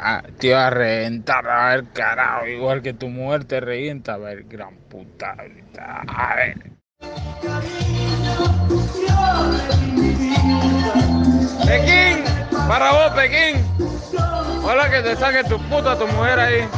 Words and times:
Ah, 0.00 0.22
te 0.38 0.48
iba 0.48 0.64
a 0.64 0.70
reventar, 0.70 1.48
a 1.48 1.70
ver, 1.70 1.86
carajo, 1.92 2.46
igual 2.46 2.82
que 2.82 2.94
tu 2.94 3.08
mujer 3.08 3.44
te 3.44 3.58
revienta, 3.58 4.14
a 4.14 4.18
ver, 4.18 4.44
gran 4.44 4.76
puta. 4.88 5.34
A 6.06 6.36
ver. 6.36 6.54
Pekín, 11.66 12.24
para 12.68 12.92
vos, 12.92 13.10
Pekín. 13.16 13.64
Hola 14.62 14.88
que 14.88 15.00
te 15.02 15.16
saque 15.16 15.42
tu 15.48 15.58
puta 15.68 15.98
tu 15.98 16.06
mujer 16.06 16.38
ahí. 16.38 16.68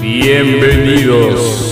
Bienvenidos 0.00 1.67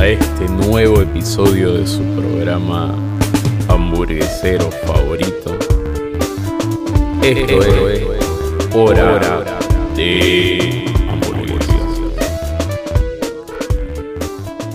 a 0.00 0.06
este 0.06 0.48
nuevo 0.48 1.02
episodio 1.02 1.74
de 1.74 1.86
su 1.86 2.02
programa 2.14 2.94
hamburguesero 3.68 4.70
favorito. 4.86 5.58
Esto 7.22 7.86
es 7.90 8.06
Hora 8.74 9.58
de 9.94 10.86
Hamburguesas. 11.06 12.00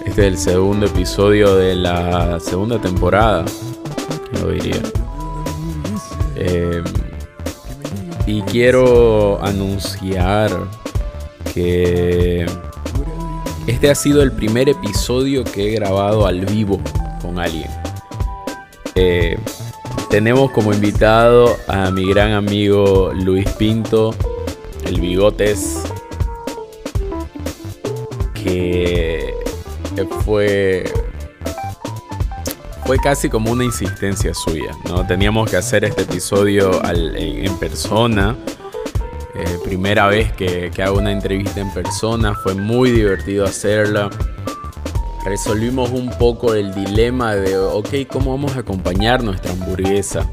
Este 0.05 0.11
es 0.11 0.27
el 0.27 0.37
segundo 0.37 0.85
episodio 0.85 1.55
de 1.55 1.73
la 1.73 2.39
segunda 2.39 2.79
temporada, 2.79 3.45
lo 4.39 4.51
diría. 4.51 4.79
Eh, 6.35 6.83
y 8.27 8.43
quiero 8.43 9.43
anunciar 9.43 10.51
que 11.51 12.45
este 13.67 13.89
ha 13.89 13.95
sido 13.95 14.21
el 14.21 14.31
primer 14.31 14.69
episodio 14.69 15.43
que 15.43 15.69
he 15.69 15.75
grabado 15.75 16.25
al 16.25 16.45
vivo 16.45 16.79
con 17.21 17.39
alguien. 17.39 17.69
Eh, 18.95 19.37
tenemos 20.09 20.51
como 20.51 20.73
invitado 20.73 21.57
a 21.67 21.91
mi 21.91 22.07
gran 22.07 22.31
amigo 22.31 23.11
Luis 23.13 23.49
Pinto, 23.51 24.15
el 24.85 25.01
Bigotes, 25.01 25.83
que 28.33 29.33
fue 30.23 30.83
fue 32.85 32.99
casi 32.99 33.29
como 33.29 33.51
una 33.51 33.63
insistencia 33.63 34.33
suya, 34.33 34.71
¿no? 34.87 35.05
Teníamos 35.07 35.49
que 35.49 35.57
hacer 35.57 35.85
este 35.85 36.03
episodio 36.03 36.81
en, 36.85 37.57
persona. 37.57 38.35
Eh, 39.37 39.59
primera 39.63 40.07
vez 40.07 40.31
que, 40.31 40.71
hago 40.83 40.97
una 40.97 41.11
entrevista 41.11 41.59
en 41.59 41.73
persona, 41.73 42.33
fue 42.35 42.55
muy 42.55 42.91
divertido 42.91 43.45
hacerla 43.45 44.09
resolvimos 45.25 45.89
un 45.89 46.11
poco 46.11 46.53
el 46.53 46.73
dilema 46.73 47.35
de, 47.35 47.57
ok, 47.57 47.89
¿cómo 48.07 48.31
vamos 48.31 48.55
a 48.55 48.59
acompañar 48.59 49.23
nuestra 49.23 49.51
hamburguesa? 49.51 50.29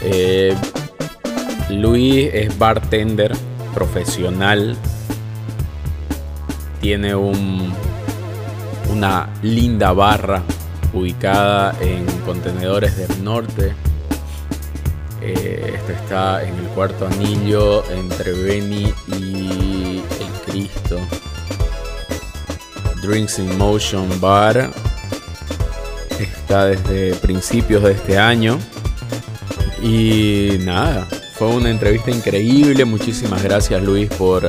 Eh, 0.00 0.54
Luis 1.70 2.30
es 2.32 2.56
bartender 2.56 3.36
profesional, 3.74 4.76
tiene 6.80 7.16
un, 7.16 7.72
una 8.92 9.28
linda 9.42 9.92
barra 9.92 10.42
ubicada 10.92 11.74
en 11.80 12.06
Contenedores 12.24 12.96
del 12.96 13.24
Norte. 13.24 13.74
Eh, 15.22 15.74
esto 15.76 15.92
está 15.92 16.42
en 16.42 16.54
el 16.54 16.66
cuarto 16.68 17.06
anillo 17.06 17.84
entre 17.90 18.32
Beni 18.32 18.92
y 19.08 20.02
el 20.20 20.32
Cristo. 20.46 20.98
Drinks 23.02 23.38
in 23.38 23.58
Motion 23.58 24.08
Bar. 24.20 24.70
Está 26.18 26.66
desde 26.66 27.14
principios 27.16 27.82
de 27.82 27.92
este 27.92 28.18
año. 28.18 28.58
Y 29.82 30.58
nada, 30.60 31.06
fue 31.34 31.48
una 31.48 31.70
entrevista 31.70 32.10
increíble. 32.10 32.84
Muchísimas 32.84 33.42
gracias 33.42 33.82
Luis 33.82 34.08
por, 34.10 34.48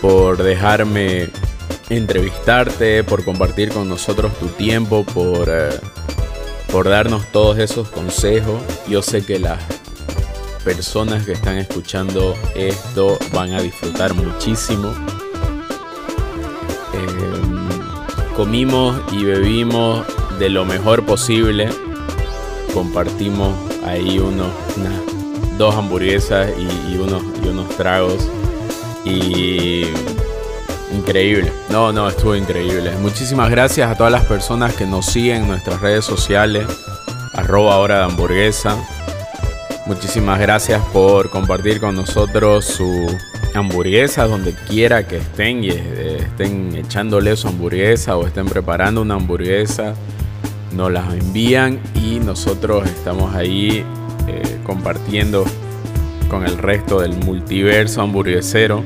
por 0.00 0.42
dejarme 0.42 1.28
entrevistarte, 1.88 3.04
por 3.04 3.24
compartir 3.24 3.70
con 3.70 3.88
nosotros 3.88 4.36
tu 4.38 4.46
tiempo, 4.48 5.04
por, 5.04 5.48
eh, 5.48 5.70
por 6.72 6.88
darnos 6.88 7.26
todos 7.32 7.58
esos 7.58 7.88
consejos. 7.88 8.60
Yo 8.88 9.02
sé 9.02 9.24
que 9.24 9.38
las 9.38 9.60
personas 10.64 11.24
que 11.24 11.32
están 11.32 11.58
escuchando 11.58 12.34
esto 12.54 13.18
van 13.32 13.52
a 13.52 13.60
disfrutar 13.60 14.14
muchísimo 14.14 14.94
comimos 18.38 18.96
y 19.10 19.24
bebimos 19.24 20.06
de 20.38 20.48
lo 20.48 20.64
mejor 20.64 21.04
posible. 21.04 21.68
Compartimos 22.72 23.52
ahí 23.84 24.20
unos, 24.20 24.52
dos 25.58 25.74
hamburguesas 25.74 26.48
y, 26.56 26.96
unos, 26.98 27.20
y 27.42 27.48
unos 27.48 27.68
tragos. 27.70 28.30
Y 29.04 29.86
increíble. 30.92 31.52
No, 31.70 31.92
no, 31.92 32.08
estuvo 32.08 32.34
increíble. 32.34 32.92
Muchísimas 33.00 33.50
gracias 33.50 33.90
a 33.90 33.96
todas 33.96 34.12
las 34.12 34.24
personas 34.24 34.74
que 34.74 34.86
nos 34.86 35.06
siguen 35.06 35.42
en 35.42 35.48
nuestras 35.48 35.80
redes 35.80 36.04
sociales. 36.04 36.66
Arroba 37.34 37.78
hora 37.78 37.98
de 37.98 38.04
hamburguesa. 38.04 38.76
Muchísimas 39.86 40.38
gracias 40.38 40.82
por 40.92 41.30
compartir 41.30 41.80
con 41.80 41.94
nosotros 41.94 42.64
su 42.64 43.06
hamburguesas 43.54 44.28
donde 44.28 44.54
quiera 44.68 45.06
que 45.06 45.18
estén 45.18 45.64
y 45.64 45.70
eh, 45.70 46.18
estén 46.20 46.74
echándole 46.74 47.36
su 47.36 47.48
hamburguesa 47.48 48.16
o 48.16 48.26
estén 48.26 48.46
preparando 48.46 49.02
una 49.02 49.14
hamburguesa, 49.14 49.94
nos 50.74 50.92
las 50.92 51.12
envían 51.14 51.80
y 51.94 52.20
nosotros 52.20 52.88
estamos 52.88 53.34
ahí 53.34 53.84
eh, 54.26 54.58
compartiendo 54.64 55.44
con 56.28 56.44
el 56.44 56.58
resto 56.58 57.00
del 57.00 57.16
multiverso 57.16 58.02
hamburguesero. 58.02 58.82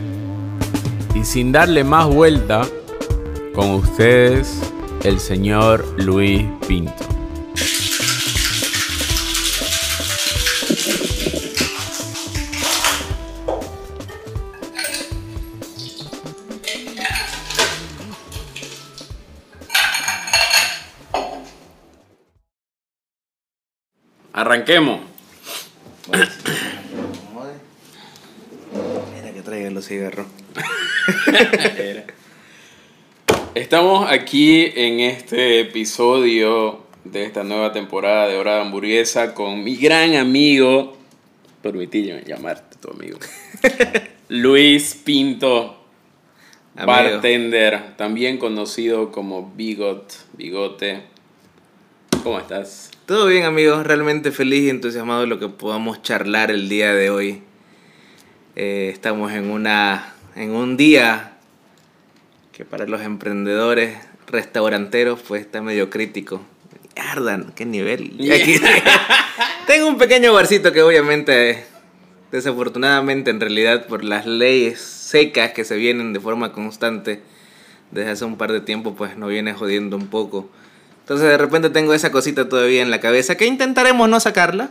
Y 1.23 1.25
sin 1.25 1.53
darle 1.53 1.85
más 1.85 2.13
vuelta, 2.13 2.63
con 3.55 3.71
ustedes 3.71 4.61
el 5.05 5.21
señor 5.21 5.87
Luis 6.03 6.43
Pinto. 6.67 6.93
Arranquemos. 24.33 25.03
Mira 29.15 29.33
que 29.33 29.43
traigan 29.43 29.75
los 29.75 29.87
cigarros. 29.87 30.42
Estamos 33.55 34.11
aquí 34.11 34.73
en 34.75 35.01
este 35.01 35.61
episodio 35.61 36.83
de 37.05 37.25
esta 37.25 37.43
nueva 37.43 37.73
temporada 37.73 38.29
de 38.29 38.37
Hora 38.37 38.57
de 38.57 38.61
Hamburguesa 38.63 39.35
con 39.35 39.63
mi 39.65 39.77
gran 39.77 40.15
amigo, 40.15 40.97
permitíme 41.63 42.23
llamarte 42.27 42.77
tu 42.79 42.91
amigo, 42.91 43.19
Luis 44.29 45.01
Pinto, 45.05 45.83
bartender, 46.75 47.97
también 47.97 48.39
conocido 48.39 49.11
como 49.11 49.53
Bigot, 49.55 50.13
Bigote. 50.35 51.03
¿Cómo 52.23 52.39
estás? 52.39 52.91
Todo 53.07 53.27
bien 53.27 53.45
amigos, 53.45 53.85
realmente 53.87 54.31
feliz 54.31 54.65
y 54.65 54.71
entusiasmado 54.71 55.23
de 55.23 55.27
lo 55.27 55.39
que 55.39 55.49
podamos 55.49 56.03
charlar 56.03 56.51
el 56.51 56.69
día 56.69 56.95
de 56.95 57.11
hoy. 57.11 57.43
Eh, 58.55 58.91
estamos 58.93 59.33
en, 59.33 59.51
una, 59.51 60.12
en 60.37 60.51
un 60.53 60.77
día 60.77 61.33
que 62.53 62.65
para 62.65 62.87
los 62.87 63.03
emprendedores 63.03 63.97
restauranteros 64.27 65.21
pues 65.27 65.43
está 65.43 65.63
medio 65.63 65.91
crítico. 65.91 66.43
Ardan, 66.97 67.53
qué 67.55 67.65
nivel. 67.65 68.19
tengo 69.67 69.89
un 69.89 69.99
pequeño 69.99 70.33
barcito 70.33 70.73
que 70.73 70.83
obviamente, 70.83 71.65
desafortunadamente 72.31 73.31
en 73.31 73.41
realidad 73.41 73.87
por 73.87 74.05
las 74.05 74.27
leyes 74.27 74.81
secas 74.81 75.53
que 75.53 75.65
se 75.65 75.77
vienen 75.77 76.13
de 76.13 76.21
forma 76.21 76.53
constante 76.53 77.23
desde 77.91 78.11
hace 78.11 78.25
un 78.25 78.37
par 78.37 78.53
de 78.53 78.61
tiempo 78.61 78.95
pues 78.95 79.17
nos 79.17 79.31
viene 79.31 79.53
jodiendo 79.55 79.97
un 79.97 80.09
poco. 80.09 80.51
Entonces 81.03 81.29
de 81.29 81.37
repente 81.37 81.69
tengo 81.69 81.95
esa 81.95 82.13
cosita 82.13 82.49
todavía 82.49 82.81
en 82.81 82.91
la 82.91 83.01
cabeza 83.01 83.37
que 83.37 83.47
intentaremos 83.47 84.09
no 84.09 84.21
sacarla. 84.21 84.71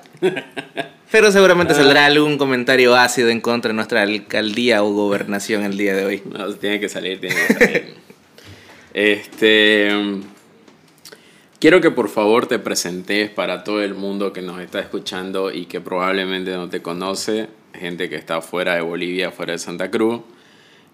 Pero 1.11 1.29
seguramente 1.29 1.75
saldrá 1.75 2.05
algún 2.05 2.37
comentario 2.37 2.95
ácido 2.95 3.29
en 3.29 3.41
contra 3.41 3.69
de 3.69 3.75
nuestra 3.75 4.01
alcaldía 4.01 4.81
o 4.81 4.93
gobernación 4.93 5.63
el 5.63 5.77
día 5.77 5.93
de 5.93 6.05
hoy. 6.05 6.23
No, 6.25 6.53
tiene 6.53 6.79
que 6.79 6.87
salir, 6.87 7.19
tiene 7.19 7.35
que 7.35 7.53
salir. 7.53 7.95
este. 8.93 9.91
Quiero 11.59 11.81
que 11.81 11.91
por 11.91 12.09
favor 12.09 12.47
te 12.47 12.59
presentes 12.59 13.29
para 13.29 13.63
todo 13.63 13.83
el 13.83 13.93
mundo 13.93 14.33
que 14.33 14.41
nos 14.41 14.59
está 14.61 14.79
escuchando 14.79 15.51
y 15.51 15.65
que 15.65 15.79
probablemente 15.79 16.51
no 16.53 16.69
te 16.69 16.81
conoce, 16.81 17.49
gente 17.73 18.09
que 18.09 18.15
está 18.15 18.41
fuera 18.41 18.73
de 18.73 18.81
Bolivia, 18.81 19.31
fuera 19.31 19.51
de 19.51 19.59
Santa 19.59 19.91
Cruz. 19.91 20.21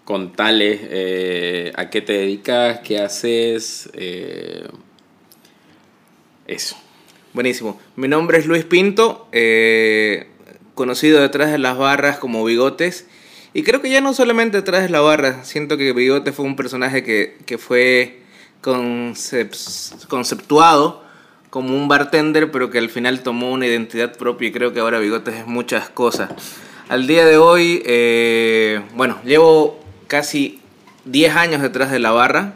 contales 0.04 0.80
eh, 0.82 1.72
a 1.74 1.88
qué 1.88 2.02
te 2.02 2.12
dedicas, 2.14 2.80
qué 2.80 2.98
haces, 2.98 3.88
eh, 3.94 4.66
eso. 6.48 6.76
Buenísimo. 7.34 7.80
Mi 7.94 8.08
nombre 8.08 8.38
es 8.38 8.46
Luis 8.46 8.64
Pinto, 8.64 9.28
eh, 9.30 10.26
conocido 10.74 11.20
detrás 11.20 11.52
de 11.52 11.58
las 11.58 11.78
barras 11.78 12.18
como 12.18 12.44
Bigotes. 12.44 13.06
Y 13.54 13.62
creo 13.62 13.80
que 13.80 13.90
ya 13.90 14.00
no 14.00 14.12
solamente 14.14 14.56
detrás 14.56 14.82
de 14.82 14.88
la 14.88 15.00
barra, 15.00 15.44
siento 15.44 15.76
que 15.76 15.92
Bigotes 15.92 16.34
fue 16.34 16.44
un 16.44 16.56
personaje 16.56 17.04
que, 17.04 17.36
que 17.46 17.58
fue 17.58 18.22
conceptuado 20.08 21.04
como 21.50 21.74
un 21.74 21.88
bartender, 21.88 22.50
pero 22.50 22.70
que 22.70 22.78
al 22.78 22.90
final 22.90 23.22
tomó 23.22 23.52
una 23.52 23.66
identidad 23.66 24.16
propia 24.16 24.48
y 24.48 24.52
creo 24.52 24.72
que 24.72 24.80
ahora 24.80 24.98
Bigotes 24.98 25.34
es 25.36 25.46
muchas 25.46 25.88
cosas. 25.88 26.30
Al 26.88 27.06
día 27.06 27.24
de 27.24 27.36
hoy, 27.38 27.82
eh, 27.86 28.80
bueno, 28.94 29.18
llevo 29.24 29.80
casi 30.06 30.60
10 31.04 31.36
años 31.36 31.62
detrás 31.62 31.90
de 31.90 31.98
la 31.98 32.10
barra. 32.10 32.54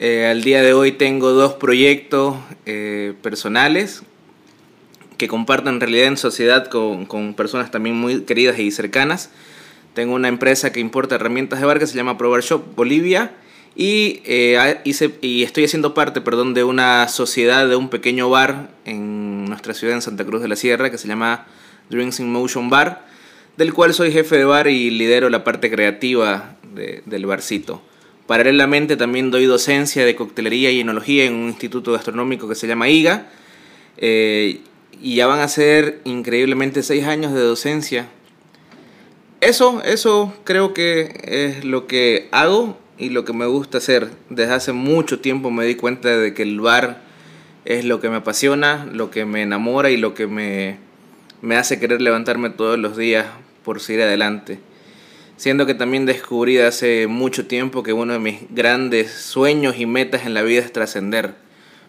Eh, 0.00 0.26
al 0.26 0.42
día 0.42 0.60
de 0.60 0.72
hoy 0.72 0.90
tengo 0.90 1.30
dos 1.30 1.52
proyectos 1.54 2.36
eh, 2.66 3.14
personales 3.22 4.02
que 5.18 5.28
comparto 5.28 5.70
en 5.70 5.78
realidad 5.78 6.06
en 6.08 6.16
sociedad 6.16 6.66
con, 6.66 7.34
personas 7.34 7.70
también 7.70 7.94
muy 7.94 8.22
queridas 8.22 8.58
y 8.58 8.72
cercanas. 8.72 9.30
Tengo 9.94 10.14
una 10.14 10.26
empresa 10.26 10.72
que 10.72 10.80
importa 10.80 11.14
herramientas 11.14 11.60
de 11.60 11.66
bar 11.66 11.78
que 11.78 11.86
se 11.86 11.94
llama 11.94 12.18
Probar 12.18 12.42
Shop 12.42 12.74
Bolivia 12.74 13.36
y, 13.76 14.20
eh, 14.24 14.80
y 15.20 15.44
estoy 15.44 15.64
haciendo 15.64 15.94
parte 15.94 16.20
perdón, 16.20 16.54
de 16.54 16.64
una 16.64 17.06
sociedad 17.06 17.68
de 17.68 17.76
un 17.76 17.88
pequeño 17.88 18.28
bar 18.28 18.70
en 18.84 19.44
nuestra 19.44 19.74
ciudad, 19.74 19.94
en 19.94 20.02
Santa 20.02 20.24
Cruz 20.24 20.42
de 20.42 20.48
la 20.48 20.56
Sierra, 20.56 20.90
que 20.90 20.98
se 20.98 21.06
llama 21.06 21.46
Drinks 21.88 22.18
in 22.18 22.32
Motion 22.32 22.68
Bar, 22.68 23.06
del 23.56 23.72
cual 23.72 23.94
soy 23.94 24.10
jefe 24.10 24.38
de 24.38 24.44
bar 24.44 24.66
y 24.66 24.90
lidero 24.90 25.30
la 25.30 25.44
parte 25.44 25.70
creativa 25.70 26.56
del 26.72 27.26
barcito. 27.26 27.80
Paralelamente 28.26 28.96
también 28.96 29.30
doy 29.30 29.44
docencia 29.44 30.04
de 30.04 30.16
coctelería 30.16 30.70
y 30.70 30.80
enología 30.80 31.24
en 31.24 31.34
un 31.34 31.48
instituto 31.48 31.92
gastronómico 31.92 32.48
que 32.48 32.54
se 32.54 32.66
llama 32.66 32.88
IGA. 32.88 33.28
Eh, 33.98 34.60
y 35.00 35.16
ya 35.16 35.26
van 35.26 35.40
a 35.40 35.48
ser 35.48 36.00
increíblemente 36.04 36.82
seis 36.82 37.04
años 37.04 37.34
de 37.34 37.40
docencia. 37.40 38.08
Eso, 39.40 39.82
eso 39.84 40.32
creo 40.44 40.72
que 40.72 41.20
es 41.24 41.64
lo 41.64 41.86
que 41.86 42.28
hago 42.32 42.78
y 42.96 43.10
lo 43.10 43.24
que 43.24 43.34
me 43.34 43.46
gusta 43.46 43.78
hacer. 43.78 44.10
Desde 44.30 44.54
hace 44.54 44.72
mucho 44.72 45.20
tiempo 45.20 45.50
me 45.50 45.66
di 45.66 45.74
cuenta 45.74 46.16
de 46.16 46.32
que 46.32 46.42
el 46.42 46.60
bar 46.60 47.02
es 47.66 47.84
lo 47.84 48.00
que 48.00 48.08
me 48.08 48.16
apasiona, 48.16 48.86
lo 48.90 49.10
que 49.10 49.26
me 49.26 49.42
enamora 49.42 49.90
y 49.90 49.96
lo 49.96 50.14
que 50.14 50.26
me, 50.26 50.78
me 51.42 51.56
hace 51.56 51.78
querer 51.78 52.00
levantarme 52.00 52.50
todos 52.50 52.78
los 52.78 52.96
días 52.96 53.26
por 53.64 53.80
seguir 53.80 54.02
adelante. 54.02 54.58
Siendo 55.36 55.66
que 55.66 55.74
también 55.74 56.06
descubrí 56.06 56.58
hace 56.58 57.08
mucho 57.08 57.46
tiempo 57.46 57.82
que 57.82 57.92
uno 57.92 58.12
de 58.12 58.18
mis 58.20 58.36
grandes 58.50 59.10
sueños 59.10 59.76
y 59.78 59.86
metas 59.86 60.26
en 60.26 60.34
la 60.34 60.42
vida 60.42 60.60
es 60.60 60.72
trascender. 60.72 61.34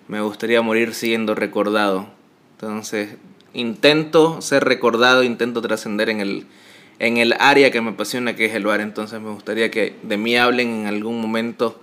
Me 0.08 0.22
gustaría 0.22 0.62
morir 0.64 0.96
siendo 0.96 1.36
recordado. 1.36 2.08
Entonces, 2.54 3.18
intento 3.54 4.42
ser 4.42 4.64
recordado, 4.64 5.24
intento 5.24 5.62
trascender 5.62 6.10
en 6.10 6.22
el, 6.22 6.46
en 7.00 7.18
el 7.18 7.34
área 7.40 7.70
que 7.70 7.82
me 7.82 7.92
apasiona, 7.92 8.36
que 8.36 8.46
es 8.46 8.56
el 8.56 8.66
bar. 8.66 8.82
Entonces 8.82 9.22
me 9.22 9.30
gustaría 9.30 9.70
que 9.70 9.96
de 10.02 10.18
mí 10.18 10.36
hablen 10.38 10.70
en 10.70 10.88
algún 10.88 11.22
momento. 11.22 11.80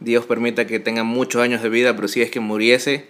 Dios 0.00 0.24
permita 0.24 0.66
que 0.66 0.80
tenga 0.80 1.04
muchos 1.04 1.42
años 1.42 1.62
de 1.62 1.68
vida, 1.68 1.94
pero 1.94 2.08
si 2.08 2.22
es 2.22 2.30
que 2.30 2.40
muriese, 2.40 3.06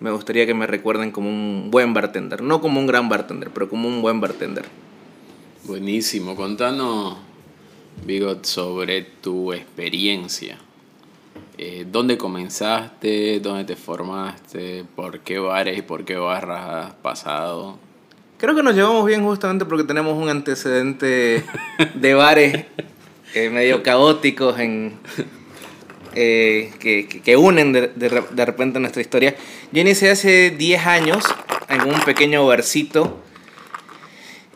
me 0.00 0.10
gustaría 0.10 0.44
que 0.46 0.54
me 0.54 0.66
recuerden 0.66 1.12
como 1.12 1.28
un 1.28 1.70
buen 1.70 1.94
bartender. 1.94 2.42
No 2.42 2.60
como 2.60 2.80
un 2.80 2.86
gran 2.86 3.08
bartender, 3.08 3.50
pero 3.50 3.68
como 3.68 3.88
un 3.88 4.02
buen 4.02 4.20
bartender. 4.20 4.64
Buenísimo. 5.64 6.36
Contanos, 6.36 7.18
Bigot, 8.04 8.44
sobre 8.44 9.02
tu 9.02 9.52
experiencia. 9.52 10.58
Eh, 11.56 11.84
¿Dónde 11.90 12.16
comenzaste? 12.16 13.40
¿Dónde 13.40 13.64
te 13.64 13.76
formaste? 13.76 14.84
¿Por 14.94 15.20
qué 15.20 15.38
bares 15.38 15.76
y 15.78 15.82
por 15.82 16.04
qué 16.04 16.16
barras 16.16 16.86
has 16.86 16.94
pasado? 16.94 17.78
Creo 18.38 18.54
que 18.54 18.62
nos 18.62 18.74
llevamos 18.74 19.04
bien 19.04 19.24
justamente 19.24 19.64
porque 19.64 19.84
tenemos 19.84 20.16
un 20.16 20.28
antecedente 20.28 21.44
de 21.94 22.14
bares 22.14 22.66
eh, 23.34 23.50
medio 23.50 23.82
caóticos 23.82 24.58
en, 24.60 24.94
eh, 26.14 26.72
que, 26.78 27.08
que, 27.08 27.36
unen 27.36 27.72
de, 27.72 27.88
de, 27.88 28.44
repente 28.44 28.78
nuestra 28.78 29.02
historia. 29.02 29.34
Yo 29.72 29.80
inicié 29.80 30.10
hace 30.10 30.50
10 30.50 30.86
años 30.86 31.24
en 31.68 31.82
un 31.82 32.00
pequeño 32.02 32.46
barcito 32.46 33.20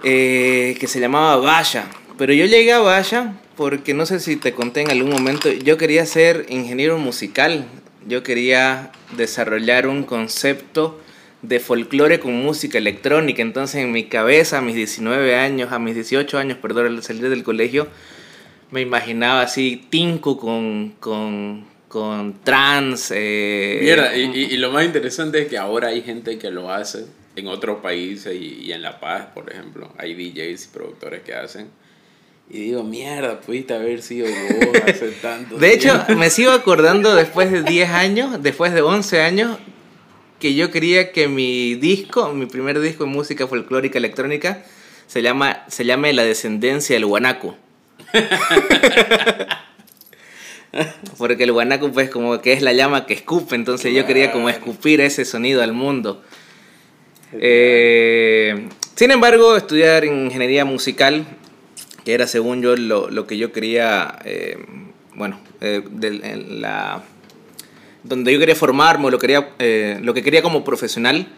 que 0.02 0.86
se 0.86 1.00
llamaba 1.00 1.36
Vaya. 1.36 1.88
Pero 2.18 2.32
yo 2.32 2.46
llegué 2.46 2.72
a 2.72 2.80
Vaya 2.80 3.34
porque 3.56 3.94
no 3.94 4.06
sé 4.06 4.20
si 4.20 4.36
te 4.36 4.52
conté 4.52 4.82
en 4.82 4.90
algún 4.90 5.10
momento, 5.10 5.50
yo 5.50 5.76
quería 5.76 6.06
ser 6.06 6.46
ingeniero 6.48 6.98
musical. 6.98 7.66
Yo 8.06 8.22
quería 8.22 8.90
desarrollar 9.16 9.86
un 9.86 10.02
concepto 10.02 11.00
de 11.42 11.60
folclore 11.60 12.20
con 12.20 12.34
música 12.34 12.78
electrónica. 12.78 13.42
Entonces 13.42 13.82
en 13.82 13.92
mi 13.92 14.04
cabeza, 14.04 14.58
a 14.58 14.60
mis 14.60 14.74
19 14.74 15.36
años, 15.36 15.72
a 15.72 15.78
mis 15.78 15.94
18 15.94 16.38
años, 16.38 16.58
perdón, 16.58 16.86
al 16.86 17.02
salir 17.02 17.28
del 17.28 17.42
colegio, 17.42 17.88
me 18.70 18.80
imaginaba 18.80 19.42
así 19.42 19.86
Tinko 19.90 20.38
con, 20.38 20.94
con, 20.98 21.66
con 21.88 22.42
trans. 22.42 23.12
Eh, 23.14 23.80
Mira, 23.82 24.16
y, 24.16 24.56
lo 24.56 24.70
más 24.70 24.84
interesante 24.84 25.42
es 25.42 25.48
que 25.48 25.58
ahora 25.58 25.88
hay 25.88 26.02
gente 26.02 26.38
que 26.38 26.50
lo 26.50 26.72
hace 26.72 27.04
en 27.36 27.48
otros 27.48 27.80
países 27.80 28.34
y, 28.34 28.72
en 28.72 28.82
La 28.82 28.98
Paz, 28.98 29.26
por 29.34 29.50
ejemplo. 29.50 29.92
Hay 29.98 30.14
DJs 30.14 30.64
y 30.64 30.68
productores 30.68 31.22
que 31.22 31.34
hacen. 31.34 31.68
Y 32.54 32.58
digo, 32.58 32.84
mierda, 32.84 33.40
pudiste 33.40 33.72
haber 33.72 34.02
sido 34.02 34.26
vos 34.26 34.82
hace 34.86 35.10
tanto 35.22 35.56
De 35.56 35.72
hecho, 35.72 36.04
me 36.18 36.28
sigo 36.28 36.52
acordando 36.52 37.14
después 37.14 37.50
de 37.50 37.62
10 37.62 37.88
años, 37.88 38.42
después 38.42 38.74
de 38.74 38.82
11 38.82 39.22
años, 39.22 39.56
que 40.38 40.54
yo 40.54 40.70
quería 40.70 41.12
que 41.12 41.28
mi 41.28 41.76
disco, 41.76 42.30
mi 42.34 42.44
primer 42.44 42.78
disco 42.80 43.04
de 43.04 43.10
música 43.10 43.46
folclórica 43.46 43.96
electrónica, 43.96 44.64
se, 45.06 45.22
llama, 45.22 45.64
se 45.68 45.86
llame 45.86 46.12
La 46.12 46.24
descendencia 46.24 46.94
del 46.94 47.06
guanaco. 47.06 47.56
Porque 51.16 51.44
el 51.44 51.52
guanaco 51.52 51.90
pues 51.90 52.10
como 52.10 52.42
que 52.42 52.52
es 52.52 52.60
la 52.60 52.74
llama 52.74 53.06
que 53.06 53.14
escupe, 53.14 53.54
entonces 53.54 53.94
yo 53.94 54.04
quería 54.04 54.30
como 54.30 54.50
escupir 54.50 55.00
ese 55.00 55.24
sonido 55.24 55.62
al 55.62 55.72
mundo. 55.72 56.22
Eh, 57.32 58.68
sin 58.94 59.10
embargo, 59.10 59.56
estudiar 59.56 60.04
ingeniería 60.04 60.66
musical, 60.66 61.24
que 62.04 62.14
era 62.14 62.26
según 62.26 62.62
yo 62.62 62.76
lo, 62.76 63.10
lo 63.10 63.26
que 63.26 63.38
yo 63.38 63.52
quería, 63.52 64.18
eh, 64.24 64.58
bueno, 65.14 65.40
eh, 65.60 65.82
de, 65.90 66.10
la 66.48 67.02
donde 68.04 68.32
yo 68.32 68.38
quería 68.38 68.54
formarme, 68.56 69.10
lo, 69.10 69.18
quería, 69.18 69.50
eh, 69.58 69.98
lo 70.02 70.14
que 70.14 70.22
quería 70.22 70.42
como 70.42 70.64
profesional, 70.64 71.28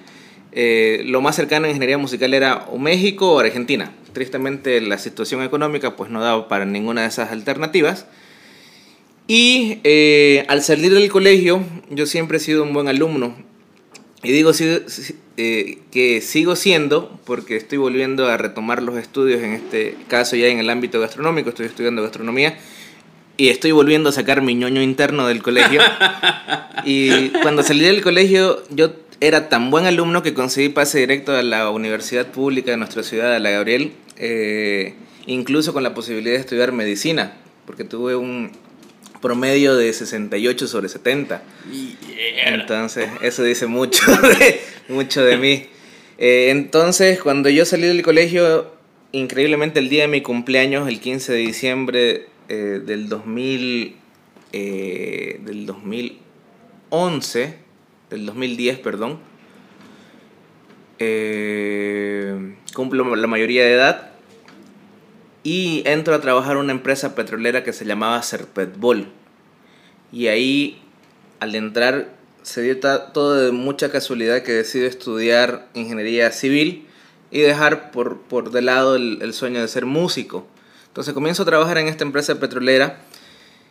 eh, 0.53 1.03
lo 1.07 1.21
más 1.21 1.37
cercano 1.37 1.67
en 1.67 1.73
ingeniería 1.73 1.99
musical 1.99 2.33
era 2.33 2.67
o 2.71 2.79
México 2.79 3.33
o 3.33 3.41
Argentina. 3.41 3.93
Tristemente 4.13 4.81
la 4.81 4.99
situación 4.99 5.43
económica 5.43 5.97
pues 5.97 6.11
no 6.11 6.23
daba 6.23 6.49
para 6.49 6.65
ninguna 6.65 7.03
de 7.03 7.09
esas 7.09 7.33
alternativas. 7.33 8.07
Y 9.27 9.81
eh, 9.85 10.45
al 10.49 10.63
salir 10.63 10.93
del 10.93 11.11
colegio 11.11 11.63
yo 11.91 12.07
siempre 12.07 12.37
he 12.37 12.41
sido 12.41 12.63
un 12.63 12.73
buen 12.73 12.89
alumno. 12.89 13.35
Y 14.23 14.33
digo 14.33 14.53
que 15.37 16.21
sigo 16.23 16.55
siendo 16.57 17.19
porque 17.25 17.57
estoy 17.57 17.79
volviendo 17.79 18.29
a 18.29 18.37
retomar 18.37 18.83
los 18.83 18.97
estudios, 18.97 19.43
en 19.43 19.53
este 19.53 19.97
caso 20.09 20.37
ya 20.37 20.47
en 20.47 20.59
el 20.59 20.71
ámbito 20.71 21.01
gastronómico, 21.01 21.49
estoy 21.49 21.67
estudiando 21.67 22.03
gastronomía 22.03 22.57
y 23.37 23.49
estoy 23.49 23.73
volviendo 23.73 24.11
a 24.11 24.13
sacar 24.13 24.43
mi 24.43 24.55
ñoño 24.55 24.83
interno 24.83 25.27
del 25.27 25.43
colegio. 25.43 25.81
y 26.85 27.31
cuando 27.43 27.63
salí 27.63 27.85
del 27.85 28.03
colegio, 28.03 28.63
yo 28.71 28.93
era 29.21 29.49
tan 29.49 29.71
buen 29.71 29.87
alumno 29.87 30.23
que 30.23 30.35
conseguí 30.35 30.69
pase 30.69 31.01
directo 31.01 31.33
a 31.33 31.43
la 31.43 31.71
universidad 31.71 32.27
pública 32.29 32.71
de 32.71 32.77
nuestra 32.77 33.03
ciudad, 33.03 33.35
a 33.35 33.39
la 33.39 33.51
Gabriel, 33.51 33.93
eh, 34.17 34.95
incluso 35.27 35.73
con 35.73 35.83
la 35.83 35.95
posibilidad 35.95 36.35
de 36.35 36.41
estudiar 36.41 36.73
medicina, 36.73 37.33
porque 37.67 37.85
tuve 37.85 38.17
un 38.17 38.53
promedio 39.25 39.75
de 39.75 39.91
68 39.91 40.69
sobre 40.69 40.91
70. 40.91 41.43
Entonces, 42.45 43.09
eso 43.23 43.43
dice 43.43 43.67
mucho 43.67 44.05
de, 44.21 44.61
mucho 44.91 45.25
de 45.25 45.39
mí. 45.39 45.65
Eh, 46.19 46.51
entonces, 46.51 47.23
cuando 47.23 47.49
yo 47.49 47.65
salí 47.65 47.87
del 47.87 48.03
colegio, 48.03 48.71
increíblemente 49.13 49.79
el 49.79 49.89
día 49.89 50.03
de 50.03 50.09
mi 50.09 50.21
cumpleaños, 50.21 50.87
el 50.89 51.01
15 51.01 51.33
de 51.33 51.39
diciembre 51.39 52.27
eh, 52.51 52.83
del 52.85 53.09
2000, 53.09 53.97
eh, 54.53 55.41
del 55.43 55.65
2011, 55.65 57.55
del 58.11 58.27
2010, 58.27 58.79
perdón, 58.81 59.21
eh, 60.99 62.57
cumplo 62.75 63.17
la 63.17 63.27
mayoría 63.27 63.65
de 63.65 63.73
edad 63.73 64.14
y 65.45 65.83
entro 65.85 66.15
a 66.15 66.21
trabajar 66.21 66.53
en 66.53 66.63
una 66.63 66.73
empresa 66.73 67.15
petrolera 67.15 67.63
que 67.63 67.73
se 67.73 67.85
llamaba 67.85 68.21
Serpetbol. 68.23 69.07
Y 70.11 70.27
ahí, 70.29 70.83
al 71.39 71.55
entrar, 71.55 72.09
se 72.43 72.63
dio 72.63 72.81
todo 72.81 73.35
de 73.35 73.53
mucha 73.53 73.91
casualidad 73.91 74.43
que 74.43 74.53
decido 74.53 74.87
estudiar 74.87 75.69
ingeniería 75.75 76.33
civil 76.33 76.87
y 77.31 77.41
dejar 77.41 77.91
por, 77.91 78.23
por 78.23 78.51
de 78.53 78.63
lado 78.63 78.97
el, 78.97 79.35
sueño 79.35 79.61
de 79.61 79.69
ser 79.69 79.87
músico. 79.87 80.47
Entonces 80.87 81.13
comienzo 81.13 81.43
a 81.43 81.47
trabajar 81.47 81.79
en 81.79 81.89
esta 81.89 82.05
empresa 82.05 82.39
petrolera. 82.41 83.01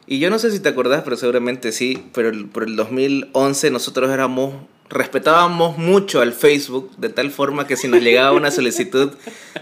Y 0.05 0.19
yo 0.19 0.29
no 0.29 0.37
sé 0.37 0.51
si 0.51 0.59
te 0.59 0.69
acordás, 0.69 1.03
pero 1.03 1.15
seguramente 1.17 1.71
sí, 1.71 2.03
pero 2.13 2.31
por 2.51 2.63
el 2.63 2.75
2011 2.75 3.71
nosotros 3.71 4.11
éramos, 4.11 4.55
respetábamos 4.89 5.77
mucho 5.77 6.19
al 6.21 6.33
Facebook, 6.33 6.91
de 6.97 7.09
tal 7.09 7.31
forma 7.31 7.65
que 7.65 7.77
si 7.77 7.87
nos 7.87 8.01
llegaba 8.01 8.33
una 8.33 8.51
solicitud 8.51 9.13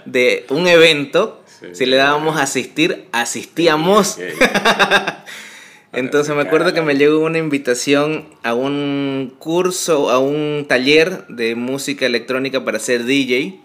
de 0.06 0.46
un 0.50 0.68
evento, 0.68 1.41
Sí. 1.62 1.68
si 1.74 1.86
le 1.86 1.96
dábamos 1.96 2.38
a 2.38 2.44
asistir, 2.44 3.06
asistíamos. 3.12 4.18
Entonces 5.94 6.34
me 6.36 6.42
acuerdo 6.42 6.74
que 6.74 6.82
me 6.82 6.96
llegó 6.96 7.20
una 7.20 7.38
invitación 7.38 8.26
a 8.44 8.54
un 8.54 9.34
curso, 9.40 10.10
a 10.10 10.20
un 10.20 10.66
taller 10.68 11.28
de 11.28 11.56
música 11.56 12.06
electrónica 12.06 12.64
para 12.64 12.80
ser 12.80 13.04
DJ 13.04 13.60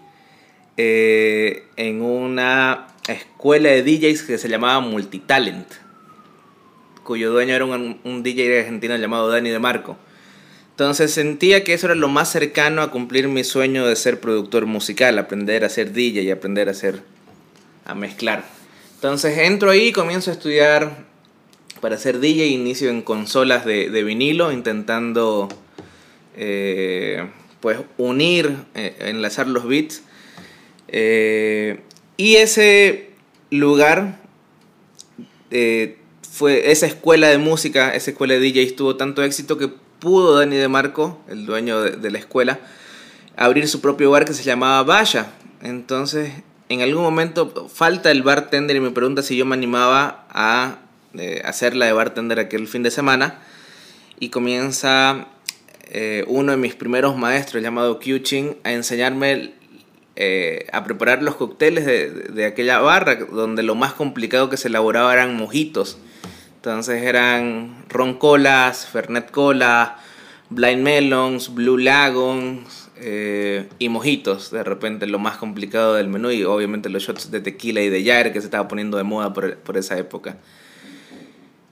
eh, 0.75 1.63
en 1.77 2.01
una 2.01 2.87
escuela 3.07 3.69
de 3.69 3.81
DJs 3.81 4.23
que 4.23 4.37
se 4.37 4.49
llamaba 4.49 4.79
Multitalent, 4.81 5.67
cuyo 7.03 7.31
dueño 7.31 7.55
era 7.55 7.65
un, 7.65 7.99
un 8.03 8.23
DJ 8.23 8.59
argentino 8.59 8.95
llamado 8.97 9.29
Dani 9.29 9.49
De 9.49 9.59
Marco. 9.59 9.97
Entonces 10.71 11.11
sentía 11.11 11.63
que 11.63 11.73
eso 11.73 11.87
era 11.87 11.95
lo 11.95 12.09
más 12.09 12.31
cercano 12.31 12.83
a 12.83 12.91
cumplir 12.91 13.27
mi 13.27 13.43
sueño 13.43 13.87
de 13.87 13.95
ser 13.95 14.19
productor 14.19 14.67
musical, 14.67 15.17
aprender 15.17 15.65
a 15.65 15.69
ser 15.69 15.93
DJ 15.93 16.21
y 16.21 16.29
aprender 16.29 16.67
a 16.67 16.71
hacer, 16.71 17.01
a 17.87 17.95
mezclar. 17.95 18.43
Entonces 18.95 19.37
entro 19.39 19.71
ahí, 19.71 19.91
comienzo 19.91 20.29
a 20.29 20.33
estudiar 20.33 21.05
para 21.79 21.97
ser 21.97 22.19
DJ, 22.19 22.47
inicio 22.47 22.89
en 22.89 23.01
consolas 23.01 23.65
de, 23.65 24.03
vinilo, 24.03 24.51
intentando 24.51 25.47
eh, 26.35 27.27
pues 27.61 27.79
unir, 27.97 28.57
eh, 28.75 28.95
enlazar 28.99 29.47
los 29.47 29.67
beats. 29.67 30.03
Eh, 30.87 31.79
y 32.17 32.35
ese 32.35 33.11
lugar, 33.51 34.19
fue 36.31 36.71
esa 36.71 36.87
escuela 36.87 37.29
de 37.29 37.37
música, 37.37 37.95
esa 37.95 38.11
escuela 38.11 38.33
de 38.33 38.39
DJs 38.41 38.75
tuvo 38.75 38.95
tanto 38.97 39.23
éxito 39.23 39.57
que 39.57 39.69
pudo 39.99 40.37
Dani 40.37 40.57
De 40.57 40.67
Marco, 40.67 41.21
el 41.29 41.45
dueño 41.45 41.81
de, 41.81 41.91
de 41.91 42.11
la 42.11 42.17
escuela, 42.17 42.59
abrir 43.35 43.67
su 43.67 43.79
propio 43.79 44.11
bar 44.11 44.25
que 44.25 44.33
se 44.33 44.43
llamaba 44.43 44.83
Vaya. 44.83 45.31
Entonces, 45.61 46.31
en 46.69 46.81
algún 46.81 47.03
momento 47.03 47.67
falta 47.73 48.11
el 48.11 48.23
bartender 48.23 48.75
y 48.75 48.79
me 48.79 48.91
pregunta 48.91 49.21
si 49.23 49.37
yo 49.37 49.45
me 49.45 49.55
animaba 49.55 50.25
a 50.29 50.79
eh, 51.17 51.41
hacerla 51.45 51.85
de 51.85 51.93
bartender 51.93 52.39
aquel 52.39 52.67
fin 52.67 52.83
de 52.83 52.91
semana. 52.91 53.39
Y 54.19 54.29
comienza 54.29 55.27
eh, 55.83 56.23
uno 56.27 56.51
de 56.51 56.57
mis 56.57 56.75
primeros 56.75 57.15
maestros, 57.17 57.61
llamado 57.63 57.99
Kyuchin, 57.99 58.57
a 58.63 58.71
enseñarme 58.73 59.53
eh, 60.15 60.65
a 60.73 60.83
preparar 60.83 61.21
los 61.21 61.35
cócteles 61.35 61.85
de, 61.85 62.09
de- 62.09 62.33
de 62.33 62.45
aquella 62.45 62.79
barra, 62.79 63.15
donde 63.15 63.61
lo 63.63 63.75
más 63.75 63.93
complicado 63.93 64.49
que 64.49 64.57
se 64.57 64.67
elaboraba 64.67 65.13
eran 65.13 65.35
mojitos. 65.37 65.97
Entonces 66.55 67.03
eran 67.03 67.85
ron 67.87 68.15
colas, 68.15 68.87
fernet 68.87 69.29
cola, 69.31 69.97
blind 70.49 70.81
melons, 70.81 71.53
blue 71.53 71.77
lagons 71.77 72.86
eh, 73.01 73.67
y 73.79 73.89
mojitos. 73.89 74.51
De 74.51 74.63
repente 74.63 75.07
lo 75.07 75.19
más 75.19 75.37
complicado 75.37 75.93
del 75.95 76.07
menú 76.07 76.31
y 76.31 76.43
obviamente 76.43 76.89
los 76.89 77.03
shots 77.03 77.31
de 77.31 77.39
tequila 77.41 77.81
y 77.81 77.89
de 77.89 78.03
Jair 78.03 78.31
que 78.33 78.39
se 78.41 78.47
estaba 78.47 78.67
poniendo 78.67 78.97
de 78.97 79.03
moda 79.03 79.33
por, 79.33 79.57
por 79.57 79.77
esa 79.77 79.97
época. 79.97 80.37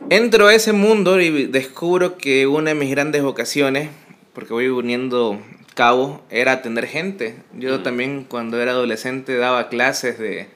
Entro 0.09 0.47
a 0.47 0.53
ese 0.53 0.71
mundo 0.73 1.19
y 1.19 1.47
descubro 1.47 2.17
que 2.17 2.45
una 2.47 2.69
de 2.71 2.75
mis 2.75 2.91
grandes 2.91 3.23
vocaciones, 3.23 3.89
porque 4.33 4.53
voy 4.53 4.67
uniendo 4.67 5.39
cabos, 5.73 6.19
era 6.29 6.51
atender 6.53 6.85
gente. 6.87 7.35
Yo 7.53 7.79
Mm. 7.79 7.83
también 7.83 8.23
cuando 8.27 8.61
era 8.61 8.71
adolescente 8.73 9.35
daba 9.37 9.67
clases 9.69 10.19
de, 10.19 10.47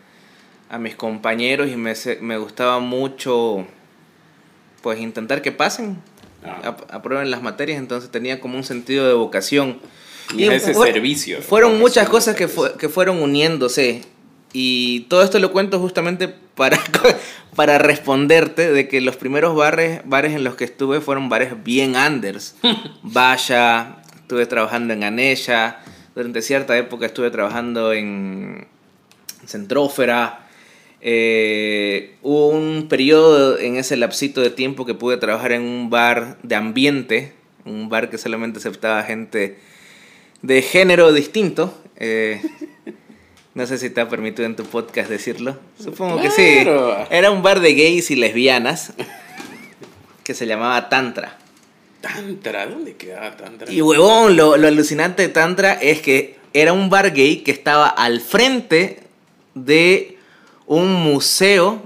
a 0.70 0.78
mis 0.78 0.96
compañeros 0.96 1.70
y 1.70 1.76
me, 1.78 1.96
se- 1.96 2.20
me 2.22 2.38
gustaba 2.38 2.80
mucho 2.80 3.66
pues 4.84 5.00
intentar 5.00 5.42
que 5.42 5.52
pasen, 5.52 5.98
Ah. 6.46 6.62
ap- 6.64 6.94
aprueben 6.94 7.30
las 7.32 7.42
materias, 7.42 7.80
entonces 7.80 8.12
tenía 8.12 8.40
como 8.40 8.56
un 8.56 8.64
sentido 8.64 9.06
de 9.08 9.14
vocación. 9.14 9.80
Y 10.36 10.44
ese 10.46 10.74
fue- 10.74 10.92
servicio. 10.92 11.42
Fueron 11.42 11.80
muchas 11.80 12.08
cosas 12.10 12.36
que, 12.36 12.48
que 12.78 12.90
fueron 12.90 13.22
uniéndose. 13.22 14.02
Y 14.52 15.02
todo 15.02 15.24
esto 15.24 15.38
lo 15.40 15.52
cuento 15.52 15.80
justamente 15.80 16.28
para, 16.28 16.80
para 17.56 17.78
responderte 17.78 18.72
de 18.72 18.88
que 18.88 19.00
los 19.02 19.16
primeros 19.16 19.56
bares, 19.56 20.02
bares 20.06 20.34
en 20.34 20.44
los 20.44 20.56
que 20.56 20.64
estuve 20.66 21.02
fueron 21.02 21.30
bares 21.30 21.64
bien 21.64 21.96
unders. 21.96 22.56
Vaya, 23.04 23.98
estuve 24.16 24.46
trabajando 24.46 24.94
en 24.94 25.04
Anella, 25.04 25.80
durante 26.16 26.42
cierta 26.42 26.78
época 26.78 27.06
estuve 27.06 27.30
trabajando 27.32 27.94
en 27.94 28.68
Centrófera. 29.46 30.48
Eh, 31.02 32.16
hubo 32.22 32.50
un 32.50 32.88
periodo 32.90 33.58
en 33.58 33.78
ese 33.78 33.96
lapsito 33.96 34.42
de 34.42 34.50
tiempo 34.50 34.86
que 34.86 34.94
pude 34.94 35.18
trabajar 35.18 35.54
en 35.54 35.62
un 35.62 35.90
bar 35.90 36.38
de 36.44 36.56
ambiente, 36.56 37.34
un 37.66 37.88
bar 37.88 38.10
que 38.10 38.18
solamente 38.18 38.60
aceptaba 38.60 39.04
gente 39.04 39.60
de 40.42 40.62
género 40.62 41.12
distinto. 41.14 41.74
eh, 41.98 42.42
no 43.54 43.66
sé 43.68 43.78
si 43.78 43.90
te 43.90 44.00
ha 44.00 44.08
permitido 44.08 44.46
en 44.46 44.56
tu 44.56 44.64
podcast 44.64 45.10
decirlo. 45.10 45.58
Supongo 45.84 46.22
que 46.22 46.32
sí. 46.32 46.66
Era 47.10 47.32
un 47.32 47.42
bar 47.42 47.60
de 47.60 47.74
gays 47.74 48.10
y 48.12 48.16
lesbianas 48.16 48.94
que 50.24 50.34
se 50.34 50.46
llamaba 50.46 50.88
Tantra. 50.88 51.38
Tantra, 52.00 52.66
¿dónde 52.68 52.96
quedaba 52.96 53.36
Tantra? 53.36 53.70
Y 53.70 53.82
huevón, 53.82 54.38
lo, 54.38 54.56
lo 54.56 54.68
alucinante 54.68 55.24
de 55.24 55.30
Tantra 55.30 55.74
es 55.74 56.02
que 56.02 56.38
era 56.54 56.72
un 56.72 56.90
bar 56.90 57.12
gay 57.14 57.38
que 57.38 57.52
estaba 57.52 57.88
al 57.88 58.22
frente 58.22 59.00
de 59.56 60.18
un 60.66 60.94
museo 60.94 61.82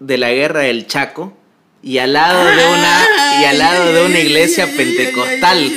de 0.00 0.16
la 0.16 0.30
guerra 0.30 0.60
del 0.60 0.86
Chaco 0.86 1.36
y 1.82 1.98
al 1.98 2.14
lado 2.14 2.44
de 2.46 2.64
una 2.64 3.06
y 3.42 3.44
al 3.44 3.58
lado 3.58 3.92
de 3.92 4.06
una 4.06 4.18
iglesia 4.20 4.66
pentecostal. 4.74 5.70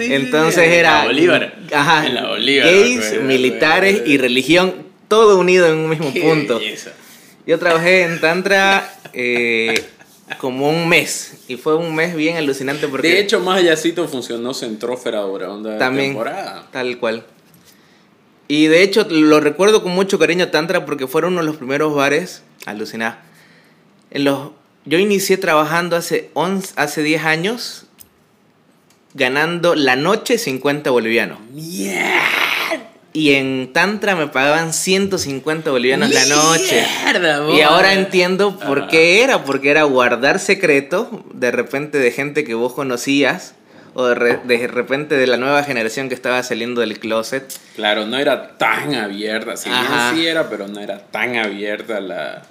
Entonces 0.00 0.64
En 0.64 0.72
era 0.72 0.98
la 1.00 1.04
Bolívar. 1.06 1.54
ajá, 1.72 2.06
En 2.06 2.14
la 2.14 2.28
Bolívar, 2.28 2.66
gays, 2.66 3.20
militares 3.22 4.02
y 4.06 4.18
religión 4.18 4.74
todo 5.08 5.38
unido 5.38 5.66
en 5.66 5.78
un 5.78 5.88
mismo 5.90 6.12
Qué 6.12 6.20
punto. 6.20 6.58
belleza. 6.58 6.92
Yo 7.46 7.58
trabajé 7.58 8.02
en 8.04 8.20
Tantra 8.20 8.94
eh, 9.12 9.84
como 10.38 10.68
un 10.70 10.88
mes 10.88 11.38
y 11.48 11.56
fue 11.56 11.74
un 11.74 11.94
mes 11.94 12.14
bien 12.14 12.36
alucinante 12.36 12.86
porque 12.86 13.08
De 13.08 13.18
hecho, 13.20 13.40
más 13.40 13.58
allácito 13.58 14.06
funcionó 14.06 14.54
Centrófera 14.54 15.20
durante 15.22 15.70
la 15.70 15.78
También. 15.78 16.10
temporada. 16.10 16.66
Tal 16.70 16.98
cual. 16.98 17.24
Y 18.46 18.66
de 18.66 18.82
hecho 18.82 19.06
lo 19.08 19.40
recuerdo 19.40 19.82
con 19.82 19.92
mucho 19.92 20.18
cariño 20.18 20.48
Tantra 20.48 20.84
porque 20.84 21.06
fueron 21.06 21.32
uno 21.32 21.40
de 21.42 21.46
los 21.46 21.56
primeros 21.56 21.94
bares, 21.94 22.42
alucinar. 22.66 23.22
En 24.10 24.24
los, 24.24 24.50
yo 24.84 24.98
inicié 24.98 25.36
trabajando 25.36 25.96
hace, 25.96 26.30
11, 26.34 26.72
hace 26.76 27.02
10 27.02 27.24
años 27.24 27.86
ganando 29.14 29.74
la 29.74 29.96
noche 29.96 30.38
50 30.38 30.90
bolivianos. 30.90 31.38
Y 33.12 33.32
en 33.32 33.72
Tantra 33.72 34.14
me 34.14 34.28
pagaban 34.28 34.72
150 34.72 35.70
bolivianos 35.72 36.10
la 36.10 36.24
noche. 36.26 36.86
Mierda, 37.04 37.50
Y 37.52 37.60
ahora 37.60 37.92
entiendo 37.94 38.56
por 38.60 38.86
qué 38.86 39.22
era, 39.24 39.44
porque 39.44 39.70
era 39.70 39.82
guardar 39.82 40.38
secreto 40.38 41.24
de 41.34 41.50
repente 41.50 41.98
de 41.98 42.12
gente 42.12 42.44
que 42.44 42.54
vos 42.54 42.72
conocías 42.72 43.54
o 43.94 44.06
de, 44.06 44.14
re- 44.14 44.40
de 44.44 44.68
repente 44.68 45.16
de 45.16 45.26
la 45.26 45.36
nueva 45.38 45.64
generación 45.64 46.08
que 46.08 46.14
estaba 46.14 46.40
saliendo 46.44 46.82
del 46.82 47.00
closet. 47.00 47.52
Claro, 47.74 48.06
no 48.06 48.16
era 48.16 48.56
tan 48.58 48.94
abierta. 48.94 49.54
Ajá. 49.66 50.12
sí 50.14 50.24
era, 50.28 50.48
pero 50.48 50.68
no 50.68 50.78
era 50.78 51.00
tan 51.10 51.34
abierta 51.34 52.00
la, 52.00 52.42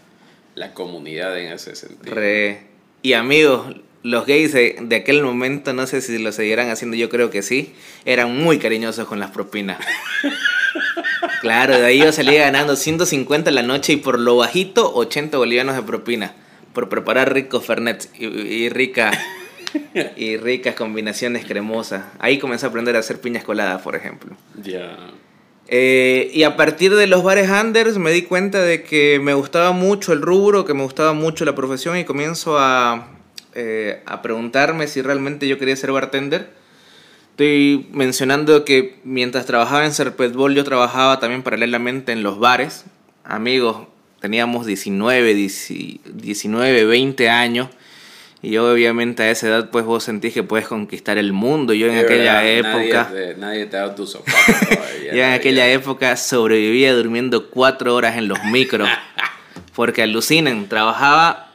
la 0.56 0.74
comunidad 0.74 1.40
en 1.40 1.54
ese 1.54 1.78
sentido. 1.78 2.14
Re- 2.14 2.64
Y 3.02 3.14
amigos, 3.14 3.78
los 4.04 4.26
gays 4.26 4.54
de, 4.54 4.78
de 4.82 4.96
aquel 4.96 5.24
momento, 5.24 5.74
no 5.74 5.88
sé 5.88 6.02
si 6.02 6.18
lo 6.18 6.32
seguirán 6.32 6.70
haciendo, 6.70 6.96
yo 6.96 7.10
creo 7.10 7.30
que 7.30 7.42
sí, 7.42 7.74
eran 8.06 8.38
muy 8.38 8.60
cariñosos 8.60 9.08
con 9.08 9.20
las 9.20 9.32
propinas. 9.32 9.80
claro, 11.42 11.78
de 11.78 11.86
ahí 11.86 12.00
yo 12.00 12.12
salía 12.12 12.42
ganando 12.42 12.76
150 12.76 13.52
la 13.52 13.64
noche 13.64 13.94
y 13.94 13.98
por 13.98 14.20
lo 14.20 14.38
bajito 14.38 14.94
80 14.94 15.38
bolivianos 15.38 15.76
de 15.76 15.84
propina. 15.84 16.34
Por 16.74 16.88
preparar 16.88 17.34
ricos 17.34 17.66
fernets 17.66 18.10
y, 18.18 18.26
y 18.26 18.70
rica 18.70 19.12
y 20.16 20.38
ricas 20.38 20.76
combinaciones 20.76 21.46
cremosas. 21.46 22.06
Ahí 22.20 22.38
comencé 22.38 22.66
a 22.66 22.70
aprender 22.70 22.96
a 22.96 23.00
hacer 23.00 23.20
piñas 23.20 23.44
coladas, 23.44 23.82
por 23.82 23.96
ejemplo. 23.96 24.36
Ya. 24.62 24.96
Eh, 25.68 26.32
y 26.34 26.44
a 26.44 26.56
partir 26.56 26.96
de 26.96 27.06
los 27.06 27.24
bares 27.24 27.50
Anders 27.50 27.98
me 27.98 28.12
di 28.12 28.24
cuenta 28.24 28.62
de 28.62 28.82
que 28.82 29.20
me 29.22 29.36
gustaba 29.36 29.72
mucho 29.72 30.14
el 30.14 30.22
rubro, 30.22 30.66
que 30.66 30.74
me 30.74 30.84
gustaba 30.84 31.14
mucho 31.14 31.46
la 31.46 31.54
profesión 31.54 31.98
y 31.98 32.06
comienzo 32.06 32.58
a, 32.58 33.08
eh, 33.56 34.02
a 34.06 34.22
preguntarme 34.22 34.88
si 34.88 35.02
realmente 35.02 35.48
yo 35.48 35.58
quería 35.58 35.76
ser 35.76 35.92
bartender. 35.92 36.50
Estoy 37.32 37.88
mencionando 37.92 38.66
que 38.66 39.00
mientras 39.04 39.46
trabajaba 39.46 39.86
en 39.86 39.94
Serpetbol 39.94 40.56
yo 40.56 40.64
trabajaba 40.64 41.20
también 41.20 41.42
paralelamente 41.42 42.12
en 42.12 42.22
los 42.22 42.38
bares. 42.40 42.86
Amigos, 43.24 43.88
teníamos 44.20 44.66
19, 44.66 45.34
10 45.34 45.74
19, 46.16 46.86
20 46.86 47.30
años. 47.30 47.70
Y 48.42 48.56
obviamente 48.58 49.24
a 49.24 49.32
esa 49.32 49.48
edad 49.48 49.70
pues 49.70 49.84
vos 49.84 50.04
sentís 50.04 50.34
que 50.34 50.44
puedes 50.44 50.68
conquistar 50.68 51.18
el 51.18 51.34
mundo. 51.34 51.74
Yo 51.74 51.88
en 51.88 51.96
Es 51.98 52.06
aquella 52.06 52.42
verdad, 52.42 52.74
época... 52.78 53.10
Nadie 53.12 53.26
te, 53.34 53.40
nadie 53.40 53.66
te 53.66 53.78
da 53.78 53.96
tus 53.96 54.12
zapatos 54.14 54.36
todavía. 54.70 55.00
Ya 55.06 55.12
en 55.12 55.18
nadie. 55.20 55.34
aquella 55.34 55.68
época 55.72 56.16
sobrevivía 56.18 56.94
durmiendo 56.94 57.50
cuatro 57.50 57.96
horas 57.96 58.18
en 58.18 58.28
los 58.28 58.42
micros. 58.46 58.90
Porque 59.76 60.04
alucinen, 60.04 60.68
trabajaba, 60.70 61.49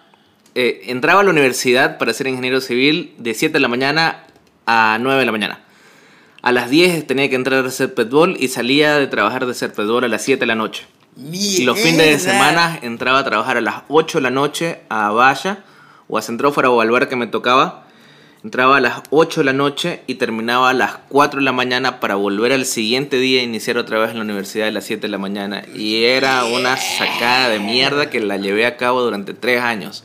eh, 0.54 0.82
entraba 0.87 1.20
a 1.20 1.25
la 1.25 1.30
universidad 1.30 1.99
para 1.99 2.12
ser 2.12 2.28
ingeniero 2.28 2.61
civil 2.61 3.12
de 3.18 3.34
7 3.34 3.54
de 3.54 3.61
la 3.61 3.68
mañana 3.68 4.25
a 4.66 4.99
9 5.00 5.20
de 5.20 5.26
la 5.26 5.32
mañana. 5.32 5.61
A 6.42 6.52
las 6.52 6.70
10 6.70 7.06
tenía 7.06 7.28
que 7.28 7.37
entrar 7.37 7.64
a 7.64 7.68
hacer 7.68 7.94
petbol 7.94 8.37
y 8.38 8.49
salía 8.49 8.96
de 8.99 9.06
trabajar 9.06 9.46
de 9.46 9.52
hacer 9.52 9.73
petbol 9.73 10.04
a 10.04 10.08
las 10.08 10.23
7 10.23 10.40
de 10.40 10.46
la 10.46 10.54
noche. 10.54 10.87
Y 11.32 11.64
los 11.64 11.78
fines 11.78 12.06
de 12.06 12.18
semana 12.18 12.78
entraba 12.82 13.20
a 13.20 13.25
trabajar 13.25 13.56
a 13.56 13.61
las 13.61 13.82
8 13.88 14.18
de 14.18 14.23
la 14.23 14.30
noche 14.30 14.80
a 14.88 15.11
Valla 15.11 15.64
o 16.06 16.18
a 16.18 16.23
Centrófora 16.23 16.70
o 16.70 16.80
al 16.80 16.90
bar 16.90 17.08
que 17.08 17.16
me 17.16 17.26
tocaba. 17.26 17.87
Entraba 18.44 18.76
a 18.76 18.80
las 18.80 19.02
8 19.11 19.40
de 19.40 19.44
la 19.44 19.52
noche 19.54 20.02
y 20.06 20.16
terminaba 20.16 20.70
a 20.70 20.75
las 20.75 20.99
4 21.08 21.40
de 21.40 21.44
la 21.44 21.52
mañana 21.52 21.99
para 21.99 22.16
volver 22.16 22.52
al 22.52 22.66
siguiente 22.66 23.16
día 23.18 23.40
e 23.40 23.44
iniciar 23.44 23.78
otra 23.78 23.99
vez 23.99 24.11
en 24.11 24.18
la 24.18 24.25
universidad 24.25 24.68
a 24.68 24.70
las 24.70 24.84
7 24.84 25.00
de 25.00 25.08
la 25.08 25.18
mañana. 25.18 25.64
Y 25.75 26.04
era 26.04 26.44
una 26.44 26.76
sacada 26.76 27.49
de 27.49 27.58
mierda 27.58 28.11
que 28.11 28.20
la 28.20 28.37
llevé 28.37 28.66
a 28.66 28.76
cabo 28.76 29.02
durante 29.02 29.32
3 29.32 29.62
años. 29.62 30.04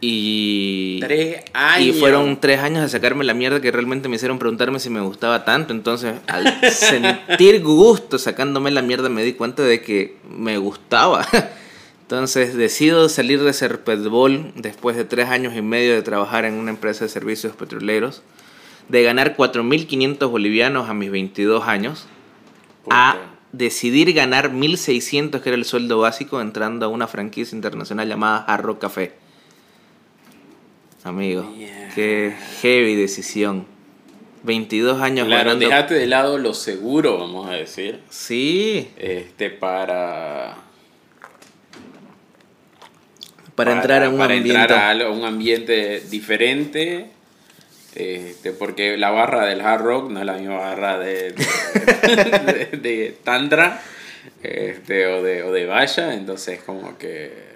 Y, 0.00 1.00
Tres 1.00 1.42
años. 1.54 1.96
y 1.96 1.98
fueron 1.98 2.38
tres 2.38 2.60
años 2.60 2.82
de 2.82 2.88
sacarme 2.88 3.24
la 3.24 3.32
mierda 3.32 3.60
que 3.60 3.72
realmente 3.72 4.08
me 4.08 4.16
hicieron 4.16 4.38
preguntarme 4.38 4.78
si 4.78 4.90
me 4.90 5.00
gustaba 5.00 5.44
tanto. 5.44 5.72
Entonces, 5.72 6.14
al 6.26 6.60
sentir 6.70 7.62
gusto 7.62 8.18
sacándome 8.18 8.70
la 8.70 8.82
mierda, 8.82 9.08
me 9.08 9.22
di 9.22 9.32
cuenta 9.32 9.62
de 9.62 9.80
que 9.80 10.16
me 10.28 10.58
gustaba. 10.58 11.26
Entonces, 12.02 12.54
decido 12.54 13.08
salir 13.08 13.42
de 13.42 13.52
Serpetbol 13.52 14.52
después 14.54 14.96
de 14.96 15.04
tres 15.04 15.28
años 15.28 15.56
y 15.56 15.62
medio 15.62 15.92
de 15.92 16.02
trabajar 16.02 16.44
en 16.44 16.54
una 16.54 16.70
empresa 16.70 17.04
de 17.04 17.08
servicios 17.08 17.56
petroleros, 17.56 18.22
de 18.88 19.02
ganar 19.02 19.36
4.500 19.36 20.30
bolivianos 20.30 20.88
a 20.88 20.94
mis 20.94 21.10
22 21.10 21.66
años, 21.66 22.06
a 22.90 23.16
decidir 23.50 24.12
ganar 24.12 24.52
1.600, 24.52 25.40
que 25.40 25.48
era 25.48 25.56
el 25.56 25.64
sueldo 25.64 25.98
básico, 25.98 26.40
entrando 26.40 26.86
a 26.86 26.88
una 26.88 27.08
franquicia 27.08 27.56
internacional 27.56 28.08
llamada 28.08 28.44
Harrow 28.46 28.78
Café. 28.78 29.25
Amigo, 31.10 31.48
qué 31.94 32.34
heavy 32.62 32.96
decisión. 32.96 33.64
22 34.42 35.00
años 35.00 35.26
Claro, 35.26 35.50
ganando- 35.50 35.66
dejaste 35.68 35.94
de 35.94 36.06
lado 36.06 36.36
lo 36.38 36.52
seguro, 36.52 37.18
vamos 37.18 37.48
a 37.48 37.52
decir. 37.52 38.00
Sí, 38.10 38.90
Este, 38.96 39.50
para. 39.50 40.56
para, 43.54 43.72
entrar 43.72 44.02
en 44.02 44.10
un 44.12 44.18
para 44.18 44.34
ambiente. 44.34 44.60
entrar 44.60 44.78
a 44.80 44.90
algo- 44.90 45.12
un 45.12 45.24
ambiente 45.24 46.00
diferente. 46.10 47.06
Este, 47.94 48.50
porque 48.52 48.96
la 48.98 49.10
barra 49.10 49.46
del 49.46 49.60
hard 49.62 49.82
rock 49.82 50.10
no 50.10 50.20
es 50.20 50.26
la 50.26 50.34
misma 50.34 50.56
barra 50.58 50.98
de, 50.98 51.32
de, 51.32 51.36
de- 52.72 52.76
de 52.78 53.16
Tantra 53.24 53.80
este, 54.42 55.06
o, 55.06 55.22
de, 55.22 55.42
o 55.44 55.52
de 55.52 55.64
Valla, 55.66 56.12
entonces 56.14 56.60
como 56.62 56.98
que... 56.98 57.55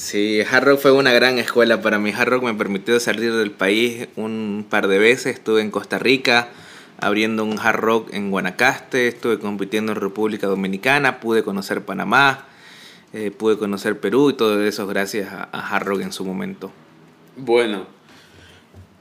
Sí, 0.00 0.40
Hard 0.50 0.64
Rock 0.64 0.80
fue 0.80 0.92
una 0.92 1.12
gran 1.12 1.38
escuela 1.38 1.82
para 1.82 1.98
mí. 1.98 2.10
Hard 2.10 2.30
Rock 2.30 2.44
me 2.44 2.54
permitió 2.54 2.98
salir 2.98 3.34
del 3.34 3.50
país 3.50 4.08
un 4.16 4.66
par 4.68 4.88
de 4.88 4.98
veces. 4.98 5.34
Estuve 5.34 5.60
en 5.60 5.70
Costa 5.70 5.98
Rica 5.98 6.48
abriendo 6.98 7.44
un 7.44 7.58
Hard 7.58 7.80
Rock 7.80 8.14
en 8.14 8.30
Guanacaste. 8.30 9.08
Estuve 9.08 9.38
compitiendo 9.38 9.92
en 9.92 10.00
República 10.00 10.46
Dominicana. 10.46 11.20
Pude 11.20 11.42
conocer 11.42 11.84
Panamá. 11.84 12.46
eh, 13.12 13.30
pude 13.30 13.58
conocer 13.58 14.00
Perú 14.00 14.30
y 14.30 14.32
todo 14.32 14.64
eso 14.64 14.86
gracias 14.86 15.30
a, 15.34 15.50
a 15.52 15.68
Hard 15.76 15.84
Rock 15.86 16.00
en 16.00 16.12
su 16.12 16.24
momento. 16.24 16.72
Bueno, 17.36 17.86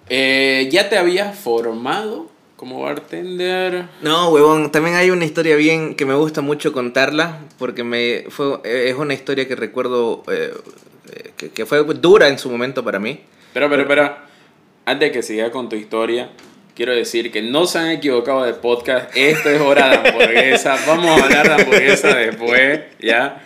eh, 0.09 0.67
¿ya 0.69 0.89
te 0.89 0.97
habías 0.97 1.39
formado 1.39 2.29
como 2.59 2.81
bartender? 2.81 3.85
No, 4.01 4.31
huevón, 4.31 4.69
también 4.69 4.97
hay 4.97 5.11
una 5.11 5.23
historia 5.23 5.55
bien 5.55 5.95
que 5.95 6.05
me 6.05 6.13
gusta 6.13 6.41
mucho 6.41 6.73
contarla 6.73 7.39
porque 7.57 7.85
me 7.85 8.25
fue 8.27 8.59
es 8.65 8.95
una 8.95 9.13
historia 9.13 9.47
que 9.47 9.55
recuerdo 9.55 10.25
eh, 10.29 10.53
eh, 11.09 11.31
que, 11.37 11.51
que 11.51 11.65
fue 11.65 11.81
dura 11.85 12.27
en 12.27 12.37
su 12.37 12.51
momento 12.51 12.83
para 12.83 12.99
mí. 12.99 13.21
Pero, 13.53 13.69
pero, 13.69 13.87
pero, 13.87 14.13
antes 14.85 15.07
de 15.07 15.11
que 15.13 15.23
siga 15.23 15.51
con 15.51 15.69
tu 15.69 15.77
historia, 15.77 16.31
quiero 16.75 16.91
decir 16.91 17.31
que 17.31 17.41
no 17.41 17.65
se 17.65 17.79
han 17.79 17.91
equivocado 17.91 18.43
de 18.43 18.53
podcast. 18.53 19.15
Esto 19.15 19.49
es 19.49 19.61
hora 19.61 19.87
de 19.91 20.09
hamburguesa. 20.09 20.77
Vamos 20.85 21.05
a 21.05 21.23
hablar 21.23 21.47
de 21.47 21.63
hamburguesa 21.63 22.13
después, 22.13 22.81
¿ya? 22.99 23.41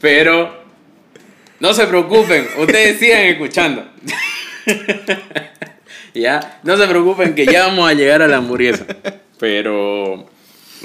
Pero, 0.00 0.64
no 1.60 1.74
se 1.74 1.86
preocupen, 1.86 2.48
ustedes 2.56 2.98
sigan 2.98 3.24
escuchando. 3.24 3.86
¿Ya? 6.14 6.60
No 6.62 6.76
se 6.76 6.86
preocupen 6.86 7.34
que 7.34 7.44
ya 7.46 7.66
vamos 7.66 7.88
a 7.88 7.92
llegar 7.94 8.22
a 8.22 8.28
la 8.28 8.36
hamburguesa. 8.38 8.86
Pero, 9.38 10.26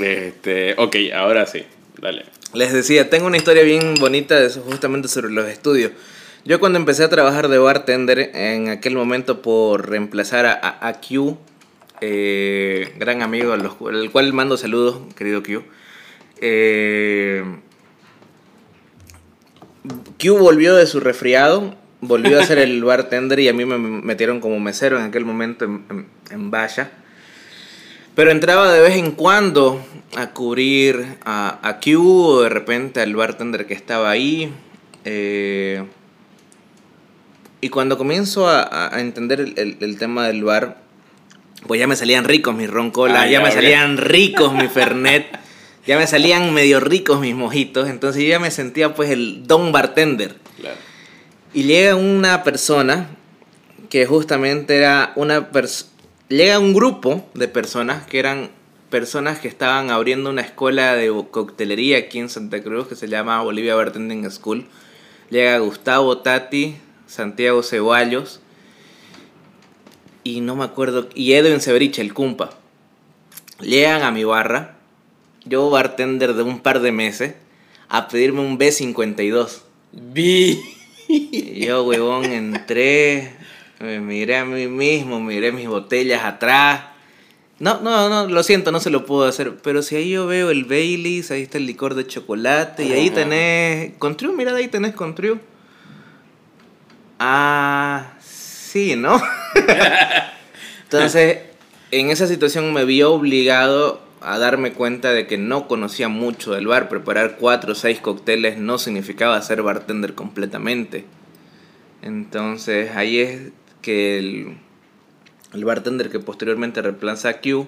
este, 0.01 0.73
ok, 0.77 0.95
ahora 1.15 1.45
sí, 1.45 1.63
dale. 2.01 2.25
Les 2.53 2.73
decía, 2.73 3.09
tengo 3.11 3.27
una 3.27 3.37
historia 3.37 3.61
bien 3.63 3.93
bonita 3.99 4.39
de 4.39 4.47
eso, 4.47 4.61
justamente 4.61 5.07
sobre 5.07 5.29
los 5.31 5.47
estudios. 5.47 5.91
Yo 6.45 6.59
cuando 6.59 6.79
empecé 6.79 7.03
a 7.03 7.09
trabajar 7.09 7.47
de 7.47 7.59
bartender, 7.59 8.31
en 8.33 8.69
aquel 8.69 8.95
momento 8.95 9.41
por 9.43 9.87
reemplazar 9.89 10.45
a, 10.47 10.77
a- 10.81 10.99
Q, 10.99 11.37
eh, 12.01 12.93
gran 12.97 13.21
amigo, 13.21 13.53
al 13.53 13.61
al 13.93 14.11
cual 14.11 14.33
mando 14.33 14.57
saludos, 14.57 14.99
querido 15.15 15.43
Q. 15.43 15.63
eh, 16.41 17.43
Q 20.19 20.37
volvió 20.37 20.75
de 20.75 20.87
su 20.87 20.99
resfriado, 20.99 21.75
volvió 22.01 22.39
a 22.39 22.45
ser 22.45 22.59
el 22.59 22.83
bartender 22.83 23.39
y 23.39 23.47
a 23.47 23.53
mí 23.53 23.65
me 23.65 23.77
metieron 23.77 24.39
como 24.39 24.59
mesero 24.59 24.97
en 24.99 25.05
aquel 25.05 25.25
momento 25.25 25.65
en, 25.65 25.83
en, 25.89 26.07
en 26.31 26.51
Valla. 26.51 26.91
Pero 28.15 28.31
entraba 28.31 28.71
de 28.73 28.81
vez 28.81 28.95
en 28.97 29.11
cuando 29.11 29.85
a 30.17 30.31
cubrir 30.31 31.17
a, 31.23 31.59
a 31.61 31.79
Q 31.79 31.97
o 32.01 32.41
de 32.41 32.49
repente 32.49 32.99
al 33.01 33.15
bartender 33.15 33.65
que 33.65 33.73
estaba 33.73 34.09
ahí. 34.09 34.51
eh, 35.05 35.83
y 37.61 37.69
cuando 37.69 37.97
comienzo 37.97 38.47
a, 38.47 38.95
a- 38.95 39.01
entender 39.01 39.41
el, 39.41 39.53
el- 39.57 39.77
el 39.81 39.97
tema 39.97 40.27
del 40.27 40.43
bar, 40.43 40.77
pues 41.67 41.79
ya 41.79 41.87
me 41.87 41.95
salían 41.97 42.23
ricos 42.23 42.55
mis 42.55 42.69
roncolas, 42.69 43.17
Ah, 43.23 43.25
ya 43.25 43.33
ya, 43.33 43.41
me 43.41 43.51
salían 43.51 43.97
ricos 43.97 44.53
mi 44.53 44.67
fernet, 44.69 45.27
ya 45.85 45.97
me 45.97 46.07
salían 46.07 46.53
medio 46.53 46.79
ricos 46.79 47.19
mis 47.19 47.35
mojitos. 47.35 47.89
Entonces 47.89 48.23
yo 48.23 48.29
ya 48.29 48.39
me 48.39 48.49
sentía 48.51 48.95
pues 48.95 49.09
el 49.11 49.45
don 49.45 49.71
bartender. 49.73 50.35
Claro. 50.59 50.77
Y 51.53 51.63
llega 51.63 51.95
una 51.95 52.43
persona 52.43 53.09
que 53.89 54.05
justamente 54.05 54.77
era 54.77 55.13
una 55.15 55.49
persona... 55.49 55.89
Llega 56.29 56.59
un 56.59 56.75
grupo 56.75 57.27
de 57.33 57.47
personas 57.47 58.05
que 58.05 58.19
eran 58.19 58.51
personas 58.91 59.39
que 59.39 59.47
estaban 59.47 59.89
abriendo 59.89 60.29
una 60.29 60.41
escuela 60.41 60.95
de 60.95 61.11
coctelería 61.31 61.97
aquí 61.97 62.19
en 62.19 62.29
Santa 62.29 62.61
Cruz 62.61 62.87
que 62.87 62.95
se 62.95 63.07
llama 63.07 63.41
Bolivia 63.41 63.73
Bartending 63.73 64.29
School. 64.29 64.67
Llega 65.31 65.57
Gustavo 65.57 66.19
Tati, 66.19 66.75
Santiago 67.07 67.63
Ceballos 67.63 68.41
y 70.23 70.41
no 70.41 70.55
me 70.55 70.63
acuerdo, 70.63 71.09
y 71.15 71.33
Edwin 71.33 71.61
Severiche, 71.61 72.01
el 72.01 72.13
cumpa. 72.13 72.51
Llegan 73.61 74.03
a 74.03 74.11
mi 74.11 74.23
barra, 74.23 74.77
yo 75.45 75.69
bartender 75.69 76.33
de 76.33 76.43
un 76.43 76.59
par 76.59 76.81
de 76.81 76.91
meses, 76.91 77.33
a 77.87 78.07
pedirme 78.07 78.41
un 78.41 78.59
B52. 78.59 79.61
Vi. 79.91 80.59
Y 81.31 81.65
yo, 81.65 81.83
huevón, 81.83 82.25
entré, 82.25 83.33
me 83.79 83.99
miré 83.99 84.37
a 84.37 84.45
mí 84.45 84.67
mismo, 84.67 85.19
miré 85.19 85.51
mis 85.51 85.67
botellas 85.67 86.23
atrás. 86.23 86.83
No, 87.57 87.81
no, 87.81 88.07
no, 88.09 88.27
lo 88.27 88.43
siento, 88.43 88.71
no 88.71 88.79
se 88.79 88.91
lo 88.91 89.05
puedo 89.05 89.27
hacer. 89.27 89.57
Pero 89.63 89.81
si 89.81 89.95
ahí 89.95 90.11
yo 90.11 90.27
veo 90.27 90.51
el 90.51 90.65
Baileys, 90.65 91.31
ahí 91.31 91.41
está 91.41 91.57
el 91.57 91.65
licor 91.65 91.95
de 91.95 92.05
chocolate, 92.05 92.85
y 92.85 92.91
ahí 92.93 93.09
tenés. 93.09 93.93
Contriu, 93.97 94.33
mira, 94.33 94.55
ahí 94.55 94.67
tenés 94.67 94.93
Contriu. 94.93 95.39
Ah, 97.17 98.13
sí, 98.21 98.95
¿no? 98.95 99.19
Entonces, 100.83 101.39
en 101.89 102.11
esa 102.11 102.27
situación 102.27 102.71
me 102.71 102.85
vi 102.85 103.01
obligado 103.01 103.99
a 104.21 104.37
darme 104.37 104.73
cuenta 104.73 105.11
de 105.11 105.27
que 105.27 105.37
no 105.37 105.67
conocía 105.67 106.09
mucho 106.09 106.53
del 106.53 106.67
bar. 106.67 106.89
Preparar 106.89 107.37
cuatro 107.37 107.73
o 107.73 107.75
seis 107.75 107.99
cócteles 107.99 108.57
no 108.57 108.77
significaba 108.77 109.41
ser 109.41 109.61
bartender 109.61 110.13
completamente. 110.13 111.05
Entonces, 112.01 112.95
ahí 112.95 113.19
es 113.19 113.51
que 113.81 114.17
el, 114.17 114.57
el 115.53 115.65
bartender 115.65 116.09
que 116.09 116.19
posteriormente 116.19 116.81
reemplaza 116.81 117.29
a 117.29 117.41
Q, 117.41 117.67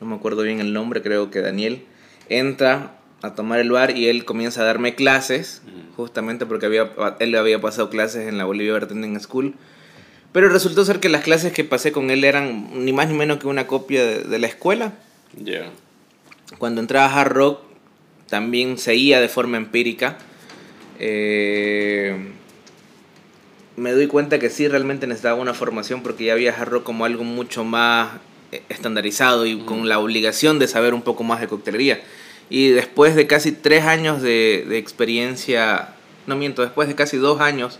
no 0.00 0.06
me 0.06 0.16
acuerdo 0.16 0.42
bien 0.42 0.60
el 0.60 0.72
nombre, 0.72 1.02
creo 1.02 1.30
que 1.30 1.40
Daniel, 1.40 1.84
entra 2.28 2.98
a 3.22 3.34
tomar 3.34 3.60
el 3.60 3.70
bar 3.70 3.96
y 3.96 4.08
él 4.08 4.24
comienza 4.24 4.60
a 4.60 4.64
darme 4.64 4.94
clases, 4.94 5.62
justamente 5.96 6.44
porque 6.44 6.66
había, 6.66 6.90
él 7.18 7.34
había 7.34 7.60
pasado 7.60 7.88
clases 7.88 8.28
en 8.28 8.36
la 8.36 8.44
Bolivia 8.44 8.74
Bartending 8.74 9.18
School. 9.20 9.54
Pero 10.32 10.50
resultó 10.50 10.84
ser 10.84 11.00
que 11.00 11.08
las 11.08 11.22
clases 11.22 11.52
que 11.52 11.64
pasé 11.64 11.92
con 11.92 12.10
él 12.10 12.24
eran 12.24 12.84
ni 12.84 12.92
más 12.92 13.08
ni 13.08 13.14
menos 13.14 13.38
que 13.38 13.46
una 13.46 13.66
copia 13.66 14.04
de, 14.04 14.24
de 14.24 14.38
la 14.38 14.46
escuela. 14.46 14.92
Ya. 15.36 15.70
Cuando 16.58 16.80
entraba 16.80 17.06
a 17.06 17.20
Hard 17.20 17.32
Rock 17.32 17.60
también 18.28 18.78
seguía 18.78 19.20
de 19.20 19.28
forma 19.28 19.56
empírica. 19.56 20.18
Eh, 20.98 22.16
me 23.76 23.92
doy 23.92 24.06
cuenta 24.06 24.38
que 24.38 24.50
sí 24.50 24.66
realmente 24.66 25.06
necesitaba 25.06 25.40
una 25.40 25.54
formación 25.54 26.02
porque 26.02 26.24
ya 26.24 26.32
había 26.32 26.54
Hard 26.54 26.70
Rock 26.70 26.84
como 26.84 27.04
algo 27.04 27.24
mucho 27.24 27.64
más 27.64 28.18
eh, 28.52 28.62
estandarizado 28.68 29.46
y 29.46 29.58
con 29.60 29.88
la 29.88 29.98
obligación 29.98 30.58
de 30.58 30.68
saber 30.68 30.94
un 30.94 31.02
poco 31.02 31.24
más 31.24 31.40
de 31.40 31.48
coctelería. 31.48 32.00
Y 32.48 32.68
después 32.68 33.14
de 33.16 33.26
casi 33.26 33.52
tres 33.52 33.84
años 33.84 34.22
de, 34.22 34.64
de 34.68 34.78
experiencia 34.78 35.96
no 36.26 36.36
miento, 36.36 36.62
después 36.62 36.88
de 36.88 36.94
casi 36.94 37.16
dos 37.16 37.40
años 37.40 37.78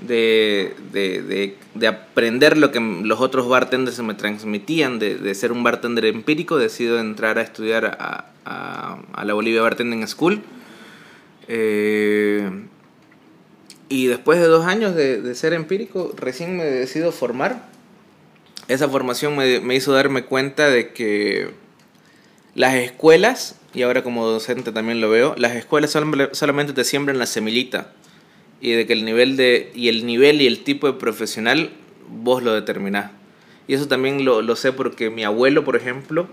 de, 0.00 0.74
de, 0.92 1.56
de, 1.74 1.86
aprender 1.86 2.56
lo 2.56 2.70
que 2.70 2.80
los 2.80 3.20
otros 3.20 3.48
bartenders 3.48 3.98
me 4.00 4.14
transmitían, 4.14 4.98
de, 4.98 5.16
de, 5.16 5.34
ser 5.34 5.52
un 5.52 5.62
bartender 5.62 6.04
empírico, 6.06 6.58
decido 6.58 6.98
entrar 6.98 7.38
a 7.38 7.42
estudiar 7.42 7.96
a, 7.98 8.26
a, 8.44 9.24
la 9.24 9.34
Bolivia 9.34 9.62
Bartending 9.62 10.06
School. 10.06 10.42
Eh, 11.48 12.48
y 13.88 14.06
después 14.06 14.40
de 14.40 14.46
dos 14.46 14.66
años 14.66 14.94
de, 14.94 15.20
de, 15.20 15.34
ser 15.34 15.52
empírico, 15.52 16.12
recién 16.16 16.56
me 16.56 16.64
decido 16.64 17.12
formar. 17.12 17.68
Esa 18.68 18.88
formación 18.88 19.36
me, 19.36 19.60
me 19.60 19.74
hizo 19.74 19.92
darme 19.92 20.24
cuenta 20.24 20.68
de 20.70 20.92
que 20.92 21.50
las 22.54 22.74
escuelas, 22.74 23.56
y 23.74 23.82
ahora 23.82 24.02
como 24.02 24.26
docente 24.26 24.72
también 24.72 25.00
lo 25.00 25.10
veo, 25.10 25.34
las 25.36 25.54
escuelas 25.54 25.90
solamente 26.32 26.72
te 26.72 26.84
siembran 26.84 27.18
la 27.18 27.26
semillita 27.26 27.92
y 28.64 28.72
de 28.72 28.86
que 28.86 28.94
el 28.94 29.04
nivel 29.04 29.36
de 29.36 29.70
y 29.74 29.88
el 29.88 30.06
nivel 30.06 30.40
y 30.40 30.46
el 30.46 30.64
tipo 30.64 30.86
de 30.86 30.94
profesional 30.94 31.68
vos 32.08 32.42
lo 32.42 32.54
determinás. 32.54 33.10
Y 33.68 33.74
eso 33.74 33.88
también 33.88 34.24
lo, 34.24 34.40
lo 34.40 34.56
sé 34.56 34.72
porque 34.72 35.10
mi 35.10 35.22
abuelo, 35.22 35.64
por 35.64 35.76
ejemplo, 35.76 36.28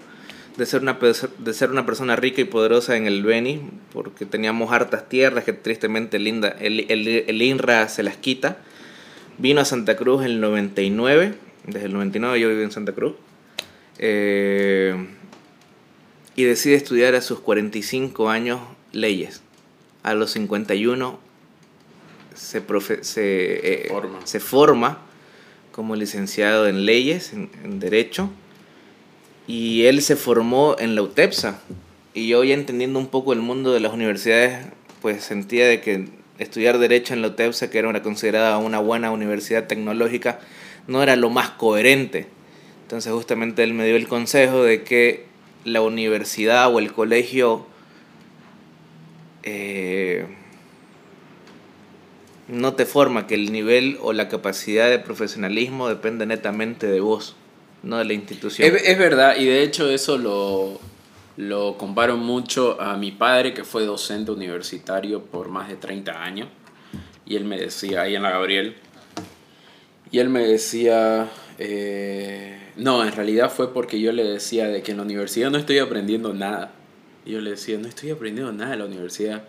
de 0.56 0.66
ser, 0.66 0.82
una, 0.82 0.98
de 1.40 1.54
ser 1.54 1.72
una 1.72 1.86
persona 1.86 2.16
rica 2.16 2.40
y 2.40 2.46
poderosa 2.46 2.96
en 2.96 3.06
el 3.06 3.22
Beni, 3.24 3.60
porque 3.92 4.26
teníamos 4.26 4.72
hartas 4.72 5.10
tierras 5.10 5.44
que 5.44 5.52
tristemente 5.52 6.20
linda, 6.20 6.56
el, 6.62 6.86
el, 6.90 7.06
el 7.06 7.42
INRA 7.42 7.90
se 7.90 8.02
las 8.02 8.16
quita, 8.16 8.60
vino 9.38 9.60
a 9.60 9.66
Santa 9.66 9.98
Cruz 9.98 10.22
en 10.22 10.32
el 10.32 10.40
99, 10.40 11.34
desde 11.68 11.86
el 11.88 11.94
99 11.94 12.40
yo 12.40 12.48
vivo 12.48 12.62
en 12.62 12.72
Santa 12.72 12.94
Cruz, 12.94 13.16
eh, 13.98 14.96
y 16.38 16.44
decide 16.46 16.76
estudiar 16.76 17.14
a 17.16 17.22
sus 17.22 17.42
45 17.42 18.30
años 18.30 18.62
leyes. 18.94 19.42
A 20.04 20.14
los 20.14 20.32
51 20.32 21.31
se, 22.42 22.62
profe 22.62 23.04
se, 23.04 23.86
eh, 23.86 23.90
forma. 23.90 24.20
se 24.26 24.40
forma 24.40 25.00
como 25.72 25.96
licenciado 25.96 26.68
en 26.68 26.86
leyes, 26.86 27.34
en, 27.34 27.50
en, 27.64 27.80
derecho, 27.80 28.30
y 29.48 29.84
él 29.86 30.02
se 30.02 30.16
formó 30.16 30.76
en 30.80 30.96
la 30.96 31.04
UTEPSA. 31.04 31.62
Y 32.14 32.28
yo 32.28 32.44
ya 32.44 32.54
entendiendo 32.54 33.00
un 33.00 33.08
poco 33.08 33.32
el 33.32 33.40
mundo 33.40 33.72
de 33.72 33.80
las 33.80 33.94
universidades, 33.94 34.66
pues 35.02 35.24
sentía 35.24 35.68
de 35.68 35.80
que 35.80 36.10
estudiar 36.40 36.78
derecho 36.80 37.14
en 37.14 37.22
la 37.22 37.30
UTEPSA, 37.30 37.70
que 37.70 37.80
era 37.80 37.88
una 37.88 38.02
considerada 38.02 38.58
una 38.58 38.80
buena 38.80 39.12
universidad 39.12 39.68
tecnológica, 39.68 40.40
no 40.88 41.04
era 41.04 41.16
lo 41.16 41.30
más 41.30 41.52
coherente. 41.52 42.28
Entonces 42.84 43.14
justamente 43.14 43.64
él 43.64 43.74
me 43.74 43.86
dio 43.86 43.96
el 43.96 44.08
consejo 44.08 44.64
de 44.64 44.84
que 44.84 45.26
la 45.64 45.82
universidad 45.82 46.74
o 46.74 46.80
el 46.80 46.92
colegio 46.92 47.66
eh, 49.44 50.26
no 52.52 52.74
te 52.74 52.86
forma, 52.86 53.28
que 53.28 53.36
el 53.36 53.52
nivel 53.52 53.98
o 54.02 54.12
la 54.12 54.28
capacidad 54.28 54.90
de 54.90 55.00
profesionalismo 55.00 55.88
depende 55.88 56.26
netamente 56.26 56.86
de 56.88 57.00
vos, 57.00 57.36
no 57.82 57.98
de 57.98 58.06
la 58.06 58.14
institución. 58.14 58.70
Es, 58.76 58.98
verdad, 58.98 59.38
y 59.38 59.46
de 59.46 59.64
hecho 59.64 59.90
eso 59.90 60.18
lo, 60.18 60.80
lo 61.38 61.78
comparo 61.78 62.18
mucho 62.18 62.80
a 62.80 62.98
mi 62.98 63.12
padre, 63.12 63.54
que 63.54 63.64
fue 63.64 63.86
docente 63.86 64.32
universitario 64.32 65.24
por 65.24 65.48
más 65.48 65.70
de 65.70 65.78
30 65.78 66.24
años, 66.24 66.50
y 67.26 67.38
él 67.38 67.46
me 67.46 67.58
decía, 67.58 68.02
ahí 68.02 68.16
en 68.16 68.24
la 68.24 68.32
Gabriel, 68.32 68.76
y 70.12 70.20
él 70.20 70.28
me 70.28 70.46
decía, 70.46 71.30
eh, 71.58 72.60
no, 72.76 73.06
en 73.06 73.14
realidad 73.14 73.50
fue 73.50 73.74
porque 73.74 74.02
yo 74.02 74.12
le 74.12 74.26
decía 74.26 74.68
de 74.68 74.84
que 74.84 74.92
en 74.92 74.98
la 74.98 75.04
universidad 75.04 75.50
no 75.50 75.58
estoy 75.58 75.80
aprendiendo 75.80 76.34
nada. 76.34 76.74
Yo 77.26 77.40
le 77.40 77.52
decía, 77.52 77.78
no 77.78 77.88
estoy 77.88 78.10
aprendiendo 78.10 78.52
nada 78.52 78.74
en 78.74 78.80
la 78.80 78.86
universidad 78.86 79.44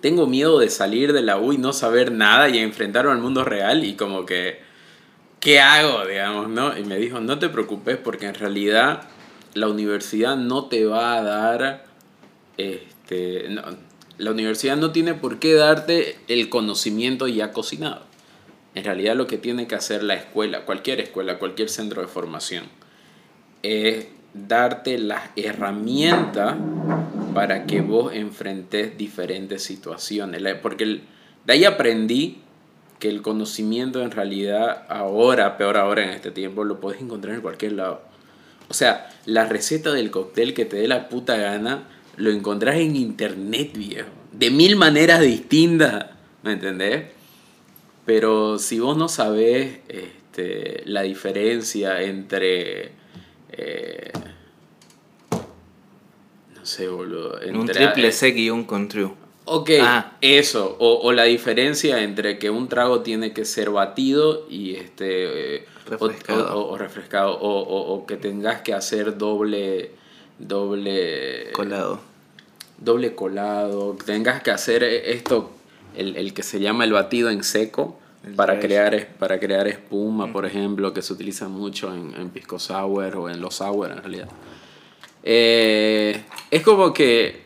tengo 0.00 0.26
miedo 0.26 0.58
de 0.58 0.68
salir 0.68 1.12
de 1.12 1.22
la 1.22 1.38
U 1.38 1.52
y 1.52 1.58
no 1.58 1.72
saber 1.72 2.12
nada 2.12 2.48
y 2.48 2.58
enfrentarme 2.58 3.12
al 3.12 3.18
mundo 3.18 3.44
real 3.44 3.84
y 3.84 3.94
como 3.94 4.26
que, 4.26 4.60
¿qué 5.40 5.60
hago? 5.60 6.06
Digamos, 6.06 6.48
¿no? 6.48 6.76
Y 6.76 6.84
me 6.84 6.96
dijo, 6.98 7.20
no 7.20 7.38
te 7.38 7.48
preocupes 7.48 7.96
porque 7.96 8.26
en 8.26 8.34
realidad 8.34 9.02
la 9.54 9.68
universidad 9.68 10.36
no 10.36 10.66
te 10.66 10.84
va 10.84 11.16
a 11.16 11.22
dar, 11.22 11.86
este, 12.58 13.46
no, 13.48 13.62
la 14.18 14.30
universidad 14.30 14.76
no 14.76 14.92
tiene 14.92 15.14
por 15.14 15.38
qué 15.38 15.54
darte 15.54 16.16
el 16.28 16.48
conocimiento 16.48 17.26
ya 17.28 17.52
cocinado. 17.52 18.02
En 18.74 18.84
realidad 18.84 19.16
lo 19.16 19.26
que 19.26 19.38
tiene 19.38 19.66
que 19.66 19.74
hacer 19.74 20.02
la 20.02 20.14
escuela, 20.14 20.66
cualquier 20.66 21.00
escuela, 21.00 21.38
cualquier 21.38 21.70
centro 21.70 22.02
de 22.02 22.08
formación, 22.08 22.64
es 23.62 24.08
darte 24.34 24.98
las 24.98 25.30
herramientas 25.36 26.56
para 27.36 27.66
que 27.66 27.82
vos 27.82 28.14
enfrentes 28.14 28.96
diferentes 28.96 29.62
situaciones. 29.62 30.40
Porque 30.62 31.02
de 31.44 31.52
ahí 31.52 31.66
aprendí 31.66 32.38
que 32.98 33.10
el 33.10 33.20
conocimiento 33.20 34.00
en 34.00 34.10
realidad 34.10 34.86
ahora, 34.88 35.58
peor 35.58 35.76
ahora 35.76 36.02
en 36.02 36.08
este 36.08 36.30
tiempo, 36.30 36.64
lo 36.64 36.80
podés 36.80 37.02
encontrar 37.02 37.34
en 37.34 37.42
cualquier 37.42 37.72
lado. 37.72 38.00
O 38.70 38.72
sea, 38.72 39.10
la 39.26 39.44
receta 39.44 39.92
del 39.92 40.10
cóctel 40.10 40.54
que 40.54 40.64
te 40.64 40.76
dé 40.76 40.88
la 40.88 41.10
puta 41.10 41.36
gana, 41.36 41.82
lo 42.16 42.30
encontrás 42.30 42.76
en 42.76 42.96
internet, 42.96 43.72
viejo. 43.76 44.08
De 44.32 44.50
mil 44.50 44.76
maneras 44.76 45.20
distintas, 45.20 46.06
¿me 46.42 46.52
entendés? 46.52 47.04
Pero 48.06 48.58
si 48.58 48.80
vos 48.80 48.96
no 48.96 49.10
sabés 49.10 49.80
este, 49.88 50.80
la 50.86 51.02
diferencia 51.02 52.00
entre 52.00 52.92
eh, 53.52 54.10
sé, 56.66 56.88
boludo. 56.88 57.40
Entre, 57.40 57.58
un 57.58 57.66
triple 57.66 58.12
sec 58.12 58.36
y 58.36 58.50
un 58.50 58.64
control. 58.64 59.12
Ok, 59.44 59.70
ah. 59.80 60.16
eso. 60.20 60.76
O, 60.80 61.00
o, 61.02 61.12
la 61.12 61.24
diferencia 61.24 62.02
entre 62.02 62.38
que 62.38 62.50
un 62.50 62.68
trago 62.68 63.00
tiene 63.00 63.32
que 63.32 63.44
ser 63.44 63.70
batido 63.70 64.46
y 64.50 64.74
este. 64.74 65.66
refrescado. 65.86 66.58
O, 66.58 66.72
o, 66.72 66.78
refrescado. 66.78 67.38
O, 67.40 68.06
que 68.06 68.16
tengas 68.16 68.62
que 68.62 68.74
hacer 68.74 69.16
doble. 69.16 69.92
Doble. 70.38 71.52
Colado. 71.52 72.00
Doble 72.78 73.14
colado. 73.14 73.96
Tengas 74.04 74.42
que 74.42 74.50
hacer 74.50 74.82
esto. 74.82 75.52
El, 75.96 76.16
el 76.16 76.34
que 76.34 76.42
se 76.42 76.60
llama 76.60 76.84
el 76.84 76.92
batido 76.92 77.30
en 77.30 77.42
seco 77.42 77.98
para 78.34 78.58
crear, 78.58 79.08
para 79.18 79.38
crear 79.38 79.68
espuma, 79.68 80.32
por 80.32 80.46
ejemplo, 80.46 80.92
que 80.92 81.02
se 81.02 81.12
utiliza 81.12 81.48
mucho 81.48 81.94
en, 81.94 82.12
en 82.14 82.30
pisco 82.30 82.58
sour 82.58 83.16
o 83.16 83.30
en 83.30 83.40
los 83.40 83.56
sour 83.56 83.92
en 83.92 83.98
realidad. 83.98 84.28
Eh, 85.28 86.22
es 86.52 86.62
como 86.62 86.92
que 86.92 87.40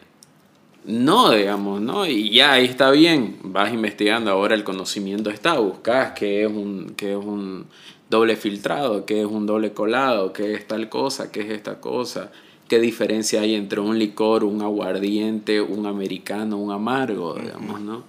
no, 0.85 1.31
digamos, 1.31 1.81
¿no? 1.81 2.05
Y 2.05 2.29
ya 2.31 2.53
ahí 2.53 2.67
está 2.67 2.91
bien, 2.91 3.39
vas 3.43 3.73
investigando, 3.73 4.31
ahora 4.31 4.55
el 4.55 4.65
conocimiento 4.65 5.31
está, 5.31 5.59
buscas 5.59 6.13
qué 6.13 6.43
es 6.43 6.49
un, 6.49 6.93
qué 6.95 7.13
es 7.13 7.17
un 7.17 7.65
doble 8.11 8.37
filtrado, 8.37 9.07
qué 9.07 9.23
es 9.23 9.27
un 9.27 9.47
doble 9.47 9.73
colado, 9.73 10.35
qué 10.35 10.53
es 10.53 10.69
tal 10.69 10.91
cosa, 10.91 11.33
qué 11.33 11.41
es 11.41 11.51
esta 11.51 11.81
cosa, 11.81 12.31
qué 12.69 12.81
diferencia 12.81 13.41
hay 13.41 13.55
entre 13.55 13.81
un 13.81 13.99
licor, 13.99 14.45
un 14.45 14.61
aguardiente, 14.61 15.63
un 15.63 15.87
americano, 15.87 16.59
un 16.59 16.73
amargo, 16.73 17.35
digamos, 17.35 17.81
¿no? 17.81 18.05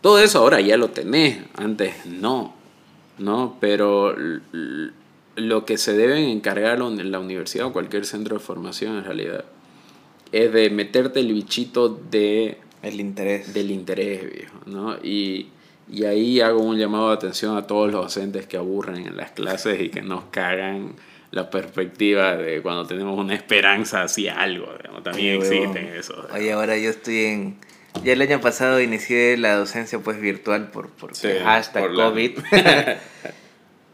Todo 0.00 0.18
eso 0.18 0.40
ahora 0.40 0.60
ya 0.60 0.76
lo 0.76 0.88
tenés, 0.88 1.44
antes 1.54 2.06
no, 2.06 2.54
¿no? 3.18 3.56
Pero 3.60 4.16
lo 5.36 5.64
que 5.66 5.76
se 5.76 5.92
deben 5.92 6.24
encargar 6.24 6.78
en 6.78 7.12
la 7.12 7.20
universidad 7.20 7.66
o 7.66 7.72
cualquier 7.72 8.06
centro 8.06 8.38
de 8.38 8.40
formación 8.42 8.96
en 8.96 9.04
realidad 9.04 9.44
es 10.32 10.52
de 10.52 10.70
meterte 10.70 11.20
el 11.20 11.32
bichito 11.32 11.88
de 11.88 12.58
el 12.82 13.00
interés 13.00 13.52
del 13.52 13.70
interés 13.70 14.32
viejo 14.32 14.58
no 14.64 14.96
y, 14.96 15.48
y 15.92 16.04
ahí 16.04 16.40
hago 16.40 16.60
un 16.60 16.78
llamado 16.78 17.08
de 17.08 17.14
atención 17.14 17.56
a 17.56 17.66
todos 17.66 17.92
los 17.92 18.02
docentes 18.02 18.46
que 18.46 18.56
aburren 18.56 19.06
en 19.06 19.16
las 19.16 19.30
clases 19.32 19.80
y 19.80 19.90
que 19.90 20.00
nos 20.00 20.24
cagan 20.24 20.94
la 21.30 21.50
perspectiva 21.50 22.36
de 22.36 22.62
cuando 22.62 22.86
tenemos 22.86 23.18
una 23.18 23.34
esperanza 23.34 24.02
hacia 24.02 24.40
algo 24.40 24.72
digamos. 24.78 25.02
también 25.02 25.42
sí, 25.42 25.58
existen 25.58 25.86
eso 25.88 26.26
oye 26.32 26.52
ahora 26.52 26.78
yo 26.78 26.88
estoy 26.90 27.24
en 27.24 27.56
ya 28.02 28.12
el 28.12 28.22
año 28.22 28.40
pasado 28.40 28.80
inicié 28.80 29.36
la 29.36 29.56
docencia 29.56 29.98
pues 29.98 30.20
virtual 30.20 30.70
por, 30.70 30.88
por 30.90 31.14
sí, 31.14 31.28
hashtag 31.42 31.82
por 31.82 31.94
COVID. 31.94 32.38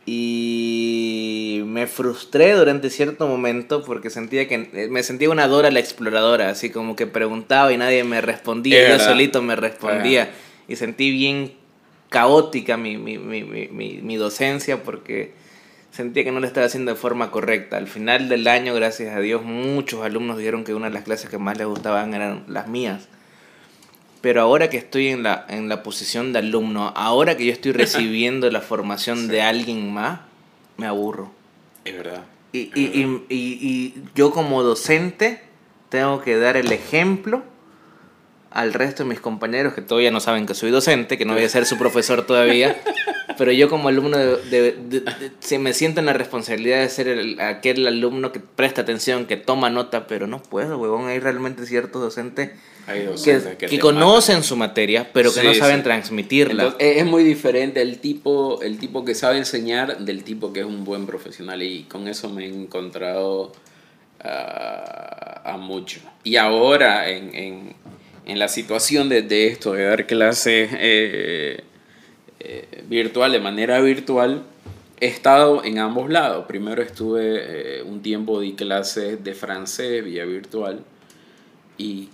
y 0.05 1.63
me 1.67 1.87
frustré 1.87 2.53
durante 2.53 2.91
cierto 2.91 3.29
momento 3.29 3.85
porque 3.85 4.11
sentía 4.11 4.49
que 4.49 4.69
eh, 4.73 4.89
me 4.91 5.03
sentía 5.03 5.31
una 5.31 5.47
Dora 5.47 5.71
la 5.71 5.81
exploradora, 5.81 6.51
así 6.51 6.71
como 6.71 6.97
que 6.97 7.07
preguntaba 7.07 7.73
y 7.73 7.77
nadie 7.77 8.03
me 8.03 8.21
respondía, 8.21 8.89
yo 8.89 8.99
solito 8.99 9.43
me 9.43 9.55
respondía. 9.55 10.31
Y 10.67 10.77
sentí 10.77 11.11
bien 11.11 11.53
caótica 12.09 12.77
mi, 12.77 12.97
mi, 12.97 13.19
mi, 13.19 13.45
mi, 13.45 13.69
mi 14.03 14.17
docencia 14.17 14.83
porque 14.83 15.33
sentía 15.91 16.25
que 16.25 16.33
no 16.33 16.41
lo 16.41 16.47
estaba 16.47 16.67
haciendo 16.67 16.93
de 16.93 16.97
forma 16.97 17.31
correcta. 17.31 17.77
Al 17.77 17.87
final 17.87 18.29
del 18.29 18.49
año, 18.49 18.75
gracias 18.75 19.15
a 19.15 19.21
Dios, 19.21 19.45
muchos 19.45 20.05
alumnos 20.05 20.39
dijeron 20.39 20.65
que 20.65 20.75
una 20.75 20.89
de 20.89 20.95
las 20.95 21.05
clases 21.05 21.31
que 21.31 21.39
más 21.39 21.59
les 21.59 21.67
gustaban 21.67 22.15
eran 22.15 22.45
las 22.49 22.67
mías 22.67 23.09
pero 24.23 24.41
ahora 24.41 24.71
que 24.71 24.79
estoy 24.79 25.09
en 25.09 25.25
la, 25.25 25.45
en 25.49 25.69
la 25.69 25.83
posición 25.83 26.33
de 26.33 26.39
alumno, 26.39 26.93
ahora 26.97 27.37
que 27.37 27.45
yo 27.45 27.53
estoy 27.53 27.73
recibiendo 27.73 28.51
la 28.51 28.63
formación 28.63 29.19
sí. 29.19 29.27
de 29.27 29.43
alguien 29.43 29.93
más, 29.93 30.21
me 30.79 30.87
aburro. 30.87 31.31
Es 31.85 31.95
verdad. 31.95 32.23
Y, 32.53 32.61
es 32.63 32.77
y, 32.77 33.05
verdad. 33.05 33.21
Y, 33.29 33.35
y, 33.35 33.59
y, 33.61 34.05
yo 34.15 34.31
como 34.31 34.63
docente 34.63 35.43
tengo 35.91 36.23
que 36.23 36.39
dar 36.39 36.57
el 36.57 36.73
ejemplo 36.73 37.43
al 38.51 38.75
resto 38.75 39.03
de 39.03 39.09
mis 39.09 39.21
compañeros 39.21 39.75
que 39.75 39.83
todavía 39.83 40.11
no 40.11 40.21
saben 40.21 40.47
que 40.47 40.55
soy 40.55 40.71
docente, 40.71 41.19
que 41.19 41.25
no 41.25 41.35
voy 41.35 41.45
a 41.45 41.49
ser 41.49 41.67
su 41.67 41.79
profesor 41.79 42.27
todavía, 42.27 42.81
pero 43.39 43.53
yo 43.53 43.69
como 43.69 43.89
alumno 43.89 44.19
de, 44.19 44.73
de- 44.73 45.31
se 45.41 45.59
me 45.59 45.73
siento 45.73 46.01
en 46.01 46.07
la 46.07 46.13
responsabilidad 46.13 46.81
de 46.81 46.89
ser 46.89 47.09
el- 47.09 47.41
aquel 47.41 47.87
alumno 47.87 48.33
que 48.33 48.41
presta 48.41 48.83
atención, 48.83 49.27
que 49.27 49.37
toma 49.37 49.71
nota, 49.71 50.07
pero 50.07 50.27
no 50.27 50.43
puedo, 50.43 50.79
huevón, 50.79 51.09
hay 51.09 51.19
realmente 51.21 51.67
ciertos 51.67 52.01
docentes 52.03 52.51
que, 53.69 53.79
conocen 53.79 54.43
su 54.43 54.57
materia, 54.57 55.09
pero 55.13 55.33
que 55.33 55.41
Sí, 55.41 55.47
no 55.47 55.55
saben 55.55 55.79
sí. 55.79 55.83
transmitirla. 55.85 56.65
Entonces, 56.65 56.97
es 56.99 57.07
muy 57.07 57.23
diferente 57.23 57.81
el 57.81 57.99
tipo, 57.99 58.61
el 58.63 58.79
tipo 58.79 59.05
que 59.05 59.15
sabe 59.15 59.39
enseñar 59.39 59.99
del 59.99 60.25
tipo 60.25 60.53
que 60.53 60.61
es 60.61 60.67
un 60.67 60.85
buen 60.85 61.07
profesional 61.07 61.63
y 61.63 61.85
con 61.85 62.09
eso 62.09 62.29
me 62.29 62.45
he 62.45 62.49
encontrado 62.49 63.53
ah, 64.21 65.43
a 65.45 65.57
mucho. 65.57 66.01
Y 66.25 66.37
ahora 66.37 67.09
en, 67.09 67.35
en- 67.35 67.73
en 68.25 68.39
la 68.39 68.47
situación 68.49 69.09
de, 69.09 69.23
de 69.23 69.49
esto, 69.49 69.73
de 69.73 69.85
dar 69.85 70.07
clases 70.07 70.71
eh, 70.75 71.65
eh, 72.45 72.85
virtual, 72.89 73.33
de 73.33 73.41
manera 73.41 73.81
virtual, 73.81 74.43
he 75.01 75.07
estado 75.07 75.65
en 75.65 75.79
ambos 75.79 76.11
lados. 76.11 76.47
Primero 76.47 76.83
estuve 76.83 77.79
eh, 77.79 77.83
un 77.83 78.03
tiempo, 78.03 78.41
di 78.41 78.55
clases 78.55 79.23
de 79.23 79.35
francés 79.35 80.05
vía 80.05 80.25
virtual 80.25 80.85
y, 81.79 82.09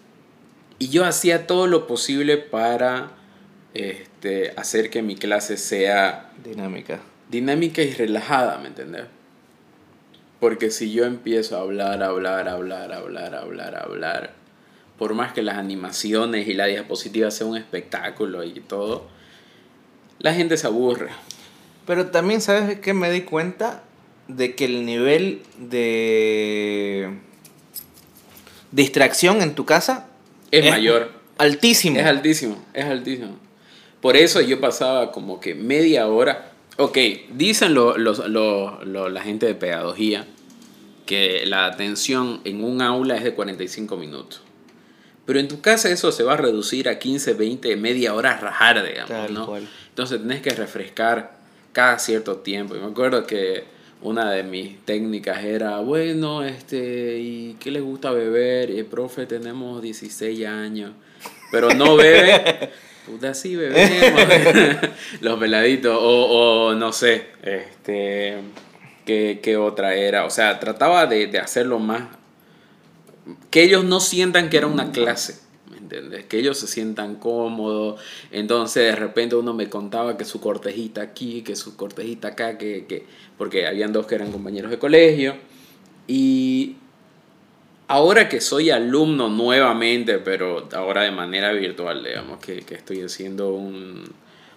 y 0.78 0.88
yo 0.88 1.04
hacía 1.04 1.46
todo 1.46 1.66
lo 1.66 1.86
posible 1.86 2.36
para 2.36 3.10
este, 3.74 4.52
hacer 4.56 4.90
que 4.90 5.02
mi 5.02 5.16
clase 5.16 5.56
sea 5.56 6.30
Dinámica. 6.44 7.00
dinámica 7.30 7.82
y 7.82 7.92
relajada, 7.92 8.58
¿me 8.58 8.68
entendés? 8.68 9.04
Porque 10.40 10.70
si 10.70 10.92
yo 10.92 11.04
empiezo 11.04 11.56
a 11.56 11.60
hablar, 11.62 12.02
hablar, 12.02 12.48
hablar, 12.48 12.92
hablar, 12.92 13.34
hablar, 13.34 13.76
hablar, 13.76 14.34
por 14.96 15.14
más 15.14 15.32
que 15.32 15.42
las 15.42 15.56
animaciones 15.56 16.48
y 16.48 16.54
la 16.54 16.66
diapositiva 16.66 17.30
sea 17.30 17.46
un 17.46 17.56
espectáculo 17.56 18.44
y 18.44 18.60
todo, 18.60 19.08
la 20.18 20.34
gente 20.34 20.56
se 20.56 20.66
aburre. 20.66 21.08
Pero 21.86 22.06
también, 22.08 22.40
¿sabes 22.40 22.78
qué? 22.80 22.92
Me 22.94 23.10
di 23.10 23.22
cuenta 23.22 23.82
de 24.28 24.54
que 24.54 24.66
el 24.66 24.84
nivel 24.84 25.42
de 25.58 27.08
distracción 28.72 29.40
en 29.42 29.54
tu 29.54 29.64
casa 29.64 30.06
Es, 30.50 30.68
mayor. 30.68 31.12
Altísimo. 31.38 31.98
Es 31.98 32.06
altísimo, 32.06 32.62
es 32.74 32.84
altísimo. 32.84 33.36
Por 34.00 34.16
eso 34.16 34.40
yo 34.40 34.60
pasaba 34.60 35.12
como 35.12 35.40
que 35.40 35.54
media 35.54 36.06
hora. 36.08 36.52
Ok, 36.76 36.98
dicen 37.32 37.74
lo- 37.74 37.96
los- 37.96 38.28
lo- 38.28 38.84
lo- 38.84 39.08
la 39.08 39.22
gente 39.22 39.46
de 39.46 39.54
pedagogía 39.54 40.26
que 41.06 41.44
la 41.46 41.66
atención 41.66 42.40
en 42.44 42.62
un 42.62 42.82
aula 42.82 43.16
es 43.16 43.24
de 43.24 43.34
45 43.34 43.96
minutos. 43.96 44.42
Pero 45.28 45.40
en 45.40 45.48
tu 45.48 45.60
casa 45.60 45.90
eso 45.90 46.10
se 46.10 46.22
va 46.22 46.32
a 46.32 46.36
reducir 46.38 46.88
a 46.88 46.98
15, 46.98 47.34
20, 47.34 47.76
media 47.76 48.14
hora 48.14 48.30
a 48.30 48.40
rajar, 48.40 48.82
digamos, 48.82 49.10
Tal 49.10 49.34
¿no? 49.34 49.44
cual. 49.44 49.68
Entonces 49.90 50.22
tenés 50.22 50.40
que 50.40 50.48
refrescar 50.48 51.32
cada 51.72 51.98
cierto 51.98 52.36
tiempo. 52.36 52.74
Y 52.74 52.78
me 52.78 52.86
acuerdo 52.86 53.26
que 53.26 53.64
una 54.00 54.30
de 54.30 54.42
mis 54.42 54.82
técnicas 54.86 55.44
era, 55.44 55.80
bueno, 55.80 56.42
este, 56.42 57.18
¿y 57.18 57.56
qué 57.60 57.70
les 57.70 57.82
gusta 57.82 58.10
beber? 58.10 58.70
Y, 58.70 58.82
profe, 58.84 59.26
tenemos 59.26 59.82
16 59.82 60.46
años, 60.46 60.92
pero 61.52 61.74
no 61.74 61.94
bebe. 61.96 62.70
Puta, 63.06 63.34
sí 63.34 63.54
bebemos. 63.54 64.22
Los 65.20 65.38
peladitos. 65.38 65.94
O, 65.94 66.68
o 66.68 66.74
no 66.74 66.90
sé, 66.90 67.26
este, 67.42 68.38
¿qué, 69.04 69.40
qué 69.42 69.58
otra 69.58 69.94
era? 69.94 70.24
O 70.24 70.30
sea, 70.30 70.58
trataba 70.58 71.04
de, 71.04 71.26
de 71.26 71.38
hacerlo 71.38 71.78
más 71.78 72.16
que 73.50 73.62
ellos 73.62 73.84
no 73.84 74.00
sientan 74.00 74.50
que 74.50 74.56
era 74.58 74.66
una 74.66 74.90
clase, 74.92 75.40
¿me 75.70 75.78
entiendes? 75.78 76.24
Que 76.26 76.38
ellos 76.38 76.58
se 76.58 76.66
sientan 76.66 77.16
cómodos. 77.16 78.00
Entonces 78.30 78.84
de 78.84 78.96
repente 78.96 79.36
uno 79.36 79.54
me 79.54 79.68
contaba 79.68 80.16
que 80.16 80.24
su 80.24 80.40
cortejita 80.40 81.02
aquí, 81.02 81.42
que 81.42 81.56
su 81.56 81.76
cortejita 81.76 82.28
acá, 82.28 82.58
que, 82.58 82.86
que 82.86 83.04
porque 83.36 83.66
habían 83.66 83.92
dos 83.92 84.06
que 84.06 84.14
eran 84.14 84.32
compañeros 84.32 84.70
de 84.70 84.78
colegio. 84.78 85.36
Y 86.06 86.76
ahora 87.86 88.28
que 88.28 88.40
soy 88.40 88.70
alumno 88.70 89.28
nuevamente, 89.28 90.18
pero 90.18 90.68
ahora 90.72 91.02
de 91.02 91.10
manera 91.10 91.52
virtual, 91.52 92.02
digamos, 92.04 92.38
que, 92.40 92.60
que 92.62 92.74
estoy 92.74 93.02
haciendo 93.02 93.52
un- 93.54 94.04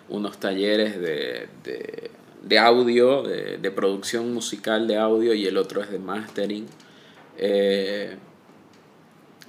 unos 0.10 0.40
talleres 0.40 1.00
de, 1.00 1.48
de, 1.64 2.12
de 2.44 2.60
audio, 2.60 3.24
de, 3.24 3.58
de 3.58 3.72
producción 3.72 4.34
musical 4.34 4.88
de 4.88 4.98
audio 4.98 5.34
y 5.34 5.46
el 5.48 5.56
otro 5.58 5.82
es 5.82 5.90
de 5.90 6.00
mastering. 6.00 6.66
Eh, 7.38 8.18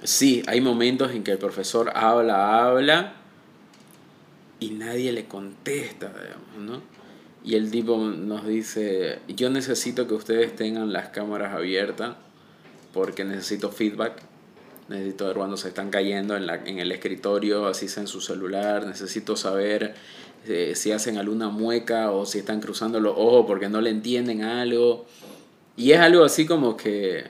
sí, 0.03 0.43
hay 0.47 0.61
momentos 0.61 1.11
en 1.11 1.23
que 1.23 1.31
el 1.31 1.37
profesor 1.37 1.91
habla, 1.95 2.65
habla 2.65 3.13
y 4.59 4.71
nadie 4.71 5.11
le 5.11 5.25
contesta, 5.25 6.09
digamos, 6.09 6.57
¿no? 6.59 6.93
Y 7.43 7.55
el 7.55 7.71
tipo 7.71 7.97
nos 7.97 8.47
dice, 8.47 9.19
yo 9.27 9.49
necesito 9.49 10.07
que 10.07 10.13
ustedes 10.13 10.55
tengan 10.55 10.93
las 10.93 11.09
cámaras 11.09 11.53
abiertas 11.53 12.15
porque 12.93 13.25
necesito 13.25 13.69
feedback. 13.69 14.21
Necesito 14.87 15.27
ver 15.27 15.35
cuando 15.35 15.57
se 15.57 15.69
están 15.69 15.89
cayendo 15.89 16.37
en, 16.37 16.45
la, 16.45 16.55
en 16.55 16.79
el 16.79 16.91
escritorio, 16.91 17.67
así 17.67 17.89
sea 17.89 18.01
en 18.01 18.07
su 18.07 18.21
celular. 18.21 18.85
Necesito 18.85 19.35
saber 19.35 19.95
eh, 20.47 20.73
si 20.75 20.91
hacen 20.91 21.17
alguna 21.17 21.49
mueca 21.49 22.11
o 22.11 22.25
si 22.25 22.39
están 22.39 22.61
cruzando 22.61 22.99
los 22.99 23.13
ojos 23.17 23.45
porque 23.45 23.67
no 23.67 23.81
le 23.81 23.89
entienden 23.89 24.43
algo. 24.43 25.05
Y 25.75 25.91
es 25.91 25.99
algo 25.99 26.23
así 26.23 26.45
como 26.45 26.77
que, 26.77 27.25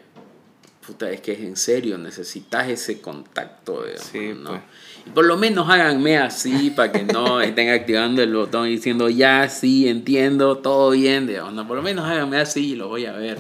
puta, 0.86 1.10
es 1.10 1.22
que 1.22 1.32
es 1.34 1.40
en 1.40 1.56
serio, 1.56 1.98
necesitas 1.98 2.68
ese 2.70 3.02
contacto, 3.02 3.84
digamos, 3.84 4.04
Sí, 4.12 4.34
¿no? 4.36 4.50
pues. 4.50 4.62
Y 5.08 5.10
por 5.10 5.26
lo 5.26 5.38
menos 5.38 5.70
háganme 5.70 6.18
así 6.18 6.70
para 6.72 6.92
que 6.92 7.04
no 7.04 7.42
estén 7.42 7.70
activando 7.70 8.22
el 8.22 8.34
botón 8.34 8.68
diciendo 8.68 9.10
ya, 9.10 9.48
sí, 9.50 9.88
entiendo, 9.88 10.58
todo 10.60 10.92
bien, 10.92 11.28
digamos, 11.28 11.54
¿no? 11.54 11.68
Por 11.68 11.78
lo 11.78 11.84
menos 11.84 12.06
háganme 12.06 12.38
así 12.38 12.72
y 12.72 12.76
lo 12.76 12.88
voy 12.90 13.06
a 13.06 13.14
ver. 13.14 13.38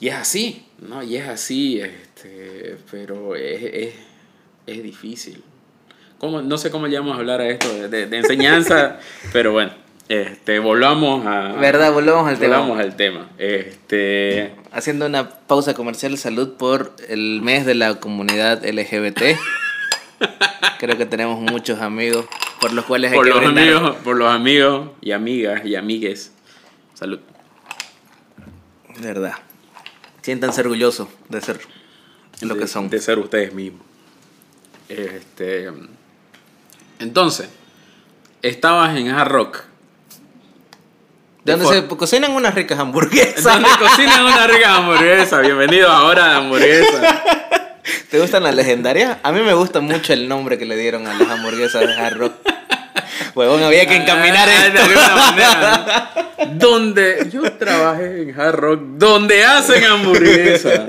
Y 0.00 0.08
es 0.08 0.14
así, 0.14 0.66
¿no? 0.80 1.02
Y 1.02 1.16
es 1.16 1.26
así, 1.28 1.80
este, 1.80 2.76
pero 2.90 3.34
es, 3.34 3.62
es, 3.62 3.94
es 4.66 4.82
difícil. 4.82 5.42
¿Cómo? 6.18 6.42
No 6.42 6.58
sé 6.58 6.70
cómo 6.70 6.86
le 6.86 6.98
vamos 6.98 7.14
a 7.16 7.20
hablar 7.20 7.40
a 7.40 7.48
esto 7.48 7.72
de, 7.72 7.88
de- 7.88 8.06
de 8.06 8.16
enseñanza, 8.18 8.98
pero 9.32 9.52
bueno, 9.52 9.72
este, 10.08 10.58
volvamos 10.60 11.26
a... 11.26 11.52
¿Verdad? 11.54 11.92
Volvamos 11.92 12.28
al 12.28 12.38
tema. 12.38 12.58
Volvamos 12.58 12.80
al 12.80 12.96
tema. 12.96 13.30
Este, 13.38 14.54
Haciendo 14.72 15.06
una 15.06 15.28
pausa 15.28 15.74
comercial, 15.74 16.16
salud 16.16 16.54
por 16.56 16.94
el 17.08 17.42
mes 17.42 17.66
de 17.66 17.74
la 17.74 17.96
comunidad 17.96 18.64
LGBT. 18.64 19.20
Creo 20.78 20.96
que 20.96 21.06
tenemos 21.06 21.40
muchos 21.40 21.80
amigos 21.80 22.26
por 22.60 22.72
los 22.72 22.84
cuales 22.84 23.12
hay 23.12 23.16
por 23.16 23.26
que 23.26 23.30
los 23.30 23.40
brindar. 23.40 23.64
amigos, 23.64 23.96
por 24.04 24.16
los 24.16 24.30
amigos 24.30 24.90
y 25.00 25.12
amigas 25.12 25.64
y 25.64 25.74
amigues. 25.74 26.32
Salud. 26.94 27.20
Verdad. 29.00 29.34
Siéntanse 30.22 30.60
orgullosos 30.60 31.08
de 31.28 31.40
ser 31.40 31.60
lo 32.42 32.54
de, 32.54 32.60
que 32.60 32.66
son. 32.66 32.88
de 32.88 33.00
ser 33.00 33.18
ustedes 33.18 33.52
mismos. 33.52 33.82
Este, 34.88 35.70
entonces, 36.98 37.48
estabas 38.42 38.96
en 38.96 39.08
Hard 39.08 39.30
Rock. 39.30 39.64
De 41.46 41.52
donde 41.56 41.80
se 41.80 41.86
cocinan 41.86 42.32
unas 42.32 42.56
ricas 42.56 42.76
hamburguesas. 42.76 43.44
Donde 43.44 43.68
cocinan 43.78 44.24
una 44.24 44.46
rica 44.48 44.74
hamburguesa. 44.74 45.38
Bienvenido 45.38 45.88
ahora 45.88 46.24
a 46.24 46.28
la 46.30 46.36
hamburguesa. 46.38 47.22
¿Te 48.10 48.18
gustan 48.18 48.42
las 48.42 48.52
legendarias? 48.56 49.18
A 49.22 49.30
mí 49.30 49.40
me 49.42 49.54
gusta 49.54 49.80
mucho 49.80 50.12
el 50.12 50.26
nombre 50.26 50.58
que 50.58 50.66
le 50.66 50.76
dieron 50.76 51.06
a 51.06 51.14
las 51.14 51.30
hamburguesas 51.30 51.86
de 51.86 51.94
Hard 51.94 52.16
Rock. 52.16 52.32
Huevón, 53.36 53.62
había 53.62 53.86
que 53.86 53.94
encaminar 53.94 54.48
Ah, 54.48 54.66
esto. 54.66 54.72
de 54.72 54.78
alguna 54.80 55.16
manera, 55.30 56.12
¿no? 56.36 56.46
Donde 56.56 57.28
yo 57.32 57.52
trabajé 57.52 58.22
en 58.22 58.40
Hard 58.40 58.56
Rock, 58.56 58.80
donde 58.96 59.44
hacen 59.44 59.84
hamburguesa. 59.84 60.84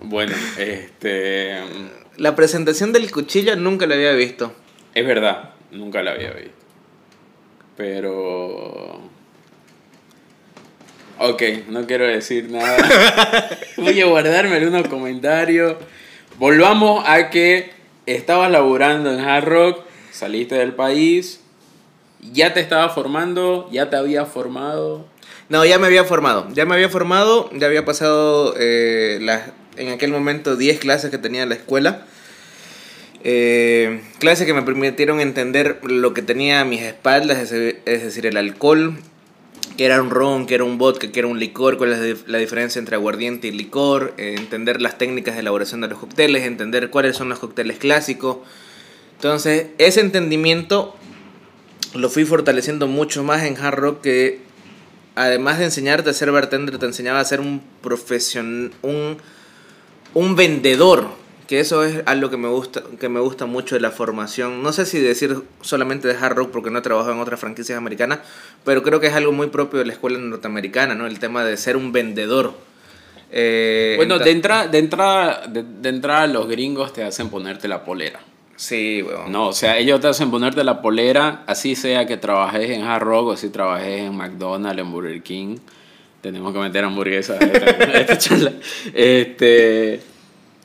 Bueno, 0.00 0.32
este. 0.58 1.58
La 2.18 2.36
presentación 2.36 2.92
del 2.92 3.10
cuchillo 3.10 3.56
nunca 3.56 3.88
la 3.88 3.96
había 3.96 4.12
visto. 4.12 4.54
Es 4.94 5.04
verdad, 5.04 5.50
nunca 5.72 6.02
la 6.04 6.12
había 6.12 6.30
visto. 6.34 6.54
Pero. 7.76 9.09
Ok, 11.22 11.42
no 11.68 11.86
quiero 11.86 12.06
decir 12.06 12.50
nada. 12.50 12.78
Voy 13.76 14.00
a 14.00 14.06
guardarme 14.06 14.56
algunos 14.56 14.88
comentarios. 14.88 15.76
Volvamos 16.38 17.04
a 17.06 17.28
que 17.28 17.72
estabas 18.06 18.50
laburando 18.50 19.12
en 19.12 19.20
Hard 19.20 19.44
Rock, 19.44 19.84
saliste 20.12 20.54
del 20.54 20.72
país, 20.72 21.42
ya 22.32 22.54
te 22.54 22.60
estaba 22.60 22.88
formando, 22.88 23.68
ya 23.70 23.90
te 23.90 23.96
había 23.96 24.24
formado. 24.24 25.04
No, 25.50 25.62
ya 25.66 25.78
me 25.78 25.88
había 25.88 26.04
formado. 26.04 26.48
Ya 26.54 26.64
me 26.64 26.74
había 26.74 26.88
formado, 26.88 27.50
ya 27.52 27.66
había 27.66 27.84
pasado 27.84 28.54
eh, 28.58 29.18
en 29.76 29.90
aquel 29.90 30.12
momento 30.12 30.56
10 30.56 30.78
clases 30.78 31.10
que 31.10 31.18
tenía 31.18 31.42
en 31.42 31.50
la 31.50 31.56
escuela. 31.56 32.06
Eh, 33.24 34.00
clases 34.20 34.46
que 34.46 34.54
me 34.54 34.62
permitieron 34.62 35.20
entender 35.20 35.80
lo 35.82 36.14
que 36.14 36.22
tenía 36.22 36.62
a 36.62 36.64
mis 36.64 36.80
espaldas, 36.80 37.52
es, 37.52 37.76
es 37.84 38.04
decir, 38.04 38.24
el 38.24 38.38
alcohol, 38.38 38.96
que 39.76 39.84
era 39.84 40.00
un 40.02 40.10
ron, 40.10 40.46
que 40.46 40.54
era 40.54 40.64
un 40.64 40.78
vodka, 40.78 41.10
que 41.10 41.20
era 41.20 41.28
un 41.28 41.38
licor, 41.38 41.78
cuál 41.78 41.92
es 41.92 42.28
la 42.28 42.38
diferencia 42.38 42.78
entre 42.78 42.96
aguardiente 42.96 43.48
y 43.48 43.50
licor, 43.52 44.14
eh, 44.18 44.34
entender 44.36 44.82
las 44.82 44.98
técnicas 44.98 45.34
de 45.34 45.40
elaboración 45.40 45.80
de 45.80 45.88
los 45.88 45.98
cócteles, 45.98 46.44
entender 46.44 46.90
cuáles 46.90 47.16
son 47.16 47.28
los 47.28 47.38
cócteles 47.38 47.78
clásicos. 47.78 48.38
Entonces, 49.16 49.68
ese 49.78 50.00
entendimiento 50.00 50.96
lo 51.94 52.08
fui 52.08 52.24
fortaleciendo 52.24 52.86
mucho 52.86 53.24
más 53.24 53.44
en 53.44 53.56
Hard 53.56 53.78
Rock 53.78 54.00
que 54.02 54.40
además 55.14 55.58
de 55.58 55.64
enseñarte 55.64 56.10
a 56.10 56.12
ser 56.12 56.30
bartender, 56.30 56.78
te 56.78 56.86
enseñaba 56.86 57.20
a 57.20 57.24
ser 57.24 57.40
un 57.40 57.62
profesional, 57.82 58.72
un, 58.82 59.18
un 60.14 60.36
vendedor 60.36 61.19
que 61.50 61.58
eso 61.58 61.82
es 61.82 62.04
algo 62.06 62.30
que 62.30 62.36
me 62.36 62.46
gusta 62.46 62.80
que 63.00 63.08
me 63.08 63.18
gusta 63.18 63.44
mucho 63.44 63.74
de 63.74 63.80
la 63.80 63.90
formación 63.90 64.62
no 64.62 64.72
sé 64.72 64.86
si 64.86 65.00
decir 65.00 65.42
solamente 65.62 66.06
de 66.06 66.14
hard 66.14 66.36
rock 66.36 66.52
porque 66.52 66.70
no 66.70 66.78
he 66.78 66.82
trabajado 66.82 67.12
en 67.12 67.18
otras 67.18 67.40
franquicias 67.40 67.76
americanas 67.76 68.20
pero 68.64 68.84
creo 68.84 69.00
que 69.00 69.08
es 69.08 69.14
algo 69.14 69.32
muy 69.32 69.48
propio 69.48 69.80
de 69.80 69.86
la 69.86 69.92
escuela 69.92 70.16
norteamericana 70.20 70.94
no 70.94 71.08
el 71.08 71.18
tema 71.18 71.42
de 71.42 71.56
ser 71.56 71.76
un 71.76 71.90
vendedor 71.90 72.54
eh, 73.32 73.94
bueno 73.96 74.20
de 74.20 74.30
entrada 74.30 74.68
de 74.68 74.78
entrada 74.78 75.44
de, 75.48 75.88
entrada 75.88 76.28
los 76.28 76.46
gringos 76.46 76.92
te 76.92 77.02
hacen 77.02 77.28
ponerte 77.30 77.66
la 77.66 77.84
polera 77.84 78.20
Sí, 78.54 79.02
weón. 79.02 79.32
No, 79.32 79.46
o 79.48 79.52
sea, 79.54 79.78
ellos 79.78 80.00
te 80.00 80.08
hacen 80.08 80.30
ponerte 80.30 80.62
la 80.64 80.82
polera, 80.82 81.44
así 81.46 81.74
sea 81.74 82.04
que 82.04 82.18
trabajes 82.18 82.68
en 82.68 82.82
Hard 82.82 83.02
Rock 83.02 83.26
o 83.28 83.36
si 83.38 83.48
trabajes 83.48 84.02
en 84.02 84.14
McDonald's, 84.14 84.82
en 84.82 84.92
Burger 84.92 85.22
King. 85.22 85.56
Tenemos 86.20 86.52
que 86.52 86.58
meter 86.58 86.84
hamburguesas 86.84 87.40
a 87.40 87.44
esta 87.46 88.18
charla. 88.18 88.52
Este, 88.92 90.02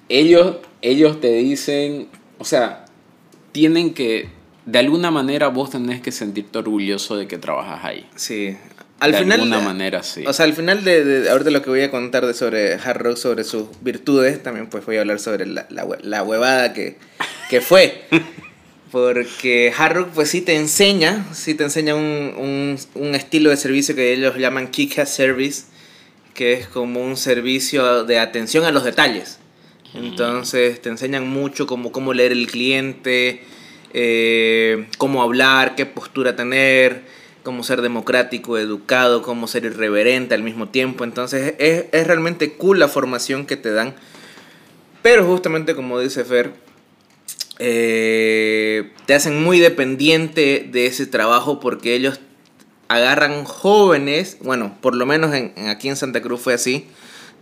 ellos 0.10 0.58
ellos 0.90 1.20
te 1.20 1.34
dicen, 1.34 2.08
o 2.38 2.46
sea, 2.46 2.86
tienen 3.52 3.94
que, 3.94 4.30
de 4.66 4.80
alguna 4.80 5.12
manera 5.12 5.48
vos 5.48 5.70
tenés 5.72 6.02
que 6.02 6.12
sentirte 6.12 6.60
orgulloso 6.60 7.18
de 7.18 7.28
que 7.28 7.38
trabajas 7.38 7.84
ahí. 7.84 8.08
Sí. 8.16 8.56
Al 9.00 9.12
de 9.12 9.18
alguna 9.18 9.60
manera, 9.60 10.04
sí. 10.04 10.24
O 10.26 10.32
sea, 10.32 10.46
al 10.46 10.54
final 10.54 10.84
de, 10.84 11.04
de, 11.04 11.30
ahorita 11.30 11.50
lo 11.52 11.62
que 11.62 11.70
voy 11.70 11.82
a 11.82 11.92
contar 11.92 12.26
de 12.26 12.34
sobre 12.34 12.76
Hard 12.76 13.02
Rock, 13.02 13.18
sobre 13.18 13.44
sus 13.44 13.66
virtudes, 13.82 14.42
también 14.42 14.68
pues 14.68 14.86
voy 14.86 14.98
a 14.98 15.02
hablar 15.02 15.20
sobre 15.20 15.46
la, 15.46 15.66
la, 15.70 15.86
la 16.02 16.24
huevada 16.24 16.74
que, 16.74 16.98
que 17.50 17.62
fue. 17.62 18.04
Porque 18.92 19.74
Hard 19.78 19.96
Rock 19.96 20.10
pues 20.14 20.30
sí 20.30 20.42
te 20.42 20.56
enseña, 20.56 21.26
sí 21.34 21.56
te 21.56 21.66
enseña 21.66 21.96
un, 21.96 22.34
un, 22.38 22.78
un 22.94 23.16
estilo 23.16 23.50
de 23.50 23.58
servicio 23.58 23.96
que 23.96 24.14
ellos 24.14 24.38
llaman 24.38 24.70
Kick 24.70 25.04
Service, 25.06 25.64
que 26.34 26.54
es 26.54 26.68
como 26.68 27.02
un 27.02 27.18
servicio 27.18 28.06
de 28.06 28.20
atención 28.20 28.64
a 28.64 28.72
los 28.72 28.86
detalles. 28.86 29.40
Entonces 29.96 30.82
te 30.82 30.90
enseñan 30.90 31.28
mucho 31.28 31.68
como 31.68 31.92
cómo 31.92 32.14
leer 32.14 32.32
el 32.32 32.48
cliente, 32.48 33.44
eh, 33.94 34.88
cómo 34.98 35.24
hablar, 35.24 35.76
qué 35.76 35.86
postura 35.86 36.36
tener, 36.36 37.04
cómo 37.44 37.64
ser 37.64 37.82
democrático, 37.82 38.58
educado, 38.58 39.22
cómo 39.22 39.48
ser 39.48 39.66
irreverente 39.66 40.36
al 40.36 40.44
mismo 40.44 40.70
tiempo. 40.70 41.04
Entonces 41.04 41.56
es, 41.60 41.86
es 41.92 42.08
realmente 42.08 42.54
cool 42.54 42.80
la 42.80 42.88
formación 42.88 43.46
que 43.46 43.58
te 43.58 43.72
dan. 43.72 43.96
Pero 45.02 45.26
justamente 45.26 45.76
como 45.76 46.00
dice 46.00 46.26
Fer, 46.26 46.54
eh, 47.60 48.92
te 49.06 49.14
hacen 49.14 49.42
muy 49.42 49.60
dependiente 49.60 50.68
de 50.70 50.88
ese 50.88 51.06
trabajo 51.06 51.60
porque 51.60 51.96
ellos 51.96 52.20
agarran 52.88 53.46
jóvenes, 53.46 54.38
bueno, 54.42 54.78
por 54.82 54.96
lo 54.96 55.06
menos 55.06 55.34
en, 55.34 55.54
aquí 55.70 55.88
en 55.88 55.96
Santa 55.96 56.22
Cruz 56.22 56.42
fue 56.42 56.54
así, 56.54 56.88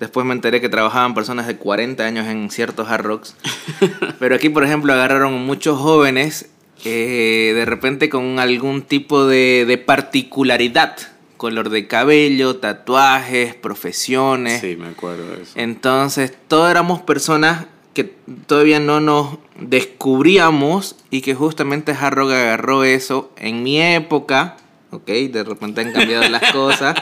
Después 0.03 0.25
me 0.25 0.33
enteré 0.33 0.59
que 0.59 0.67
trabajaban 0.67 1.13
personas 1.13 1.47
de 1.47 1.55
40 1.55 2.03
años 2.03 2.27
en 2.27 2.51
ciertos 2.51 2.89
hard 2.89 3.05
rocks. 3.05 3.37
Pero 4.19 4.35
aquí, 4.35 4.49
por 4.49 4.65
ejemplo, 4.65 4.91
agarraron 4.91 5.45
muchos 5.45 5.79
jóvenes 5.79 6.49
eh, 6.83 7.53
de 7.55 7.63
repente 7.63 8.09
con 8.09 8.37
algún 8.37 8.81
tipo 8.81 9.25
de, 9.25 9.63
de, 9.65 9.77
particularidad. 9.77 10.97
Color 11.37 11.69
de 11.69 11.87
cabello, 11.87 12.57
tatuajes, 12.57 13.55
profesiones. 13.55 14.59
Sí, 14.59 14.75
me 14.75 14.89
acuerdo 14.89 15.25
de 15.37 15.43
eso. 15.43 15.53
Entonces, 15.55 16.33
todos 16.49 16.69
éramos 16.69 16.99
personas 16.99 17.67
que 17.93 18.03
todavía 18.45 18.81
no 18.81 18.99
nos 18.99 19.37
descubríamos 19.57 20.97
y 21.11 21.21
que 21.21 21.33
justamente 21.33 21.93
Hard 21.93 22.15
Rock 22.15 22.31
agarró 22.31 22.83
eso 22.83 23.31
en 23.37 23.63
mi 23.63 23.81
época. 23.81 24.57
Ok, 24.89 25.07
de 25.07 25.45
repente 25.45 25.79
han 25.79 25.93
cambiado 25.93 26.27
las 26.27 26.51
cosas. 26.51 26.93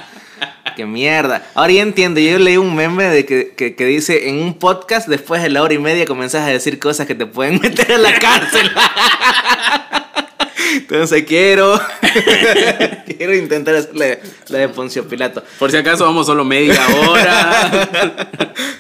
Qué 0.76 0.86
mierda. 0.86 1.44
Ahora 1.54 1.74
ya 1.74 1.82
entiendo. 1.82 2.20
Yo 2.20 2.40
leí 2.40 2.58
un 2.58 2.76
meme 2.76 3.06
de 3.06 3.26
que, 3.26 3.54
que, 3.56 3.76
que, 3.76 3.86
dice: 3.86 4.30
En 4.30 4.40
un 4.40 4.58
podcast, 4.58 5.08
después 5.08 5.42
de 5.42 5.50
la 5.50 5.64
hora 5.64 5.74
y 5.74 5.80
media, 5.80 6.06
comenzás 6.06 6.48
a 6.48 6.52
decir 6.52 6.80
cosas 6.80 7.08
que 7.08 7.16
te 7.16 7.26
pueden 7.26 7.60
meter 7.62 7.92
en 7.92 8.04
la 8.04 8.18
cárcel. 8.20 8.72
Entonces 10.76 11.24
quiero. 11.24 11.80
quiero 13.18 13.36
intentar 13.36 13.76
hacerle 13.76 14.20
la 14.48 14.58
de 14.60 14.70
Poncio 14.70 15.08
Pilato. 15.08 15.44
Por 15.60 15.72
si 15.72 15.78
acaso 15.78 16.06
vamos 16.06 16.26
solo 16.26 16.46
media 16.46 16.80
hora. 17.08 17.90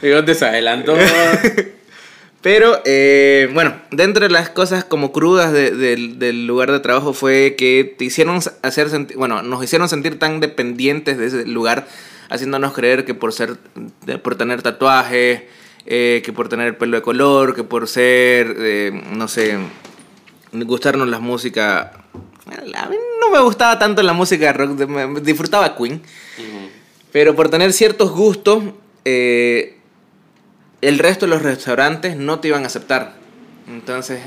Digo, 0.01 0.23
te 0.23 0.32
adelantó. 0.45 0.95
Pero 2.41 2.82
eh, 2.86 3.49
bueno, 3.54 3.75
dentro 3.91 4.25
de 4.25 4.32
las 4.32 4.49
cosas 4.49 4.84
como 4.84 5.12
crudas 5.12 5.54
de, 5.54 5.71
de, 5.71 5.95
del 6.15 6.47
lugar 6.47 6.71
de 6.71 6.80
trabajo 6.80 7.13
fue 7.13 7.56
que 7.56 7.95
te 7.97 8.06
hicieron 8.06 8.39
hacer 8.63 8.89
sentir, 8.89 9.15
bueno, 9.15 9.43
nos 9.43 9.63
hicieron 9.63 9.88
sentir 9.88 10.17
tan 10.17 10.39
dependientes 10.39 11.19
de 11.19 11.27
ese 11.27 11.45
lugar, 11.45 11.88
haciéndonos 12.30 12.73
creer 12.73 13.06
que 13.06 13.13
por 13.13 13.32
ser, 13.32 13.58
por 14.23 14.36
tener 14.36 14.63
tatuajes, 14.63 15.43
eh, 15.86 16.21
que 16.25 16.34
por 16.34 16.49
tener 16.49 16.80
pelo 16.80 16.97
de 16.97 17.04
color, 17.04 17.56
que 17.56 17.63
por 17.63 17.88
ser, 17.88 18.56
eh, 18.58 19.04
no 19.12 19.27
sé, 19.27 19.60
gustarnos 20.51 21.08
la 21.08 21.19
música. 21.19 21.91
A 22.75 22.89
mí 22.89 22.95
no 23.19 23.30
me 23.30 23.39
gustaba 23.39 23.77
tanto 23.77 24.01
la 24.01 24.13
música 24.13 24.51
rock, 24.51 24.71
disfrutaba 25.21 25.75
Queen, 25.77 25.93
uh 25.93 26.41
-huh. 26.41 26.69
pero 27.12 27.36
por 27.36 27.49
tener 27.49 27.71
ciertos 27.71 28.12
gustos. 28.12 28.63
Eh, 29.06 29.80
el 30.81 30.99
resto 30.99 31.25
de 31.25 31.31
los 31.31 31.41
restaurantes 31.41 32.15
no 32.15 32.39
te 32.39 32.49
iban 32.49 32.63
a 32.63 32.67
aceptar. 32.67 33.15
Entonces, 33.67 34.21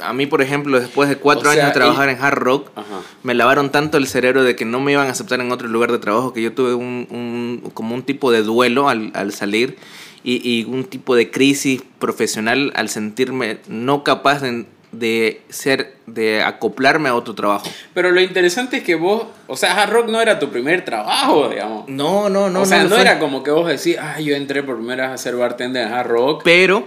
a 0.00 0.12
mí, 0.12 0.26
por 0.26 0.42
ejemplo, 0.42 0.80
después 0.80 1.08
de 1.08 1.16
cuatro 1.16 1.50
o 1.50 1.52
sea, 1.52 1.62
años 1.62 1.74
de 1.74 1.80
trabajar 1.80 2.08
en 2.08 2.20
Hard 2.20 2.38
Rock, 2.38 2.70
Ajá. 2.74 3.00
me 3.22 3.34
lavaron 3.34 3.70
tanto 3.70 3.98
el 3.98 4.06
cerebro 4.06 4.42
de 4.42 4.56
que 4.56 4.64
no 4.64 4.80
me 4.80 4.92
iban 4.92 5.06
a 5.06 5.10
aceptar 5.10 5.40
en 5.40 5.52
otro 5.52 5.68
lugar 5.68 5.92
de 5.92 5.98
trabajo 5.98 6.32
que 6.32 6.42
yo 6.42 6.52
tuve 6.52 6.74
un, 6.74 7.06
un 7.10 7.70
como 7.74 7.94
un 7.94 8.02
tipo 8.02 8.32
de 8.32 8.42
duelo 8.42 8.88
al, 8.88 9.12
al 9.14 9.32
salir 9.32 9.76
y, 10.24 10.40
y, 10.48 10.64
un 10.64 10.84
tipo 10.84 11.16
de 11.16 11.30
crisis 11.30 11.82
profesional 11.98 12.72
al 12.76 12.88
sentirme 12.88 13.58
no 13.68 14.04
capaz 14.04 14.40
de, 14.40 14.66
de 14.92 15.40
ser, 15.48 15.96
de 16.06 16.42
acoplarme 16.42 17.08
a 17.08 17.14
otro 17.14 17.34
trabajo. 17.34 17.66
Pero 17.94 18.10
lo 18.10 18.20
interesante 18.20 18.78
es 18.78 18.82
que 18.84 18.94
vos, 18.94 19.24
o 19.46 19.56
sea, 19.56 19.74
Hard 19.74 19.92
Rock 19.92 20.08
no 20.08 20.20
era 20.20 20.38
tu 20.38 20.50
primer 20.50 20.84
trabajo, 20.84 21.48
digamos. 21.48 21.88
No, 21.88 22.28
no, 22.28 22.50
no. 22.50 22.60
O 22.60 22.66
sea, 22.66 22.82
no, 22.84 22.90
no 22.90 22.98
era 22.98 23.18
como 23.18 23.42
que 23.42 23.50
vos 23.50 23.66
decís, 23.66 23.96
ah, 23.98 24.20
yo 24.20 24.36
entré 24.36 24.62
por 24.62 24.76
primera 24.76 25.04
vez 25.06 25.14
a 25.14 25.18
ser 25.18 25.36
bartender 25.36 25.86
en 25.86 25.92
Hard 25.92 26.08
Rock. 26.08 26.42
Pero 26.44 26.86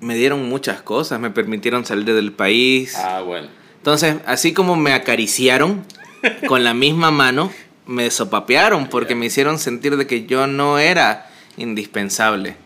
me 0.00 0.16
dieron 0.16 0.48
muchas 0.48 0.80
cosas, 0.80 1.20
me 1.20 1.30
permitieron 1.30 1.84
salir 1.84 2.14
del 2.14 2.32
país. 2.32 2.96
Ah, 2.96 3.20
bueno. 3.20 3.48
Entonces, 3.76 4.16
así 4.26 4.52
como 4.52 4.74
me 4.74 4.92
acariciaron 4.92 5.84
con 6.48 6.64
la 6.64 6.72
misma 6.74 7.10
mano, 7.10 7.52
me 7.86 8.10
sopapearon 8.10 8.88
porque 8.88 9.14
me 9.14 9.26
hicieron 9.26 9.58
sentir 9.58 9.96
de 9.96 10.06
que 10.06 10.26
yo 10.26 10.46
no 10.46 10.78
era 10.78 11.28
indispensable. 11.56 12.56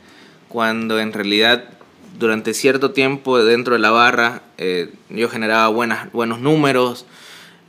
Cuando 0.48 1.00
en 1.00 1.12
realidad 1.12 1.64
durante 2.18 2.54
cierto 2.54 2.92
tiempo 2.92 3.42
dentro 3.42 3.74
de 3.74 3.80
la 3.80 3.90
barra 3.90 4.42
eh, 4.58 4.92
yo 5.08 5.28
generaba 5.28 5.68
buenas, 5.68 6.12
buenos 6.12 6.40
números, 6.40 7.06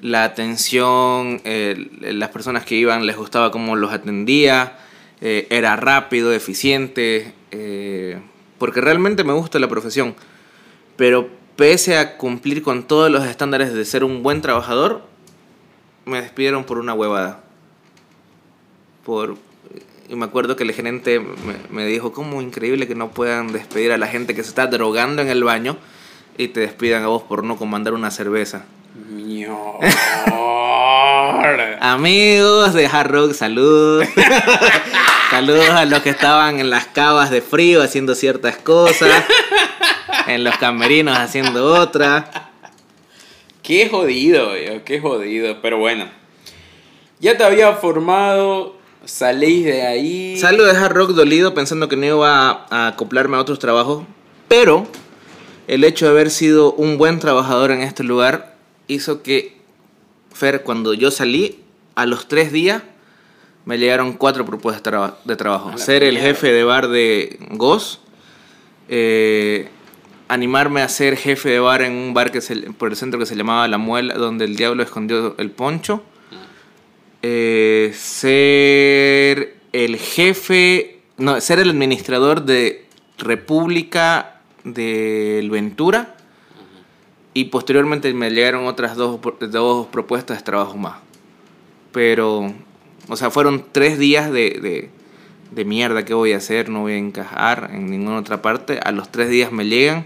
la 0.01 0.23
atención, 0.23 1.41
eh, 1.43 1.89
las 2.01 2.29
personas 2.29 2.65
que 2.65 2.75
iban 2.75 3.05
les 3.05 3.15
gustaba 3.15 3.51
cómo 3.51 3.75
los 3.75 3.91
atendía, 3.93 4.77
eh, 5.21 5.47
era 5.49 5.75
rápido, 5.75 6.33
eficiente, 6.33 7.33
porque 8.57 8.81
realmente 8.81 9.23
me 9.23 9.33
gusta 9.33 9.59
la 9.59 9.67
profesión, 9.67 10.15
pero 10.97 11.29
pese 11.55 11.97
a 11.97 12.17
cumplir 12.17 12.61
con 12.61 12.83
todos 12.83 13.09
los 13.11 13.25
estándares 13.25 13.73
de 13.73 13.85
ser 13.85 14.03
un 14.03 14.23
buen 14.23 14.41
trabajador, 14.41 15.03
me 16.05 16.21
despidieron 16.21 16.63
por 16.63 16.79
una 16.79 16.93
huevada. 16.93 17.43
Por, 19.05 19.37
y 20.09 20.15
me 20.15 20.25
acuerdo 20.25 20.55
que 20.55 20.63
el 20.63 20.73
gerente 20.73 21.19
me, 21.19 21.55
me, 21.69 21.85
dijo, 21.85 22.13
¿cómo 22.13 22.41
increíble 22.41 22.87
que 22.87 22.95
no 22.95 23.11
puedan 23.11 23.51
despedir 23.51 23.91
a 23.91 23.97
la 23.97 24.07
gente 24.07 24.35
que 24.35 24.43
se 24.43 24.49
está 24.49 24.67
drogando 24.67 25.21
en 25.21 25.29
el 25.29 25.43
baño 25.43 25.77
y 26.37 26.49
te 26.49 26.59
despidan 26.59 27.03
a 27.03 27.07
vos 27.07 27.23
por 27.23 27.43
no 27.43 27.57
comandar 27.57 27.93
una 27.93 28.11
cerveza? 28.11 28.65
Amigos 31.79 32.73
de 32.73 32.85
Hard 32.85 33.11
Rock, 33.11 33.33
saludos. 33.33 34.07
saludos 35.31 35.69
a 35.69 35.85
los 35.85 36.01
que 36.01 36.11
estaban 36.11 36.59
en 36.59 36.69
las 36.69 36.85
cavas 36.85 37.31
de 37.31 37.41
frío 37.41 37.81
haciendo 37.81 38.13
ciertas 38.13 38.57
cosas, 38.57 39.23
en 40.27 40.43
los 40.43 40.55
camerinos 40.57 41.17
haciendo 41.17 41.73
otras. 41.73 42.25
Qué 43.63 43.89
jodido, 43.89 44.55
yo, 44.57 44.83
qué 44.83 44.99
jodido. 44.99 45.59
Pero 45.61 45.79
bueno, 45.79 46.07
ya 47.19 47.35
te 47.35 47.43
había 47.43 47.73
formado 47.73 48.75
Salís 49.05 49.65
de 49.65 49.81
ahí. 49.85 50.37
Salgo 50.37 50.63
de 50.63 50.71
Hard 50.77 50.93
Rock 50.93 51.11
dolido 51.11 51.53
pensando 51.53 51.89
que 51.89 51.95
no 51.97 52.05
iba 52.05 52.65
a, 52.69 52.87
acoplarme 52.87 53.37
a 53.37 53.39
otros 53.41 53.59
trabajos. 53.59 54.05
Pero 54.47 54.87
el 55.67 55.83
hecho 55.83 56.05
de 56.05 56.11
haber 56.11 56.29
sido 56.29 56.73
un 56.73 56.97
buen 56.97 57.19
trabajador 57.19 57.71
en 57.71 57.81
este 57.81 58.03
lugar 58.03 58.55
hizo 58.87 59.21
que, 59.23 59.57
Fer, 60.33 60.63
cuando 60.63 60.93
yo 60.93 61.11
salí, 61.11 61.59
a 61.95 62.05
los 62.05 62.27
tres 62.27 62.51
días 62.51 62.81
me 63.65 63.77
llegaron 63.77 64.13
cuatro 64.13 64.45
propuestas 64.45 64.83
de, 64.83 64.89
traba- 64.91 65.17
de 65.23 65.35
trabajo. 65.35 65.77
Ser 65.77 66.03
el 66.03 66.17
jefe 66.17 66.51
de 66.51 66.63
bar 66.63 66.87
de 66.89 67.39
Goz, 67.51 67.99
eh, 68.89 69.69
animarme 70.27 70.81
a 70.81 70.89
ser 70.89 71.15
jefe 71.17 71.49
de 71.49 71.59
bar 71.59 71.81
en 71.81 71.93
un 71.93 72.13
bar 72.13 72.31
que 72.31 72.41
se, 72.41 72.55
por 72.73 72.89
el 72.89 72.95
centro 72.95 73.19
que 73.19 73.25
se 73.25 73.35
llamaba 73.35 73.67
La 73.67 73.77
Muela, 73.77 74.15
donde 74.15 74.45
el 74.45 74.55
diablo 74.55 74.83
escondió 74.83 75.35
el 75.37 75.51
poncho. 75.51 76.03
Eh, 77.25 77.93
ser 77.95 79.55
el 79.71 79.95
jefe, 79.95 80.99
no, 81.17 81.39
ser 81.39 81.59
el 81.59 81.69
administrador 81.69 82.43
de 82.43 82.85
República 83.17 84.41
del 84.65 85.49
Ventura. 85.49 86.17
Y 87.33 87.45
posteriormente 87.45 88.13
me 88.13 88.29
llegaron 88.29 88.67
otras 88.67 88.97
dos, 88.97 89.19
dos 89.39 89.87
propuestas 89.87 90.37
de 90.37 90.43
trabajo 90.43 90.77
más. 90.77 90.99
Pero, 91.93 92.53
o 93.07 93.15
sea, 93.15 93.31
fueron 93.31 93.65
tres 93.71 93.97
días 93.97 94.29
de, 94.29 94.59
de, 94.61 94.89
de 95.51 95.65
mierda. 95.65 96.03
¿Qué 96.05 96.13
voy 96.13 96.33
a 96.33 96.37
hacer? 96.37 96.67
No 96.69 96.81
voy 96.81 96.93
a 96.93 96.97
encajar 96.97 97.71
en 97.73 97.89
ninguna 97.89 98.19
otra 98.19 98.41
parte. 98.41 98.79
A 98.83 98.91
los 98.91 99.09
tres 99.09 99.29
días 99.29 99.51
me 99.51 99.65
llegan. 99.65 100.05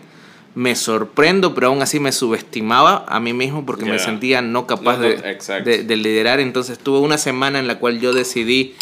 Me 0.58 0.76
sorprendo, 0.76 1.53
pero 1.53 1.68
aún 1.68 1.84
así 1.84 1.99
me 1.99 2.12
subestimaba 2.12 3.05
a 3.08 3.20
mí 3.20 3.32
mismo 3.32 3.64
porque 3.64 3.86
me 3.86 3.99
sentía 3.99 4.41
no 4.41 4.66
capaz 4.66 4.97
No, 4.97 5.03
no, 5.03 5.10
de, 5.10 5.62
de, 5.64 5.84
de 5.84 5.95
liderar. 5.97 6.39
Entonces 6.39 6.80
tuve 6.80 6.97
una 6.97 7.20
semana 7.20 7.60
en 7.60 7.68
la 7.68 7.78
cual 7.78 7.99
yo 7.99 8.12
decidí 8.12 8.74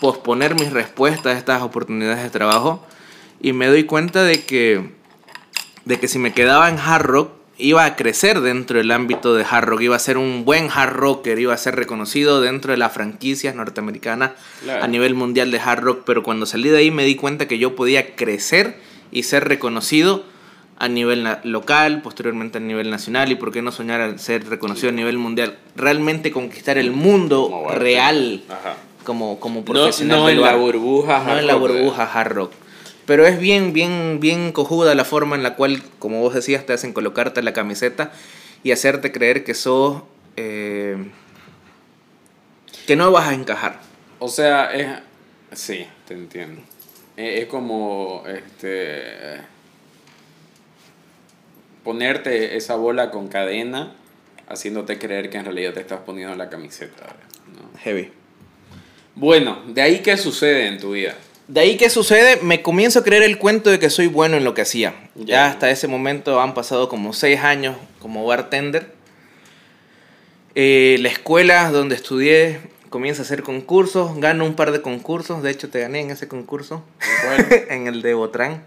posponer 0.00 0.56
mis 0.56 0.72
respuestas 0.72 1.36
a 1.36 1.38
estas 1.38 1.62
oportunidades 1.62 2.24
de 2.24 2.30
trabajo 2.30 2.84
y 3.40 3.52
me 3.52 3.68
doy 3.68 3.84
cuenta 3.84 4.24
de 4.24 4.42
que, 4.42 4.90
de 5.84 6.00
que 6.00 6.08
si 6.08 6.18
me 6.18 6.32
quedaba 6.32 6.68
en 6.68 6.78
hard 6.78 7.04
rock 7.04 7.30
iba 7.56 7.84
a 7.84 7.94
crecer 7.94 8.40
dentro 8.40 8.78
del 8.78 8.90
ámbito 8.90 9.34
de 9.36 9.44
hard 9.48 9.66
rock, 9.68 9.82
iba 9.82 9.94
a 9.94 10.00
ser 10.00 10.18
un 10.18 10.44
buen 10.44 10.70
hard 10.74 10.94
rocker, 10.94 11.38
iba 11.38 11.54
a 11.54 11.56
ser 11.56 11.76
reconocido 11.76 12.40
dentro 12.40 12.72
de 12.72 12.78
las 12.78 12.92
franquicias 12.92 13.54
norteamericanas 13.54 14.32
Claro. 14.64 14.82
a 14.82 14.88
nivel 14.88 15.14
mundial 15.14 15.52
de 15.52 15.60
hard 15.60 15.84
rock, 15.84 16.02
pero 16.04 16.24
cuando 16.24 16.46
salí 16.46 16.68
de 16.70 16.78
ahí 16.78 16.90
me 16.90 17.04
di 17.04 17.14
cuenta 17.14 17.46
que 17.46 17.58
yo 17.58 17.76
podía 17.76 18.16
crecer 18.16 18.76
y 19.12 19.22
ser 19.22 19.46
reconocido 19.46 20.24
a 20.82 20.88
nivel 20.88 21.24
local, 21.44 22.02
posteriormente 22.02 22.58
a 22.58 22.60
nivel 22.60 22.90
nacional 22.90 23.30
y 23.30 23.36
por 23.36 23.52
qué 23.52 23.62
no 23.62 23.70
soñar 23.70 24.00
a 24.00 24.18
ser 24.18 24.48
reconocido 24.48 24.88
a 24.88 24.92
nivel 24.92 25.16
mundial, 25.16 25.56
realmente 25.76 26.32
conquistar 26.32 26.76
el 26.76 26.90
mundo 26.90 27.48
Como 27.48 27.68
real 27.70 28.42
Ajá. 28.48 28.74
como, 29.04 29.38
como 29.38 29.60
No, 29.60 29.64
profesional 29.64 30.18
no 30.18 30.26
del 30.26 30.38
en 30.38 30.44
la 30.44 30.56
burbuja. 30.56 31.20
no 31.20 31.30
hard 31.30 31.38
en 31.38 31.46
la 31.46 31.52
rock, 31.52 31.60
burbuja 31.62 32.02
hard 32.12 32.32
rock. 32.32 32.52
Pero 33.06 33.24
es 33.26 33.38
bien, 33.38 33.72
bien, 33.72 34.18
bien 34.20 34.50
cojuda 34.50 34.96
la 34.96 35.04
forma 35.04 35.36
en 35.36 35.44
la 35.44 35.54
cual, 35.54 35.82
como 36.00 36.20
vos 36.20 36.34
decías, 36.34 36.66
te 36.66 36.72
hacen 36.72 36.92
colocarte 36.92 37.42
la 37.44 37.52
camiseta 37.52 38.10
y 38.64 38.72
hacerte 38.72 39.12
creer 39.12 39.44
que 39.44 39.54
sos... 39.54 40.02
eh, 40.36 40.96
que 42.88 42.96
no 42.96 43.10
vas 43.12 43.28
a 43.28 43.34
encajar. 43.34 43.78
O 44.18 44.26
sea, 44.28 44.72
es. 44.72 44.88
Sí, 45.52 45.86
te 46.08 46.14
entiendo. 46.14 46.60
Es 47.16 47.46
como. 47.46 48.24
Este. 48.26 49.40
Ponerte 51.84 52.56
esa 52.56 52.76
bola 52.76 53.10
con 53.10 53.28
cadena, 53.28 53.92
haciéndote 54.48 54.98
creer 54.98 55.30
que 55.30 55.38
en 55.38 55.44
realidad 55.44 55.72
te 55.74 55.80
estás 55.80 56.00
poniendo 56.00 56.34
la 56.36 56.48
camiseta. 56.48 57.06
¿no? 57.54 57.78
Heavy. 57.80 58.10
Bueno, 59.14 59.58
de 59.66 59.82
ahí 59.82 59.98
qué 60.00 60.16
sucede 60.16 60.68
en 60.68 60.78
tu 60.78 60.92
vida. 60.92 61.14
De 61.48 61.60
ahí 61.60 61.76
que 61.76 61.90
sucede, 61.90 62.38
me 62.42 62.62
comienzo 62.62 63.00
a 63.00 63.04
creer 63.04 63.24
el 63.24 63.36
cuento 63.36 63.68
de 63.70 63.78
que 63.78 63.90
soy 63.90 64.06
bueno 64.06 64.36
en 64.36 64.44
lo 64.44 64.54
que 64.54 64.62
hacía. 64.62 64.94
Ya, 65.16 65.24
Ya. 65.26 65.46
hasta 65.48 65.70
ese 65.70 65.88
momento 65.88 66.40
han 66.40 66.54
pasado 66.54 66.88
como 66.88 67.12
seis 67.12 67.40
años 67.40 67.76
como 67.98 68.24
bartender. 68.24 68.94
Eh, 70.54 70.96
la 71.00 71.08
escuela 71.08 71.70
donde 71.70 71.94
estudié 71.94 72.60
comienza 72.90 73.22
a 73.22 73.24
hacer 73.24 73.42
concursos, 73.42 74.18
gano 74.20 74.44
un 74.44 74.54
par 74.54 74.70
de 74.70 74.82
concursos, 74.82 75.42
de 75.42 75.50
hecho 75.50 75.68
te 75.70 75.80
gané 75.80 76.00
en 76.00 76.10
ese 76.10 76.28
concurso, 76.28 76.84
en 77.70 77.86
el 77.86 78.02
de 78.02 78.14
Botrán. 78.14 78.62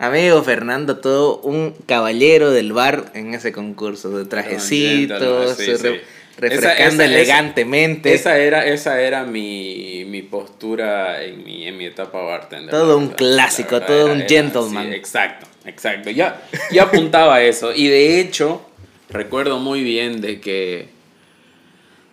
Amigo 0.00 0.42
Fernando, 0.42 0.96
todo 0.96 1.40
un 1.42 1.74
caballero 1.86 2.50
del 2.50 2.72
bar 2.72 3.10
en 3.14 3.34
ese 3.34 3.52
concurso, 3.52 4.10
de 4.16 4.24
trajecitos, 4.24 5.18
gentleman, 5.20 5.56
sí, 5.56 5.66
re- 5.74 5.76
sí. 5.98 6.00
refrescando 6.38 6.74
Esa- 6.74 6.86
esa- 6.88 7.04
elegantemente. 7.04 8.14
Esa 8.14 8.38
era, 8.38 8.64
esa 8.64 8.98
era 9.00 9.24
mi, 9.24 10.06
mi 10.06 10.22
postura 10.22 11.22
en 11.22 11.44
mi, 11.44 11.66
en 11.66 11.76
mi 11.76 11.84
etapa 11.84 12.22
bartender. 12.22 12.70
Todo 12.70 12.96
un 12.96 13.08
clásico, 13.10 13.82
todo 13.82 14.06
un 14.06 14.20
era- 14.20 14.28
gentleman. 14.28 14.86
sí, 14.88 14.94
exacto, 14.94 15.46
exacto. 15.66 16.08
Ya, 16.08 16.40
ya 16.72 16.84
apuntaba 16.84 17.34
a 17.34 17.42
eso. 17.42 17.74
Y 17.74 17.88
de 17.88 18.20
hecho, 18.20 18.62
recuerdo 19.10 19.58
muy 19.58 19.82
bien 19.82 20.22
de 20.22 20.40
que 20.40 20.88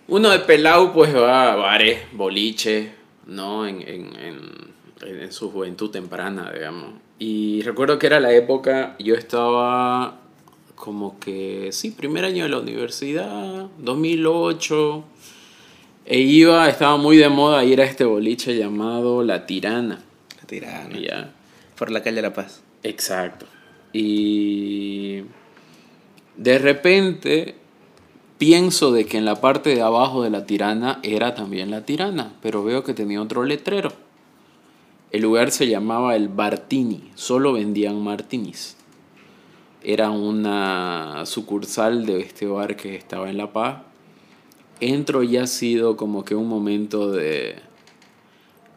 uno 0.09 0.29
de 0.29 0.39
Pelau 0.39 0.91
pues 0.91 1.15
va 1.15 1.53
a 1.53 1.55
bares, 1.55 1.99
boliche, 2.11 2.89
¿no? 3.27 3.65
En, 3.65 3.81
en, 3.81 4.11
en, 4.19 5.21
en 5.21 5.31
su 5.31 5.49
juventud 5.51 5.89
temprana, 5.89 6.51
digamos. 6.53 6.91
Y 7.19 7.61
recuerdo 7.61 7.97
que 7.97 8.07
era 8.07 8.19
la 8.19 8.33
época, 8.33 8.95
yo 8.99 9.15
estaba 9.15 10.19
como 10.75 11.19
que, 11.19 11.69
sí, 11.71 11.91
primer 11.91 12.23
año 12.23 12.43
de 12.43 12.49
la 12.49 12.59
universidad, 12.59 13.67
2008. 13.79 15.03
E 16.05 16.19
iba, 16.19 16.69
estaba 16.69 16.97
muy 16.97 17.17
de 17.17 17.27
moda 17.27 17.65
ir 17.65 17.81
a 17.81 17.83
este 17.83 18.05
boliche 18.05 18.55
llamado 18.55 19.23
La 19.23 19.45
Tirana. 19.45 20.03
La 20.39 20.47
tirana. 20.47 20.97
Ya. 20.97 21.33
Por 21.75 21.91
la 21.91 22.01
calle 22.01 22.21
La 22.21 22.33
Paz. 22.33 22.61
Exacto. 22.83 23.45
Y 23.91 25.23
de 26.37 26.59
repente 26.59 27.55
pienso 28.37 28.91
de 28.91 29.05
que 29.05 29.17
en 29.17 29.25
la 29.25 29.41
parte 29.41 29.73
de 29.73 29.81
abajo 29.81 30.23
de 30.23 30.29
la 30.29 30.45
tirana 30.45 30.99
era 31.03 31.33
también 31.33 31.71
la 31.71 31.83
tirana, 31.83 32.33
pero 32.41 32.63
veo 32.63 32.83
que 32.83 32.93
tenía 32.93 33.21
otro 33.21 33.43
letrero. 33.43 33.91
El 35.11 35.21
lugar 35.21 35.51
se 35.51 35.67
llamaba 35.67 36.15
el 36.15 36.27
Bartini, 36.27 37.11
solo 37.15 37.53
vendían 37.53 38.01
martinis. 38.03 38.75
Era 39.83 40.09
una 40.09 41.25
sucursal 41.25 42.05
de 42.05 42.19
este 42.19 42.45
bar 42.45 42.75
que 42.75 42.95
estaba 42.95 43.29
en 43.29 43.37
La 43.37 43.53
Paz. 43.53 43.83
Entro 44.81 45.23
y 45.23 45.37
ha 45.37 45.47
sido 45.47 45.95
como 45.95 46.25
que 46.25 46.35
un 46.35 46.49
momento 46.49 47.11
de 47.11 47.55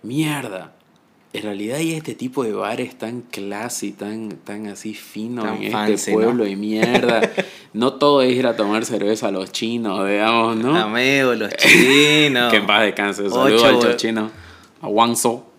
mierda. 0.03 0.73
En 1.33 1.43
realidad 1.43 1.79
hay 1.79 1.93
este 1.93 2.15
tipo 2.15 2.43
de 2.43 2.53
bares 2.53 2.97
tan 2.97 3.23
classy, 3.23 3.93
tan, 3.93 4.31
tan 4.31 4.67
así 4.67 4.95
fino 4.95 5.43
Tan 5.43 5.63
en 5.63 5.73
fancy, 5.73 5.93
este 5.93 6.13
pueblo 6.13 6.35
¿no? 6.35 6.45
de 6.45 6.57
mierda. 6.57 7.21
No 7.73 7.93
todo 7.93 8.21
es 8.21 8.35
ir 8.35 8.49
a 8.49 8.57
tomar 8.57 8.85
cerveza 8.85 9.29
a 9.29 9.31
los 9.31 9.53
chinos, 9.53 10.05
digamos, 10.09 10.57
¿no? 10.57 10.77
Amigo, 10.77 11.35
los 11.37 11.55
chinos. 11.55 12.51
Que 12.51 12.57
en 12.57 12.67
paz 12.67 12.83
descanse. 12.83 13.31
Saludos 13.31 13.63
al 13.63 13.79
chochino. 13.79 14.29
A 14.81 14.89
Wanzo. 14.89 15.50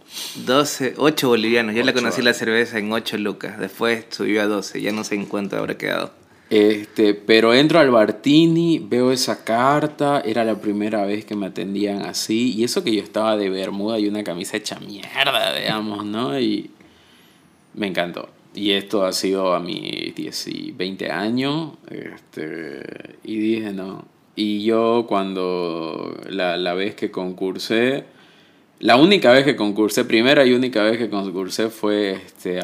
12, 0.45 0.95
8 0.97 1.28
bolivianos. 1.28 1.76
Yo 1.76 1.84
le 1.84 1.91
Ocho, 1.91 2.01
conocí 2.01 2.22
la 2.22 2.34
cerveza 2.34 2.78
en 2.80 2.91
8 2.91 3.18
lucas. 3.18 3.59
Después 3.59 4.05
subió 4.09 4.41
a 4.41 4.45
12. 4.45 4.82
Ya 4.82 4.91
no 4.91 5.03
sé 5.03 5.16
en 5.16 5.26
cuánto 5.26 5.57
habrá 5.57 5.78
quedado. 5.78 6.12
Este, 6.51 7.14
pero 7.14 7.53
entro 7.53 7.80
al 7.80 7.91
Bartini, 7.91 8.80
veo 8.80 9.14
esa 9.14 9.45
carta, 9.45 10.20
era 10.20 10.43
la 10.43 10.59
primera 10.59 11.05
vez 11.05 11.24
que 11.24 11.34
me 11.34 11.45
atendían 11.45 12.01
así, 12.01 12.53
y 12.53 12.66
eso 12.66 12.84
que 12.84 12.93
yo 12.93 13.01
estaba 13.01 13.38
de 13.38 13.49
bermuda 13.49 13.97
y 13.97 14.09
una 14.09 14.22
camisa 14.26 14.57
hecha 14.57 14.78
mierda, 14.82 15.55
digamos, 15.55 16.03
¿no? 16.03 16.38
Y 16.38 16.70
me 17.74 17.88
encantó. 17.88 18.28
Y 18.53 18.72
esto 18.72 19.05
ha 19.05 19.14
sido 19.14 19.53
a 19.53 19.62
mis 19.62 20.14
10 20.14 20.47
y 20.49 20.72
20 20.74 21.09
años, 21.09 21.72
este, 21.89 23.16
y 23.24 23.38
dije, 23.38 23.72
no. 23.72 24.03
Y 24.36 24.66
yo 24.66 25.05
cuando 25.07 26.20
la, 26.28 26.57
la 26.57 26.74
vez 26.74 26.95
que 26.95 27.12
concursé, 27.12 28.03
la 28.82 28.98
única 28.98 29.32
vez 29.32 29.46
que 29.46 29.56
concursé, 29.56 30.06
primera 30.06 30.46
y 30.46 30.54
única 30.54 30.84
vez 30.84 30.98
que 30.98 31.10
concursé 31.10 31.70
fue 31.70 32.14
este, 32.14 32.60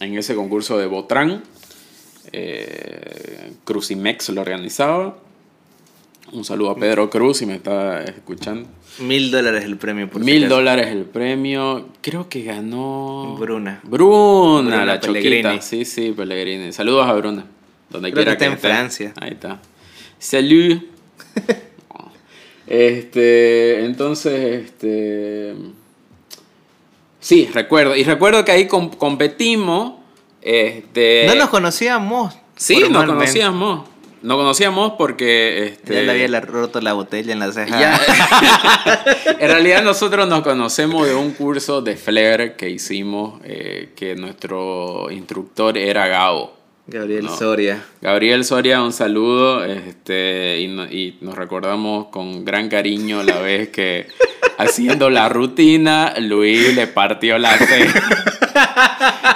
en 0.00 0.18
ese 0.18 0.34
concurso 0.34 0.78
de 0.78 0.86
Botrán. 0.86 1.42
Eh, 2.32 3.52
Crucimex 3.64 4.30
lo 4.30 4.40
organizaba. 4.40 5.18
Un 6.32 6.46
saludo 6.46 6.70
a 6.70 6.76
Pedro 6.76 7.10
Cruz 7.10 7.36
si 7.38 7.46
me 7.46 7.56
está 7.56 8.02
escuchando. 8.04 8.66
Mil 9.00 9.30
dólares 9.30 9.64
el 9.64 9.76
premio 9.76 10.08
por 10.08 10.22
Mil 10.24 10.48
dólares 10.48 10.86
el 10.88 11.04
premio. 11.04 11.88
Creo 12.00 12.30
que 12.30 12.42
ganó. 12.42 13.36
Bruna. 13.38 13.80
Bruna, 13.82 14.62
Bruna 14.70 14.86
la 14.86 15.00
Pellegrini. 15.00 15.42
choquita. 15.42 15.62
Sí, 15.62 15.84
sí, 15.84 16.12
Pellegrini. 16.12 16.72
Saludos 16.72 17.06
a 17.06 17.12
Bruna. 17.12 17.44
Donde 17.90 18.12
Creo 18.12 18.24
quiera 18.24 18.38
que 18.38 18.44
está 18.44 18.46
en 18.46 18.52
esté. 18.54 18.68
Francia. 18.68 19.12
Ahí 19.20 19.32
está. 19.32 19.60
Salud. 20.18 20.78
este, 22.72 23.84
entonces, 23.84 24.64
este. 24.64 25.54
Sí, 27.20 27.48
recuerdo. 27.52 27.94
Y 27.94 28.02
recuerdo 28.04 28.44
que 28.46 28.52
ahí 28.52 28.66
com- 28.66 28.88
competimos. 28.90 29.94
Este, 30.40 31.24
No 31.26 31.34
nos 31.34 31.50
conocíamos. 31.50 32.34
Sí, 32.56 32.82
nos 32.90 33.04
conocíamos. 33.04 33.88
Nos 34.22 34.36
conocíamos 34.38 34.92
porque. 34.96 35.66
Este, 35.66 35.94
Ya 35.96 36.00
le 36.02 36.24
había 36.24 36.40
roto 36.40 36.80
la 36.80 36.94
botella 36.94 37.32
en 37.32 37.40
la 37.40 37.52
ceja. 37.52 37.78
ya- 37.78 39.04
en 39.38 39.48
realidad 39.50 39.82
nosotros 39.82 40.26
nos 40.26 40.40
conocemos 40.42 41.06
de 41.06 41.14
un 41.14 41.32
curso 41.32 41.82
de 41.82 41.96
Flair 41.96 42.56
que 42.56 42.70
hicimos, 42.70 43.40
eh, 43.44 43.90
que 43.94 44.14
nuestro 44.16 45.10
instructor 45.10 45.76
era 45.76 46.06
Gabo. 46.08 46.54
Gabriel 46.92 47.24
No. 47.24 47.36
Soria. 47.36 47.82
Gabriel 48.02 48.44
Soria, 48.44 48.82
un 48.82 48.92
saludo. 48.92 49.64
Este, 49.64 50.60
y, 50.60 50.68
no- 50.68 50.84
y 50.84 51.16
nos 51.22 51.34
recordamos 51.36 52.08
con 52.08 52.44
gran 52.44 52.68
cariño 52.68 53.22
la 53.22 53.38
vez 53.40 53.68
que 53.70 54.06
haciendo 54.58 55.08
la 55.08 55.28
rutina, 55.30 56.14
Luis 56.20 56.74
le 56.76 56.86
partió 56.86 57.38
la 57.38 57.56
ceja. 57.56 58.02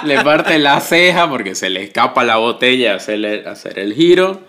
le 0.03 0.21
parte 0.21 0.59
la 0.59 0.79
ceja 0.79 1.27
porque 1.29 1.55
se 1.55 1.69
le 1.69 1.83
escapa 1.83 2.23
la 2.23 2.37
botella 2.37 2.95
hacerle, 2.95 3.43
hacer 3.47 3.79
el 3.79 3.93
giro. 3.93 4.41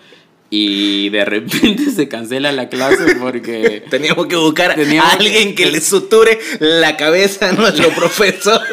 Y 0.50 1.10
de 1.10 1.26
repente 1.26 1.90
se 1.90 2.08
cancela 2.08 2.52
la 2.52 2.68
clase 2.70 3.16
porque 3.20 3.82
Teníamos 3.90 4.26
que 4.28 4.36
buscar 4.36 4.74
Teníamos 4.76 5.12
a 5.12 5.16
alguien 5.16 5.54
que 5.54 5.66
le 5.66 5.80
suture 5.82 6.38
la 6.60 6.96
cabeza 6.96 7.50
a 7.50 7.52
nuestro 7.52 7.88
profesor. 7.90 8.60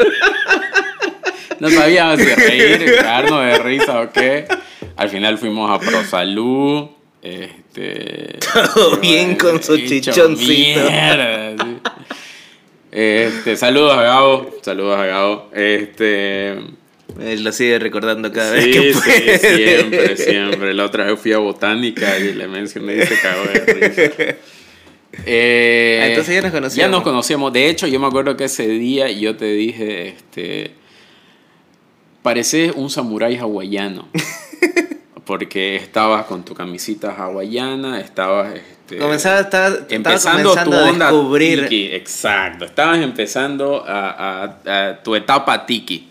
no 1.60 1.70
sabíamos 1.70 2.20
si 2.20 2.26
reír, 2.26 2.96
cagarnos 2.98 3.46
de 3.46 3.58
risa 3.60 4.02
o 4.02 4.12
qué. 4.12 4.46
Al 4.96 5.10
final 5.10 5.38
fuimos 5.38 5.70
a 5.72 5.80
ProSalud. 5.80 6.88
Este, 7.22 8.38
Todo 8.74 8.98
bien 8.98 9.36
con 9.36 9.62
su 9.64 9.78
chichoncito. 9.78 10.36
mierda, 10.90 11.56
sí. 11.64 11.78
Este, 12.92 13.58
saludos 13.58 13.98
a 13.98 14.02
Gabo, 14.04 14.50
saludos 14.62 14.98
a 15.00 15.06
Gabo. 15.06 15.50
Este, 15.54 16.50
Él 17.20 17.44
lo 17.44 17.52
sigue 17.52 17.78
recordando 17.80 18.32
cada 18.32 18.52
vez 18.52 18.64
sí, 18.66 18.94
siempre, 19.40 20.16
siempre. 20.18 20.74
La 20.74 20.86
otra 20.86 21.06
vez 21.06 21.20
fui 21.20 21.34
a 21.34 21.40
botánica 21.40 22.18
y 22.20 22.34
le 22.34 22.48
mencioné 22.48 22.96
y 22.96 23.02
se 23.06 23.20
cagó 23.20 23.44
de 23.46 23.60
risa. 23.74 24.36
Eh, 25.26 26.00
Ah, 26.04 26.08
entonces 26.08 26.36
ya 26.36 26.42
nos 26.42 26.52
conocíamos. 26.52 26.76
Ya 26.76 26.88
nos 26.90 27.04
conocíamos. 27.04 27.54
De 27.54 27.70
hecho, 27.70 27.88
yo 27.88 28.00
me 28.00 28.08
acuerdo 28.08 28.36
que 28.36 28.46
ese 28.46 28.68
día 28.68 29.10
yo 29.10 29.36
te 29.36 29.46
dije, 29.46 30.10
este, 30.10 30.72
pareces 32.26 32.74
un 32.76 32.90
samurái 32.90 33.38
hawaiano. 33.38 34.08
Porque 35.26 35.76
estabas 35.76 36.26
con 36.26 36.44
tu 36.44 36.54
camisita 36.56 37.12
hawaiana, 37.12 38.00
estabas... 38.02 38.56
Este, 38.56 38.98
Comenzaba, 38.98 39.40
estaba, 39.42 39.68
estaba 39.70 39.88
empezando 39.96 40.54
tu 40.54 40.74
a 40.74 40.84
onda 40.90 41.12
descubrir. 41.12 41.64
tiki, 41.68 41.90
exacto. 41.94 42.66
Estabas 42.66 43.00
empezando 43.00 43.84
a, 43.88 44.10
a- 44.66 44.90
a 44.90 45.04
tu 45.04 45.16
etapa 45.16 45.66
tiki. 45.68 46.10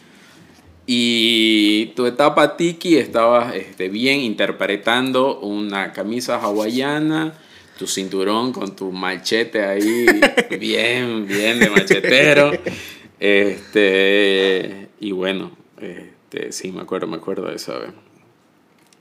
Y 0.87 1.87
tu 1.97 2.07
etapa 2.07 2.57
tiki 2.57 2.97
estabas 2.97 3.55
este, 3.57 3.89
bien 3.89 4.21
interpretando 4.21 5.41
una 5.41 5.93
camisa 5.93 6.37
hawaiana, 6.41 7.33
tu 7.79 7.87
cinturón 7.87 8.53
con 8.53 8.77
tu 8.77 8.91
machete 8.93 9.65
ahí, 9.65 10.07
bien, 10.61 11.27
bien 11.27 11.59
de 11.61 11.71
machetero. 11.71 12.53
Este, 13.21 14.89
y 15.01 15.13
bueno, 15.13 15.53
este, 15.85 16.53
sí, 16.53 16.73
me 16.73 16.83
acuerdo, 16.83 17.07
me 17.07 17.17
acuerdo 17.17 17.49
de 17.49 17.57
esa 17.57 17.79
vez. 17.79 17.91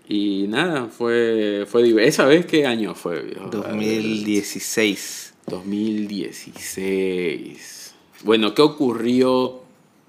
Y 0.07 0.45
nada, 0.49 0.87
fue, 0.87 1.65
fue 1.69 2.05
¿Esa 2.05 2.25
vez 2.25 2.45
qué 2.45 2.65
año 2.65 2.93
fue? 2.93 3.21
viejo? 3.21 3.47
2016. 3.49 5.33
2016. 5.47 7.93
Bueno, 8.23 8.53
¿qué 8.53 8.61
ocurrió? 8.61 9.61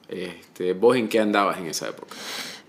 Este, 0.09 0.73
¿Vos 0.75 0.97
en 0.97 1.09
qué 1.09 1.21
andabas 1.21 1.59
en 1.59 1.67
esa 1.67 1.89
época? 1.89 2.15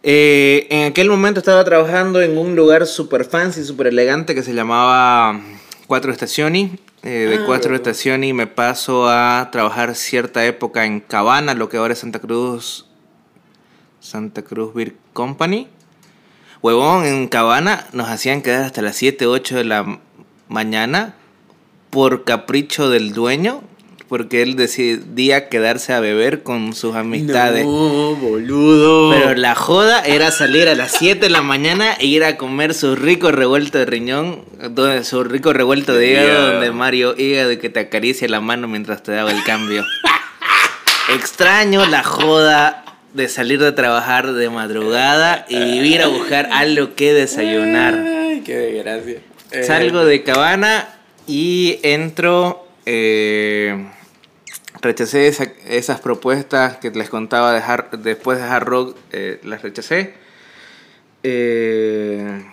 Eh, 0.03 0.67
en 0.69 0.85
aquel 0.85 1.09
momento 1.09 1.39
estaba 1.39 1.63
trabajando 1.63 2.21
en 2.21 2.37
un 2.37 2.55
lugar 2.55 2.85
super 2.85 3.25
fancy, 3.25 3.63
super 3.63 3.87
elegante 3.87 4.35
que 4.35 4.43
se 4.43 4.53
llamaba 4.53 5.41
Cuatro 5.87 6.11
Estaciones. 6.11 6.71
Eh, 7.03 7.27
de 7.29 7.35
Ah, 7.37 7.43
Cuatro 7.45 7.71
verdad. 7.71 7.87
Estaciones 7.87 8.33
me 8.33 8.47
paso 8.47 9.07
a 9.09 9.49
trabajar 9.51 9.95
cierta 9.95 10.45
época 10.45 10.85
en 10.85 10.99
Cabana, 10.99 11.53
lo 11.53 11.69
que 11.69 11.77
ahora 11.77 11.93
es 11.93 11.99
Santa 11.99 12.19
Cruz. 12.19 12.87
Santa 14.05 14.43
Cruz 14.43 14.73
Beer 14.75 14.93
Company. 15.13 15.67
Huevón, 16.61 17.05
en 17.05 17.27
Cabana 17.27 17.87
nos 17.91 18.07
hacían 18.07 18.41
quedar 18.43 18.63
hasta 18.63 18.81
las 18.83 18.95
7, 18.95 19.25
8 19.25 19.57
de 19.57 19.63
la 19.65 19.99
mañana 20.47 21.15
por 21.89 22.23
capricho 22.23 22.89
del 22.89 23.13
dueño, 23.13 23.63
porque 24.07 24.43
él 24.43 24.55
decidía 24.55 25.49
quedarse 25.49 25.91
a 25.93 25.99
beber 25.99 26.43
con 26.43 26.73
sus 26.73 26.95
amistades. 26.95 27.65
No, 27.65 28.15
boludo. 28.15 29.09
Pero 29.11 29.33
la 29.33 29.55
joda 29.55 30.01
era 30.01 30.29
salir 30.29 30.67
a 30.69 30.75
las 30.75 30.91
7 30.91 31.19
de 31.21 31.29
la 31.31 31.41
mañana 31.41 31.93
e 31.93 32.05
ir 32.05 32.23
a 32.23 32.37
comer 32.37 32.75
su 32.75 32.95
rico 32.95 33.31
revuelto 33.31 33.79
de 33.79 33.85
riñón, 33.87 34.45
donde- 34.69 35.03
su 35.03 35.23
rico 35.23 35.51
revuelto 35.51 35.93
de 35.95 36.11
hígado. 36.11 36.51
donde 36.51 36.71
Mario 36.71 37.15
hígado 37.17 37.57
que 37.57 37.69
te 37.71 37.79
acaricia 37.79 38.27
la 38.27 38.39
mano 38.39 38.67
mientras 38.67 39.01
te 39.01 39.11
daba 39.13 39.31
el 39.31 39.43
cambio. 39.43 39.83
Extraño 41.13 41.85
la 41.87 42.03
joda 42.03 42.84
de 43.15 43.29
salir 43.29 43.59
de 43.61 43.71
trabajar 43.71 44.33
de 44.33 44.49
madrugada 44.49 45.45
y 45.47 45.55
ir 45.55 46.01
a 46.01 46.07
buscar 46.07 46.49
algo 46.51 46.95
que 46.95 47.13
desayunar. 47.13 47.93
Ay, 47.95 48.41
qué 48.45 48.55
desgracia. 48.57 49.19
Eh, 49.51 49.63
Salgo 49.63 50.03
de 50.03 50.21
cabana 50.23 50.89
y 51.27 51.79
entro. 51.83 52.61
eh, 52.87 53.87
rechacé 54.81 55.27
esa- 55.27 55.51
esas 55.67 55.99
propuestas 55.99 56.77
que 56.77 56.91
les 56.91 57.09
contaba 57.09 57.51
de 57.53 57.59
Hard- 57.61 57.97
después 57.97 58.37
de 58.37 58.43
Hard 58.43 58.65
Rock, 58.65 58.97
eh, 59.11 59.39
las 59.43 59.63
rechacé. 59.63 60.13
Eh, 61.23 62.43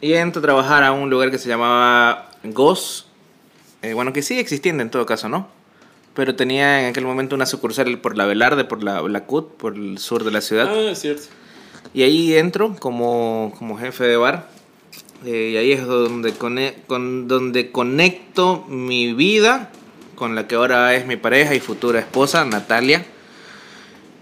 y 0.00 0.14
entro 0.14 0.40
a 0.40 0.42
trabajar 0.42 0.82
a 0.82 0.90
un 0.92 1.08
lugar 1.10 1.30
que 1.30 1.38
se 1.38 1.48
llamaba 1.48 2.30
Goz. 2.42 3.06
bueno, 3.94 4.12
que 4.12 4.22
sigue 4.22 4.40
existiendo 4.40 4.82
en 4.82 4.90
todo 4.90 5.06
caso, 5.06 5.28
¿no? 5.28 5.48
Pero 6.18 6.34
tenía 6.34 6.80
en 6.82 6.86
aquel 6.86 7.04
momento 7.04 7.36
una 7.36 7.46
sucursal 7.46 7.96
por 8.00 8.16
la 8.16 8.26
Velarde, 8.26 8.64
por 8.64 8.82
la, 8.82 9.00
la 9.02 9.24
CUT, 9.24 9.52
por 9.52 9.76
el 9.76 9.98
sur 9.98 10.24
de 10.24 10.32
la 10.32 10.40
ciudad. 10.40 10.68
Ah, 10.68 10.90
es 10.90 10.98
cierto. 10.98 11.22
Y 11.94 12.02
ahí 12.02 12.34
entro 12.34 12.74
como, 12.80 13.54
como 13.56 13.78
jefe 13.78 14.02
de 14.02 14.16
bar. 14.16 14.48
Eh, 15.24 15.50
y 15.52 15.56
ahí 15.56 15.70
es 15.70 15.86
donde, 15.86 16.32
cone- 16.32 16.74
con, 16.88 17.28
donde 17.28 17.70
conecto 17.70 18.64
mi 18.68 19.12
vida 19.14 19.70
con 20.16 20.34
la 20.34 20.48
que 20.48 20.56
ahora 20.56 20.92
es 20.96 21.06
mi 21.06 21.14
pareja 21.16 21.54
y 21.54 21.60
futura 21.60 22.00
esposa, 22.00 22.44
Natalia. 22.44 23.06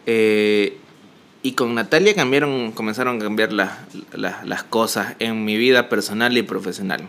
Eh, 0.05 0.77
y 1.43 1.53
con 1.53 1.75
Natalia 1.75 2.15
cambiaron, 2.15 2.73
comenzaron 2.73 3.17
a 3.17 3.25
cambiar 3.25 3.55
la- 3.55 3.87
la- 4.13 4.43
las 4.45 4.63
cosas 4.65 5.15
en 5.19 5.47
mi 5.47 5.57
vida 5.57 5.89
personal 5.89 6.37
y 6.37 6.43
profesional. 6.43 7.09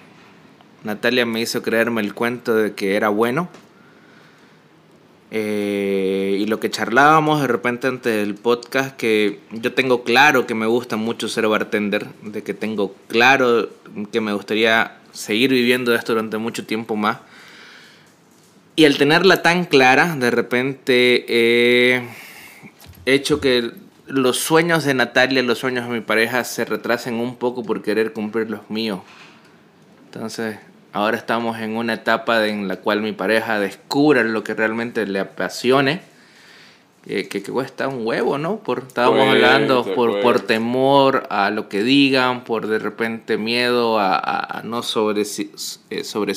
Natalia 0.86 1.26
me 1.26 1.42
hizo 1.42 1.62
creerme 1.62 2.00
el 2.00 2.14
cuento 2.14 2.56
de 2.56 2.74
que 2.74 2.96
era 2.96 3.10
bueno. 3.10 3.50
Eh, 5.30 6.38
y 6.40 6.46
lo 6.46 6.60
que 6.60 6.70
charlábamos 6.70 7.42
de 7.42 7.48
repente 7.48 7.88
antes 7.88 8.16
del 8.16 8.36
podcast, 8.36 8.96
que 8.96 9.40
yo 9.52 9.74
tengo 9.74 10.04
claro 10.04 10.48
que 10.48 10.56
me 10.56 10.66
gusta 10.66 10.96
mucho 10.96 11.28
ser 11.28 11.48
bartender, 11.48 12.08
de 12.22 12.44
que 12.44 12.54
tengo 12.54 12.96
claro 13.08 13.70
que 14.12 14.22
me 14.22 14.34
gustaría 14.34 14.98
seguir 15.12 15.52
viviendo 15.52 15.94
esto 15.94 16.14
durante 16.14 16.38
mucho 16.38 16.66
tiempo 16.66 16.96
más. 16.96 17.18
Y 18.76 18.86
al 18.86 18.98
tenerla 18.98 19.42
tan 19.42 19.66
clara, 19.66 20.16
de 20.16 20.32
repente 20.32 21.26
he 21.28 22.04
hecho 23.06 23.42
que 23.42 23.72
los 24.08 24.38
sueños 24.40 24.86
de 24.86 24.94
Natalia, 24.94 25.42
los 25.44 25.60
sueños 25.60 25.88
de 25.88 25.94
mi 25.94 26.02
pareja 26.02 26.44
se 26.44 26.64
retrasen 26.64 27.16
un 27.16 27.36
poco 27.36 27.64
por 27.64 27.82
querer 27.82 28.14
cumplir 28.14 28.50
los 28.50 28.70
míos. 28.70 29.02
Entonces, 30.06 30.58
ahora 30.94 31.18
estamos 31.18 31.60
en 31.60 31.76
una 31.78 31.94
etapa 31.94 32.40
de- 32.40 32.50
en 32.50 32.68
la 32.68 32.78
cual 32.78 33.02
mi 33.02 33.12
pareja 33.12 33.60
descubra 33.60 34.24
lo 34.24 34.44
que 34.44 34.54
realmente 34.54 35.06
le 35.06 35.20
apasione. 35.20 36.02
Que, 37.06 37.30
que, 37.30 37.42
que 37.42 37.52
cuesta 37.54 37.88
un 37.88 38.06
huevo, 38.06 38.38
¿no? 38.38 38.58
Por, 38.58 38.80
estábamos 38.88 39.20
Cuesta, 39.30 39.34
hablando 39.54 39.84
por, 39.86 39.96
por 39.96 40.22
cuesta. 40.22 40.48
temor 40.48 41.26
a 41.30 41.50
lo 41.52 41.70
que 41.70 41.82
digan, 41.82 42.44
por 42.44 42.68
de 42.68 42.80
repente 42.80 43.38
miedo 43.38 43.98
a, 43.98 44.16
a- 44.16 44.60
a 44.60 44.64
no 44.64 44.84
sobre, 44.84 45.22
eh, 45.90 46.04
sobre 46.04 46.34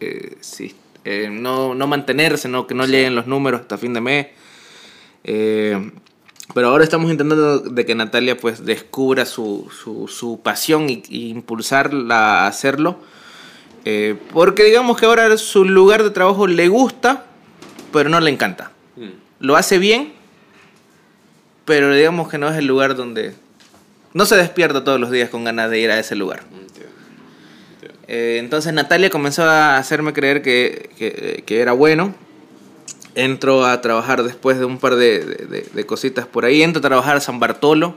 eh, 0.00 0.36
si- 0.40 0.76
eh, 1.04 1.28
no, 1.32 1.74
no 1.74 1.86
mantenerse, 1.88 2.48
¿no? 2.48 2.66
que 2.68 2.74
no 2.74 2.86
lleguen 2.86 3.16
los 3.16 3.26
números 3.26 3.62
hasta 3.62 3.76
fin 3.76 3.92
de 3.92 4.00
mes. 4.00 4.26
Eh, 5.24 5.90
pero 6.54 6.68
ahora 6.68 6.84
estamos 6.84 7.10
intentando 7.10 7.58
de 7.58 7.86
que 7.86 7.94
Natalia 7.96 8.36
pues 8.36 8.64
descubra 8.64 9.24
su, 9.26 9.68
su, 9.82 10.06
su 10.08 10.40
pasión 10.42 10.90
y, 10.90 11.02
y 11.08 11.28
impulsarla 11.30 12.44
a 12.44 12.46
hacerlo. 12.46 12.98
Eh, 13.84 14.16
porque 14.32 14.64
digamos 14.64 14.98
que 14.98 15.06
ahora 15.06 15.36
su 15.36 15.64
lugar 15.64 16.02
de 16.02 16.10
trabajo 16.10 16.46
le 16.46 16.68
gusta, 16.68 17.26
pero 17.92 18.08
no 18.08 18.18
le 18.20 18.30
encanta. 18.30 18.70
Mm. 18.96 19.08
Lo 19.40 19.56
hace 19.56 19.78
bien, 19.78 20.12
pero 21.64 21.94
digamos 21.94 22.28
que 22.30 22.38
no 22.38 22.48
es 22.48 22.56
el 22.56 22.66
lugar 22.66 22.94
donde... 22.96 23.34
No 24.12 24.26
se 24.26 24.36
despierta 24.36 24.84
todos 24.84 25.00
los 25.00 25.10
días 25.10 25.28
con 25.28 25.44
ganas 25.44 25.70
de 25.70 25.80
ir 25.80 25.90
a 25.90 25.98
ese 25.98 26.14
lugar. 26.14 26.40
Entiendo, 26.52 26.92
entiendo. 27.74 27.98
Eh, 28.06 28.36
entonces 28.38 28.72
Natalia 28.72 29.10
comenzó 29.10 29.42
a 29.44 29.76
hacerme 29.76 30.12
creer 30.12 30.40
que, 30.40 30.90
que- 30.96 31.42
que 31.44 31.60
era 31.60 31.72
bueno. 31.72 32.14
Entro 33.16 33.64
a 33.66 33.80
trabajar 33.80 34.22
después 34.22 34.58
de 34.58 34.64
un 34.66 34.78
par 34.78 34.94
de, 34.96 35.24
de- 35.24 35.46
de- 35.46 35.66
de 35.72 35.86
cositas 35.86 36.26
por 36.26 36.44
ahí. 36.44 36.62
Entro 36.62 36.78
a 36.78 36.82
trabajar 36.88 37.16
a 37.16 37.20
San 37.20 37.40
Bartolo. 37.40 37.96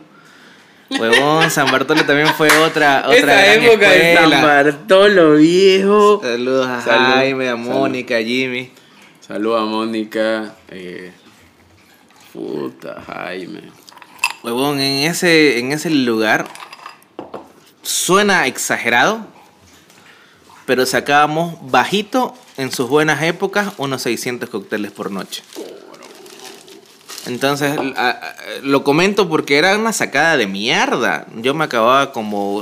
Huevón, 0.89 1.51
San 1.51 1.69
Bartolo 1.71 2.05
también 2.05 2.27
fue 2.29 2.49
otra, 2.59 3.03
otra 3.05 3.15
Esa 3.15 3.25
gran 3.25 3.63
época 3.63 3.89
de 3.89 4.15
San. 4.15 4.29
Bartolo 4.29 5.35
viejo. 5.35 6.21
Saludos 6.21 6.67
a 6.67 6.81
Salud, 6.81 7.13
Jaime, 7.13 7.49
a. 7.49 7.55
Mónica, 7.55 8.17
a 8.17 8.21
Jimmy. 8.21 8.71
Saludos 9.19 9.61
a 9.61 9.65
Mónica. 9.65 10.55
eh, 10.69 11.11
puta, 12.31 13.03
Jaime. 13.05 13.63
Huevón, 14.43 14.79
en 14.79 15.09
ese, 15.09 15.59
en 15.59 15.71
ese 15.73 15.89
lugar 15.89 16.47
suena 17.81 18.47
exagerado, 18.47 19.25
pero 20.65 20.85
sacábamos 20.85 21.55
bajito 21.69 22.33
en 22.57 22.71
sus 22.71 22.89
buenas 22.89 23.21
épocas 23.23 23.73
unos 23.77 24.01
600 24.03 24.49
cócteles 24.49 24.91
por 24.91 25.11
noche. 25.11 25.43
Entonces, 27.27 27.77
a- 27.77 28.09
a- 28.09 28.33
lo 28.63 28.83
comento 28.83 29.27
porque 29.29 29.57
era 29.57 29.77
una 29.77 29.93
sacada 29.93 30.37
de 30.37 30.47
mierda. 30.47 31.27
Yo 31.35 31.53
me 31.53 31.65
acababa 31.65 32.11
como 32.11 32.61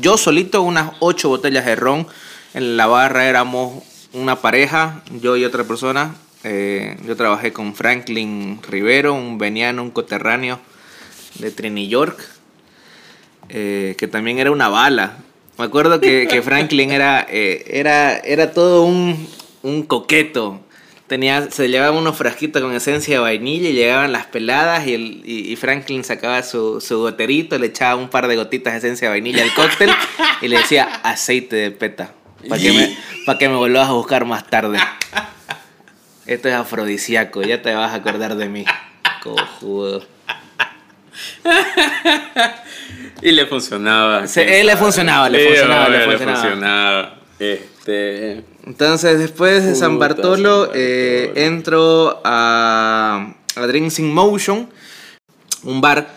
yo 0.00 0.16
solito 0.16 0.62
unas 0.62 0.92
8 1.00 1.28
botellas 1.28 1.64
de 1.66 1.76
ron. 1.76 2.06
En 2.54 2.76
la 2.76 2.86
barra 2.86 3.26
éramos 3.26 3.82
una 4.12 4.36
pareja, 4.36 5.02
yo 5.20 5.36
y 5.36 5.44
otra 5.44 5.64
persona. 5.64 6.14
Eh, 6.44 6.96
yo 7.06 7.16
trabajé 7.16 7.52
con 7.52 7.74
Franklin 7.74 8.60
Rivero, 8.68 9.14
un 9.14 9.38
veniano, 9.38 9.82
un 9.82 9.90
coterráneo 9.90 10.58
de 11.38 11.50
Trini 11.50 11.88
York, 11.88 12.18
eh, 13.48 13.94
que 13.98 14.08
también 14.08 14.38
era 14.38 14.50
una 14.50 14.68
bala. 14.68 15.18
Me 15.58 15.64
acuerdo 15.64 16.00
que, 16.00 16.26
que 16.28 16.42
Franklin 16.42 16.90
era, 16.90 17.26
eh, 17.28 17.64
era, 17.68 18.16
era 18.18 18.52
todo 18.52 18.82
un, 18.84 19.26
un 19.62 19.82
coqueto. 19.84 20.60
Tenía, 21.12 21.50
se 21.50 21.68
llevaba 21.68 21.94
unos 21.94 22.16
frasquitos 22.16 22.62
con 22.62 22.72
esencia 22.74 23.16
de 23.16 23.20
vainilla 23.20 23.68
y 23.68 23.74
llegaban 23.74 24.12
las 24.12 24.24
peladas 24.24 24.86
y, 24.86 24.94
el, 24.94 25.20
y, 25.26 25.52
y 25.52 25.56
Franklin 25.56 26.04
sacaba 26.04 26.42
su, 26.42 26.80
su 26.80 27.00
goterito, 27.00 27.58
le 27.58 27.66
echaba 27.66 27.96
un 27.96 28.08
par 28.08 28.28
de 28.28 28.36
gotitas 28.36 28.72
de 28.72 28.78
esencia 28.78 29.08
de 29.08 29.12
vainilla 29.16 29.42
al 29.42 29.52
cóctel 29.52 29.90
y 30.40 30.48
le 30.48 30.56
decía 30.56 30.84
aceite 31.02 31.54
de 31.56 31.70
peta. 31.70 32.14
Para 32.48 32.58
que, 32.62 32.72
me, 32.72 32.96
pa' 33.26 33.36
que 33.36 33.46
me 33.50 33.56
vuelvas 33.56 33.90
a 33.90 33.92
buscar 33.92 34.24
más 34.24 34.48
tarde. 34.48 34.78
Esto 36.24 36.48
es 36.48 36.54
afrodisíaco, 36.54 37.42
ya 37.42 37.60
te 37.60 37.74
vas 37.74 37.92
a 37.92 37.96
acordar 37.96 38.34
de 38.36 38.48
mí. 38.48 38.64
Cojudo. 39.22 40.06
Y 43.20 43.32
le 43.32 43.44
funcionaba. 43.44 44.26
Se- 44.26 44.60
él 44.60 44.66
le 44.66 44.72
sabe. 44.72 44.82
funcionaba, 44.84 45.28
le 45.28 45.40
Sí, 45.40 45.46
funcionaba, 45.48 45.88
le 45.90 46.06
obvio, 46.06 46.18
funcionaba. 46.18 47.14
Este. 47.38 48.44
Entonces, 48.64 49.18
después 49.18 49.64
de 49.64 49.74
San 49.74 49.98
Bartolo, 49.98 50.70
eh, 50.74 51.32
entro 51.36 52.20
a, 52.24 53.34
a 53.56 53.66
Drinks 53.66 53.98
in 53.98 54.12
Motion, 54.12 54.68
un 55.64 55.80
bar. 55.80 56.08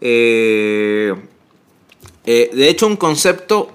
eh, 0.00 1.14
eh, 2.24 2.50
de 2.54 2.68
hecho, 2.68 2.86
un 2.86 2.96
concepto 2.96 3.70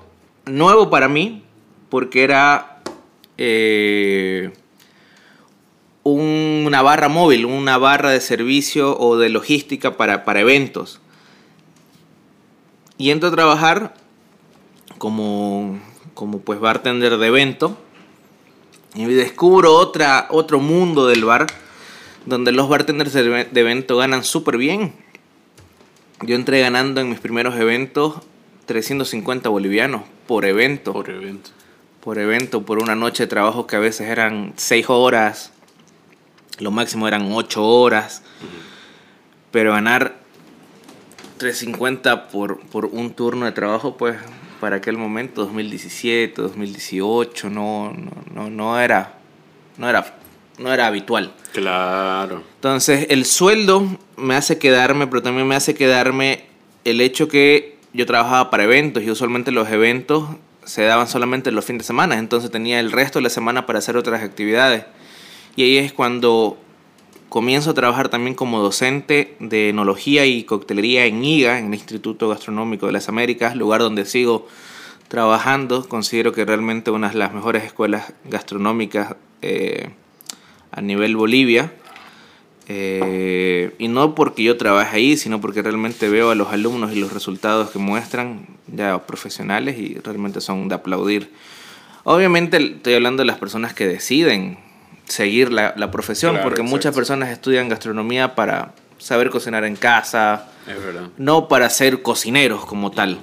nuevo 0.45 0.89
para 0.89 1.07
mí, 1.09 1.43
porque 1.89 2.23
era 2.23 2.81
un- 6.03 6.63
una 6.65 6.81
barra 6.81 7.09
móvil, 7.09 7.45
una 7.45 7.77
barra 7.77 8.11
de 8.11 8.21
servicio 8.21 8.97
o 8.97 9.17
de 9.17 9.29
logística 9.29 9.97
para, 9.97 10.23
para 10.25 10.39
eventos. 10.41 11.01
Y 12.97 13.09
entro 13.11 13.29
a 13.29 13.31
trabajar 13.33 13.93
como, 14.97 15.79
como 16.13 16.39
pues 16.39 16.59
bartender 16.59 17.17
de 17.17 17.27
evento. 17.27 17.77
Y 18.95 19.05
descubro 19.05 19.73
otra, 19.75 20.27
otro 20.29 20.59
mundo 20.59 21.07
del 21.07 21.25
bar 21.25 21.47
donde 22.25 22.51
los 22.51 22.69
bartenders 22.69 23.13
de 23.13 23.21
eve- 23.21 23.47
de 23.51 23.61
evento 23.61 23.97
ganan 23.97 24.23
súper 24.23 24.57
bien. 24.57 24.93
Yo 26.21 26.35
entré 26.35 26.61
ganando 26.61 27.01
en 27.01 27.09
mis 27.09 27.19
primeros 27.19 27.55
eventos 27.55 28.15
350 28.65 29.49
bolivianos 29.49 30.03
por 30.27 30.45
evento. 30.45 30.93
Por 30.93 31.09
evento. 31.09 31.51
Por 32.01 32.17
evento, 32.19 32.61
por 32.63 32.79
una 32.79 32.95
noche 32.95 33.23
de 33.23 33.27
trabajo 33.27 33.67
que 33.67 33.75
a 33.75 33.79
veces 33.79 34.07
eran 34.09 34.53
6 34.55 34.85
horas, 34.89 35.51
lo 36.59 36.71
máximo 36.71 37.07
eran 37.07 37.31
8 37.31 37.63
horas. 37.63 38.23
Pero 39.51 39.71
ganar 39.73 40.15
350 41.37 42.27
por, 42.29 42.59
por 42.67 42.85
un 42.85 43.11
turno 43.13 43.45
de 43.45 43.51
trabajo, 43.51 43.97
pues 43.97 44.17
para 44.55 44.77
aquel 44.77 44.97
momento, 44.97 45.41
2017, 45.41 46.41
2018, 46.41 47.49
no, 47.49 47.93
no, 47.93 48.11
no, 48.33 48.49
no 48.49 48.79
era, 48.79 49.19
no 49.77 49.89
era, 49.89 50.17
no 50.57 50.73
era 50.73 50.87
habitual. 50.87 51.33
Claro. 51.53 52.43
Entonces, 52.55 53.07
el 53.09 53.25
sueldo 53.25 53.97
me 54.17 54.35
hace 54.35 54.57
quedarme, 54.57 55.07
pero 55.07 55.21
también 55.21 55.47
me 55.47 55.55
hace 55.55 55.75
quedarme 55.75 56.45
el 56.83 57.01
hecho 57.01 57.27
que 57.27 57.77
yo 57.93 58.05
trabajaba 58.05 58.49
para 58.49 58.63
eventos 58.63 59.03
y 59.03 59.09
usualmente 59.09 59.51
los 59.51 59.69
eventos 59.69 60.27
se 60.65 60.83
daban 60.83 61.07
solamente 61.07 61.51
los 61.51 61.63
fines 61.63 61.83
de 61.83 61.87
semana, 61.87 62.17
entonces 62.17 62.51
tenía 62.51 62.79
el 62.79 62.91
resto 62.91 63.19
de 63.19 63.23
la 63.23 63.29
semana 63.29 63.65
para 63.65 63.79
hacer 63.79 63.97
otras 63.97 64.23
actividades. 64.23 64.85
Y 65.55 65.63
ahí 65.63 65.77
es 65.77 65.93
cuando 65.93 66.57
comienzo 67.35 67.71
a 67.71 67.73
trabajar 67.73 68.07
también 68.07 68.33
como 68.33 68.61
docente 68.61 69.35
de 69.41 69.67
enología 69.67 70.25
y 70.25 70.45
coctelería 70.45 71.05
en 71.05 71.21
IGA, 71.21 71.59
en 71.59 71.65
el 71.65 71.73
Instituto 71.73 72.29
Gastronómico 72.29 72.85
de 72.85 72.93
las 72.93 73.09
Américas, 73.09 73.57
lugar 73.57 73.81
donde 73.81 74.05
sigo 74.05 74.47
trabajando. 75.09 75.85
Considero 75.89 76.31
que 76.31 76.45
realmente 76.45 76.91
una 76.91 77.09
de 77.09 77.17
las 77.17 77.33
mejores 77.33 77.65
escuelas 77.65 78.13
gastronómicas 78.23 79.17
eh, 79.41 79.89
a 80.71 80.79
nivel 80.79 81.17
Bolivia. 81.17 81.73
Eh, 82.69 83.75
y 83.79 83.89
no 83.89 84.15
porque 84.15 84.41
yo 84.41 84.55
trabaje 84.55 84.95
ahí, 84.95 85.17
sino 85.17 85.41
porque 85.41 85.61
realmente 85.61 86.07
veo 86.07 86.31
a 86.31 86.35
los 86.35 86.53
alumnos 86.53 86.93
y 86.93 87.01
los 87.01 87.11
resultados 87.11 87.69
que 87.69 87.79
muestran 87.79 88.47
ya 88.67 89.05
profesionales 89.05 89.77
y 89.77 89.95
realmente 89.95 90.39
son 90.39 90.69
de 90.69 90.75
aplaudir. 90.75 91.33
Obviamente 92.05 92.55
estoy 92.55 92.93
hablando 92.93 93.23
de 93.23 93.27
las 93.27 93.39
personas 93.39 93.73
que 93.73 93.85
deciden 93.85 94.57
seguir 95.05 95.51
la, 95.51 95.73
la 95.77 95.91
profesión, 95.91 96.33
Claro, 96.33 96.47
porque 96.47 96.61
muchas 96.63 96.93
personas 96.95 97.29
estudian 97.29 97.69
gastronomía 97.69 98.35
para 98.35 98.73
saber 98.97 99.29
cocinar 99.29 99.63
en 99.65 99.75
casa, 99.75 100.49
Es 100.67 100.83
verdad. 100.83 101.09
no 101.17 101.47
para 101.47 101.69
ser 101.69 102.01
cocineros 102.01 102.65
como 102.65 102.91
tal. 102.91 103.19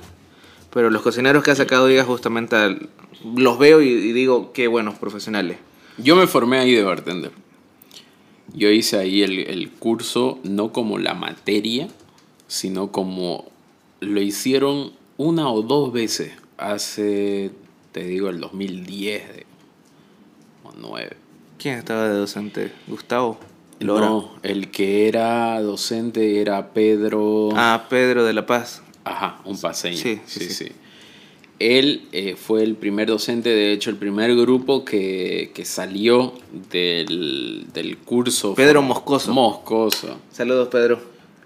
Pero 0.73 0.91
los 0.91 1.03
cocineros 1.03 1.43
que 1.45 1.51
ha 1.51 1.55
sacado 1.57 1.87
Diga 1.87 2.05
justamente 2.05 2.57
al- 2.57 2.89
los 3.37 3.59
veo 3.59 3.83
y, 3.83 3.89
y 3.89 4.13
digo 4.13 4.53
qué 4.53 4.69
buenos 4.69 4.95
profesionales. 4.97 5.59
Yo 5.99 6.17
me 6.17 6.27
formé 6.27 6.59
ahí 6.59 6.73
de 6.75 6.83
bartender. 6.83 7.31
Yo 8.55 8.69
hice 8.71 8.99
ahí 8.99 9.23
el, 9.23 9.39
el 9.41 9.71
curso 9.71 10.39
no 10.45 10.73
como 10.73 10.99
la 10.99 11.15
materia, 11.15 11.89
sino 12.49 12.91
como 12.93 13.51
lo 14.01 14.21
hicieron 14.21 14.93
una 15.17 15.49
o 15.51 15.63
dos 15.63 15.93
veces 15.93 16.33
hace, 16.59 17.51
te 17.93 18.05
digo, 18.05 18.29
el 18.29 18.41
2010 18.41 19.35
de, 19.37 19.47
o 20.65 20.73
9. 20.77 21.17
¿Quién 21.63 21.79
estaba 21.79 22.09
de 22.09 22.17
docente? 22.17 22.73
Gustavo. 22.89 23.39
Lora. 23.79 24.07
No, 24.07 24.35
el 24.43 24.71
que 24.73 25.07
era 25.09 25.61
docente 25.61 26.41
era 26.41 26.73
Pedro. 26.73 27.51
Ah, 27.55 27.87
Pedro 27.89 28.25
de 28.25 28.33
la 28.33 28.47
Paz. 28.47 28.83
Ajá, 29.05 29.41
un 29.45 29.61
paseño. 29.61 29.97
Sí, 29.97 30.21
Sí, 30.27 30.41
sí, 30.41 30.49
sí. 30.49 30.65
sí. 30.67 30.73
Él 31.61 32.09
eh, 32.11 32.35
fue 32.37 32.65
el 32.65 32.75
primer 32.75 33.07
docente, 33.09 33.49
de 33.51 33.73
hecho, 33.73 33.91
el 33.91 33.97
primer 33.97 34.35
grupo 34.35 34.85
que, 34.85 35.53
que 35.55 35.65
salió 35.65 36.33
del, 36.73 37.67
del 37.73 37.99
curso. 37.99 38.55
Pedro 38.57 38.83
Moscoso. 38.83 39.33
Moscoso, 39.33 40.19
Saludos, 40.33 40.67
Pedro. 40.69 41.01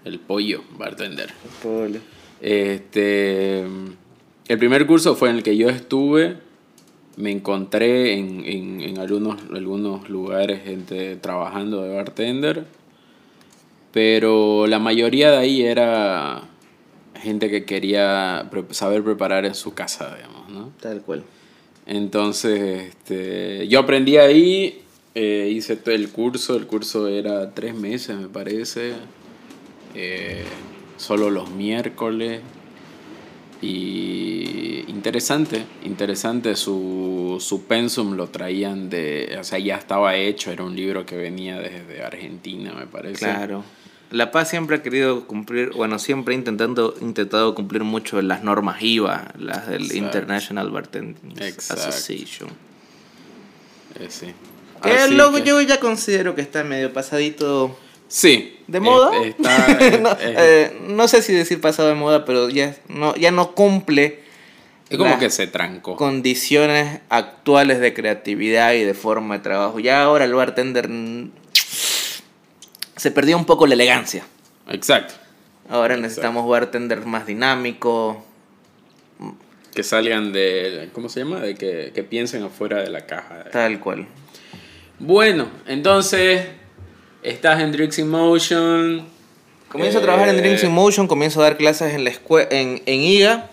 el 0.05 0.17
pollo, 0.19 0.63
bartender. 0.79 1.31
Pobre. 1.61 1.99
Este, 2.41 3.59
el 3.61 4.57
primer 4.57 4.87
curso 4.87 5.15
fue 5.15 5.29
en 5.29 5.35
el 5.37 5.43
que 5.43 5.55
yo 5.55 5.69
estuve. 5.69 6.37
Me 7.17 7.31
encontré 7.31 8.13
en, 8.13 8.45
en, 8.45 8.81
en 8.81 8.97
algunos, 8.99 9.41
algunos 9.53 10.09
lugares 10.09 10.63
gente 10.63 11.17
trabajando 11.17 11.81
de 11.81 11.95
bartender. 11.95 12.65
Pero 13.91 14.67
la 14.67 14.79
mayoría 14.79 15.31
de 15.31 15.37
ahí 15.37 15.61
era 15.63 16.43
gente 17.21 17.49
que 17.49 17.65
quería 17.65 18.49
saber 18.71 19.03
preparar 19.03 19.45
en 19.45 19.55
su 19.55 19.73
casa, 19.73 20.15
digamos, 20.15 20.49
¿no? 20.49 20.71
Tal 20.79 21.01
cual. 21.01 21.23
Entonces, 21.87 22.89
este, 22.89 23.67
yo 23.67 23.79
aprendí 23.79 24.17
ahí, 24.17 24.81
eh, 25.15 25.49
hice 25.51 25.77
todo 25.77 25.95
el 25.95 26.09
curso, 26.09 26.55
el 26.55 26.67
curso 26.67 27.07
era 27.07 27.53
tres 27.53 27.73
meses, 27.73 28.17
me 28.17 28.27
parece, 28.27 28.93
eh, 29.95 30.43
solo 30.97 31.29
los 31.29 31.49
miércoles. 31.49 32.41
Y 33.61 34.83
interesante, 34.87 35.65
interesante, 35.83 36.55
su, 36.55 37.37
su 37.39 37.63
pensum 37.65 38.15
lo 38.15 38.27
traían 38.27 38.89
de, 38.89 39.35
o 39.39 39.43
sea, 39.43 39.57
ya 39.59 39.75
estaba 39.77 40.15
hecho, 40.15 40.51
era 40.51 40.63
un 40.63 40.75
libro 40.75 41.05
que 41.05 41.17
venía 41.17 41.59
desde 41.59 42.03
Argentina, 42.03 42.73
me 42.73 42.85
parece. 42.87 43.19
Claro. 43.25 43.63
La 44.11 44.31
Paz 44.31 44.49
siempre 44.49 44.77
ha 44.77 44.81
querido 44.83 45.27
cumplir, 45.27 45.71
bueno, 45.73 45.99
siempre 45.99 46.33
intentando, 46.33 46.93
intentado 47.01 47.53
cumplir 47.55 47.83
mucho 47.83 48.21
las 48.21 48.43
normas 48.43 48.81
IVA, 48.81 49.33
las 49.37 49.67
del 49.67 49.81
Exacto. 49.83 49.97
International 49.97 50.69
Bartending. 50.71 51.33
Association. 51.57 52.49
Eh, 53.99 54.07
sí. 54.09 54.27
Que 54.83 55.07
luego 55.09 55.37
que- 55.37 55.43
yo 55.43 55.59
ya 55.61 55.79
considero 55.79 56.35
que 56.35 56.41
está 56.41 56.63
medio 56.63 56.93
pasadito 56.93 57.77
Sí. 58.07 58.59
de 58.67 58.79
moda. 58.79 59.11
eh, 59.23 59.29
está- 59.37 59.67
no, 60.01 60.11
eh, 60.11 60.17
eh, 60.21 60.77
no 60.87 61.07
sé 61.07 61.21
si 61.21 61.33
decir 61.33 61.59
pasado 61.61 61.89
de 61.89 61.95
moda, 61.95 62.25
pero 62.25 62.49
ya 62.49 62.75
no, 62.87 63.15
ya 63.15 63.31
no 63.31 63.51
cumple 63.53 64.19
es 64.89 64.97
como 64.97 65.09
las 65.09 65.19
que 65.19 65.29
se 65.29 65.47
trancó. 65.47 65.95
condiciones 65.97 67.01
actuales 67.09 67.79
de 67.79 67.93
creatividad 67.93 68.73
y 68.73 68.83
de 68.83 68.93
forma 68.93 69.37
de 69.37 69.43
trabajo. 69.43 69.79
Ya 69.79 70.03
ahora 70.03 70.23
el 70.25 70.33
bartender 70.33 70.87
mm, 70.87 71.31
se 72.95 73.11
perdió 73.11 73.37
un 73.37 73.45
poco 73.45 73.67
la 73.67 73.73
elegancia. 73.73 74.23
Exacto. 74.69 75.13
Ahora 75.69 75.97
necesitamos 75.97 76.47
bartenders 76.47 77.05
más 77.05 77.25
dinámicos, 77.27 78.17
que 79.73 79.83
salgan 79.83 80.31
de, 80.31 80.89
¿cómo 80.93 81.09
se 81.09 81.19
llama? 81.19 81.39
De 81.41 81.53
que, 81.55 81.91
que 81.93 82.03
piensen 82.03 82.43
afuera 82.43 82.81
de 82.81 82.89
la 82.89 83.05
caja. 83.05 83.43
Tal 83.51 83.79
cual. 83.79 84.07
Bueno, 84.97 85.49
entonces 85.67 86.47
estás 87.27 87.61
en 87.61 87.71
Drinks 87.71 87.99
in 87.99 88.09
Motion. 88.09 89.05
Comienzo 89.69 89.99
a 89.99 90.01
trabajar 90.01 90.29
en 90.29 90.37
Drinks 90.37 90.63
in 90.63 90.69
Eh, 90.69 90.73
Motion, 90.73 91.07
comienzo 91.07 91.41
a 91.41 91.43
dar 91.43 91.57
clases 91.57 91.93
en 91.93 92.03
la 92.05 92.09
escuela 92.09 92.47
en, 92.51 92.81
en 92.85 93.01
IGA. 93.01 93.49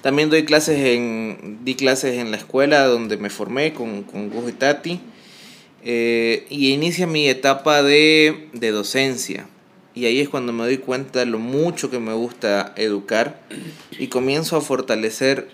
También 0.00 0.30
doy 0.30 0.44
clases 0.44 0.78
en 0.78 1.58
di 1.64 1.74
clases 1.74 2.18
en 2.18 2.30
la 2.30 2.36
escuela 2.36 2.86
donde 2.86 3.16
me 3.16 3.28
formé 3.28 3.72
con, 3.72 4.04
con 4.04 4.30
Gus 4.30 4.50
y 4.50 4.52
Tati. 4.52 5.00
Eh, 5.82 6.46
y 6.50 6.70
inicia 6.70 7.06
mi 7.06 7.28
etapa 7.28 7.82
de, 7.82 8.48
de 8.52 8.70
docencia. 8.70 9.48
Y 9.94 10.04
ahí 10.04 10.20
es 10.20 10.28
cuando 10.28 10.52
me 10.52 10.64
doy 10.64 10.78
cuenta 10.78 11.24
lo 11.24 11.38
mucho 11.38 11.90
que 11.90 11.98
me 11.98 12.12
gusta 12.12 12.74
educar 12.76 13.40
y 13.98 14.08
comienzo 14.08 14.56
a 14.56 14.60
fortalecer 14.60 15.48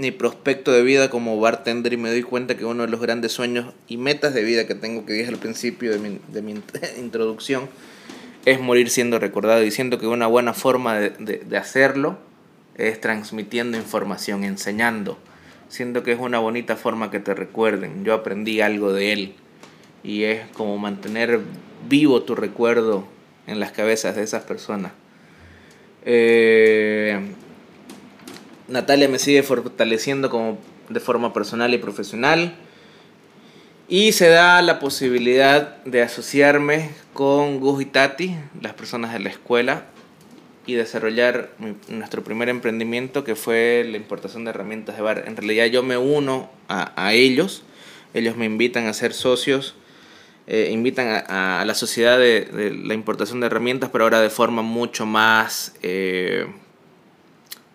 mi 0.00 0.10
prospecto 0.10 0.72
de 0.72 0.82
vida 0.82 1.10
como 1.10 1.38
bartender 1.38 1.92
y 1.92 1.96
me 1.98 2.08
doy 2.08 2.22
cuenta 2.22 2.56
que 2.56 2.64
uno 2.64 2.84
de 2.84 2.88
los 2.88 3.00
grandes 3.00 3.32
sueños 3.32 3.74
y 3.86 3.98
metas 3.98 4.32
de 4.32 4.42
vida 4.42 4.66
que 4.66 4.74
tengo 4.74 5.04
que 5.04 5.12
dije 5.12 5.28
al 5.28 5.36
principio 5.36 5.92
de 5.92 5.98
mi, 5.98 6.18
de 6.28 6.40
mi 6.40 6.54
introducción 6.98 7.68
es 8.46 8.58
morir 8.60 8.88
siendo 8.88 9.18
recordado 9.18 9.62
y 9.62 9.70
siento 9.70 9.98
que 9.98 10.06
una 10.06 10.26
buena 10.26 10.54
forma 10.54 10.98
de, 10.98 11.10
de, 11.10 11.38
de 11.38 11.56
hacerlo 11.58 12.18
es 12.76 12.98
transmitiendo 12.98 13.76
información, 13.76 14.42
enseñando. 14.42 15.18
Siento 15.68 16.02
que 16.02 16.12
es 16.12 16.18
una 16.18 16.38
bonita 16.38 16.76
forma 16.76 17.10
que 17.10 17.20
te 17.20 17.34
recuerden. 17.34 18.02
Yo 18.04 18.14
aprendí 18.14 18.62
algo 18.62 18.94
de 18.94 19.12
él 19.12 19.34
y 20.02 20.22
es 20.22 20.48
como 20.54 20.78
mantener 20.78 21.40
vivo 21.88 22.22
tu 22.22 22.34
recuerdo 22.34 23.06
en 23.46 23.60
las 23.60 23.72
cabezas 23.72 24.16
de 24.16 24.22
esas 24.22 24.44
personas. 24.44 24.92
Eh, 26.06 27.20
Natalia 28.70 29.08
me 29.08 29.18
sigue 29.18 29.42
fortaleciendo 29.42 30.30
como 30.30 30.58
de 30.88 31.00
forma 31.00 31.32
personal 31.32 31.74
y 31.74 31.78
profesional. 31.78 32.54
Y 33.88 34.12
se 34.12 34.28
da 34.28 34.62
la 34.62 34.78
posibilidad 34.78 35.82
de 35.84 36.02
asociarme 36.02 36.90
con 37.12 37.58
Gus 37.58 37.82
y 37.82 37.86
Tati, 37.86 38.36
las 38.60 38.74
personas 38.74 39.12
de 39.12 39.18
la 39.18 39.30
escuela, 39.30 39.86
y 40.64 40.74
desarrollar 40.74 41.50
nuestro 41.88 42.22
primer 42.22 42.48
emprendimiento 42.48 43.24
que 43.24 43.34
fue 43.34 43.84
la 43.90 43.96
importación 43.96 44.44
de 44.44 44.50
herramientas 44.50 44.94
de 44.94 45.02
bar. 45.02 45.24
En 45.26 45.36
realidad 45.36 45.66
yo 45.66 45.82
me 45.82 45.96
uno 45.96 46.48
a, 46.68 47.12
ellos, 47.12 47.64
ellos 48.14 48.36
me 48.36 48.44
invitan 48.44 48.86
a 48.86 48.92
ser 48.92 49.12
socios, 49.12 49.74
eh, 50.46 50.70
invitan 50.70 51.24
a, 51.26 51.64
la 51.66 51.74
sociedad 51.74 52.16
de, 52.18 52.42
de 52.44 52.70
la 52.72 52.94
importación 52.94 53.40
de 53.40 53.46
herramientas, 53.46 53.90
pero 53.90 54.04
ahora 54.04 54.20
de 54.20 54.30
forma 54.30 54.62
mucho 54.62 55.06
más 55.06 55.74
eh, 55.82 56.46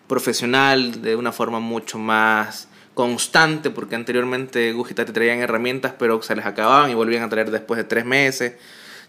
profesional, 0.06 1.02
de 1.02 1.16
una 1.16 1.32
forma 1.32 1.60
mucho 1.60 1.98
más 1.98 2.68
constante, 2.94 3.70
porque 3.70 3.94
anteriormente 3.94 4.72
Gus 4.72 4.90
y 4.90 4.94
Tati 4.94 5.12
traían 5.12 5.40
herramientas, 5.40 5.92
pero 5.98 6.22
se 6.22 6.34
les 6.34 6.46
acababan 6.46 6.90
y 6.90 6.94
volvían 6.94 7.22
a 7.22 7.28
traer 7.28 7.50
después 7.50 7.76
de 7.78 7.84
tres 7.84 8.04
meses. 8.04 8.54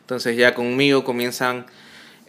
Entonces 0.02 0.36
ya 0.36 0.54
conmigo 0.54 1.04
comienzan 1.04 1.66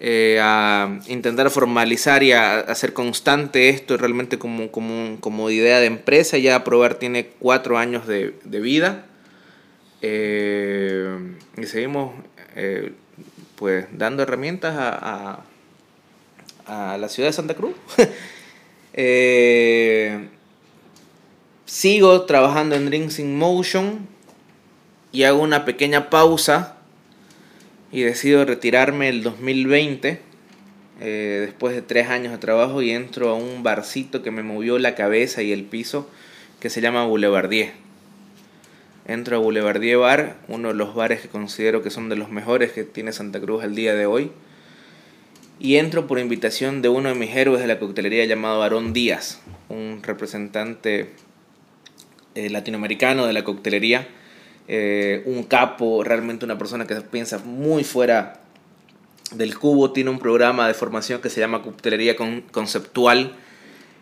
eh, 0.00 0.38
a 0.40 1.00
intentar 1.08 1.50
formalizar 1.50 2.22
y 2.22 2.30
a 2.30 2.60
hacer 2.60 2.92
constante 2.92 3.70
esto 3.70 3.96
realmente 3.96 4.38
como, 4.38 4.70
como, 4.70 5.18
como 5.20 5.50
idea 5.50 5.80
de 5.80 5.86
empresa. 5.86 6.38
Ya 6.38 6.62
Probar 6.62 6.94
tiene 6.94 7.26
cuatro 7.40 7.78
años 7.78 8.06
de, 8.06 8.34
de 8.44 8.60
vida. 8.60 9.06
Eh, 10.00 11.34
y 11.56 11.66
seguimos 11.66 12.14
eh, 12.54 12.92
pues 13.56 13.86
dando 13.90 14.22
herramientas 14.22 14.76
a, 14.78 15.42
a 16.66 16.96
la 16.98 17.08
ciudad 17.08 17.30
de 17.30 17.32
Santa 17.32 17.54
Cruz. 17.54 17.74
Eh, 19.00 20.26
sigo 21.66 22.22
trabajando 22.22 22.74
en 22.74 22.86
Drinks 22.86 23.20
in 23.20 23.38
Motion 23.38 24.08
y 25.12 25.22
hago 25.22 25.40
una 25.40 25.64
pequeña 25.64 26.10
pausa 26.10 26.78
y 27.92 28.02
decido 28.02 28.44
retirarme 28.44 29.08
el 29.08 29.22
2020 29.22 30.20
eh, 31.00 31.38
después 31.46 31.76
de 31.76 31.82
tres 31.82 32.08
años 32.08 32.32
de 32.32 32.38
trabajo 32.38 32.82
y 32.82 32.90
entro 32.90 33.28
a 33.28 33.34
un 33.34 33.62
barcito 33.62 34.24
que 34.24 34.32
me 34.32 34.42
movió 34.42 34.80
la 34.80 34.96
cabeza 34.96 35.42
y 35.42 35.52
el 35.52 35.62
piso 35.62 36.10
que 36.58 36.68
se 36.68 36.80
llama 36.80 37.04
Boulevardier. 37.04 37.74
Entro 39.06 39.36
a 39.36 39.38
Boulevardier 39.38 39.98
Bar, 39.98 40.38
uno 40.48 40.68
de 40.70 40.74
los 40.74 40.96
bares 40.96 41.20
que 41.20 41.28
considero 41.28 41.84
que 41.84 41.90
son 41.90 42.08
de 42.08 42.16
los 42.16 42.30
mejores 42.30 42.72
que 42.72 42.82
tiene 42.82 43.12
Santa 43.12 43.40
Cruz 43.40 43.62
al 43.62 43.76
día 43.76 43.94
de 43.94 44.06
hoy. 44.06 44.32
Y 45.60 45.76
entro 45.76 46.06
por 46.06 46.18
invitación 46.18 46.82
de 46.82 46.88
uno 46.88 47.08
de 47.08 47.14
mis 47.16 47.34
héroes 47.34 47.60
de 47.60 47.66
la 47.66 47.78
coctelería 47.78 48.24
llamado 48.26 48.62
Aarón 48.62 48.92
Díaz, 48.92 49.40
un 49.68 50.00
representante 50.04 51.10
eh, 52.36 52.48
latinoamericano 52.48 53.26
de 53.26 53.32
la 53.32 53.42
coctelería, 53.42 54.06
eh, 54.68 55.22
un 55.26 55.42
capo, 55.42 56.04
realmente 56.04 56.44
una 56.44 56.58
persona 56.58 56.86
que 56.86 56.94
piensa 56.96 57.38
muy 57.38 57.82
fuera 57.82 58.40
del 59.34 59.58
cubo, 59.58 59.92
tiene 59.92 60.10
un 60.10 60.20
programa 60.20 60.68
de 60.68 60.74
formación 60.74 61.20
que 61.20 61.28
se 61.28 61.40
llama 61.40 61.62
Coctelería 61.62 62.14
Con- 62.14 62.42
Conceptual 62.42 63.32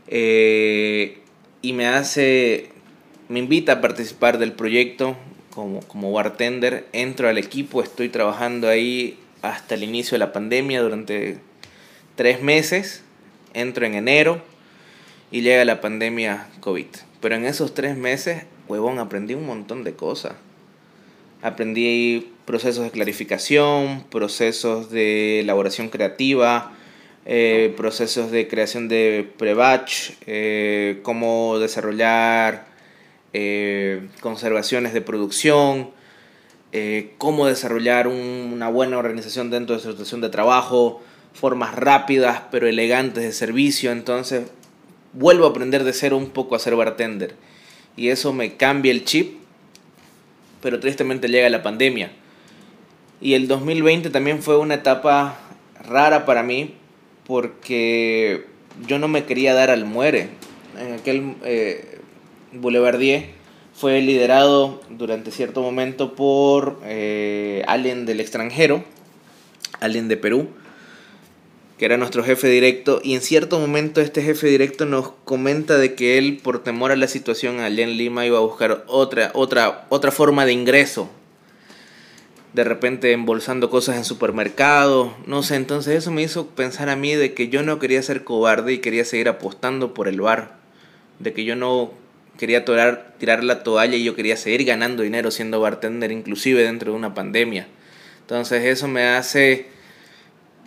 eh, 0.09 1.19
y 1.63 1.73
me 1.73 1.87
hace, 1.87 2.69
me 3.29 3.39
invita 3.39 3.73
a 3.73 3.81
participar 3.81 4.39
del 4.39 4.53
proyecto 4.53 5.17
como, 5.51 5.81
como 5.81 6.13
bartender, 6.13 6.87
entro 6.93 7.29
al 7.29 7.39
equipo, 7.39 7.83
estoy 7.83 8.09
trabajando 8.11 8.69
ahí 8.69 9.19
hasta 9.43 9.75
el 9.75 9.85
inicio 9.85 10.17
de 10.17 10.21
la 10.21 10.33
pandemia 10.33 10.83
durante 10.83 11.39
tres 12.17 12.43
meses, 12.43 13.03
entro 13.55 13.87
en 13.87 13.95
enero 13.95 14.43
y 15.31 15.43
llega 15.43 15.65
la 15.65 15.81
pandemia 15.81 16.49
COVID. 16.61 16.87
Pero 17.21 17.35
en 17.35 17.45
esos 17.45 17.75
tres 17.75 17.97
meses, 17.97 18.45
huevón, 18.69 18.99
aprendí 18.99 19.35
un 19.35 19.47
montón 19.47 19.85
de 19.85 19.95
cosas. 19.95 20.35
Aprendí 21.43 22.33
procesos 22.45 22.85
de 22.85 22.91
clarificación, 22.91 24.05
procesos 24.11 24.91
de 24.91 25.41
elaboración 25.41 25.89
creativa, 25.89 26.73
eh, 27.25 27.75
procesos 27.77 28.31
de 28.31 28.47
creación 28.47 28.89
de 28.89 29.29
pre-batch, 29.37 30.13
eh, 30.27 31.01
cómo 31.03 31.59
desarrollar 31.59 32.67
eh, 33.33 34.07
conservaciones 34.21 34.95
de 34.95 35.01
producción, 35.01 35.91
eh, 36.73 37.13
cómo 37.19 37.47
desarrollar 37.47 38.09
un- 38.09 38.51
una 38.53 38.69
buena 38.69 38.99
organización 38.99 39.51
dentro 39.51 39.77
de 39.77 39.83
su 39.83 39.91
situación 39.91 40.21
de 40.21 40.29
trabajo, 40.29 41.03
formas 41.33 41.75
rápidas 41.75 42.43
pero 42.51 42.67
elegantes 42.67 43.23
de 43.25 43.33
servicio. 43.33 43.93
Entonces 43.93 44.49
vuelvo 45.13 45.47
a 45.47 45.51
aprender 45.51 45.85
de 45.85 45.93
cero 45.93 46.17
un 46.17 46.31
poco 46.31 46.55
a 46.55 46.59
ser 46.59 46.77
bartender. 46.77 47.35
Y 47.97 48.09
eso 48.09 48.33
me 48.33 48.57
cambia 48.57 48.93
el 48.93 49.05
chip, 49.05 49.39
pero 50.61 50.81
tristemente 50.81 51.29
llega 51.29 51.49
la 51.49 51.63
pandemia. 51.63 52.11
Y 53.21 53.35
el 53.35 53.49
2020 53.49 54.11
también 54.11 54.43
fue 54.43 54.59
una 54.59 54.75
etapa 54.75 55.39
rara 55.89 56.27
para 56.27 56.43
mí 56.43 56.75
porque 57.27 58.45
yo 58.87 58.99
no 58.99 59.09
me 59.09 59.25
quería 59.25 59.55
dar 59.55 59.71
al 59.71 59.85
muere. 59.87 60.29
En 60.79 60.93
aquel 60.95 61.35
eh, 61.45 61.99
Boulevardier 62.53 63.31
fue 63.77 64.01
liderado 64.01 64.81
durante 64.89 65.31
cierto 65.31 65.61
momento 65.61 66.15
por 66.15 66.81
eh, 66.85 67.63
alguien 67.67 68.07
del 68.07 68.21
extranjero, 68.21 68.83
alguien 69.81 70.09
de 70.09 70.17
Perú, 70.17 70.49
que 71.77 71.85
era 71.85 71.99
nuestro 71.99 72.25
jefe 72.25 72.49
directo, 72.49 73.01
y 73.05 73.15
en 73.15 73.21
cierto 73.21 73.59
momento 73.59 74.01
este 74.01 74.23
jefe 74.23 74.47
directo 74.47 74.87
nos 74.87 75.11
comenta 75.27 75.77
de 75.77 75.95
que 75.95 76.17
él, 76.17 76.41
por 76.43 76.65
temor 76.65 76.91
a 76.91 76.97
la 76.97 77.07
situación 77.07 77.61
allá 77.61 77.85
en 77.85 77.99
Lima, 77.99 78.25
iba 78.25 78.39
a 78.39 78.41
buscar 78.41 78.83
otra, 78.87 79.31
otra, 79.35 79.87
otra 79.91 80.11
forma 80.11 80.47
de 80.47 80.55
ingreso. 80.55 81.11
De 82.55 82.65
repente 82.65 83.13
embolsando 83.13 83.69
cosas 83.69 83.99
en 83.99 84.07
supermercados, 84.07 85.13
no 85.27 85.43
sé, 85.43 85.57
entonces 85.57 85.97
eso 85.97 86.11
me 86.11 86.23
hizo 86.23 86.47
pensar 86.47 86.89
a 86.89 86.97
mí 86.97 87.15
de 87.15 87.35
que 87.35 87.51
yo 87.51 87.63
no 87.63 87.79
quería 87.79 88.03
ser 88.03 88.25
cobarde 88.25 88.73
y 88.73 88.79
quería 88.79 89.05
seguir 89.05 89.29
apostando 89.29 89.93
por 89.93 90.09
el 90.09 90.23
bar, 90.23 90.57
de 91.19 91.35
que 91.35 91.45
yo 91.45 91.57
no 91.57 92.06
quería 92.39 92.65
tirar 92.65 93.45
la 93.45 93.63
toalla 93.63 93.97
y 93.97 94.05
yo 94.05 94.15
quería 94.15 94.37
seguir 94.37 94.65
ganando 94.65 95.03
dinero 95.03 95.31
siendo 95.31 95.61
bartender, 95.61 96.13
inclusive 96.13 96.63
dentro 96.63 96.93
de 96.93 96.99
una 96.99 97.15
pandemia. 97.15 97.67
Entonces 98.21 98.65
eso 98.65 98.89
me 98.89 99.05
hace 99.05 99.67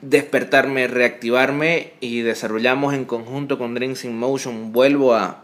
despertarme, 0.01 0.87
reactivarme 0.87 1.93
y 1.99 2.21
desarrollamos 2.21 2.93
en 2.93 3.05
conjunto 3.05 3.57
con 3.57 3.75
Drinks 3.75 4.05
in 4.05 4.17
Motion. 4.17 4.71
Vuelvo 4.71 5.13
a, 5.13 5.43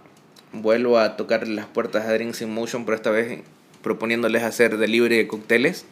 vuelvo 0.54 0.98
a 0.98 1.18
tocar 1.18 1.48
las 1.48 1.66
puertas 1.66 2.06
a 2.06 2.14
Drinks 2.14 2.42
in 2.42 2.54
Motion, 2.54 2.86
pero 2.86 2.96
esta 2.96 3.12
vez 3.12 3.42
proponiéndoles 3.82 4.44
hacer 4.44 4.78
delivery 4.78 5.18
de 5.18 5.28
cócteles. 5.28 5.86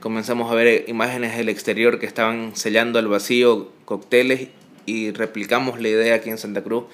Comenzamos 0.00 0.50
a 0.50 0.54
ver 0.54 0.84
imágenes 0.88 1.36
del 1.36 1.48
exterior 1.48 1.98
que 1.98 2.06
estaban 2.06 2.56
sellando 2.56 2.98
al 2.98 3.08
vacío 3.08 3.70
cócteles 3.84 4.48
y 4.86 5.12
replicamos 5.12 5.80
la 5.80 5.88
idea 5.88 6.16
aquí 6.16 6.30
en 6.30 6.38
Santa 6.38 6.62
Cruz. 6.62 6.84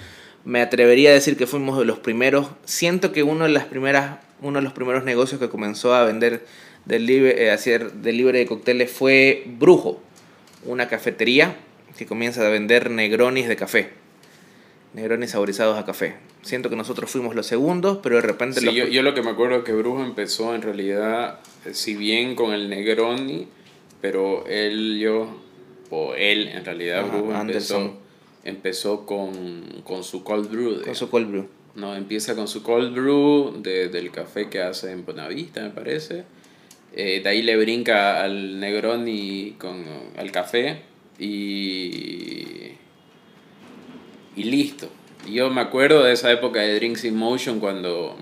Me 0.45 0.61
atrevería 0.63 1.11
a 1.11 1.13
decir 1.13 1.37
que 1.37 1.47
fuimos 1.47 1.79
de 1.79 1.85
los 1.85 1.99
primeros. 1.99 2.49
Siento 2.65 3.13
que 3.13 3.23
uno 3.23 3.45
de 3.45 3.51
las 3.51 3.65
primeras, 3.67 4.19
uno 4.41 4.59
de 4.59 4.63
los 4.65 4.73
primeros 4.73 5.05
negocios 5.05 5.41
que 5.41 5.49
comenzó 5.49 5.95
a 5.95 6.05
vender 6.05 6.45
delivery, 6.87 7.39
eh, 7.43 7.51
hacer 7.51 7.93
delivery 7.93 8.39
de 8.39 8.47
cócteles 8.47 8.91
fue 8.91 9.45
Brujo, 9.47 10.01
una 10.65 10.89
cafetería 10.89 11.57
que 11.97 12.07
comienza 12.07 12.47
a 12.47 12.49
vender 12.51 12.91
negronis 12.91 13.49
de 13.49 13.57
café. 13.57 13.91
Negroni 14.95 15.29
saborizados 15.29 15.79
a 15.79 15.85
café. 15.85 16.15
Siento 16.43 16.71
que 16.71 16.77
nosotros 16.77 17.11
fuimos 17.11 17.35
los 17.35 17.47
segundos, 17.47 17.99
pero 18.03 18.17
de 18.17 18.23
repente... 18.23 18.61
Sí, 18.61 18.67
los- 18.67 18.75
yo, 18.75 18.87
yo 18.87 19.03
lo 19.03 19.15
que 19.15 19.23
me 19.23 19.31
acuerdo 19.31 19.59
es 19.59 19.65
que 19.65 19.73
Brujo 19.73 20.03
empezó 20.03 20.55
en 20.55 20.63
realidad, 20.63 21.39
eh, 21.67 21.75
si 21.75 21.95
bien 21.95 22.35
con 22.35 22.53
el 22.53 22.71
Negroni, 22.71 23.47
pero 24.01 24.47
él, 24.47 24.99
yo, 24.99 25.29
o 25.91 26.15
él 26.15 26.49
en 26.49 26.65
realidad, 26.65 27.01
Ajá, 27.05 27.09
Brujo 27.19 27.35
Anderson. 27.35 27.83
empezó, 27.83 28.00
empezó 28.45 29.07
con, 29.07 29.83
con 29.85 30.05
su 30.05 30.23
cold 30.25 30.51
brew. 30.51 30.83
Con 30.83 30.95
su 30.95 31.11
cold 31.11 31.31
brew. 31.31 31.49
No, 31.75 31.95
empieza 31.95 32.35
con 32.35 32.49
su 32.49 32.63
cold 32.63 32.95
brew 32.95 33.61
de- 33.63 33.89
del 33.89 34.11
café 34.11 34.49
que 34.49 34.61
hace 34.61 34.91
en 34.93 35.05
Bonavista, 35.05 35.63
me 35.63 35.71
parece. 35.71 36.25
Eh, 36.95 37.21
de 37.23 37.29
ahí 37.29 37.43
le 37.43 37.57
brinca 37.57 38.23
al 38.25 38.59
Negroni 38.59 39.55
con 39.59 39.85
al 40.17 40.33
café 40.33 40.83
y 41.19 42.73
y 44.37 44.45
listo. 44.45 44.89
Yo 45.31 45.51
me 45.51 45.61
acuerdo 45.61 46.03
de 46.03 46.13
esa 46.13 46.33
época 46.33 46.61
de 46.61 46.75
Drinks 46.77 47.05
in 47.05 47.17
Motion 47.17 47.61
cuando 47.61 48.17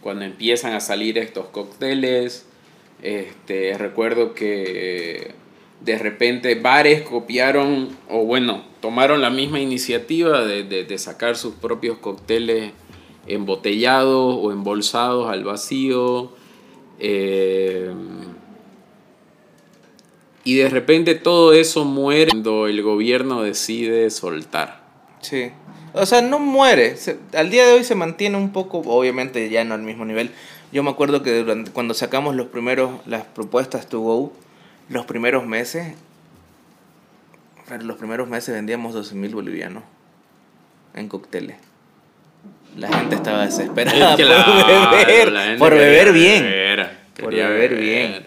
cuando 0.00 0.24
empiezan 0.24 0.74
a 0.74 0.80
salir 0.80 1.18
estos 1.18 1.46
cócteles. 1.48 2.46
Este, 3.02 3.76
recuerdo 3.76 4.34
que 4.34 5.32
de 5.84 5.98
repente 5.98 6.54
bares 6.54 7.02
copiaron, 7.02 7.90
o 8.08 8.24
bueno, 8.24 8.64
tomaron 8.80 9.20
la 9.20 9.30
misma 9.30 9.60
iniciativa 9.60 10.44
de, 10.44 10.64
de- 10.64 10.98
sacar 10.98 11.36
sus 11.36 11.54
propios 11.54 11.98
cócteles 11.98 12.72
embotellados 13.26 14.36
o 14.40 14.50
embolsados 14.52 15.28
al 15.28 15.44
vacío. 15.44 16.32
Eh, 16.98 17.90
y 20.44 20.56
de 20.56 20.68
repente 20.68 21.14
todo 21.14 21.52
eso 21.52 21.84
muere 21.84 22.30
cuando 22.30 22.66
el 22.66 22.82
gobierno 22.82 23.42
decide 23.42 24.10
soltar. 24.10 24.84
Sí. 25.20 25.50
O 25.94 26.06
sea, 26.06 26.22
no 26.22 26.38
muere. 26.38 26.96
Al 27.34 27.50
día 27.50 27.66
de 27.66 27.74
hoy 27.74 27.84
se 27.84 27.94
mantiene 27.94 28.36
un 28.36 28.52
poco, 28.52 28.78
obviamente 28.78 29.48
ya 29.48 29.64
no 29.64 29.74
al 29.74 29.82
mismo 29.82 30.04
nivel. 30.04 30.30
Yo 30.72 30.82
me 30.82 30.90
acuerdo 30.90 31.22
que 31.22 31.64
cuando 31.72 31.94
sacamos 31.94 32.34
los 32.34 32.48
primeros, 32.48 32.90
las 33.06 33.24
propuestas 33.24 33.88
to 33.88 34.00
go, 34.00 34.32
los 34.88 35.06
primeros 35.06 35.46
meses, 35.46 35.94
los 37.80 37.96
primeros 37.96 38.28
meses 38.28 38.54
vendíamos 38.54 38.94
12 38.94 39.14
mil 39.14 39.34
bolivianos 39.34 39.82
en 40.94 41.08
cócteles. 41.08 41.56
La 42.76 42.88
gente 42.88 43.14
estaba 43.14 43.46
desesperada 43.46 44.16
por 44.16 44.90
beber, 44.90 45.32
la 45.32 45.56
por 45.58 45.72
beber 45.74 46.12
bien. 46.12 46.44
beber, 46.44 46.90
Por 47.16 47.30
quería 47.30 47.48
beber 47.48 47.74
bien. 47.76 48.26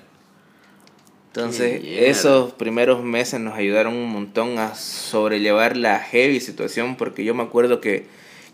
Entonces, 1.28 1.82
esos 1.86 2.54
primeros 2.54 3.04
meses 3.04 3.40
nos 3.40 3.54
ayudaron 3.54 3.94
un 3.94 4.10
montón 4.10 4.58
a 4.58 4.74
sobrellevar 4.74 5.78
la 5.78 6.00
heavy 6.00 6.40
situación, 6.40 6.96
porque 6.96 7.24
yo 7.24 7.36
me 7.36 7.44
acuerdo 7.44 7.80
que, 7.80 8.08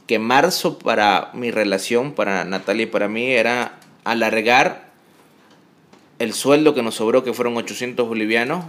que 0.05 0.19
marzo 0.19 0.79
para 0.79 1.29
mi 1.33 1.49
relación, 1.49 2.11
para 2.11 2.43
Natalia 2.43 2.83
y 2.83 2.87
para 2.87 3.07
mí, 3.07 3.31
era 3.31 3.79
alargar 4.03 4.92
el 6.19 6.33
sueldo 6.33 6.73
que 6.73 6.81
nos 6.83 6.95
sobró, 6.95 7.23
que 7.23 7.33
fueron 7.33 7.55
800 7.57 8.07
bolivianos, 8.07 8.65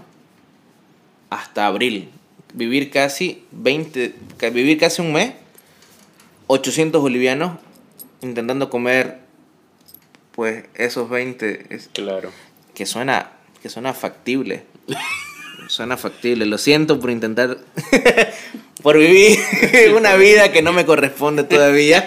hasta 1.30 1.66
abril. 1.66 2.10
Vivir 2.52 2.90
casi 2.90 3.44
20, 3.52 4.14
ca- 4.36 4.50
vivir 4.50 4.78
casi 4.78 5.02
un 5.02 5.12
mes, 5.12 5.32
800 6.46 7.00
bolivianos, 7.00 7.58
intentando 8.22 8.70
comer, 8.70 9.18
pues, 10.32 10.64
esos 10.74 11.08
20, 11.10 11.66
es- 11.74 11.88
Claro. 11.92 12.30
que 12.74 12.86
suena 12.86 13.30
que 13.62 13.70
suena 13.70 13.94
factible 13.94 14.64
suena 15.68 15.96
factible 15.96 16.44
lo 16.44 16.58
siento 16.58 17.00
por 17.00 17.10
intentar 17.10 17.56
por 18.82 18.98
vivir 18.98 19.38
una 19.96 20.16
vida 20.16 20.52
que 20.52 20.60
no 20.60 20.74
me 20.74 20.84
corresponde 20.84 21.44
todavía 21.44 22.06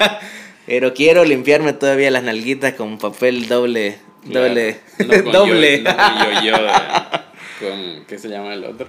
pero 0.66 0.94
quiero 0.94 1.24
limpiarme 1.26 1.74
todavía 1.74 2.10
las 2.10 2.22
nalguitas 2.22 2.72
con 2.74 2.96
papel 2.96 3.46
doble 3.46 3.98
Claro. 4.30 4.48
doble 4.48 4.80
No 4.98 5.22
con 5.24 5.32
doble 5.32 5.82
yo- 5.82 5.92
no 5.92 6.32
yo-yo 6.40 6.56
de- 6.62 7.20
con 7.60 8.04
¿qué 8.06 8.18
se 8.18 8.28
llama 8.28 8.52
el 8.54 8.64
otro? 8.64 8.88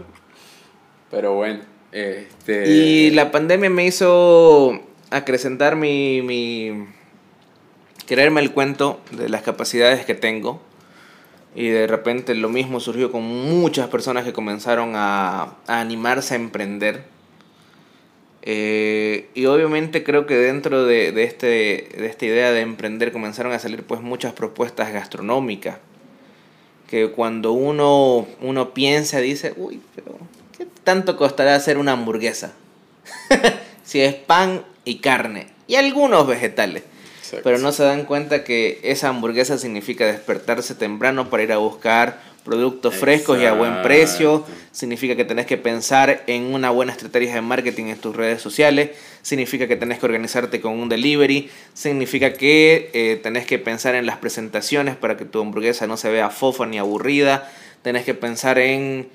Pero 1.11 1.33
bueno, 1.35 1.59
este 1.91 2.69
y 2.69 3.11
la 3.11 3.31
pandemia 3.31 3.69
me 3.69 3.85
hizo 3.85 4.79
acrecentar 5.09 5.75
mi, 5.77 6.21
mi 6.21 6.85
creerme 8.07 8.41
el 8.41 8.51
cuento 8.51 8.99
de 9.11 9.29
las 9.29 9.41
capacidades 9.41 10.05
que 10.05 10.15
tengo 10.15 10.61
y 11.55 11.67
de 11.69 11.87
repente 11.87 12.35
lo 12.35 12.49
mismo 12.49 12.79
surgió 12.79 13.11
con 13.11 13.23
muchas 13.23 13.87
personas 13.87 14.25
que 14.25 14.33
comenzaron 14.33 14.93
a, 14.95 15.55
a 15.65 15.79
animarse 15.79 16.33
a 16.33 16.37
emprender. 16.37 17.03
Eh, 18.49 19.27
y 19.33 19.45
obviamente 19.45 20.05
creo 20.05 20.25
que 20.25 20.37
dentro 20.37 20.85
de, 20.85 21.11
de 21.11 21.23
este, 21.25 21.89
de 21.97 22.05
esta 22.05 22.25
idea 22.25 22.53
de 22.53 22.61
emprender 22.61 23.11
comenzaron 23.11 23.51
a 23.51 23.59
salir 23.59 23.83
pues 23.83 23.99
muchas 23.99 24.31
propuestas 24.31 24.93
gastronómicas. 24.93 25.79
Que 26.89 27.11
cuando 27.11 27.51
uno, 27.51 28.25
uno 28.39 28.73
piensa, 28.73 29.19
dice, 29.19 29.53
uy, 29.57 29.81
pero 29.93 30.17
¿qué 30.57 30.65
tanto 30.85 31.17
costará 31.17 31.55
hacer 31.55 31.77
una 31.77 31.91
hamburguesa? 31.91 32.53
si 33.83 33.99
es 33.99 34.15
pan 34.15 34.63
y 34.85 34.99
carne 34.99 35.47
y 35.67 35.75
algunos 35.75 36.25
vegetales. 36.25 36.83
Exacto. 37.17 37.43
Pero 37.43 37.57
no 37.57 37.73
se 37.73 37.83
dan 37.83 38.05
cuenta 38.05 38.45
que 38.45 38.79
esa 38.81 39.09
hamburguesa 39.09 39.57
significa 39.57 40.05
despertarse 40.05 40.73
temprano 40.73 41.29
para 41.29 41.43
ir 41.43 41.51
a 41.51 41.57
buscar 41.57 42.21
productos 42.47 42.95
frescos 42.95 43.39
y 43.39 43.45
a 43.45 43.53
buen 43.53 43.83
precio. 43.83 44.45
Significa 44.71 45.15
que 45.15 45.25
tenés 45.25 45.45
que 45.45 45.57
pensar 45.57 46.23
en 46.27 46.53
una 46.53 46.71
buena 46.71 46.93
estrategia 46.93 47.35
de 47.35 47.41
marketing 47.41 47.87
en 47.87 47.97
tus 47.97 48.15
redes 48.15 48.41
sociales. 48.41 48.91
Significa 49.21 49.67
que 49.67 49.75
tenés 49.75 49.99
que 49.99 50.05
organizarte 50.05 50.61
con 50.61 50.79
un 50.79 50.87
delivery. 50.89 51.49
Significa 51.73 52.33
que 52.33 52.89
eh, 52.93 53.19
tenés 53.21 53.45
que 53.45 53.59
pensar 53.59 53.93
en 53.93 54.05
las 54.05 54.17
presentaciones 54.17 54.95
para 54.95 55.17
que 55.17 55.25
tu 55.25 55.41
hamburguesa 55.41 55.85
no 55.85 55.97
se 55.97 56.09
vea 56.09 56.29
fofa 56.29 56.65
ni 56.65 56.79
aburrida. 56.79 57.51
Tenés 57.83 58.05
que 58.05 58.13
pensar 58.13 58.57
en 58.57 59.09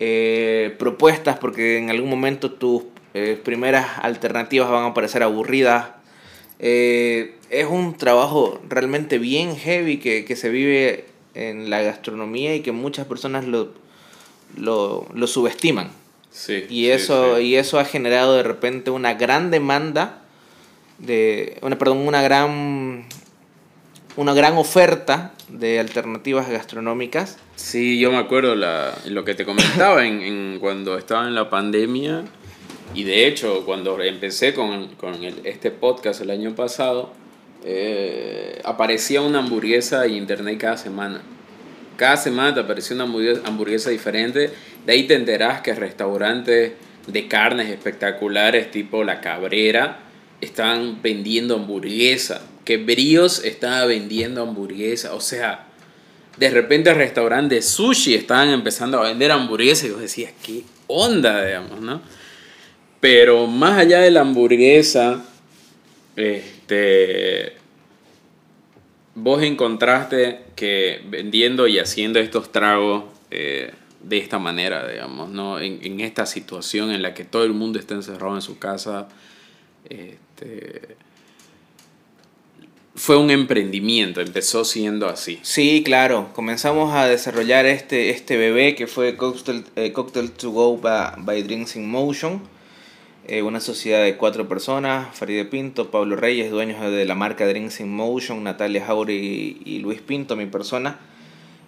eh, 0.00 0.74
propuestas 0.78 1.38
porque 1.38 1.76
en 1.76 1.90
algún 1.90 2.08
momento 2.08 2.50
tus 2.50 2.84
eh, 3.12 3.38
primeras 3.44 3.98
alternativas 4.00 4.70
van 4.70 4.86
a 4.86 4.94
parecer 4.94 5.22
aburridas. 5.22 5.88
Eh, 6.58 7.34
es 7.50 7.66
un 7.66 7.96
trabajo 7.96 8.60
realmente 8.68 9.18
bien 9.18 9.56
heavy 9.56 9.98
que, 9.98 10.24
que 10.24 10.36
se 10.36 10.48
vive 10.48 11.09
en 11.34 11.70
la 11.70 11.82
gastronomía 11.82 12.54
y 12.54 12.60
que 12.60 12.72
muchas 12.72 13.06
personas 13.06 13.44
lo, 13.44 13.68
lo, 14.56 15.06
lo 15.14 15.26
subestiman. 15.26 15.90
Sí, 16.30 16.64
Y 16.68 16.84
sí, 16.84 16.90
eso, 16.90 17.36
sí. 17.38 17.42
y 17.42 17.56
eso 17.56 17.78
ha 17.80 17.84
generado 17.84 18.36
de 18.36 18.42
repente 18.44 18.90
una 18.90 19.14
gran 19.14 19.50
demanda 19.50 20.22
de. 20.98 21.58
Una, 21.62 21.76
perdón, 21.78 21.98
una 21.98 22.22
gran. 22.22 23.04
Una 24.16 24.34
gran 24.34 24.56
oferta 24.58 25.32
de 25.48 25.78
alternativas 25.78 26.48
gastronómicas. 26.50 27.38
Sí, 27.54 27.98
yo 28.00 28.10
me 28.10 28.18
acuerdo 28.18 28.54
la, 28.56 28.92
lo 29.06 29.24
que 29.24 29.34
te 29.34 29.44
comentaba 29.44 30.04
en, 30.04 30.20
en 30.20 30.58
cuando 30.60 30.98
estaba 30.98 31.26
en 31.28 31.34
la 31.36 31.48
pandemia 31.48 32.24
y 32.92 33.04
de 33.04 33.28
hecho 33.28 33.64
cuando 33.64 34.00
empecé 34.02 34.52
con, 34.52 34.88
con 34.96 35.22
el- 35.22 35.40
este 35.46 35.70
podcast 35.70 36.20
el 36.22 36.30
año 36.30 36.54
pasado, 36.56 37.12
eh, 37.64 38.60
aparecía 38.64 39.22
una 39.22 39.40
hamburguesa 39.40 40.04
en 40.06 40.14
internet 40.14 40.58
cada 40.58 40.76
semana. 40.76 41.20
Cada 41.96 42.16
semana 42.16 42.54
te 42.54 42.60
aparecía 42.60 42.94
una 42.96 43.04
hamburguesa, 43.44 43.90
diferente. 43.90 44.50
De 44.86 44.92
ahí 44.92 45.06
te 45.06 45.14
enterás 45.14 45.60
que 45.60 45.74
restaurantes 45.74 46.72
de 47.06 47.28
carnes 47.28 47.68
espectaculares 47.68 48.70
tipo 48.70 49.04
La 49.04 49.20
Cabrera 49.20 49.98
estaban 50.40 51.02
vendiendo 51.02 51.56
hamburguesa. 51.56 52.42
Que 52.64 52.78
Bríos 52.78 53.44
estaba 53.44 53.84
vendiendo 53.84 54.42
hamburguesa. 54.42 55.14
O 55.14 55.20
sea, 55.20 55.66
de 56.38 56.48
repente 56.48 56.94
restaurantes 56.94 57.66
sushi 57.68 58.14
estaban 58.14 58.48
empezando 58.48 58.98
a 58.98 59.08
vender 59.08 59.30
hamburguesas 59.30 59.88
y 59.88 59.90
vos 59.90 60.00
decías, 60.00 60.32
¿qué 60.42 60.62
onda, 60.86 61.44
digamos, 61.44 61.80
no? 61.82 62.00
Pero 63.00 63.46
más 63.46 63.78
allá 63.78 64.00
de 64.00 64.10
la 64.10 64.22
hamburguesa, 64.22 65.22
este, 66.70 67.56
vos 69.14 69.42
encontraste 69.42 70.40
que 70.54 71.02
vendiendo 71.08 71.66
y 71.66 71.78
haciendo 71.78 72.20
estos 72.20 72.52
tragos 72.52 73.04
eh, 73.30 73.72
de 74.02 74.18
esta 74.18 74.38
manera, 74.38 74.88
digamos, 74.88 75.30
¿no? 75.30 75.58
En, 75.58 76.00
esta 76.00 76.26
situación 76.26 76.90
en 76.90 77.02
la 77.02 77.12
que 77.12 77.24
todo 77.24 77.44
el 77.44 77.52
mundo 77.52 77.78
está 77.78 77.94
encerrado 77.94 78.36
en 78.36 78.42
su 78.42 78.58
casa, 78.58 79.08
este, 79.88 80.96
fue 82.94 83.16
un 83.16 83.30
emprendimiento, 83.30 84.20
empezó 84.20 84.64
siendo 84.64 85.08
así. 85.08 85.40
Sí, 85.42 85.82
claro. 85.84 86.30
Comenzamos 86.34 86.94
a 86.94 87.06
desarrollar 87.06 87.66
este, 87.66 88.10
este 88.10 88.36
bebé 88.36 88.74
que 88.74 88.86
fue 88.86 89.16
Cocktail, 89.16 89.64
eh, 89.76 89.92
Cocktail 89.92 90.30
to 90.30 90.50
Go 90.50 90.76
by, 90.76 91.14
by 91.18 91.42
Drinks 91.42 91.76
in 91.76 91.90
Motion. 91.90 92.40
Eh, 93.30 93.42
una 93.42 93.60
sociedad 93.60 94.02
de 94.02 94.16
cuatro 94.16 94.48
personas, 94.48 95.16
Faride 95.16 95.44
Pinto, 95.44 95.92
Pablo 95.92 96.16
Reyes, 96.16 96.50
dueños 96.50 96.80
de 96.80 97.04
la 97.04 97.14
marca 97.14 97.46
Drinks 97.46 97.78
in 97.78 97.88
Motion, 97.88 98.42
Natalia 98.42 98.84
Jauregui 98.84 99.62
y, 99.64 99.78
Luis 99.78 100.00
Pinto, 100.00 100.34
mi 100.34 100.46
persona, 100.46 100.98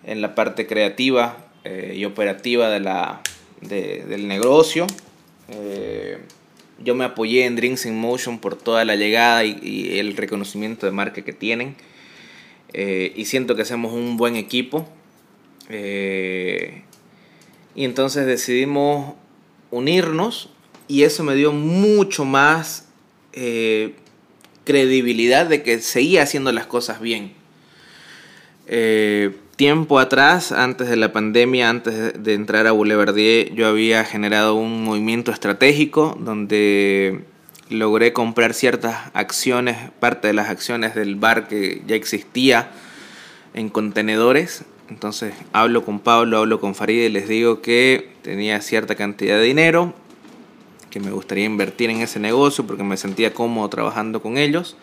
en 0.02 0.20
la 0.20 0.34
parte 0.34 0.66
creativa 0.66 1.36
eh, 1.62 1.94
y 1.96 2.04
operativa 2.04 2.68
de 2.68 2.80
la, 2.80 3.20
de- 3.60 4.04
del 4.08 4.26
negocio. 4.26 4.88
Eh, 5.50 6.18
yo 6.82 6.96
me 6.96 7.04
apoyé 7.04 7.44
en 7.44 7.54
Drinks 7.54 7.86
in 7.86 7.96
Motion 7.96 8.40
por 8.40 8.56
toda 8.56 8.84
la 8.84 8.96
llegada 8.96 9.44
y, 9.44 10.00
el 10.00 10.16
reconocimiento 10.16 10.86
de 10.86 10.90
marca 10.90 11.22
que 11.22 11.32
tienen. 11.32 11.76
Y 12.74 13.24
siento 13.26 13.54
que 13.54 13.62
hacemos 13.62 13.92
un 13.92 14.16
buen 14.16 14.34
equipo. 14.34 14.88
Y 15.70 15.84
entonces 17.84 18.26
decidimos 18.26 19.14
unirnos 19.70 20.51
y 20.93 21.05
eso 21.05 21.24
me 21.24 21.34
dio 21.34 21.53
mucho 21.53 22.26
más 22.26 22.86
eh, 23.32 23.95
credibilidad 24.64 25.47
de 25.47 25.62
que 25.62 25.80
seguía 25.80 26.22
haciendo 26.22 26.53
las 26.53 26.66
cosas 26.66 27.01
bien. 27.01 27.32
tiempo 29.57 29.99
atrás, 29.99 30.53
antes 30.53 30.90
de 30.90 30.97
la 30.97 31.12
pandemia, 31.12 31.70
antes 31.70 32.22
de 32.22 32.34
entrar 32.34 32.66
a 32.66 32.72
Boulevardier, 32.72 33.55
yo 33.55 33.68
había 33.68 34.05
generado 34.05 34.55
un 34.55 34.84
movimiento 34.84 35.30
estratégico 35.30 36.14
donde 36.20 37.24
logré 37.70 38.12
comprar 38.12 38.53
ciertas 38.53 39.11
acciones, 39.14 39.78
parte 39.99 40.28
de 40.28 40.34
las 40.34 40.51
acciones 40.51 40.95
del 40.95 41.16
bar 41.16 41.49
que 41.49 41.80
ya 41.86 41.97
existía 41.97 42.70
en 43.55 43.70
contenedores. 43.70 44.64
Entonces 44.88 45.32
hablo 45.55 45.86
con 45.86 46.01
Pablo, 46.01 46.38
hablo 46.38 46.61
con 46.61 46.74
Farid 46.74 47.05
y 47.05 47.09
les 47.09 47.28
digo 47.28 47.62
que 47.62 48.11
tenía 48.20 48.61
cierta 48.61 48.95
cantidad 48.95 49.38
de 49.38 49.45
dinero, 49.45 49.95
que 50.93 51.01
me 51.01 51.11
gustaría 51.11 51.45
invertir 51.45 51.90
en 51.90 52.03
ese 52.03 52.20
negocio 52.20 52.64
porque 52.64 52.84
me 52.84 52.97
sentía 52.97 53.34
cómodo 53.34 53.68
trabajando 53.68 54.22
con 54.22 54.38
ellos. 54.38 54.76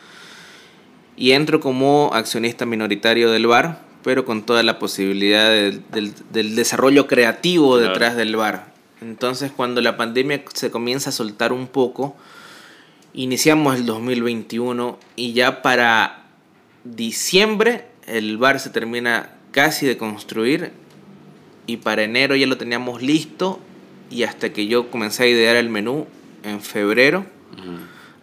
Y 1.16 1.32
entro 1.32 1.62
como 1.62 2.10
accionista 2.14 2.66
minoritario 2.66 3.32
del 3.32 3.48
bar, 3.48 3.82
pero 4.04 4.26
con 4.26 4.44
toda 4.44 4.64
la 4.64 4.80
posibilidad 4.80 5.50
del, 5.50 6.56
desarrollo 6.56 7.08
creativo 7.08 7.78
detrás 7.78 8.18
del 8.18 8.36
bar. 8.36 8.74
Entonces 9.02 9.52
cuando 9.56 9.80
la 9.80 9.96
pandemia 9.96 10.44
se 10.54 10.72
comienza 10.72 11.12
a 11.12 11.14
soltar 11.14 11.54
un 11.54 11.68
poco, 11.68 12.18
Iniciamos 13.14 13.76
el 13.76 13.88
2021 13.88 15.00
y 15.16 15.34
ya 15.34 15.64
para 15.64 16.26
diciembre 16.84 17.86
el 18.06 18.38
bar 18.38 18.60
se 18.60 18.70
termina 18.70 19.32
casi 19.52 19.88
de 19.88 19.98
construir 19.98 20.72
y 21.66 21.78
para 21.78 22.04
enero 22.04 22.36
ya 22.36 22.46
lo 22.46 22.58
teníamos 22.58 23.02
listo 23.02 23.60
y 24.10 24.24
hasta 24.24 24.52
que 24.52 24.68
yo 24.68 24.90
comencé 24.90 25.24
a 25.24 25.28
idear 25.28 25.56
el 25.56 25.70
menú 25.70 26.08
en 26.44 26.62
febrero 26.62 27.26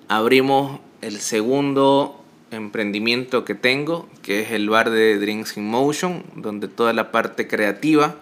abrimos 0.08 0.80
el 1.02 1.20
segundo 1.20 2.22
emprendimiento 2.50 3.44
que 3.44 3.54
tengo 3.54 4.08
que 4.22 4.40
es 4.40 4.52
el 4.52 4.68
bar 4.68 4.90
de 4.90 5.18
Drinks 5.18 5.56
in 5.56 5.68
Motion 5.68 6.24
donde 6.34 6.68
toda 6.68 6.92
la 6.92 7.12
parte 7.12 7.46
creativa 7.46 8.16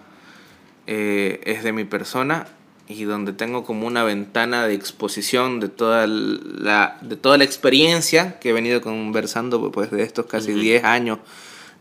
eh, 0.87 1.41
es 1.45 1.63
de 1.63 1.71
mi 1.71 1.83
persona 1.83 2.47
y 2.87 3.03
donde 3.05 3.33
tengo 3.33 3.63
como 3.63 3.87
una 3.87 4.03
ventana 4.03 4.67
de 4.67 4.75
exposición 4.75 5.59
de 5.59 5.69
toda 5.69 6.05
la, 6.07 6.99
de 7.01 7.15
toda 7.15 7.37
la 7.37 7.43
experiencia 7.43 8.39
que 8.39 8.49
he 8.49 8.53
venido 8.53 8.81
conversando 8.81 9.71
pues, 9.71 9.89
de 9.89 10.03
estos 10.03 10.27
casi 10.27 10.53
10 10.53 10.83
años 10.83 11.19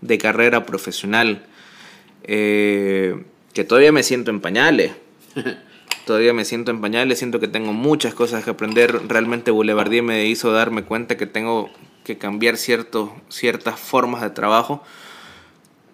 de 0.01 0.19
carrera 0.19 0.65
profesional. 0.65 1.45
Eh, 2.23 3.23
que 3.53 3.65
todavía 3.65 3.93
me 3.93 4.03
siento 4.03 4.31
en 4.31 4.41
pañales. 4.41 4.93
todavía 6.05 6.33
me 6.33 6.45
siento 6.45 6.71
en 6.71 6.81
pañales, 6.81 7.19
siento 7.19 7.41
que 7.41 7.49
tengo 7.49 7.73
muchas 7.73 8.15
cosas 8.15 8.45
que 8.45 8.51
aprender. 8.51 9.09
Realmente 9.09 9.51
Boulevardier 9.51 10.03
me 10.03 10.27
hizo 10.27 10.53
darme 10.53 10.85
cuenta 10.85 11.17
que 11.17 11.27
tengo 11.27 11.71
que 12.05 12.19
cambiar 12.19 12.57
cierto, 12.57 13.15
ciertas 13.29 13.81
formas 13.81 14.23
de 14.23 14.31
trabajo 14.31 14.83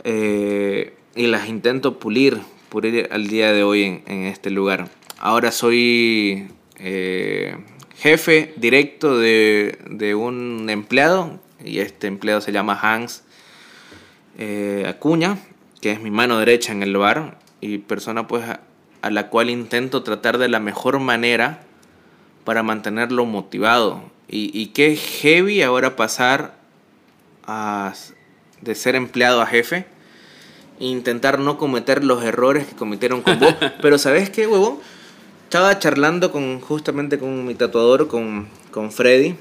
eh, 0.05 0.95
y 1.15 1.27
las 1.29 1.49
intento 1.49 1.99
pulir, 1.99 2.39
pulir 2.69 3.09
al 3.13 3.29
día 3.29 3.53
de 3.53 3.63
hoy 3.63 4.03
en, 4.07 4.25
este 4.25 4.51
lugar. 4.51 4.89
Ahora 5.19 5.53
soy 5.53 6.49
eh, 6.79 7.57
jefe 7.97 8.55
directo 8.57 9.19
de, 9.19 10.15
un 10.17 10.69
empleado 10.69 11.39
y 11.65 11.79
este 11.79 12.07
empleado 12.07 12.41
se 12.41 12.53
llama 12.53 12.79
Hans 12.81 13.23
eh, 14.39 14.85
Acuña, 14.89 15.39
que 15.81 15.93
es 15.93 16.01
mi 16.01 16.11
mano 16.11 16.39
derecha 16.39 16.73
en 16.73 16.83
el 16.83 16.97
bar 16.97 17.39
y 17.61 17.79
persona 17.79 18.27
pues 18.27 18.45
a, 19.03 19.11
la 19.11 19.29
cual 19.29 19.51
intento 19.51 20.03
tratar 20.03 20.39
de 20.39 20.49
la 20.49 20.61
mejor 20.61 20.99
manera 20.99 21.63
para 22.45 22.63
mantenerlo 22.63 23.25
motivado. 23.25 24.03
Y, 24.29 24.51
y 24.59 24.67
qué 24.69 24.97
heavy 24.97 25.63
ahora 25.63 25.97
pasar 25.97 26.55
de 28.61 28.75
ser 28.75 28.95
empleado 28.95 29.41
a 29.41 29.47
jefe 29.47 29.87
e 30.79 30.85
intentar 30.85 31.39
no 31.39 31.59
cometer 31.59 32.05
los 32.05 32.23
errores 32.25 32.67
que 32.67 32.77
cometieron 32.77 33.23
con 33.23 33.39
vos. 33.39 33.55
Pero 33.83 33.99
¿sabes 33.99 34.31
qué, 34.31 34.47
huevón? 34.47 34.79
Estaba 35.45 35.79
charlando 35.79 36.31
con 36.31 36.61
justamente 36.61 37.19
con 37.19 37.45
mi 37.45 37.55
tatuador, 37.55 38.09
con, 38.09 38.49
con 38.71 38.93
Freddy. 38.93 39.35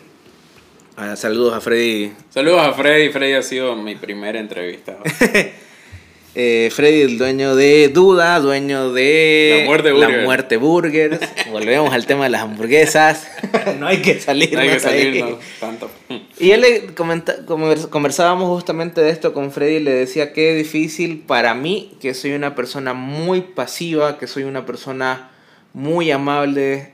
Ah, 0.97 1.15
saludos 1.15 1.53
a 1.53 1.61
Freddy. 1.61 2.11
Saludos 2.29 2.61
a 2.61 2.73
Freddy. 2.73 3.09
Freddy 3.09 3.33
ha 3.33 3.43
sido 3.43 3.75
mi 3.75 3.95
primera 3.95 4.39
entrevista. 4.39 4.97
eh, 6.35 6.69
Freddy, 6.71 7.01
el 7.01 7.17
dueño 7.17 7.55
de 7.55 7.89
Duda, 7.89 8.39
dueño 8.39 8.93
de 8.93 9.61
La 9.61 9.65
Muerte 9.65 9.91
Burgers. 9.91 10.17
La 10.17 10.23
Muerte 10.23 10.57
Burgers. 10.57 11.19
Volvemos 11.49 11.91
al 11.91 12.05
tema 12.05 12.25
de 12.25 12.29
las 12.29 12.43
hamburguesas. 12.43 13.27
no 13.79 13.87
hay 13.87 14.01
que 14.01 14.19
salir. 14.19 14.53
No 14.53 14.59
hay 14.59 14.69
que 14.69 14.79
salir 14.79 15.25
no, 15.25 15.39
tanto. 15.59 15.89
Y 16.37 16.51
él 16.51 16.61
le 16.61 16.93
comenta, 16.93 17.35
conversábamos 17.89 18.47
justamente 18.49 19.01
de 19.01 19.09
esto 19.09 19.33
con 19.33 19.51
Freddy 19.51 19.77
y 19.77 19.79
le 19.79 19.91
decía 19.91 20.31
que 20.31 20.51
es 20.51 20.57
difícil 20.57 21.23
para 21.25 21.55
mí, 21.55 21.97
que 21.99 22.13
soy 22.13 22.33
una 22.33 22.53
persona 22.53 22.93
muy 22.93 23.41
pasiva, 23.41 24.19
que 24.19 24.27
soy 24.27 24.43
una 24.43 24.67
persona 24.67 25.31
muy 25.73 26.11
amable, 26.11 26.93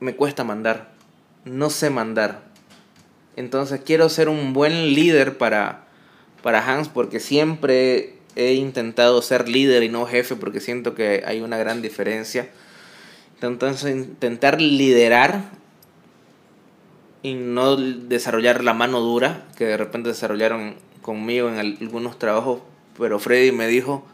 me 0.00 0.14
cuesta 0.16 0.44
mandar, 0.44 0.92
no 1.44 1.68
sé 1.68 1.90
mandar. 1.90 2.42
Entonces 3.36 3.82
quiero 3.84 4.08
ser 4.08 4.28
un 4.30 4.54
buen 4.54 4.94
líder 4.94 5.36
para, 5.36 5.84
para 6.42 6.66
Hans 6.66 6.88
porque 6.88 7.20
siempre 7.20 8.19
he 8.36 8.54
intentado 8.54 9.20
ser 9.22 9.48
líder 9.48 9.82
y 9.82 9.88
no 9.88 10.06
jefe 10.06 10.36
porque 10.36 10.60
siento 10.60 10.94
que 10.94 11.22
hay 11.26 11.40
una 11.40 11.58
gran 11.58 11.82
diferencia. 11.82 12.48
Entonces 13.42 13.94
intentar 13.94 14.60
liderar 14.60 15.44
y 17.22 17.34
no 17.34 17.76
desarrollar 17.76 18.64
la 18.64 18.74
mano 18.74 19.00
dura 19.00 19.46
que 19.56 19.66
de 19.66 19.76
repente 19.76 20.08
desarrollaron 20.08 20.76
conmigo 21.02 21.48
en 21.48 21.58
algunos 21.58 22.18
trabajos, 22.18 22.60
pero 22.98 23.18
Freddy 23.18 23.52
me 23.52 23.66
dijo, 23.66 24.06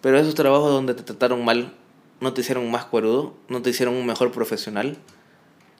pero 0.00 0.18
esos 0.18 0.34
trabajos 0.34 0.70
donde 0.70 0.94
te 0.94 1.02
trataron 1.02 1.44
mal, 1.44 1.72
no 2.20 2.32
te 2.32 2.40
hicieron 2.40 2.70
más 2.70 2.84
cuerudo, 2.84 3.34
no 3.48 3.62
te 3.62 3.70
hicieron 3.70 3.94
un 3.94 4.06
mejor 4.06 4.32
profesional. 4.32 4.96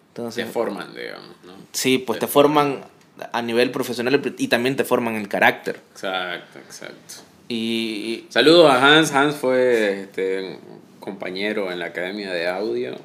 Entonces, 0.09 0.47
te 0.47 0.53
forman, 0.53 0.95
digamos, 0.95 1.37
¿no? 1.45 1.55
Sí, 1.73 1.99
pues 1.99 2.21
te, 2.21 2.29
forman 2.29 2.85
a 3.33 3.43
nivel 3.43 3.71
profesional 3.71 4.35
y 4.39 4.49
también 4.49 4.77
te 4.77 4.85
forman 4.85 5.17
el 5.17 5.29
carácter. 5.29 5.81
Exacto, 5.93 6.59
exacto. 6.59 7.15
Y, 7.49 8.27
Saludos 8.31 8.71
a 8.71 8.85
Hans. 8.87 9.13
Hans 9.13 9.37
fue 9.37 10.03
este, 10.03 10.59
compañero 11.01 11.71
en 11.71 11.79
la 11.79 11.87
Academia 11.87 12.33
de 12.33 12.49
Audio. 12.49 12.97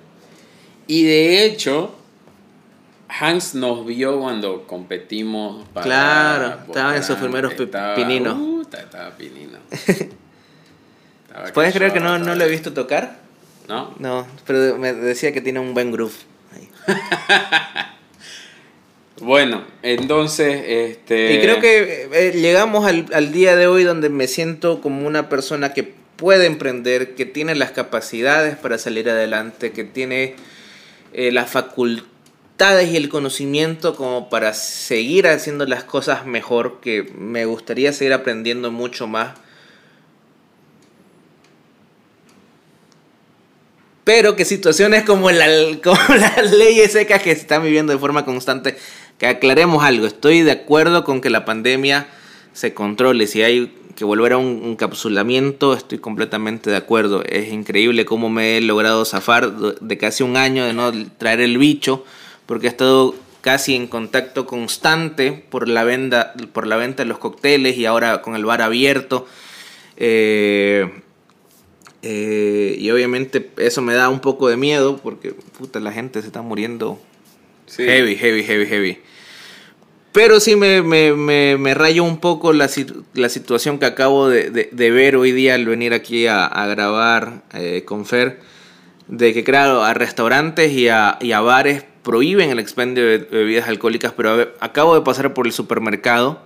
Y 0.88 1.04
de 1.04 1.46
hecho, 1.46 1.96
Hans 3.08 3.56
nos 3.56 3.86
vio 3.86 4.20
cuando 4.20 4.66
competimos 4.66 5.68
para... 5.70 5.86
Claro, 5.86 6.60
estaba 6.68 6.96
en 6.96 7.04
sus 7.04 7.18
primeros 7.18 7.54
pininos. 7.96 8.38
Uh, 8.38 8.62
estaba 8.62 9.12
pinino. 9.12 9.60
¿Puedes 11.54 11.74
creer 11.74 11.94
que 11.94 12.00
no, 12.00 12.18
no 12.18 12.36
lo 12.36 12.44
he 12.44 12.50
visto 12.50 12.74
tocar? 12.74 13.20
¿No? 13.68 13.94
No, 14.00 14.26
pero 14.48 14.78
me 14.78 14.94
decía 14.94 15.32
que 15.32 15.42
tiene 15.42 15.60
un 15.60 15.74
buen 15.74 15.92
groove. 15.92 16.16
bueno, 19.22 19.64
entonces, 19.84 20.64
este... 20.66 21.34
Y 21.34 21.42
creo 21.42 21.60
que 21.60 22.10
eh, 22.12 22.32
llegamos 22.34 22.86
al, 22.86 23.06
al 23.14 23.32
día 23.32 23.56
de 23.56 23.68
hoy 23.68 23.84
donde 23.84 24.10
me 24.10 24.28
siento 24.28 24.82
como 24.82 25.08
una 25.08 25.30
persona 25.30 25.74
que 25.74 26.00
puede 26.20 26.46
emprender, 26.46 27.16
que 27.16 27.26
tiene 27.26 27.56
las 27.56 27.72
capacidades 27.72 28.58
para 28.58 28.78
salir 28.78 29.10
adelante, 29.10 29.72
que 29.72 29.86
tiene 29.86 30.36
eh, 31.14 31.32
las 31.32 31.50
facultades 31.50 32.92
y 32.92 32.98
el 32.98 33.08
conocimiento 33.08 33.96
como 33.96 34.30
para 34.30 34.54
seguir 34.54 35.28
haciendo 35.28 35.66
las 35.66 35.86
cosas 35.86 36.26
mejor, 36.26 36.82
que 36.82 37.04
me 37.18 37.46
gustaría 37.46 37.94
seguir 37.94 38.14
aprendiendo 38.14 38.70
mucho 38.70 39.08
más. 39.08 39.38
Pero 44.04 44.36
que 44.36 44.44
situaciones 44.44 45.04
como, 45.04 45.32
la, 45.32 45.48
como 45.84 46.16
las 46.16 46.52
leyes 46.52 46.92
secas 46.92 47.24
que 47.24 47.34
se 47.34 47.42
están 47.42 47.64
viviendo 47.64 47.94
de 47.94 48.00
forma 48.00 48.26
constante, 48.26 48.78
que 49.20 49.28
aclaremos 49.28 49.84
algo, 49.84 50.08
estoy 50.08 50.42
de 50.42 50.52
acuerdo 50.52 51.04
con 51.04 51.22
que 51.22 51.30
la 51.30 51.46
pandemia 51.46 52.08
se 52.54 52.74
controle, 52.74 53.28
si 53.28 53.44
hay 53.44 53.72
que 53.96 54.06
volver 54.06 54.34
a 54.34 54.38
un 54.38 54.62
encapsulamiento, 54.66 55.74
estoy 55.74 56.00
completamente 56.00 56.72
de 56.72 56.78
acuerdo, 56.78 57.24
es 57.24 57.52
increíble 57.54 58.06
cómo 58.06 58.30
me 58.30 58.58
he 58.58 58.62
logrado 58.62 59.06
zafar 59.06 59.52
de 59.52 59.98
casi 59.98 60.24
un 60.24 60.38
año 60.38 60.66
de 60.66 60.74
no 60.74 60.92
traer 61.18 61.42
el 61.42 61.58
bicho, 61.58 62.06
porque 62.48 62.68
he 62.68 62.70
estado 62.70 63.14
casi 63.42 63.76
en 63.76 63.88
contacto 63.88 64.46
constante 64.46 65.32
por 65.50 65.68
la, 65.68 65.84
venda, 65.84 66.34
por 66.52 66.66
la 66.66 66.78
venta 66.78 67.04
de 67.04 67.10
los 67.10 67.20
cócteles 67.20 67.78
y 67.78 67.86
ahora 67.86 68.22
con 68.22 68.36
el 68.36 68.46
bar 68.46 68.62
abierto. 68.62 69.28
Eh, 69.98 70.90
Eh, 72.02 72.78
y 72.80 72.90
obviamente 72.92 73.50
eso 73.58 73.82
me 73.82 73.94
da 73.94 74.08
un 74.08 74.22
poco 74.22 74.48
de 74.48 74.56
miedo 74.56 74.98
porque 75.04 75.34
puta, 75.58 75.82
la 75.82 75.92
gente 75.92 76.22
se 76.22 76.28
está 76.28 76.42
muriendo 76.42 76.98
Sí. 77.66 77.84
heavy, 77.84 78.16
heavy, 78.16 78.44
heavy, 78.44 78.66
heavy. 78.66 78.98
Pero 80.12 80.40
sí 80.40 80.56
me, 80.56 80.82
me, 80.82 81.14
me, 81.14 81.58
me 81.58 81.74
rayo 81.76 82.04
un 82.04 82.18
poco 82.18 82.52
la, 82.52 82.68
la 83.14 83.30
situación 83.30 83.78
que 83.78 83.86
acabo 83.86 84.28
de, 84.28 84.50
de- 84.50 84.92
ver 84.92 85.16
hoy 85.16 85.32
día 85.32 85.54
al 85.54 85.66
venir 85.66 85.94
aquí 85.94 86.26
a, 86.26 86.46
a 86.46 86.66
grabar 86.68 87.44
eh, 87.54 87.84
con 87.86 88.06
Fer. 88.06 88.40
De 89.08 89.34
que, 89.34 89.44
claro, 89.44 89.84
a 89.84 89.94
restaurantes 89.94 90.72
y 90.72 90.88
a, 90.88 91.18
y 91.22 91.32
a 91.32 91.42
bares 91.42 91.84
prohíben 92.04 92.50
el 92.50 92.60
expendio 92.60 93.06
de 93.06 93.18
bebidas 93.20 93.68
alcohólicas, 93.68 94.14
pero 94.16 94.52
acabo 94.60 94.96
de 94.96 95.02
pasar 95.02 95.34
por 95.34 95.46
el 95.46 95.52
supermercado 95.54 96.42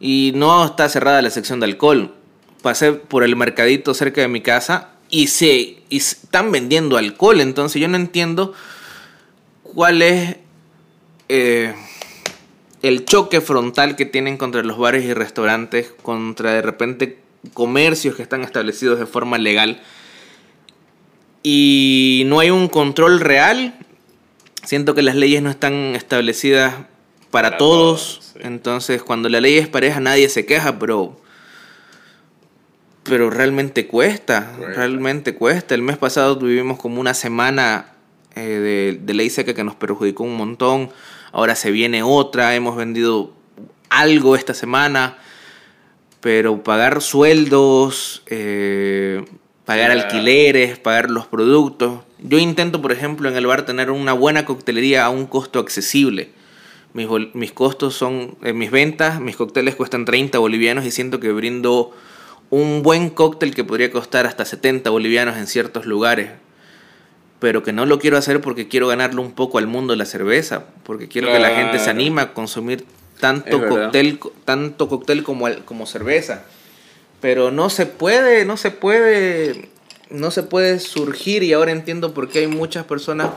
y 0.00 0.32
no 0.34 0.64
está 0.64 0.88
cerrada 0.88 1.22
la 1.22 1.30
sección 1.30 1.60
de 1.60 1.66
alcohol. 1.66 2.14
Pasé 2.62 2.92
por 2.92 3.24
el 3.24 3.36
mercadito 3.36 3.92
cerca 3.94 4.20
de 4.20 4.28
mi 4.28 4.40
casa 4.40 4.90
y 5.10 5.26
se 5.28 5.82
y 5.88 5.96
están 5.96 6.50
vendiendo 6.50 6.96
alcohol, 6.96 7.40
entonces 7.40 7.80
yo 7.80 7.88
no 7.88 7.96
entiendo 7.96 8.52
cuál 9.62 10.00
es 10.02 10.36
eh, 11.28 11.74
el 12.88 13.04
choque 13.04 13.40
frontal 13.40 13.96
que 13.96 14.04
tienen 14.04 14.36
contra 14.36 14.62
los 14.62 14.78
bares 14.78 15.04
y 15.04 15.14
restaurantes, 15.14 15.92
contra 16.02 16.52
de 16.52 16.62
repente 16.62 17.18
comercios 17.52 18.14
que 18.14 18.22
están 18.22 18.42
establecidos 18.42 18.98
de 18.98 19.06
forma 19.06 19.38
legal 19.38 19.80
y 21.46 22.22
no 22.26 22.40
hay 22.40 22.50
un 22.50 22.68
control 22.68 23.20
real. 23.20 23.74
Siento 24.64 24.94
que 24.94 25.02
las 25.02 25.14
leyes 25.14 25.42
no 25.42 25.50
están 25.50 25.94
establecidas 25.94 26.74
para, 27.30 27.50
Para 27.50 27.58
todos. 27.58 28.20
todos, 28.20 28.32
sí. 28.32 28.38
Entonces, 28.42 29.02
cuando 29.02 29.28
la 29.28 29.42
ley 29.42 29.58
es 29.58 29.68
pareja, 29.68 30.00
nadie 30.00 30.28
se 30.30 30.46
queja, 30.46 30.78
pero. 30.78 31.20
Pero 33.02 33.28
realmente 33.28 33.86
cuesta. 33.86 34.54
Cuesta. 34.56 34.74
Realmente 34.74 35.34
cuesta. 35.34 35.74
El 35.74 35.82
mes 35.82 35.98
pasado 35.98 36.38
tuvimos 36.38 36.78
como 36.78 36.98
una 36.98 37.12
semana 37.12 37.92
eh, 38.34 38.40
de, 38.40 38.98
de 39.02 39.14
ley 39.14 39.28
seca 39.28 39.52
que 39.52 39.64
nos 39.64 39.74
perjudicó 39.74 40.24
un 40.24 40.38
montón. 40.38 40.90
Ahora 41.34 41.56
se 41.56 41.72
viene 41.72 42.04
otra. 42.04 42.54
Hemos 42.54 42.76
vendido 42.76 43.32
algo 43.90 44.36
esta 44.36 44.54
semana. 44.54 45.18
Pero 46.20 46.62
pagar 46.62 47.02
sueldos, 47.02 48.22
eh, 48.26 49.24
pagar 49.64 49.90
alquileres, 49.90 50.78
pagar 50.78 51.10
los 51.10 51.26
productos. 51.26 52.04
Yo 52.20 52.38
intento, 52.38 52.80
por 52.80 52.92
ejemplo, 52.92 53.28
en 53.28 53.34
el 53.34 53.46
bar 53.48 53.66
tener 53.66 53.90
una 53.90 54.12
buena 54.12 54.44
coctelería 54.44 55.04
a 55.04 55.10
un 55.10 55.26
costo 55.26 55.58
accesible. 55.58 56.30
Mis, 56.92 57.08
mis 57.34 57.50
costos 57.50 57.94
son, 57.94 58.38
eh, 58.42 58.52
mis 58.52 58.70
ventas, 58.70 59.20
mis 59.20 59.34
cócteles 59.34 59.74
cuestan 59.74 60.04
30 60.04 60.38
bolivianos 60.38 60.86
y 60.86 60.92
siento 60.92 61.18
que 61.18 61.32
brindo 61.32 61.90
un 62.50 62.84
buen 62.84 63.10
cóctel 63.10 63.56
que 63.56 63.64
podría 63.64 63.90
costar 63.90 64.24
hasta 64.26 64.44
70 64.44 64.88
bolivianos 64.88 65.36
en 65.36 65.48
ciertos 65.48 65.84
lugares. 65.84 66.30
Pero 67.40 67.62
que 67.62 67.72
no 67.72 67.84
lo 67.86 67.98
quiero 67.98 68.16
hacer 68.16 68.40
porque 68.40 68.68
quiero 68.68 68.86
ganarle 68.88 69.20
un 69.20 69.32
poco 69.32 69.58
al 69.58 69.66
mundo 69.66 69.92
de 69.92 69.98
la 69.98 70.06
cerveza. 70.06 70.64
Porque 70.84 71.08
quiero 71.08 71.28
que 71.28 71.38
la 71.38 71.50
gente 71.56 71.78
se 71.78 71.90
anime 71.90 72.22
a 72.22 72.32
consumir 72.32 72.84
tanto 73.20 73.58
cóctel, 73.68 74.18
tanto 74.44 74.88
cóctel 74.88 75.22
como, 75.24 75.46
como 75.64 75.86
cerveza. 75.86 76.44
Pero 77.20 77.50
no 77.50 77.70
se 77.70 77.86
puede, 77.86 78.44
no 78.44 78.56
se 78.56 78.70
puede, 78.70 79.68
no 80.10 80.30
se 80.30 80.42
puede 80.42 80.78
surgir 80.78 81.42
y 81.42 81.52
ahora 81.52 81.72
entiendo 81.72 82.14
por 82.14 82.28
qué 82.28 82.40
hay 82.40 82.46
muchas 82.46 82.84
personas 82.84 83.28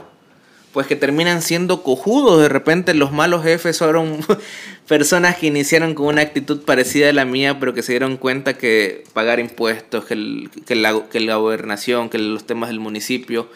pues 0.74 0.86
que 0.88 0.96
terminan 0.96 1.42
siendo 1.42 1.82
cojudos. 1.84 2.42
De 2.42 2.50
repente 2.50 2.94
los 2.94 3.12
malos 3.12 3.44
jefes 3.44 3.80
fueron 3.80 4.20
personas 4.88 5.38
que 5.38 5.48
iniciaron 5.48 5.96
con 5.96 6.06
una 6.08 6.22
actitud 6.22 6.62
parecida 6.62 7.10
a 7.10 7.14
la 7.14 7.26
mía, 7.26 7.60
pero 7.60 7.74
que 7.74 7.82
se 7.82 7.94
dieron 7.94 8.18
cuenta 8.18 8.58
que 8.58 9.04
pagar 9.14 9.40
impuestos, 9.40 10.06
que, 10.06 10.14
el- 10.14 10.50
que 10.66 10.76
la, 10.76 11.04
que 11.10 11.20
la 11.20 11.38
gobernación, 11.38 12.10
que 12.10 12.20
los 12.20 12.46
temas 12.46 12.70
del 12.70 12.80
municipio 12.80 13.50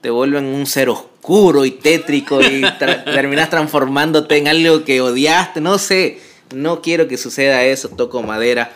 te 0.00 0.10
vuelven 0.10 0.44
un 0.44 0.66
ser 0.66 0.88
oscuro 0.88 1.64
y 1.64 1.70
tétrico 1.72 2.40
y 2.40 2.62
tra- 2.62 3.04
terminas 3.14 3.50
transformándote 3.50 4.36
en 4.36 4.48
algo 4.48 4.84
que 4.84 5.00
odiaste. 5.00 5.60
No 5.60 5.78
sé, 5.78 6.18
no 6.54 6.80
quiero 6.82 7.08
que 7.08 7.16
suceda 7.16 7.64
eso, 7.64 7.88
toco 7.90 8.22
madera, 8.22 8.72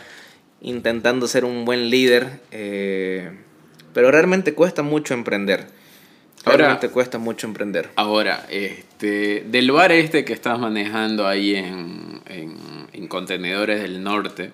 intentando 0.61 1.27
ser 1.29 1.45
un 1.45 1.65
buen 1.65 1.91
líder. 1.91 2.41
eh, 2.51 3.31
pero 3.95 4.11
realmente 4.11 4.55
cuesta 4.55 4.83
mucho 4.83 5.13
emprender. 5.15 5.67
Ahora- 6.45 6.57
Realmente 6.59 6.89
cuesta 6.89 7.19
mucho 7.19 7.47
emprender. 7.47 7.91
Ahora, 7.97 8.47
este, 8.51 9.45
del 9.49 9.71
bar 9.71 9.93
este 9.93 10.25
que 10.25 10.33
estás 10.33 10.59
manejando 10.59 11.29
ahí 11.29 11.55
en, 11.55 12.21
en, 12.27 12.57
en 12.93 13.07
Contenedores 13.07 13.83
del 13.83 14.03
Norte, 14.03 14.51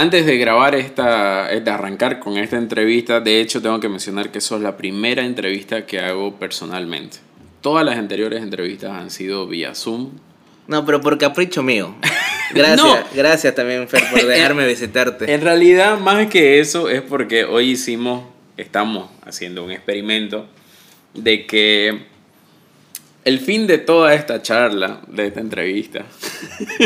antes 0.00 0.24
de 0.24 0.38
grabar 0.38 0.74
esta, 0.74 1.48
de 1.48 1.70
arrancar 1.70 2.20
con 2.20 2.38
esta 2.38 2.56
entrevista, 2.56 3.20
de 3.20 3.40
hecho 3.40 3.60
tengo 3.60 3.78
que 3.80 3.88
mencionar 3.90 4.30
que 4.30 4.40
sos 4.40 4.62
la 4.62 4.74
primera 4.76 5.22
entrevista 5.22 5.84
que 5.84 6.00
hago 6.00 6.36
personalmente. 6.36 7.18
Todas 7.60 7.84
las 7.84 7.98
anteriores 7.98 8.42
entrevistas 8.42 8.92
han 8.92 9.10
sido 9.10 9.46
vía 9.46 9.74
Zoom. 9.74 10.12
No, 10.68 10.86
pero 10.86 11.02
por 11.02 11.18
capricho 11.18 11.62
mío. 11.62 11.94
Gracias, 12.54 12.78
No. 12.78 12.96
gracias 13.14 13.54
también, 13.54 13.86
Fer, 13.88 14.02
por 14.10 14.24
dejarme 14.26 14.66
visitarte. 14.66 15.32
En 15.32 15.42
realidad, 15.42 15.98
más 16.00 16.26
que 16.28 16.58
eso, 16.60 16.88
es 16.88 17.02
porque 17.02 17.44
hoy 17.44 17.70
hicimos, 17.70 18.24
estamos 18.56 19.08
haciendo 19.24 19.62
un 19.62 19.70
experimento 19.70 20.46
de 21.14 21.46
que 21.46 22.06
el 23.24 23.38
fin 23.38 23.66
de 23.68 23.78
toda 23.78 24.14
esta 24.14 24.42
charla, 24.42 25.00
de 25.06 25.26
esta 25.26 25.40
entrevista, 25.40 26.06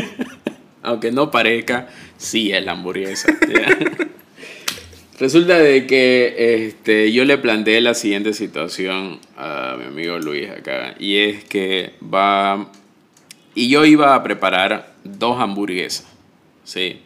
aunque 0.83 1.13
no 1.13 1.31
parezca, 1.31 1.89
sí 2.25 2.53
es 2.53 2.65
la 2.65 2.73
hamburguesa. 2.73 3.29
Resulta 5.19 5.59
de 5.59 5.87
que 5.87 6.67
este, 6.67 7.13
yo 7.13 7.25
le 7.25 7.39
planteé 7.39 7.81
la 7.81 7.95
siguiente 7.95 8.33
situación 8.33 9.21
a 9.37 9.77
mi 9.79 9.85
amigo 9.85 10.19
Luis 10.19 10.51
acá, 10.51 10.97
y 10.99 11.19
es 11.19 11.45
que 11.45 11.93
va... 12.03 12.71
Y 13.55 13.69
yo 13.69 13.85
iba 13.85 14.17
a 14.17 14.23
preparar 14.25 14.93
dos 15.05 15.41
hamburguesas, 15.41 16.09
¿sí? 16.65 17.01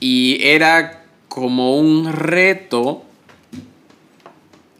Y 0.00 0.38
era 0.42 1.04
como 1.28 1.78
un 1.78 2.12
reto, 2.12 3.04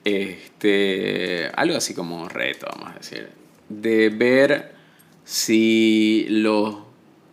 este, 0.05 1.51
algo 1.55 1.77
así 1.77 1.95
como 1.95 2.21
un 2.21 2.29
reto, 2.29 2.67
vamos 2.71 2.91
a 2.95 2.99
decir, 2.99 3.31
de 3.71 4.11
ver 4.11 4.75
si 5.25 6.27
los, 6.29 6.77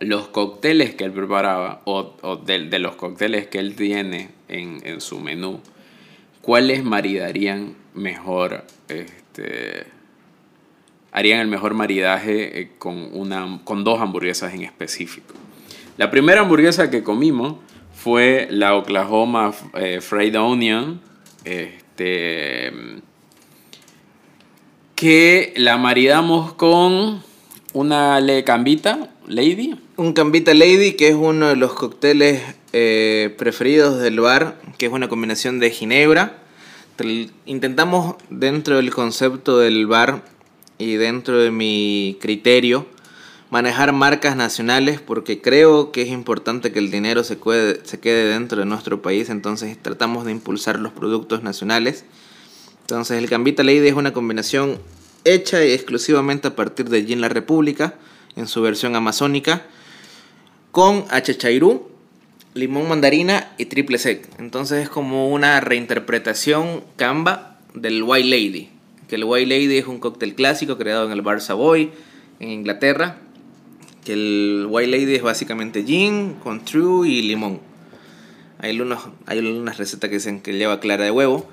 los 0.00 0.28
cócteles 0.28 0.94
que 0.94 1.04
él 1.04 1.12
preparaba, 1.12 1.82
o, 1.84 2.14
o 2.22 2.36
de, 2.36 2.78
los 2.78 2.96
cócteles 2.96 3.48
que 3.48 3.58
él 3.58 3.74
tiene 3.74 4.30
en, 4.48 4.80
en 4.84 5.00
su 5.00 5.18
menú, 5.20 5.60
cuáles 6.40 6.84
maridarían 6.84 7.74
mejor, 7.94 8.64
este, 8.88 9.86
harían 11.12 11.40
el 11.40 11.48
mejor 11.48 11.74
maridaje 11.74 12.60
eh, 12.60 12.70
con, 12.78 13.10
una, 13.12 13.60
con 13.64 13.84
dos 13.84 14.00
hamburguesas 14.00 14.54
en 14.54 14.62
específico. 14.62 15.34
La 15.96 16.10
primera 16.10 16.42
hamburguesa 16.42 16.90
que 16.90 17.02
comimos 17.02 17.56
fue 17.92 18.46
la 18.50 18.76
Oklahoma 18.76 19.52
eh, 19.74 20.00
Fried 20.00 20.38
Onion, 20.38 21.00
este, 21.44 22.72
que 24.94 25.52
la 25.56 25.76
maridamos 25.76 26.52
con 26.52 27.22
una 27.72 28.20
le 28.20 28.44
cambita 28.44 29.10
lady. 29.26 29.76
Un 29.98 30.12
Cambita 30.12 30.54
Lady, 30.54 30.92
que 30.92 31.08
es 31.08 31.16
uno 31.16 31.48
de 31.48 31.56
los 31.56 31.72
cócteles 31.74 32.40
eh, 32.72 33.34
preferidos 33.36 33.98
del 33.98 34.20
bar, 34.20 34.56
que 34.78 34.86
es 34.86 34.92
una 34.92 35.08
combinación 35.08 35.58
de 35.58 35.72
ginebra. 35.72 36.38
Intentamos 37.46 38.14
dentro 38.30 38.76
del 38.76 38.94
concepto 38.94 39.58
del 39.58 39.88
bar 39.88 40.22
y 40.78 40.94
dentro 40.94 41.38
de 41.40 41.50
mi 41.50 42.16
criterio 42.20 42.86
manejar 43.50 43.92
marcas 43.92 44.36
nacionales 44.36 45.00
porque 45.00 45.40
creo 45.40 45.90
que 45.90 46.02
es 46.02 46.10
importante 46.10 46.70
que 46.70 46.78
el 46.78 46.92
dinero 46.92 47.24
se, 47.24 47.36
cuede- 47.36 47.80
se 47.82 47.98
quede 47.98 48.28
dentro 48.28 48.60
de 48.60 48.66
nuestro 48.66 49.02
país, 49.02 49.30
entonces 49.30 49.76
tratamos 49.82 50.24
de 50.24 50.30
impulsar 50.30 50.78
los 50.78 50.92
productos 50.92 51.42
nacionales. 51.42 52.04
Entonces 52.82 53.18
el 53.18 53.26
Gambita 53.26 53.64
Lady 53.64 53.88
es 53.88 53.94
una 53.94 54.12
combinación 54.12 54.78
hecha 55.24 55.60
exclusivamente 55.60 56.46
a 56.46 56.54
partir 56.54 56.88
de 56.88 57.04
Gin 57.04 57.20
La 57.20 57.28
República 57.28 57.94
en 58.36 58.46
su 58.46 58.62
versión 58.62 58.94
amazónica 58.94 59.66
con 60.70 61.04
achachairú, 61.10 61.88
limón 62.54 62.88
mandarina 62.88 63.52
y 63.58 63.66
triple 63.66 63.98
sec. 63.98 64.28
Entonces 64.38 64.82
es 64.84 64.88
como 64.88 65.28
una 65.28 65.60
reinterpretación 65.60 66.82
camba 66.96 67.58
del 67.74 68.02
White 68.02 68.28
Lady. 68.28 68.70
Que 69.08 69.16
el 69.16 69.24
White 69.24 69.46
Lady 69.46 69.78
es 69.78 69.86
un 69.86 69.98
cóctel 69.98 70.34
clásico 70.34 70.76
creado 70.76 71.06
en 71.06 71.12
el 71.12 71.22
Bar 71.22 71.40
Savoy 71.40 71.90
en 72.40 72.50
Inglaterra. 72.50 73.18
Que 74.04 74.12
el 74.12 74.66
White 74.68 74.90
Lady 74.90 75.14
es 75.14 75.22
básicamente 75.22 75.82
gin 75.84 76.34
con 76.42 76.64
true 76.64 77.08
y 77.08 77.22
limón. 77.22 77.60
Hay, 78.58 78.70
algunos, 78.70 79.08
hay 79.26 79.38
algunas 79.38 79.78
recetas 79.78 80.10
que 80.10 80.16
dicen 80.16 80.40
que 80.40 80.52
lleva 80.54 80.80
clara 80.80 81.04
de 81.04 81.10
huevo. 81.10 81.48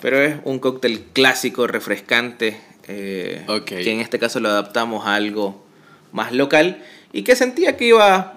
Pero 0.00 0.20
es 0.20 0.36
un 0.44 0.58
cóctel 0.58 1.00
clásico, 1.12 1.66
refrescante. 1.66 2.60
eh, 2.88 3.44
Ok. 3.48 3.64
Que 3.66 3.92
en 3.92 4.00
este 4.00 4.18
caso 4.18 4.40
lo 4.40 4.48
adaptamos 4.48 5.06
a 5.06 5.14
algo 5.14 5.64
más 6.12 6.32
local. 6.32 6.82
Y 7.12 7.22
que 7.22 7.36
sentía 7.36 7.76
que 7.76 7.86
iba 7.86 8.35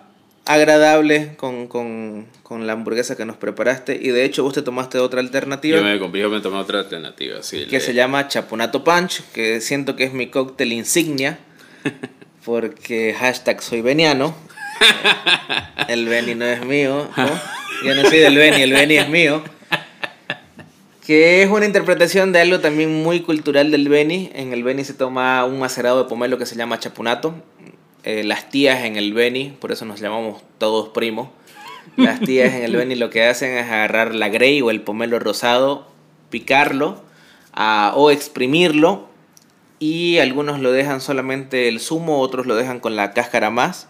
agradable 0.49 1.35
con, 1.37 1.67
con, 1.67 2.27
con, 2.43 2.67
la 2.67 2.73
hamburguesa 2.73 3.15
que 3.15 3.25
nos 3.25 3.37
preparaste. 3.37 3.97
Y 4.01 4.09
de 4.09 4.25
hecho, 4.25 4.43
vos 4.43 4.53
te 4.53 4.61
tomaste 4.61 4.97
otra 4.97 5.19
alternativa. 5.19 5.77
Yo 5.77 5.83
me, 5.83 6.19
yo 6.19 6.29
me 6.29 6.41
tomé 6.41 6.57
otra 6.57 6.79
alternativa, 6.79 7.41
sí. 7.43 7.67
Que 7.67 7.79
se 7.79 7.93
llama 7.93 8.27
Chapunato 8.27 8.83
Punch, 8.83 9.21
que 9.31 9.61
siento 9.61 9.95
que 9.95 10.05
es 10.05 10.13
mi 10.13 10.27
cóctel 10.27 10.73
insignia. 10.73 11.39
porque 12.45 13.15
hashtag 13.17 13.61
soy 13.61 13.81
veniano. 13.81 14.35
El 15.87 16.07
Beni 16.07 16.35
no 16.35 16.45
es 16.45 16.65
mío. 16.65 17.07
Yo 17.85 17.95
no 17.95 18.09
soy 18.09 18.19
del 18.19 18.35
Beni, 18.35 18.61
el 18.61 18.73
Beni 18.73 18.97
es 18.97 19.09
mío. 19.09 19.43
Que 21.05 21.41
es 21.41 21.49
una 21.49 21.65
interpretación 21.65 22.31
de 22.31 22.41
algo 22.41 22.59
también 22.59 23.03
muy 23.03 23.21
cultural 23.21 23.71
del 23.71 23.89
Beni. 23.89 24.31
En 24.33 24.53
el 24.53 24.63
Beni 24.63 24.83
se 24.83 24.93
toma 24.93 25.43
un 25.45 25.59
macerado 25.59 26.03
de 26.03 26.09
pomelo 26.09 26.37
que 26.37 26.45
se 26.45 26.55
llama 26.55 26.79
chapunato. 26.79 27.35
Eh, 28.03 28.23
las 28.23 28.49
tías 28.49 28.85
en 28.85 28.95
el 28.95 29.13
Beni, 29.13 29.55
por 29.59 29.71
eso 29.71 29.85
nos 29.85 29.99
llamamos 29.99 30.41
todos 30.57 30.89
primos. 30.89 31.29
Las 31.97 32.19
tías 32.19 32.53
en 32.53 32.63
el 32.63 32.75
Beni 32.75 32.95
lo 32.95 33.09
que 33.09 33.25
hacen 33.25 33.57
es 33.57 33.65
agarrar 33.65 34.15
la 34.15 34.29
grey 34.29 34.61
o 34.61 34.69
el 34.69 34.81
pomelo 34.81 35.19
rosado, 35.19 35.87
picarlo 36.29 37.03
o 37.95 38.11
exprimirlo 38.11 39.09
y 39.79 40.19
algunos 40.19 40.59
lo 40.59 40.71
dejan 40.71 41.01
solamente 41.01 41.67
el 41.67 41.79
zumo, 41.79 42.19
otros 42.19 42.45
lo 42.45 42.55
dejan 42.55 42.79
con 42.79 42.95
la 42.95 43.13
cáscara 43.13 43.49
más. 43.49 43.87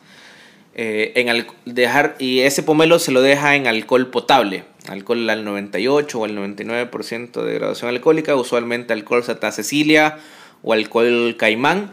Eh, 0.76 1.12
en 1.16 1.46
dejar, 1.66 2.16
y 2.20 2.40
ese 2.42 2.64
pomelo 2.64 3.00
se 3.00 3.12
lo 3.12 3.22
deja 3.22 3.56
en 3.56 3.68
alcohol 3.68 4.08
potable, 4.08 4.64
alcohol 4.88 5.30
al 5.30 5.44
98 5.44 6.20
o 6.20 6.26
al 6.26 6.38
99% 6.38 7.44
de 7.44 7.54
graduación 7.56 7.90
alcohólica, 7.90 8.36
usualmente 8.36 8.94
alcohol 8.94 9.24
Santa 9.24 9.52
Cecilia 9.52 10.20
o 10.62 10.72
alcohol 10.72 11.36
caimán 11.38 11.92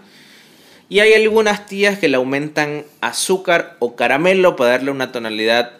y 0.88 1.00
hay 1.00 1.14
algunas 1.14 1.66
tías 1.66 1.98
que 1.98 2.08
le 2.08 2.16
aumentan 2.16 2.84
azúcar 3.00 3.76
o 3.80 3.96
caramelo 3.96 4.54
para 4.56 4.70
darle 4.70 4.90
una 4.90 5.12
tonalidad 5.12 5.72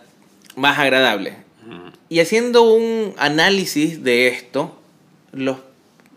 más 0.57 0.78
agradable. 0.78 1.37
Y 2.09 2.20
haciendo 2.20 2.62
un 2.62 3.15
análisis 3.19 4.05
de 4.05 4.28
esto, 4.28 4.81
los, 5.33 5.59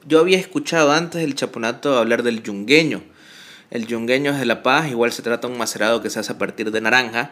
yo 0.07 0.20
había 0.20 0.38
escuchado 0.38 0.91
antes 0.91 1.22
del 1.22 1.36
chaponato 1.36 1.98
hablar 1.98 2.22
del 2.24 2.44
yungueño. 2.44 3.02
El 3.72 3.88
yungueño 3.88 4.32
es 4.32 4.40
de 4.40 4.45
La 4.45 4.64
Paz, 4.64 4.90
igual 4.90 5.11
se 5.11 5.22
trata 5.22 5.48
de 5.48 5.53
un 5.53 5.60
macerado 5.60 6.02
que 6.02 6.10
se 6.10 6.20
hace 6.20 6.32
a 6.32 6.38
partir 6.38 6.72
de 6.72 6.82
naranja. 6.82 7.32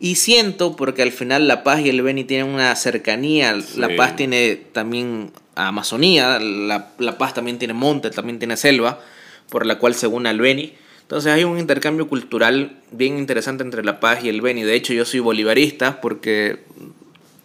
Y 0.00 0.14
siento, 0.14 0.76
porque 0.76 1.02
al 1.02 1.10
final 1.10 1.48
La 1.48 1.64
Paz 1.64 1.80
y 1.80 1.88
el 1.88 2.02
Beni 2.02 2.22
tienen 2.24 2.46
una 2.46 2.74
cercanía, 2.76 3.56
La 3.76 3.94
Paz 3.96 4.14
tiene 4.14 4.54
también 4.56 5.32
Amazonía, 5.56 6.38
la, 6.38 6.92
la, 6.98 7.18
Paz 7.18 7.34
también 7.34 7.58
tiene 7.58 7.74
monte, 7.74 8.10
también 8.10 8.38
tiene 8.38 8.56
selva, 8.56 9.00
por 9.48 9.66
la 9.66 9.78
cual 9.78 9.94
se 9.94 10.06
une 10.06 10.28
al 10.28 10.40
Beni. 10.40 10.74
Entonces 11.08 11.32
hay 11.32 11.42
un 11.44 11.58
intercambio 11.58 12.06
cultural 12.06 12.76
bien 12.90 13.16
interesante 13.16 13.64
entre 13.64 13.82
La 13.82 13.98
Paz 13.98 14.22
y 14.22 14.28
el 14.28 14.42
Beni. 14.42 14.62
De 14.62 14.74
hecho, 14.74 14.92
yo 14.92 15.06
soy 15.06 15.20
bolivarista 15.20 16.02
porque 16.02 16.58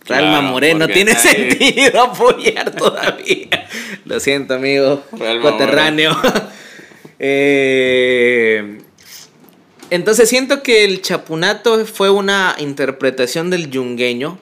Realma 0.05 0.41
Moreno 0.41 0.85
tiene 0.89 1.15
sentido 1.15 2.01
apoyar 2.01 2.75
todavía. 2.75 3.47
Lo 4.05 4.19
siento, 4.19 4.55
amigo. 4.55 5.01
Coterráneo. 5.41 6.13
eh, 7.19 8.81
entonces 9.89 10.27
siento 10.27 10.61
que 10.61 10.83
el 10.83 11.01
chapunato 11.01 11.85
fue 11.85 12.09
una 12.09 12.57
interpretación 12.59 13.49
del 13.49 13.69
yungueño. 13.69 14.39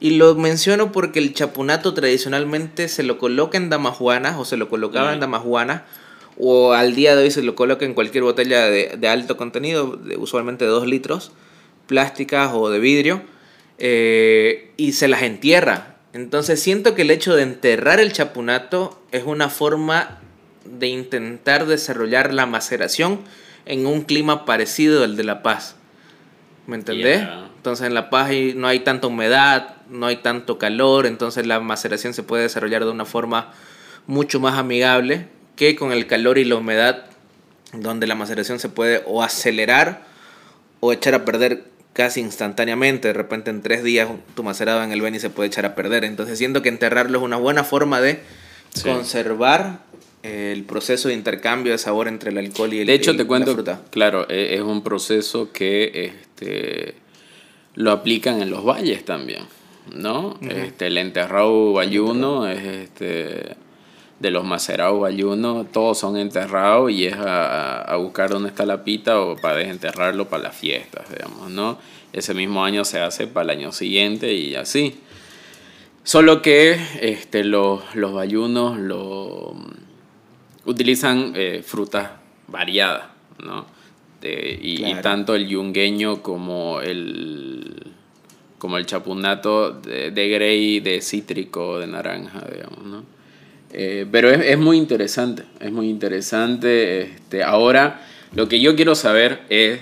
Y 0.00 0.16
lo 0.16 0.34
menciono 0.34 0.90
porque 0.90 1.20
el 1.20 1.32
chapunato 1.32 1.94
tradicionalmente 1.94 2.88
se 2.88 3.04
lo 3.04 3.18
coloca 3.18 3.56
en 3.56 3.70
damajuanas 3.70 4.36
o 4.36 4.44
se 4.44 4.56
lo 4.56 4.68
colocaba 4.68 5.12
en 5.12 5.20
damajuanas 5.20 5.82
o 6.38 6.72
al 6.72 6.94
día 6.94 7.16
de 7.16 7.24
hoy 7.24 7.30
se 7.30 7.42
lo 7.42 7.54
coloca 7.54 7.84
en 7.84 7.94
cualquier 7.94 8.22
botella 8.22 8.66
de, 8.70 9.08
alto 9.08 9.36
contenido, 9.36 9.96
de, 9.96 10.16
usualmente 10.16 10.64
de 10.64 10.70
2 10.70 10.86
litros, 10.86 11.32
plásticas 11.86 12.52
o 12.54 12.70
de 12.70 12.78
vidrio, 12.78 13.22
eh, 13.78 14.72
y 14.76 14.92
se 14.92 15.08
las 15.08 15.22
entierra. 15.22 15.96
Entonces 16.12 16.60
siento 16.62 16.94
que 16.94 17.02
el 17.02 17.10
hecho 17.10 17.34
de 17.34 17.42
enterrar 17.42 17.98
el 18.00 18.12
chapunato 18.12 19.02
es 19.10 19.24
una 19.24 19.48
forma 19.48 20.20
de 20.64 20.86
intentar 20.88 21.66
desarrollar 21.66 22.32
la 22.32 22.46
maceración 22.46 23.20
en 23.66 23.86
un 23.86 24.02
clima 24.02 24.44
parecido 24.44 25.02
al 25.02 25.16
de 25.16 25.24
La 25.24 25.42
Paz. 25.42 25.76
¿Me 26.66 26.76
entendés? 26.76 27.26
Entonces 27.56 27.86
en 27.86 27.94
La 27.94 28.10
Paz 28.10 28.30
no 28.54 28.68
hay 28.68 28.80
tanta 28.80 29.08
humedad, 29.08 29.76
no 29.90 30.06
hay 30.06 30.16
tanto 30.16 30.58
calor, 30.58 31.06
entonces 31.06 31.46
la 31.46 31.58
maceración 31.60 32.14
se 32.14 32.22
puede 32.22 32.44
desarrollar 32.44 32.84
de 32.84 32.90
una 32.90 33.04
forma 33.04 33.52
mucho 34.06 34.38
más 34.38 34.56
amigable 34.56 35.28
que 35.58 35.74
con 35.74 35.92
el 35.92 36.06
calor 36.06 36.38
y 36.38 36.44
la 36.44 36.54
humedad, 36.54 37.06
donde 37.72 38.06
la 38.06 38.14
maceración 38.14 38.60
se 38.60 38.68
puede 38.68 39.02
o 39.06 39.24
acelerar 39.24 40.06
o 40.78 40.92
echar 40.92 41.14
a 41.14 41.24
perder 41.24 41.64
casi 41.92 42.20
instantáneamente. 42.20 43.08
De 43.08 43.14
repente 43.14 43.50
en 43.50 43.60
tres 43.60 43.82
días 43.82 44.08
tu 44.36 44.44
macerado 44.44 44.84
en 44.84 44.92
el 44.92 45.02
Beni 45.02 45.18
se 45.18 45.30
puede 45.30 45.48
echar 45.48 45.66
a 45.66 45.74
perder. 45.74 46.04
Entonces 46.04 46.38
siento 46.38 46.62
que 46.62 46.68
enterrarlo 46.68 47.18
es 47.18 47.24
una 47.24 47.36
buena 47.36 47.64
forma 47.64 48.00
de 48.00 48.20
conservar 48.84 49.80
el 50.22 50.62
proceso 50.62 51.08
de 51.08 51.14
intercambio 51.14 51.72
de 51.72 51.78
sabor 51.78 52.06
entre 52.06 52.30
el 52.30 52.38
alcohol 52.38 52.72
y 52.72 52.80
el 52.80 52.86
De 52.86 52.94
hecho, 52.94 53.16
te 53.16 53.26
cuento, 53.26 53.56
claro, 53.90 54.28
e, 54.30 54.54
es 54.54 54.60
un 54.60 54.84
proceso 54.84 55.50
que 55.52 56.12
este, 56.12 56.94
lo 57.74 57.90
aplican 57.90 58.40
en 58.42 58.50
los 58.50 58.64
valles 58.64 59.04
también, 59.04 59.44
¿no? 59.92 60.38
este, 60.40 60.88
el 60.88 60.98
enterrado 60.98 61.72
bayuno 61.72 62.48
es 62.48 62.64
este 62.64 63.56
de 64.20 64.30
los 64.30 64.44
macerados 64.44 65.06
ayunos, 65.06 65.70
todos 65.70 65.98
son 65.98 66.16
enterrados 66.16 66.90
y 66.90 67.06
es 67.06 67.14
a, 67.16 67.94
buscar 67.98 68.30
dónde 68.30 68.48
está 68.48 68.66
la 68.66 68.82
pita 68.82 69.20
o 69.20 69.36
para 69.36 69.56
desenterrarlo 69.56 70.28
para 70.28 70.44
las 70.44 70.56
fiestas, 70.56 71.08
digamos, 71.08 71.50
¿no? 71.50 71.78
Ese 72.12 72.34
mismo 72.34 72.64
año 72.64 72.84
se 72.84 73.00
hace 73.00 73.26
para 73.26 73.52
el 73.52 73.58
año 73.58 73.72
siguiente 73.72 74.32
y 74.32 74.54
así. 74.54 75.00
Solo 76.02 76.42
que 76.42 76.80
este, 77.00 77.44
los, 77.44 77.94
los 77.94 78.12
bayunos 78.12 78.78
lo, 78.78 79.54
utilizan 80.64 81.32
eh, 81.36 81.62
frutas 81.64 82.10
variadas, 82.48 83.04
¿no? 83.44 83.66
y, 84.20 84.94
tanto 84.96 85.36
el 85.36 85.46
yungueño 85.46 86.22
como 86.22 86.80
el, 86.80 87.92
como 88.58 88.78
el 88.78 88.84
chapunato 88.84 89.70
de, 89.70 90.10
de 90.10 90.28
grey, 90.28 90.80
de 90.80 91.00
cítrico, 91.02 91.78
de 91.78 91.86
naranja, 91.86 92.44
digamos, 92.50 92.84
¿no? 92.84 93.17
Eh, 93.72 94.06
pero 94.10 94.30
es, 94.30 94.58
muy 94.58 94.78
interesante, 94.78 95.44
es 95.60 95.72
muy 95.72 95.90
interesante. 95.90 97.02
Este, 97.02 97.42
ahora, 97.44 98.00
lo 98.34 98.48
que 98.48 98.60
yo 98.60 98.74
quiero 98.76 98.94
saber 98.94 99.42
es, 99.50 99.80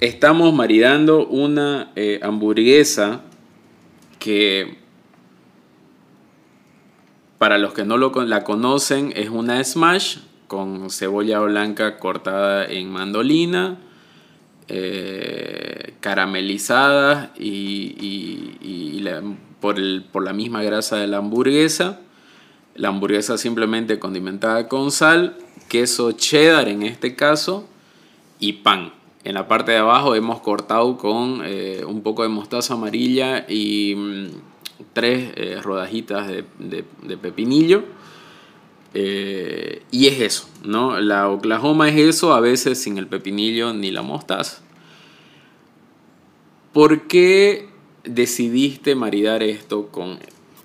estamos 0.00 0.52
maridando 0.52 1.26
una 1.26 1.90
eh, 1.96 2.20
hamburguesa 2.22 3.22
que, 4.18 4.78
para 7.38 7.58
los 7.58 7.72
que 7.72 7.84
no 7.84 7.96
lo, 7.96 8.12
la 8.24 8.44
conocen, 8.44 9.12
es 9.16 9.30
una 9.30 9.62
smash 9.64 10.18
con 10.46 10.90
cebolla 10.90 11.40
blanca 11.40 11.98
cortada 11.98 12.66
en 12.66 12.90
mandolina, 12.90 13.78
eh, 14.68 15.94
caramelizada 16.00 17.32
y, 17.38 19.02
por, 19.60 19.76
por 20.12 20.24
la 20.24 20.32
misma 20.32 20.62
grasa 20.62 20.96
de 20.96 21.06
la 21.06 21.18
hamburguesa 21.18 22.00
la 22.74 22.88
hamburguesa 22.88 23.38
simplemente 23.38 23.98
condimentada 23.98 24.68
con 24.68 24.90
sal, 24.90 25.36
queso 25.68 26.12
cheddar 26.12 26.68
en 26.68 26.82
este 26.82 27.14
caso 27.14 27.68
y 28.38 28.54
pan. 28.54 28.92
En 29.24 29.34
la 29.34 29.46
parte 29.46 29.72
de 29.72 29.78
abajo 29.78 30.14
hemos 30.14 30.40
cortado 30.40 30.96
con 30.96 31.42
eh, 31.44 31.84
un 31.86 32.02
poco 32.02 32.22
de 32.22 32.28
mostaza 32.28 32.74
amarilla 32.74 33.46
y 33.48 33.94
mm, 33.94 34.26
tres 34.92 35.32
eh, 35.36 35.60
rodajitas 35.62 36.28
de, 36.28 37.16
pepinillo. 37.16 37.84
Eh, 38.94 39.82
y 39.90 40.08
es 40.08 40.20
eso, 40.20 40.48
¿no? 40.64 41.00
La 41.00 41.30
Oklahoma 41.30 41.88
es 41.88 41.96
eso, 41.96 42.34
a 42.34 42.40
veces 42.40 42.82
sin 42.82 42.98
el 42.98 43.06
pepinillo 43.06 43.72
ni 43.72 43.90
la 43.90 44.02
mostaza. 44.02 44.60
¿Por 46.72 47.06
qué 47.06 47.68
decidiste 48.04 48.94
maridar 48.94 49.42
esto 49.42 49.88
con 49.88 50.18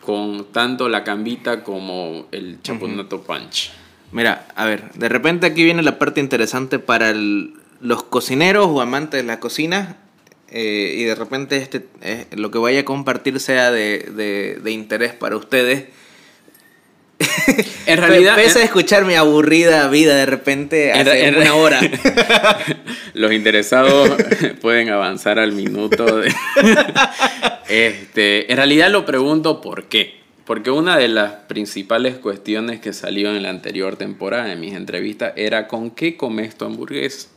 con 0.08 0.54
tanto 0.54 0.88
la 0.88 1.04
cambita 1.04 1.66
como 1.66 2.28
el 2.32 2.62
chapunato 2.62 3.24
punch. 3.24 3.72
Mira, 4.14 4.48
a 4.56 4.64
ver, 4.64 4.94
de 4.94 5.10
repente 5.10 5.46
aquí 5.48 5.66
viene 5.66 5.84
la 5.84 6.00
parte 6.00 6.22
interesante 6.22 6.80
para 6.80 7.14
los 7.14 8.04
cocineros 8.04 8.68
o 8.68 8.80
amantes 8.80 9.22
de 9.22 9.28
la 9.28 9.42
cocina. 9.42 9.98
Eh, 10.50 10.96
y 10.98 11.04
de 11.04 11.14
repente 11.14 11.58
este, 11.58 11.86
eh, 12.00 12.26
lo 12.38 12.52
que 12.52 12.58
vaya 12.58 12.80
a 12.80 12.86
compartir 12.86 13.42
sea 13.42 13.70
de, 13.70 14.62
interés 14.68 15.12
para 15.12 15.36
ustedes. 15.36 15.90
En 17.85 17.98
realidad. 17.98 18.35
Pese 18.35 18.60
a 18.60 18.64
escuchar 18.64 19.06
mi 19.06 19.15
aburrida 19.15 19.88
vida 19.88 20.15
de 20.15 20.26
repente 20.26 20.91
hace 20.91 21.27
en, 21.27 21.38
una 21.38 21.56
hora. 21.56 21.80
Los 23.14 23.31
interesados 23.31 24.11
pueden 24.61 24.89
avanzar 24.89 25.39
al 25.39 25.53
minuto. 25.53 26.22
este, 27.69 28.52
en 28.52 28.57
realidad 28.57 28.91
lo 28.91 29.06
pregunto 29.06 29.61
por 29.61 29.85
qué. 29.85 30.18
Porque 30.45 30.72
una 30.72 30.98
de 30.98 31.10
las 31.10 31.34
principales 31.34 32.18
cuestiones 32.18 32.80
que 32.80 32.94
salió 32.94 33.35
en 33.35 33.44
la 33.44 33.49
anterior 33.49 33.98
temporada 33.98 34.45
de 34.45 34.56
mis 34.56 34.73
entrevistas 34.73 35.34
era 35.35 35.68
¿con 35.68 35.91
qué 35.91 36.15
comes 36.15 36.57
tu 36.57 36.65
hamburguesa? 36.65 37.27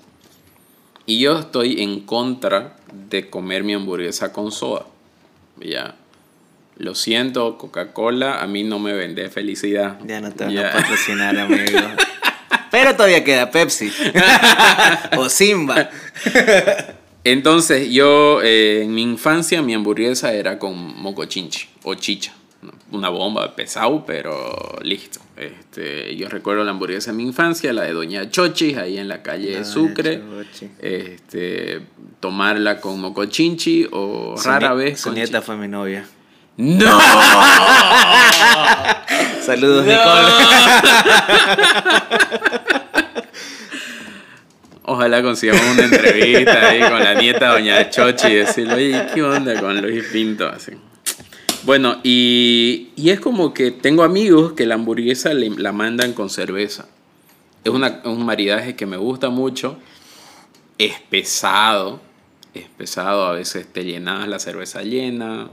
Y 1.07 1.19
yo 1.19 1.41
estoy 1.41 1.83
en 1.83 2.01
contra 2.01 2.77
de 2.93 3.29
comer 3.29 3.65
mi 3.65 3.75
hamburguesa 3.75 4.33
con 4.33 4.53
soda. 4.53 4.87
Ya. 5.61 5.97
Lo 6.81 6.95
siento, 6.95 7.59
Coca-Cola, 7.59 8.41
a 8.41 8.47
mí 8.47 8.65
no 8.65 8.79
me 8.79 8.95
vende 8.95 9.29
felicidad. 9.29 9.99
Ya 10.07 10.19
no 10.23 10.33
te 10.33 10.47
van 10.47 10.57
a 10.57 10.73
patrocinar, 10.73 11.39
amigo. 11.39 11.79
Pero 12.71 12.97
todavía 12.97 13.23
queda 13.23 13.51
Pepsi. 13.51 13.93
o 15.19 15.29
Simba. 15.29 15.91
Entonces, 17.23 17.91
yo 17.91 18.41
eh, 18.41 18.85
en 18.85 18.95
mi 18.95 19.03
infancia 19.03 19.61
mi 19.61 19.75
hamburguesa 19.75 20.33
era 20.33 20.59
con 20.59 20.99
mocochinchi 21.03 21.69
o 21.83 21.97
chicha. 21.97 22.33
Una 22.91 23.11
bomba 23.11 23.55
pesado, 23.55 24.07
pero 24.07 24.79
listo. 24.83 25.21
Este, 25.37 26.17
yo 26.17 26.31
recuerdo 26.31 26.65
la 26.65 26.71
hamburguesa 26.71 27.11
de 27.11 27.19
mi 27.19 27.25
infancia, 27.25 27.75
la 27.75 27.83
de 27.83 27.93
Doña 27.93 28.31
Chochis, 28.31 28.79
ahí 28.79 28.97
en 28.97 29.09
la 29.09 29.23
calle 29.23 29.67
Sucre. 29.67 30.19
Chochi. 30.19 30.71
Este, 30.79 31.83
tomarla 32.21 32.81
con 32.81 33.03
mocochinchi 33.03 33.87
o 33.93 34.35
Su 34.39 34.49
rara 34.49 34.73
vez 34.73 34.99
Su 34.99 35.09
con 35.11 35.17
nieta 35.17 35.43
fue 35.43 35.59
mi 35.59 35.69
novia. 35.69 36.07
¡No! 36.61 37.01
Saludos, 39.43 39.87
No. 39.87 39.93
Nicole. 39.93 40.31
Ojalá 44.83 45.23
consigamos 45.23 45.63
una 45.73 45.85
entrevista 45.85 46.69
ahí 46.69 46.81
con 46.81 46.99
la 46.99 47.15
nieta 47.15 47.49
Doña 47.53 47.89
Chochi 47.91 48.27
y 48.29 48.35
decirle, 48.35 48.75
oye, 48.75 49.07
¿qué 49.15 49.23
onda 49.23 49.59
con 49.61 49.81
Luis 49.81 50.05
Pinto? 50.13 50.49
Así. 50.49 50.73
Bueno, 51.63 51.99
y, 52.03 52.89
y 52.97 53.11
es 53.11 53.21
como 53.21 53.55
que 53.55 53.71
tengo 53.71 54.03
amigos 54.03 54.53
que 54.55 54.67
la 54.67 54.75
hamburguesa 54.75 55.33
le- 55.33 55.51
la 55.51 55.73
mandan 55.73 56.13
con 56.13 56.29
cerveza. 56.29 56.87
Es 57.63 57.71
una- 57.73 58.01
un 58.05 58.25
maridaje 58.27 58.75
que 58.75 58.87
me 58.87 58.97
gusta 58.97 59.29
mucho. 59.31 59.79
Es 60.79 60.95
pesado. 61.09 62.01
Es 62.55 62.67
pesado. 62.77 63.27
A 63.27 63.33
veces 63.33 63.67
te 63.73 63.85
llenas 63.85 64.27
la 64.27 64.39
cerveza 64.39 64.83
llena. 64.83 65.49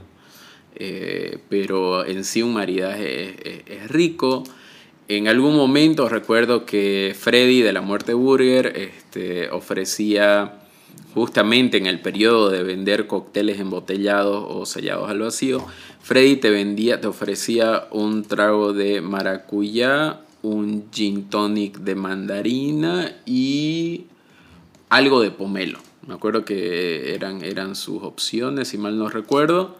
Eh, 0.78 1.38
pero 1.48 2.06
en 2.06 2.24
sí 2.24 2.42
un 2.42 2.54
maridaje 2.54 3.64
es, 3.66 3.88
rico. 3.88 4.44
En 5.08 5.26
algún 5.26 5.56
momento 5.56 6.08
recuerdo 6.08 6.66
que 6.66 7.16
Freddy 7.18 7.62
de 7.62 7.72
la 7.72 7.80
Muerte 7.80 8.14
Burger 8.14 8.66
este, 8.76 9.50
ofrecía 9.50 10.60
justamente 11.14 11.78
en 11.78 11.86
el 11.86 12.00
periodo 12.00 12.50
de 12.50 12.62
vender 12.62 13.06
cócteles 13.06 13.58
embotellados 13.58 14.44
o 14.48 14.66
sellados 14.66 15.10
al 15.10 15.18
vacío, 15.20 15.66
Freddy 16.00 16.36
te 16.36 16.50
vendía, 16.50 17.00
te 17.00 17.08
ofrecía 17.08 17.88
un 17.90 18.22
trago 18.22 18.72
de 18.72 19.00
maracuyá, 19.00 20.20
un 20.42 20.88
gin 20.92 21.28
tonic 21.28 21.78
de 21.78 21.94
mandarina 21.94 23.16
y 23.26 24.04
algo 24.88 25.20
de 25.20 25.30
pomelo. 25.30 25.80
Me 26.06 26.14
acuerdo 26.14 26.44
que 26.44 27.14
eran, 27.14 27.42
eran 27.42 27.74
sus 27.74 28.02
opciones, 28.02 28.68
si 28.68 28.78
mal 28.78 28.96
no 28.96 29.08
recuerdo. 29.08 29.76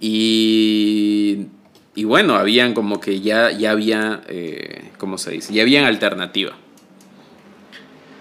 Y, 0.00 1.46
y 1.94 2.04
bueno, 2.04 2.36
habían 2.36 2.74
como 2.74 3.00
que 3.00 3.20
ya, 3.20 3.50
ya 3.50 3.72
había, 3.72 4.22
eh, 4.28 4.90
¿cómo 4.98 5.18
se 5.18 5.32
dice? 5.32 5.52
Ya 5.52 5.62
habían 5.62 5.84
alternativa. 5.84 6.52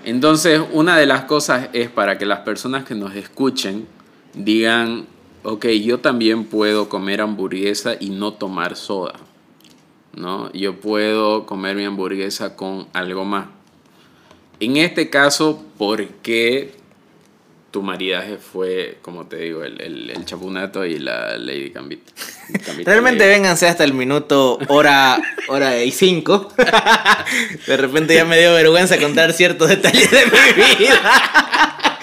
Entonces, 0.04 0.62
una 0.72 0.98
de 0.98 1.06
las 1.06 1.24
cosas 1.24 1.70
es 1.74 1.90
para 1.90 2.18
que 2.18 2.26
las 2.26 2.40
personas 2.40 2.86
que 2.86 2.96
nos 2.96 3.16
escuchen 3.16 3.88
digan, 4.34 5.06
ok, 5.44 5.66
yo 5.68 6.00
también 6.00 6.46
puedo 6.46 6.90
comer 6.90 7.22
hamburguesa 7.22 7.96
y 8.00 8.10
no 8.10 8.34
tomar 8.34 8.76
soda. 8.76 9.14
¿no? 10.18 10.52
Yo 10.52 10.80
puedo 10.80 11.46
comer 11.46 11.76
mi 11.76 11.86
hamburguesa 11.86 12.56
con 12.56 12.88
algo 12.94 13.24
más. 13.24 13.48
En 14.60 14.78
este 14.78 15.10
caso, 15.10 15.64
¿por 15.78 16.08
qué 16.08 16.74
tu 17.72 17.82
maridaje 17.82 18.38
fue, 18.38 18.98
como 19.02 19.26
te 19.28 19.38
digo, 19.38 19.64
el, 19.64 19.82
el, 19.82 20.10
el 20.10 20.26
chapunato 20.26 20.86
y 20.86 21.00
la 21.00 21.38
Lady? 21.38 21.70
Gambito 21.70 22.12
Realmente 22.86 23.26
Lady. 23.26 23.34
vénganse 23.36 23.68
hasta 23.68 23.84
el 23.84 23.94
minuto 23.94 24.58
hora, 24.68 25.22
hora 25.50 25.84
y 25.84 25.92
cinco. 25.92 26.52
De 27.68 27.78
repente 27.78 28.16
ya 28.16 28.26
me 28.26 28.40
dio 28.40 28.54
vergüenza 28.54 28.98
contar 28.98 29.34
ciertos 29.34 29.70
detalles 29.70 30.10
de 30.10 30.26
mi 30.26 30.76
vida. 30.86 31.98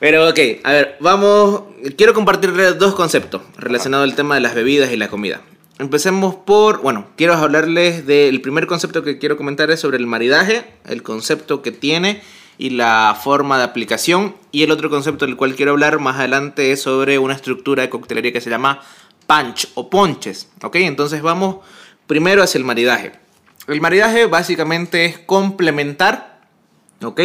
Pero 0.00 0.28
ok, 0.28 0.38
a 0.64 0.72
ver, 0.72 0.96
vamos. 1.00 1.62
Quiero 1.96 2.12
compartirles 2.12 2.78
dos 2.78 2.94
conceptos 2.94 3.42
relacionados 3.56 4.04
al 4.04 4.14
tema 4.14 4.34
de 4.34 4.42
las 4.42 4.54
bebidas 4.54 4.92
y 4.92 4.96
la 4.96 5.08
comida. 5.08 5.40
Empecemos 5.78 6.34
por, 6.34 6.82
bueno, 6.82 7.08
quiero 7.16 7.34
hablarles 7.34 8.06
del 8.06 8.40
primer 8.40 8.66
concepto 8.66 9.02
que 9.02 9.18
quiero 9.18 9.36
comentar 9.36 9.70
es 9.70 9.80
sobre 9.80 9.96
el 9.96 10.06
maridaje, 10.06 10.64
el 10.86 11.02
concepto 11.02 11.62
que 11.62 11.72
tiene 11.72 12.22
y 12.58 12.70
la 12.70 13.18
forma 13.20 13.58
de 13.58 13.64
aplicación. 13.64 14.34
Y 14.52 14.62
el 14.62 14.70
otro 14.70 14.90
concepto 14.90 15.26
del 15.26 15.36
cual 15.36 15.54
quiero 15.54 15.72
hablar 15.72 15.98
más 16.00 16.16
adelante 16.16 16.72
es 16.72 16.82
sobre 16.82 17.18
una 17.18 17.34
estructura 17.34 17.82
de 17.82 17.90
coctelería 17.90 18.32
que 18.32 18.40
se 18.40 18.50
llama 18.50 18.80
punch 19.26 19.68
o 19.74 19.90
ponches. 19.90 20.48
¿Ok? 20.62 20.76
Entonces 20.76 21.22
vamos 21.22 21.56
primero 22.06 22.42
hacia 22.42 22.58
el 22.58 22.64
maridaje. 22.64 23.12
El 23.66 23.80
maridaje 23.80 24.26
básicamente 24.26 25.06
es 25.06 25.18
complementar, 25.18 26.40
¿ok? 27.02 27.20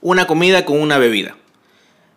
Una 0.00 0.26
comida 0.26 0.64
con 0.64 0.80
una 0.80 0.98
bebida. 0.98 1.36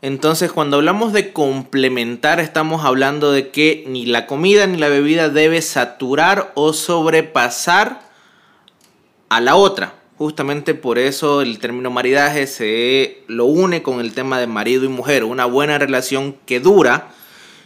Entonces, 0.04 0.52
cuando 0.52 0.78
hablamos 0.78 1.12
de 1.12 1.34
complementar, 1.34 2.40
estamos 2.40 2.86
hablando 2.86 3.32
de 3.32 3.50
que 3.50 3.84
ni 3.88 4.06
la 4.06 4.28
comida 4.28 4.68
ni 4.68 4.78
la 4.78 4.90
bebida 4.90 5.30
debe 5.30 5.64
saturar 5.64 6.52
o 6.54 6.72
sobrepasar 6.74 8.02
a 9.30 9.42
la 9.42 9.56
otra. 9.56 9.96
Justamente 10.18 10.74
por 10.74 10.98
eso 10.98 11.42
el 11.42 11.60
término 11.60 11.92
maridaje 11.92 12.48
se 12.48 13.24
lo 13.28 13.46
une 13.46 13.84
con 13.84 14.00
el 14.00 14.14
tema 14.14 14.40
de 14.40 14.48
marido 14.48 14.84
y 14.84 14.88
mujer. 14.88 15.24
Una 15.24 15.46
buena 15.46 15.78
relación 15.78 16.36
que 16.48 16.60
dura 16.60 17.12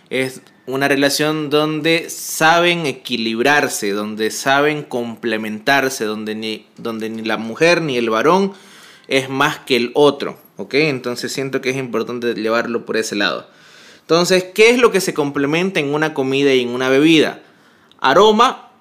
es 0.10 0.42
una 0.66 0.90
relación 0.90 1.50
donde 1.50 2.10
saben 2.10 2.86
equilibrarse, 2.86 3.92
donde 3.92 4.32
saben 4.32 4.84
complementarse, 4.84 6.04
donde 6.04 6.36
ni, 6.36 6.68
donde 6.76 7.10
ni 7.10 7.22
la 7.22 7.38
mujer 7.38 7.82
ni 7.82 7.98
el 7.98 8.10
varón 8.10 8.52
es 9.08 9.30
más 9.30 9.60
que 9.60 9.78
el 9.78 9.92
otro. 9.94 10.38
¿Ok? 10.58 10.74
Entonces 10.74 11.32
siento 11.32 11.62
que 11.62 11.70
es 11.70 11.78
importante 11.78 12.34
llevarlo 12.34 12.86
por 12.86 12.98
ese 12.98 13.16
lado. 13.16 13.48
Entonces, 14.02 14.44
¿qué 14.54 14.72
es 14.72 14.78
lo 14.78 14.92
que 14.92 15.00
se 15.00 15.14
complementa 15.14 15.80
en 15.80 15.94
una 15.94 16.14
comida 16.14 16.54
y 16.54 16.62
en 16.62 16.70
una 16.70 16.90
bebida? 16.90 17.42
Aroma, 18.02 18.72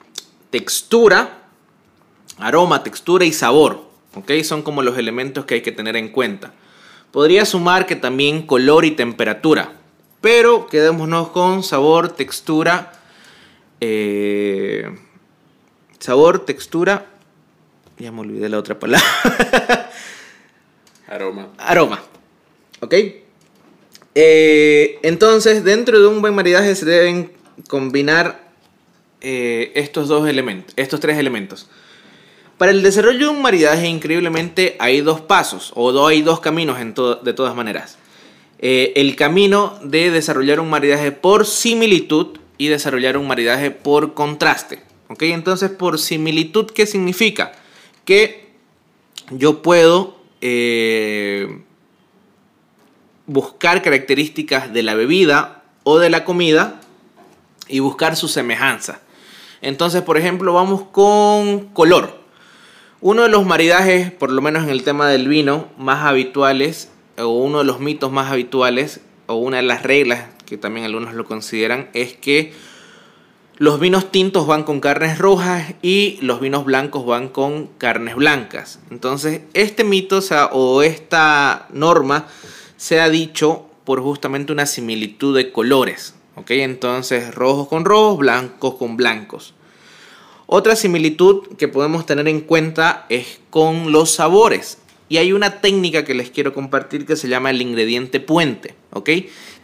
textura, 0.51 1.40
aroma, 2.41 2.83
textura 2.83 3.25
y 3.25 3.33
sabor. 3.33 3.85
¿Ok? 4.15 4.33
Son 4.43 4.62
como 4.62 4.83
los 4.83 4.99
elementos 4.99 5.45
que 5.45 5.55
hay 5.55 5.62
que 5.62 5.73
tener 5.73 5.97
en 5.97 6.09
cuenta. 6.09 6.53
Podría 7.12 7.45
sumar 7.45 7.87
que 7.87 7.97
también 7.97 8.47
color 8.47 8.85
y 8.85 8.93
temperatura. 8.93 9.73
Pero 10.21 10.67
quedémonos 10.67 11.29
con 11.29 11.62
sabor, 11.62 12.09
textura. 12.11 12.93
eh, 13.81 14.91
sabor, 15.99 16.45
textura. 16.45 17.07
Ya 17.99 18.12
me 18.12 18.21
olvidé 18.21 18.49
la 18.49 18.59
otra 18.59 18.79
palabra. 18.79 19.07
Aroma. 21.09 21.49
Aroma. 21.59 22.01
¿Ok? 22.81 22.95
Eh, 24.15 24.99
entonces, 25.03 25.65
dentro 25.65 26.01
de 26.01 26.07
un 26.07 26.21
buen 26.21 26.35
maridaje 26.35 26.75
se 26.75 26.85
deben 26.85 27.33
combinar 27.69 28.51
eh, 29.21 29.73
estos 29.75 30.09
dos 30.09 30.29
elementos, 30.29 30.73
estos 30.77 31.01
tres 31.01 31.19
elementos. 31.19 31.69
Para 32.61 32.73
el 32.73 32.82
desarrollo 32.82 33.19
de 33.20 33.28
un 33.28 33.41
maridaje, 33.41 33.89
increíblemente, 33.89 34.77
hay 34.81 35.01
dos 35.01 35.23
pasos, 35.23 35.73
o 35.77 36.07
hay 36.07 36.20
dos 36.20 36.41
caminos 36.41 36.77
de 36.78 37.32
todas 37.32 37.55
maneras. 37.55 37.97
Eh, 38.59 38.93
el 38.97 39.16
camino 39.16 39.78
de 39.82 40.11
desarrollar 40.11 40.61
un 40.61 40.69
maridaje 40.69 41.11
por 41.11 41.47
similitud 41.47 42.39
y 42.59 42.69
desarrollar 42.69 43.16
un 43.16 43.27
maridaje 43.27 43.70
por 43.70 44.12
contraste. 44.12 44.82
¿Ok? 45.09 45.23
Entonces, 45.23 45.70
por 45.70 45.99
similitud, 45.99 46.66
¿qué 46.66 46.85
significa? 46.85 47.53
Que 48.05 48.51
yo 49.31 49.62
puedo 49.62 50.19
eh, 50.43 51.62
buscar 53.24 53.81
características 53.81 54.70
de 54.70 54.82
la 54.82 54.93
bebida 54.93 55.62
o 55.82 55.99
de 55.99 56.11
la 56.11 56.27
comida 56.27 56.82
y 57.69 57.78
buscar 57.78 58.16
su 58.16 58.28
semejanza. 58.28 59.01
Entonces, 59.62 60.03
por 60.03 60.19
ejemplo, 60.19 60.53
vamos 60.53 60.82
con 60.93 61.70
color. 61.73 62.20
Uno 63.03 63.23
de 63.23 63.31
los 63.31 63.47
maridajes, 63.47 64.11
por 64.11 64.31
lo 64.31 64.43
menos 64.43 64.65
en 64.65 64.69
el 64.69 64.83
tema 64.83 65.09
del 65.09 65.27
vino, 65.27 65.69
más 65.79 66.05
habituales, 66.05 66.91
o 67.17 67.29
uno 67.29 67.61
de 67.61 67.65
los 67.65 67.81
mitos 67.81 68.13
más 68.13 68.31
habituales, 68.31 69.01
o 69.27 69.37
una 69.37 69.57
de 69.57 69.63
las 69.63 69.83
reglas 69.85 70.27
que 70.45 70.59
también 70.59 70.85
algunos 70.85 71.15
lo 71.15 71.25
consideran, 71.25 71.89
es 71.95 72.13
que 72.13 72.53
los 73.57 73.81
vinos 73.81 74.13
tintos 74.13 74.47
van 74.47 74.65
con 74.65 74.81
carnes 74.81 75.19
rojas 75.19 75.73
y 75.81 76.19
los 76.21 76.41
vinos 76.41 76.67
blancos 76.67 77.07
van 77.07 77.29
con 77.29 77.69
carnes 77.79 78.17
blancas. 78.17 78.81
Entonces, 78.91 79.43
este 79.55 79.83
mito 79.83 80.21
o, 80.53 80.57
o 80.57 80.83
esta 80.83 81.69
norma 81.73 82.27
se 82.77 83.01
ha 83.01 83.09
dicho 83.09 83.65
por 83.85 84.03
justamente 84.03 84.53
una 84.53 84.67
similitud 84.67 85.35
de 85.35 85.53
colores. 85.53 86.15
¿ok? 86.37 86.51
Entonces, 86.51 87.35
rojos 87.35 87.67
con 87.69 87.87
rojos, 87.87 88.19
blancos 88.19 88.75
con 88.75 88.99
blancos. 88.99 89.55
Otra 90.53 90.75
similitud 90.75 91.47
que 91.59 91.69
podemos 91.69 92.07
tener 92.07 92.27
en 92.27 92.41
cuenta 92.41 93.07
es 93.09 93.39
con 93.51 93.93
los 93.93 94.11
sabores. 94.11 94.79
Y 95.09 95.19
hay 95.19 95.33
una 95.33 95.61
técnica 95.61 96.05
que 96.05 96.13
les 96.13 96.31
quiero 96.31 96.53
compartir 96.53 97.07
que 97.07 97.15
se 97.15 97.29
llama 97.29 97.51
el 97.51 97.63
ingrediente 97.63 98.19
puente, 98.19 98.75
¿ok? 98.93 99.11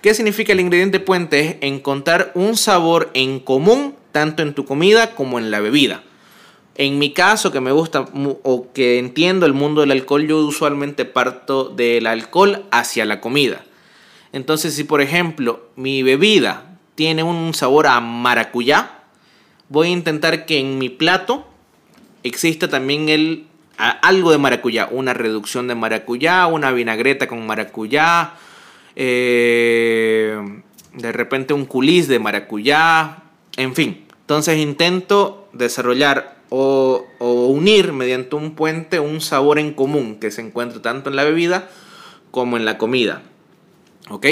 ¿Qué 0.01 0.15
significa 0.15 0.53
el 0.53 0.61
ingrediente 0.61 1.01
puente? 1.01 1.41
Es 1.41 1.57
encontrar 1.63 2.31
un 2.37 2.57
sabor 2.57 3.11
en 3.15 3.41
común 3.41 3.97
tanto 4.13 4.45
en 4.45 4.55
tu 4.55 4.65
comida 4.65 5.17
como 5.17 5.41
en 5.41 5.51
la 5.51 5.59
bebida. 5.59 6.05
En 6.77 7.01
mi 7.01 7.13
caso, 7.13 7.51
que 7.51 7.61
me 7.61 7.73
gusta 7.73 8.05
o 8.45 8.69
que 8.73 9.01
entiendo 9.01 9.45
el 9.45 9.55
mundo 9.55 9.81
del 9.81 9.91
alcohol, 9.91 10.29
yo 10.29 10.39
usualmente 10.39 11.05
parto 11.05 11.65
del 11.65 12.07
alcohol 12.07 12.65
hacia 12.71 13.05
la 13.07 13.21
comida. 13.21 13.65
Entonces, 14.33 14.75
si 14.75 14.85
por 14.85 15.01
ejemplo 15.01 15.69
mi 15.75 16.05
bebida 16.05 16.79
tiene 16.95 17.25
un 17.25 17.55
sabor 17.55 17.89
a 17.89 17.99
maracuyá, 17.99 18.96
voy 19.69 19.89
a 19.89 19.91
intentar 19.91 20.47
que 20.47 20.59
en 20.59 20.79
mi 20.79 20.89
plato 20.89 21.47
exista 22.23 22.69
también 22.69 23.09
el 23.09 23.47
algo 23.79 24.31
de 24.31 24.39
maracuyá, 24.39 24.89
una 24.91 25.13
reducción 25.13 25.69
de 25.69 25.75
maracuyá, 25.75 26.47
una 26.47 26.73
vinagreta 26.73 27.27
con 27.27 27.47
maracuyá, 27.47 28.35
eh, 28.95 30.63
de 30.95 31.13
repente 31.13 31.53
un 31.53 31.67
culis 31.67 32.09
de 32.09 32.19
maracuyá, 32.19 33.19
en 33.57 33.75
fin. 33.75 34.07
Entonces 34.21 34.59
intento 34.59 35.49
desarrollar 35.53 36.37
o, 36.49 37.07
unir 37.19 37.93
mediante 37.93 38.37
un 38.37 38.55
puente 38.55 39.01
un 39.01 39.21
sabor 39.21 39.59
en 39.59 39.73
común 39.73 40.19
que 40.19 40.31
se 40.31 40.41
encuentra 40.41 40.81
tanto 40.83 41.11
en 41.11 41.17
la 41.17 41.25
bebida 41.25 41.69
como 42.31 42.57
en 42.57 42.65
la 42.65 42.79
comida. 42.79 43.23
¿Ok? 44.09 44.27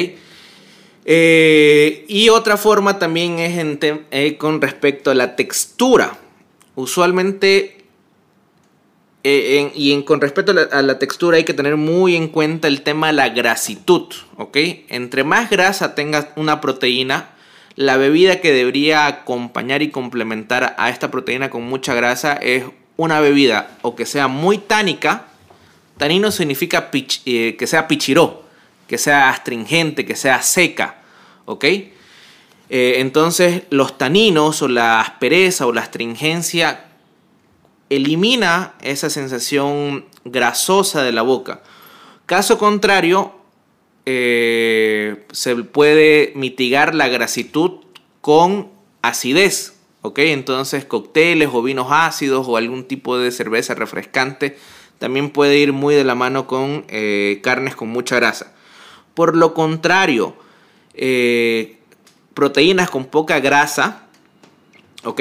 Eh, 1.05 2.07
y 2.09 2.31
otra 2.31 2.57
forma 2.57 2.99
también 2.99 3.39
es 3.39 3.79
eh, 4.11 4.37
con 4.37 4.61
respecto 4.61 5.11
a 5.11 5.15
la 5.15 5.37
textura. 5.37 6.19
Usualmente 6.75 7.85
eh, 9.23 9.73
y 9.75 9.93
en, 9.93 10.03
con 10.03 10.21
respecto 10.21 10.53
a 10.53 10.83
la, 10.83 10.99
textura 10.99 11.37
hay 11.39 11.45
que 11.45 11.55
tener 11.55 11.77
muy 11.77 12.15
en 12.15 12.29
cuenta 12.29 12.69
el 12.69 12.83
tema 12.83 13.07
de 13.09 13.15
la 13.15 13.31
grasitud, 13.31 14.07
¿ok? 14.37 14.57
Entre 14.89 15.25
más 15.25 15.49
grasa 15.49 15.95
tenga 15.95 16.33
una 16.37 16.61
proteína, 16.61 17.31
la 17.75 17.97
bebida 17.97 18.41
que 18.41 18.53
debería 18.53 19.07
acompañar 19.07 19.83
y 19.83 19.91
complementar 19.91 20.75
a 20.79 20.91
esta 20.91 21.11
proteína 21.11 21.49
con 21.49 21.63
mucha 21.63 21.95
grasa 21.95 22.35
es 22.35 22.65
una 22.97 23.21
bebida 23.21 23.77
o 23.81 23.97
que 23.97 24.05
sea 24.05 24.29
muy 24.29 24.59
tánica, 24.59 25.27
tanino 25.97 26.31
significa 26.31 26.91
que 26.91 27.67
sea 27.67 27.89
pichiró, 27.89 28.44
que 28.87 28.99
sea 28.99 29.31
astringente, 29.31 30.05
que 30.05 30.17
sea 30.17 30.43
seca, 30.43 31.03
¿ok? 31.45 31.65
Eh, 31.65 31.91
entonces 32.69 33.63
los 33.71 33.99
taninos 33.99 34.63
o 34.63 34.69
la 34.69 35.01
aspereza 35.01 35.67
o 35.67 35.73
la 35.73 35.83
astringencia 35.83 36.87
elimina 37.91 38.75
esa 38.81 39.11
sensación 39.11 40.07
grasosa 40.25 41.03
de 41.03 41.13
la 41.13 41.23
boca. 41.23 41.63
Caso 42.27 42.59
contrario, 42.59 43.35
eh, 44.07 45.25
se 45.33 45.57
puede 45.57 46.33
mitigar 46.35 46.95
la 46.95 47.09
grasitud 47.09 47.81
con 48.21 48.71
acidez. 49.03 49.75
¿ok? 50.05 50.19
Entonces 50.19 50.85
cócteles 50.85 51.49
o 51.51 51.63
vinos 51.63 51.87
ácidos 51.91 52.47
o 52.47 52.59
algún 52.59 52.85
tipo 52.85 53.17
de 53.17 53.31
cerveza 53.31 53.75
refrescante 53.75 54.59
también 54.99 55.31
puede 55.31 55.57
ir 55.57 55.73
muy 55.73 55.95
de 55.95 56.05
la 56.05 56.15
mano 56.15 56.47
con 56.47 56.85
eh, 56.89 57.41
carnes 57.43 57.75
con 57.75 57.89
mucha 57.89 58.17
grasa. 58.17 58.53
Por 59.15 59.37
lo 59.37 59.55
contrario, 59.55 60.35
eh, 60.95 61.79
proteínas 62.35 62.91
con 62.91 63.07
poca 63.07 63.41
grasa 63.41 64.05
¿ok? 65.05 65.21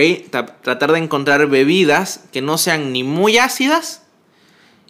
Tratar 0.62 0.94
de 0.94 1.00
encontrar 1.00 1.48
bebidas 1.48 2.26
que 2.32 2.42
no 2.42 2.58
sean 2.58 2.92
ni 2.92 3.04
muy 3.04 3.38
ácidas 3.38 4.04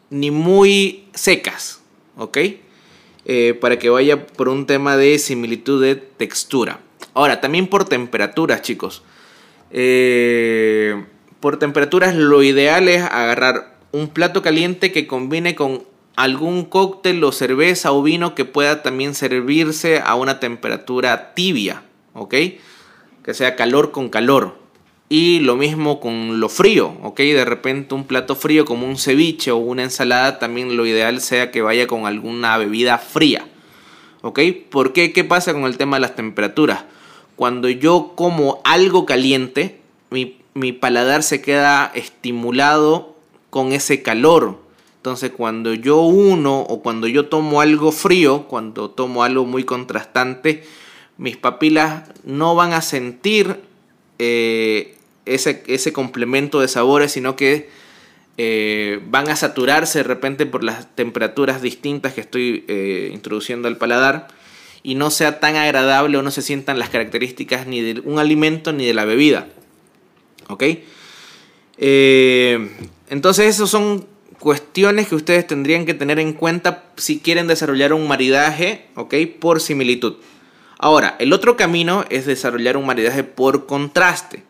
ni 0.09 0.30
muy 0.30 1.05
secas, 1.13 1.81
¿ok? 2.17 2.38
Eh, 3.25 3.57
para 3.59 3.80
que 3.80 3.89
vaya 3.89 4.27
por 4.27 4.47
un 4.49 4.67
tema 4.67 4.95
de 4.95 5.17
similitud 5.17 5.81
de 5.81 5.95
textura. 5.95 6.81
Ahora, 7.15 7.41
también 7.41 7.67
por 7.67 7.85
temperaturas, 7.85 8.61
chicos. 8.61 9.01
Eh, 9.71 11.03
por 11.39 11.57
temperaturas 11.57 12.15
lo 12.15 12.43
ideal 12.43 12.89
es 12.89 13.01
agarrar 13.01 13.80
un 13.91 14.09
plato 14.09 14.43
caliente 14.43 14.91
que 14.91 15.07
combine 15.07 15.55
con 15.55 15.84
algún 16.15 16.65
cóctel 16.65 17.23
o 17.23 17.31
cerveza 17.31 17.91
o 17.91 18.03
vino 18.03 18.35
que 18.35 18.45
pueda 18.45 18.84
también 18.84 19.15
servirse 19.15 20.02
a 20.03 20.15
una 20.15 20.40
temperatura 20.40 21.34
tibia, 21.34 21.84
¿ok? 22.14 22.35
Que 23.23 23.34
sea 23.34 23.56
calor 23.56 23.91
con 23.91 24.10
calor. 24.10 24.61
Y 25.10 25.40
lo 25.41 25.56
mismo 25.56 25.99
con 25.99 26.40
lo 26.40 26.49
frío, 26.49 26.98
¿ok? 27.03 27.19
De 27.19 27.45
repente 27.45 27.94
un 27.94 28.06
plato 28.06 28.35
frío 28.35 28.65
como 28.65 28.88
un 28.88 28.98
ceviche 28.98 29.52
o 29.52 29.57
una 29.57 29.84
ensalada, 29.84 30.40
también 30.40 30.76
lo 30.76 30.85
ideal 30.85 31.22
sea 31.22 31.52
que 31.52 31.61
vaya 31.61 31.88
con 31.88 32.06
alguna 32.06 32.57
bebida 32.57 32.98
fría, 32.98 33.45
¿ok? 34.22 34.40
¿Por 34.69 34.94
qué? 34.94 35.14
¿Qué 35.14 35.23
pasa 35.23 35.53
con 35.53 35.65
el 35.65 35.77
tema 35.77 35.98
de 35.98 36.02
las 36.02 36.15
temperaturas? 36.15 36.85
Cuando 37.35 37.69
yo 37.69 38.14
como 38.15 38.61
algo 38.64 39.06
caliente, 39.06 39.81
mi, 40.10 40.38
mi 40.53 40.72
paladar 40.72 41.23
se 41.23 41.41
queda 41.41 41.91
estimulado 41.94 43.15
con 43.49 43.72
ese 43.72 44.02
calor. 44.02 44.62
Entonces 45.03 45.31
cuando 45.31 45.73
yo 45.73 45.99
uno 46.03 46.61
o 46.61 46.81
cuando 46.81 47.09
yo 47.09 47.25
tomo 47.25 47.59
algo 47.59 47.91
frío, 47.91 48.47
cuando 48.47 48.89
tomo 48.89 49.25
algo 49.25 49.43
muy 49.43 49.65
contrastante, 49.65 50.63
mis 51.17 51.35
papilas 51.35 52.09
no 52.23 52.55
van 52.55 52.71
a 52.71 52.81
sentir 52.81 53.59
eh, 54.17 54.95
ese, 55.25 55.91
complemento 55.91 56.61
de 56.61 56.69
sabores, 56.69 57.11
sino 57.11 57.35
que 57.35 57.69
eh, 58.38 59.01
van 59.09 59.27
a 59.27 59.35
saturarse 59.35 59.99
de 59.99 60.03
repente 60.03 60.45
por 60.45 60.63
las 60.63 60.95
temperaturas 60.95 61.61
distintas 61.61 62.13
que 62.13 62.21
estoy 62.21 62.63
eh, 62.69 63.11
introduciendo 63.13 63.67
al 63.67 63.75
paladar 63.75 64.30
y 64.84 64.95
no 64.95 65.11
sea 65.11 65.41
tan 65.41 65.57
agradable 65.57 66.17
o 66.17 66.21
no 66.21 66.31
se 66.31 66.41
sientan 66.41 66.80
las 66.80 66.88
características 66.88 67.67
ni 67.67 67.81
de 67.81 67.99
un 68.05 68.19
alimento 68.19 68.71
ni 68.71 68.85
de 68.85 68.93
la 68.93 69.03
bebida. 69.03 69.49
¿Ok? 70.47 70.63
Entonces, 73.09 73.47
esas 73.47 73.69
son 73.69 74.12
cuestiones 74.44 75.07
que 75.07 75.15
ustedes 75.15 75.48
tendrían 75.48 75.86
que 75.86 75.94
tener 75.94 76.20
en 76.20 76.34
cuenta 76.34 76.84
si 76.98 77.22
quieren 77.22 77.48
desarrollar 77.48 77.94
un 77.94 78.10
maridaje. 78.10 78.90
Por 79.40 79.61
similitud. 79.61 80.15
Ahora, 80.78 81.15
el 81.20 81.32
otro 81.32 81.56
camino 81.56 82.03
es 82.10 82.26
desarrollar 82.26 82.76
un 82.76 82.86
maridaje 82.86 83.24
por 83.24 83.65
contraste 83.65 84.44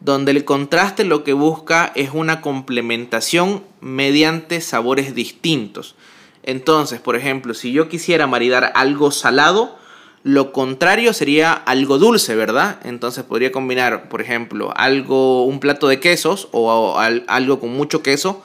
donde 0.00 0.32
el 0.32 0.44
contraste 0.44 1.04
lo 1.04 1.24
que 1.24 1.32
busca 1.32 1.92
es 1.94 2.10
una 2.12 2.40
complementación 2.40 3.64
mediante 3.80 4.60
sabores 4.60 5.14
distintos. 5.14 5.94
Entonces, 6.42 7.00
por 7.00 7.16
ejemplo, 7.16 7.54
si 7.54 7.72
yo 7.72 7.88
quisiera 7.88 8.26
maridar 8.26 8.72
algo 8.74 9.10
salado, 9.10 9.78
lo 10.22 10.52
contrario 10.52 11.12
sería 11.12 11.52
algo 11.52 11.98
dulce, 11.98 12.34
¿verdad? 12.34 12.80
Entonces 12.84 13.24
podría 13.24 13.52
combinar, 13.52 14.08
por 14.08 14.20
ejemplo, 14.20 14.72
algo, 14.76 15.44
un 15.44 15.60
plato 15.60 15.88
de 15.88 16.00
quesos 16.00 16.48
o 16.52 16.98
algo 16.98 17.60
con 17.60 17.70
mucho 17.70 18.02
queso, 18.02 18.42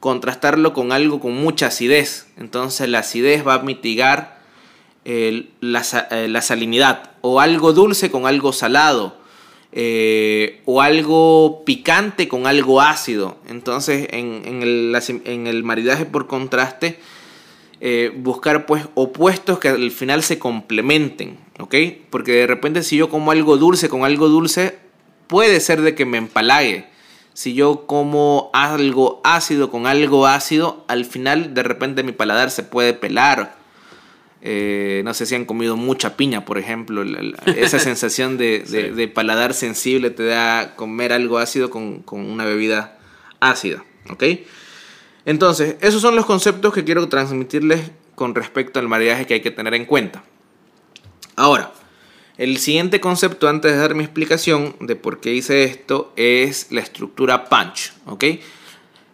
contrastarlo 0.00 0.72
con 0.72 0.92
algo 0.92 1.20
con 1.20 1.34
mucha 1.34 1.66
acidez. 1.66 2.26
Entonces 2.36 2.88
la 2.88 3.00
acidez 3.00 3.46
va 3.46 3.54
a 3.54 3.62
mitigar 3.62 4.40
la, 5.04 5.82
eh, 6.10 6.28
la 6.28 6.42
salinidad. 6.42 7.12
O 7.20 7.40
algo 7.40 7.72
dulce 7.72 8.10
con 8.10 8.26
algo 8.26 8.52
salado 8.52 9.20
eh, 9.72 10.62
o 10.64 10.80
algo 10.80 11.62
picante 11.64 12.26
con 12.26 12.46
algo 12.46 12.80
ácido. 12.80 13.36
Entonces, 13.48 14.08
en, 14.10 14.62
el, 14.62 15.62
maridaje 15.62 16.06
por 16.06 16.26
contraste, 16.26 16.98
eh, 17.80 18.12
buscar 18.16 18.66
pues 18.66 18.86
opuestos 18.94 19.60
que 19.60 19.68
al 19.68 19.90
final 19.92 20.24
se 20.24 20.40
complementen, 20.40 21.38
¿ok? 21.60 21.74
Porque 22.10 22.32
de 22.32 22.46
repente 22.48 22.82
si 22.82 22.96
yo 22.96 23.08
como 23.08 23.30
algo 23.30 23.56
dulce 23.56 23.88
con 23.88 24.04
algo 24.04 24.28
dulce, 24.28 24.76
puede 25.28 25.60
ser 25.60 25.82
de 25.82 25.94
que 25.94 26.04
me 26.04 26.18
empalague. 26.18 26.86
Si 27.32 27.54
yo 27.54 27.86
como 27.86 28.50
algo 28.52 29.20
ácido 29.24 29.70
con 29.70 29.86
algo 29.86 30.26
ácido, 30.26 30.84
al 30.88 31.04
final 31.04 31.54
de 31.54 31.62
repente 31.62 32.02
mi 32.02 32.12
paladar 32.12 32.50
se 32.50 32.62
puede 32.62 32.92
pelar 32.92 33.60
eh, 34.42 35.02
no 35.04 35.12
sé 35.12 35.26
si 35.26 35.34
han 35.34 35.44
comido 35.44 35.76
mucha 35.76 36.16
piña, 36.16 36.44
por 36.44 36.58
ejemplo. 36.58 37.02
esa 37.46 37.78
sensación 37.78 38.38
de, 38.38 39.12
paladar 39.14 39.54
sensible 39.54 40.10
te 40.10 40.24
da 40.24 40.74
comer 40.76 41.12
algo 41.12 41.38
ácido 41.38 41.70
con, 41.70 42.04
una 42.10 42.44
bebida 42.44 42.98
ácida. 43.40 43.84
¿Ok? 44.10 44.24
Entonces, 45.26 45.76
esos 45.80 46.00
son 46.00 46.16
los 46.16 46.24
conceptos 46.24 46.72
que 46.72 46.84
quiero 46.84 47.08
transmitirles 47.08 47.90
con 48.14 48.34
respecto 48.34 48.80
al 48.80 48.88
maridaje 48.88 49.26
que 49.26 49.34
hay 49.34 49.40
que 49.40 49.50
tener 49.50 49.74
en 49.74 49.84
cuenta. 49.84 50.24
Ahora, 51.36 51.72
el 52.40 52.56
siguiente 52.56 53.00
concepto 53.00 53.50
antes 53.50 53.72
de 53.72 53.76
dar 53.76 53.94
mi 53.94 54.02
explicación 54.02 54.74
de 54.80 54.96
por 54.96 55.20
qué 55.20 55.34
hice 55.34 55.64
esto 55.64 56.10
es 56.16 56.68
la 56.72 56.80
estructura 56.80 57.50
punch. 57.50 57.92
¿Ok? 58.06 58.24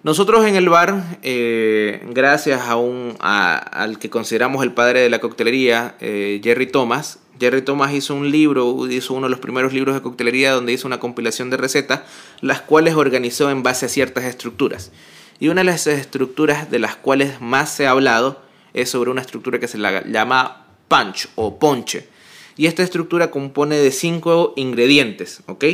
Nosotros 0.05 0.47
en 0.47 0.55
el 0.55 0.69
bar, 0.69 1.19
eh, 1.25 2.07
gracias 2.11 2.61
a 2.69 2.77
un, 2.77 3.17
al 3.19 3.99
que 3.99 4.11
consideramos 4.11 4.63
el 4.63 4.71
padre 4.71 5.01
de 5.01 5.11
la 5.11 5.19
coctelería, 5.19 5.97
eh, 5.99 6.41
Jerry 6.45 6.69
Thomas, 6.69 7.19
Jerry 7.41 7.63
Thomas 7.63 7.93
hizo 7.95 8.15
un 8.15 8.31
libro, 8.31 8.89
hizo 8.89 9.15
uno 9.15 9.27
de 9.27 9.31
los 9.31 9.41
primeros 9.41 9.73
libros 9.73 9.97
de 9.97 10.03
coctelería 10.03 10.53
donde 10.53 10.73
hizo 10.73 10.87
una 10.87 11.01
compilación 11.01 11.51
de 11.51 11.57
recetas, 11.57 12.03
las 12.43 12.61
cuales 12.61 12.95
organizó 12.95 13.51
en 13.51 13.65
base 13.65 13.87
a 13.87 13.89
ciertas 13.89 14.23
estructuras. 14.23 14.93
Y 15.41 15.49
una 15.49 15.63
de 15.63 15.65
las 15.65 15.89
estructuras 15.89 16.71
de 16.71 16.79
las 16.79 16.95
cuales 16.95 17.41
más 17.41 17.75
se 17.75 17.89
ha 17.89 17.91
hablado 17.91 18.41
es 18.73 18.89
sobre 18.89 19.11
una 19.11 19.23
estructura 19.23 19.59
que 19.59 19.67
se 19.67 19.79
la 19.79 20.05
llama 20.07 20.69
punch 20.87 21.29
o 21.35 21.59
ponche. 21.59 22.15
Y 22.57 22.67
esta 22.67 22.83
estructura 22.83 23.31
compone 23.31 23.77
de 23.77 23.91
cinco 23.91 24.55
ingredientes, 24.57 25.43
¿ok? 25.47 25.65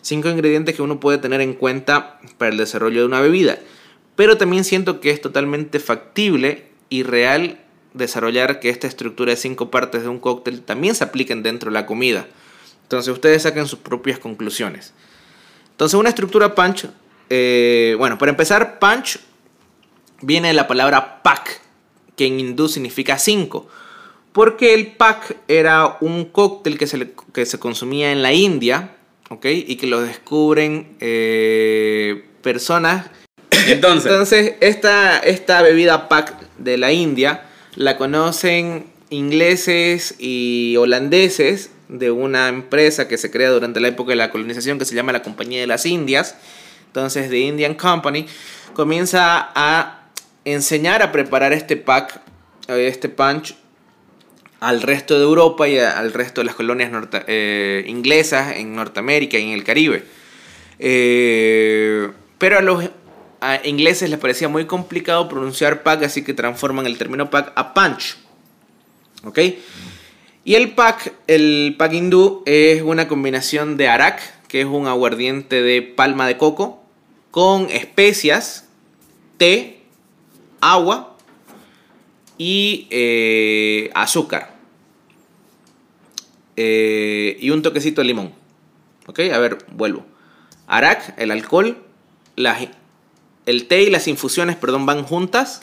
Cinco 0.00 0.30
ingredientes 0.30 0.74
que 0.74 0.82
uno 0.82 0.98
puede 0.98 1.18
tener 1.18 1.40
en 1.40 1.52
cuenta 1.52 2.18
para 2.38 2.50
el 2.50 2.56
desarrollo 2.56 3.00
de 3.00 3.06
una 3.06 3.20
bebida. 3.20 3.58
Pero 4.16 4.38
también 4.38 4.64
siento 4.64 5.00
que 5.00 5.10
es 5.10 5.20
totalmente 5.20 5.80
factible 5.80 6.70
y 6.88 7.02
real 7.02 7.60
desarrollar 7.94 8.60
que 8.60 8.70
esta 8.70 8.86
estructura 8.86 9.30
de 9.30 9.36
cinco 9.36 9.70
partes 9.70 10.02
de 10.02 10.08
un 10.08 10.18
cóctel 10.18 10.62
también 10.62 10.94
se 10.94 11.04
apliquen 11.04 11.42
dentro 11.42 11.70
de 11.70 11.74
la 11.74 11.86
comida. 11.86 12.26
Entonces 12.82 13.12
ustedes 13.12 13.42
saquen 13.42 13.66
sus 13.66 13.78
propias 13.78 14.18
conclusiones. 14.18 14.92
Entonces 15.72 15.98
una 15.98 16.08
estructura 16.08 16.54
punch, 16.54 16.88
eh, 17.28 17.94
bueno, 17.98 18.18
para 18.18 18.30
empezar, 18.30 18.78
punch 18.78 19.18
viene 20.22 20.48
de 20.48 20.54
la 20.54 20.68
palabra 20.68 21.22
pack, 21.22 21.60
que 22.16 22.26
en 22.26 22.40
hindú 22.40 22.68
significa 22.68 23.18
cinco. 23.18 23.68
Porque 24.32 24.74
el 24.74 24.92
pack 24.92 25.36
era 25.48 25.96
un 26.00 26.26
cóctel 26.26 26.78
que 26.78 26.86
se, 26.86 27.12
que 27.32 27.46
se 27.46 27.58
consumía 27.58 28.12
en 28.12 28.22
la 28.22 28.32
India, 28.32 28.96
¿ok? 29.28 29.46
Y 29.46 29.76
que 29.76 29.86
lo 29.86 30.00
descubren 30.00 30.96
eh, 31.00 32.24
personas. 32.42 33.10
Entonces, 33.66 34.10
Entonces 34.10 34.54
esta, 34.60 35.18
esta 35.18 35.62
bebida 35.62 36.08
pack 36.08 36.36
de 36.58 36.78
la 36.78 36.92
India 36.92 37.44
la 37.74 37.96
conocen 37.96 38.86
ingleses 39.10 40.14
y 40.18 40.76
holandeses 40.76 41.70
de 41.88 42.10
una 42.12 42.48
empresa 42.48 43.08
que 43.08 43.18
se 43.18 43.30
crea 43.30 43.50
durante 43.50 43.80
la 43.80 43.88
época 43.88 44.10
de 44.10 44.16
la 44.16 44.30
colonización 44.30 44.78
que 44.78 44.84
se 44.84 44.94
llama 44.94 45.12
la 45.12 45.22
Compañía 45.22 45.60
de 45.60 45.66
las 45.66 45.86
Indias. 45.86 46.36
Entonces, 46.86 47.28
The 47.30 47.38
Indian 47.38 47.74
Company 47.74 48.26
comienza 48.74 49.50
a 49.54 50.08
enseñar 50.44 51.02
a 51.02 51.12
preparar 51.12 51.52
este 51.52 51.76
pack, 51.76 52.20
este 52.68 53.08
punch, 53.08 53.56
al 54.60 54.82
resto 54.82 55.18
de 55.18 55.24
Europa 55.24 55.68
y 55.68 55.78
al 55.78 56.12
resto 56.12 56.42
de 56.42 56.44
las 56.44 56.54
colonias 56.54 56.92
eh, 57.26 57.84
inglesas 57.88 58.56
en 58.56 58.76
Norteamérica 58.76 59.38
y 59.38 59.44
en 59.44 59.50
el 59.50 59.64
Caribe. 59.64 60.04
Eh, 60.78 62.10
pero 62.38 62.58
a 62.58 62.62
los 62.62 62.84
ingleses 63.64 64.10
les 64.10 64.18
parecía 64.18 64.48
muy 64.48 64.66
complicado 64.66 65.28
pronunciar 65.28 65.82
pack, 65.82 66.04
así 66.04 66.22
que 66.22 66.34
transforman 66.34 66.86
el 66.86 66.98
término 66.98 67.30
pack 67.30 67.52
a 67.56 67.72
punch. 67.72 68.18
¿Ok? 69.24 69.38
Y 70.44 70.54
el 70.54 70.72
pack, 70.72 71.12
el 71.26 71.74
pack 71.78 71.92
hindú 71.92 72.42
es 72.46 72.82
una 72.82 73.08
combinación 73.08 73.76
de 73.76 73.88
arak, 73.88 74.46
que 74.46 74.60
es 74.60 74.66
un 74.66 74.86
aguardiente 74.86 75.62
de 75.62 75.82
palma 75.82 76.26
de 76.26 76.36
coco, 76.36 76.82
con 77.30 77.68
especias, 77.70 78.66
té, 79.38 79.82
agua 80.60 81.09
y 82.40 82.86
eh, 82.88 83.90
azúcar. 83.92 84.54
Eh, 86.56 87.36
y 87.38 87.50
un 87.50 87.60
toquecito 87.60 88.00
de 88.00 88.06
limón. 88.06 88.32
¿Ok? 89.06 89.20
A 89.30 89.38
ver, 89.38 89.58
vuelvo. 89.72 90.06
Arak, 90.66 91.16
el 91.18 91.32
alcohol, 91.32 91.76
el 93.44 93.66
té 93.66 93.82
y 93.82 93.90
las 93.90 94.08
infusiones, 94.08 94.56
perdón, 94.56 94.86
van 94.86 95.02
juntas. 95.02 95.60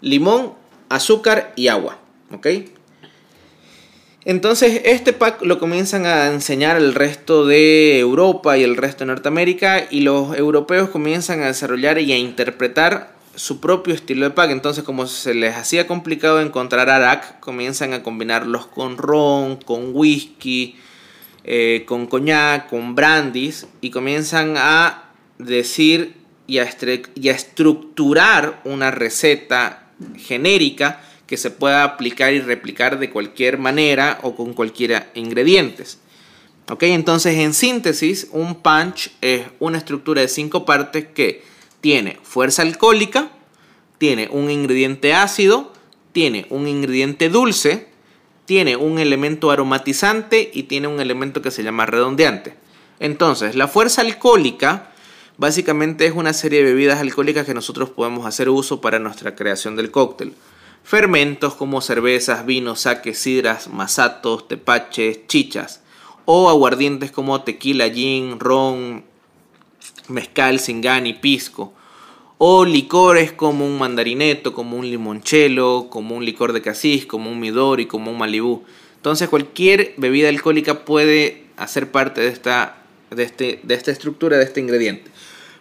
Limón, 0.00 0.54
azúcar 0.88 1.52
y 1.54 1.68
agua. 1.68 2.00
¿Ok? 2.32 2.48
Entonces 4.24 4.82
este 4.84 5.12
pack 5.12 5.42
lo 5.42 5.60
comienzan 5.60 6.04
a 6.04 6.26
enseñar 6.32 6.76
el 6.78 6.96
resto 6.96 7.46
de 7.46 8.00
Europa 8.00 8.58
y 8.58 8.64
el 8.64 8.76
resto 8.76 9.04
de 9.04 9.08
Norteamérica 9.08 9.86
y 9.88 10.00
los 10.00 10.36
europeos 10.36 10.88
comienzan 10.88 11.42
a 11.42 11.46
desarrollar 11.46 12.00
y 12.00 12.10
a 12.10 12.18
interpretar 12.18 13.13
su 13.36 13.60
propio 13.60 13.94
estilo 13.94 14.24
de 14.24 14.30
pack. 14.30 14.50
Entonces 14.50 14.84
como 14.84 15.06
se 15.06 15.34
les 15.34 15.56
hacía 15.56 15.86
complicado 15.86 16.40
encontrar 16.40 16.90
arak, 16.90 17.40
comienzan 17.40 17.92
a 17.92 18.02
combinarlos 18.02 18.66
con 18.66 18.96
ron, 18.96 19.56
con 19.56 19.90
whisky, 19.92 20.76
eh, 21.44 21.84
con 21.86 22.06
coñac, 22.06 22.68
con 22.68 22.94
brandis 22.94 23.66
y 23.80 23.90
comienzan 23.90 24.54
a 24.56 25.10
decir 25.38 26.16
y 26.46 26.58
a, 26.58 26.64
estructurar 26.64 28.60
una 28.64 28.90
receta 28.90 29.90
genérica 30.16 31.00
que 31.26 31.36
se 31.36 31.50
pueda 31.50 31.84
aplicar 31.84 32.32
y 32.32 32.40
replicar 32.40 32.98
de 32.98 33.10
cualquier 33.10 33.58
manera 33.58 34.18
o 34.22 34.34
con 34.34 34.52
cualquier 34.52 35.10
ingredientes. 35.14 35.98
Ok, 36.70 36.84
entonces 36.84 37.38
en 37.38 37.52
síntesis, 37.52 38.28
un 38.30 38.56
punch 38.62 39.10
es 39.20 39.42
una 39.58 39.78
estructura 39.78 40.22
de 40.22 40.28
cinco 40.28 40.64
partes 40.64 41.06
que 41.08 41.44
tiene 41.84 42.18
fuerza 42.22 42.62
alcohólica, 42.62 43.28
tiene 43.98 44.30
un 44.32 44.50
ingrediente 44.50 45.12
ácido, 45.12 45.70
tiene 46.12 46.46
un 46.48 46.66
ingrediente 46.66 47.28
dulce, 47.28 47.88
tiene 48.46 48.74
un 48.74 48.98
elemento 48.98 49.50
aromatizante 49.50 50.50
y 50.50 50.62
tiene 50.62 50.88
un 50.88 50.98
elemento 50.98 51.42
que 51.42 51.50
se 51.50 51.62
llama 51.62 51.84
redondeante. 51.84 52.54
Entonces, 53.00 53.54
la 53.54 53.68
fuerza 53.68 54.00
alcohólica 54.00 54.92
básicamente 55.36 56.06
es 56.06 56.14
una 56.14 56.32
serie 56.32 56.60
de 56.60 56.72
bebidas 56.72 57.00
alcohólicas 57.00 57.44
que 57.44 57.52
nosotros 57.52 57.90
podemos 57.90 58.24
hacer 58.24 58.48
uso 58.48 58.80
para 58.80 58.98
nuestra 58.98 59.34
creación 59.34 59.76
del 59.76 59.90
cóctel. 59.90 60.32
Fermentos 60.84 61.52
como 61.52 61.82
cervezas, 61.82 62.46
vinos, 62.46 62.80
saques, 62.80 63.18
sidras, 63.18 63.68
masatos, 63.68 64.48
tepaches, 64.48 65.26
chichas. 65.26 65.82
O 66.24 66.48
aguardientes 66.48 67.10
como 67.10 67.42
tequila, 67.42 67.90
gin, 67.90 68.40
ron, 68.40 69.04
mezcal, 70.08 70.58
singani, 70.60 71.14
pisco. 71.14 71.72
O 72.38 72.64
licores 72.64 73.32
como 73.32 73.64
un 73.64 73.78
mandarineto, 73.78 74.52
como 74.52 74.76
un 74.76 74.88
limonchelo, 74.90 75.88
como 75.90 76.16
un 76.16 76.24
licor 76.24 76.52
de 76.52 76.62
casis, 76.62 77.06
como 77.06 77.30
un 77.30 77.40
midori, 77.40 77.86
como 77.86 78.10
un 78.10 78.18
malibú. 78.18 78.64
Entonces 78.96 79.28
cualquier 79.28 79.94
bebida 79.96 80.28
alcohólica 80.28 80.84
puede 80.84 81.44
hacer 81.56 81.90
parte 81.90 82.20
de 82.20 82.28
esta, 82.28 82.76
de, 83.10 83.22
este, 83.22 83.60
de 83.62 83.74
esta 83.74 83.90
estructura, 83.90 84.36
de 84.36 84.44
este 84.44 84.60
ingrediente. 84.60 85.10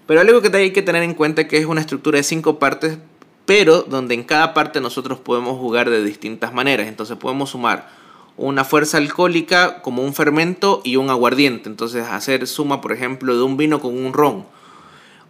Pero 0.07 0.21
algo 0.21 0.41
que 0.41 0.55
hay 0.55 0.71
que 0.71 0.81
tener 0.81 1.03
en 1.03 1.13
cuenta 1.13 1.43
es 1.43 1.47
que 1.47 1.57
es 1.57 1.65
una 1.65 1.81
estructura 1.81 2.17
de 2.17 2.23
cinco 2.23 2.59
partes 2.59 2.97
pero 3.45 3.81
donde 3.81 4.13
en 4.13 4.23
cada 4.23 4.53
parte 4.53 4.79
nosotros 4.79 5.19
podemos 5.19 5.57
jugar 5.57 5.89
de 5.89 6.03
distintas 6.03 6.53
maneras. 6.53 6.87
Entonces 6.87 7.17
podemos 7.17 7.49
sumar 7.51 7.89
una 8.37 8.63
fuerza 8.63 8.97
alcohólica 8.97 9.81
como 9.81 10.03
un 10.03 10.13
fermento 10.13 10.81
y 10.83 10.95
un 10.95 11.09
aguardiente. 11.09 11.69
Entonces 11.69 12.05
hacer 12.07 12.47
suma, 12.47 12.81
por 12.81 12.91
ejemplo, 12.91 13.35
de 13.35 13.43
un 13.43 13.57
vino 13.57 13.79
con 13.79 13.97
un 13.97 14.13
ron. 14.13 14.45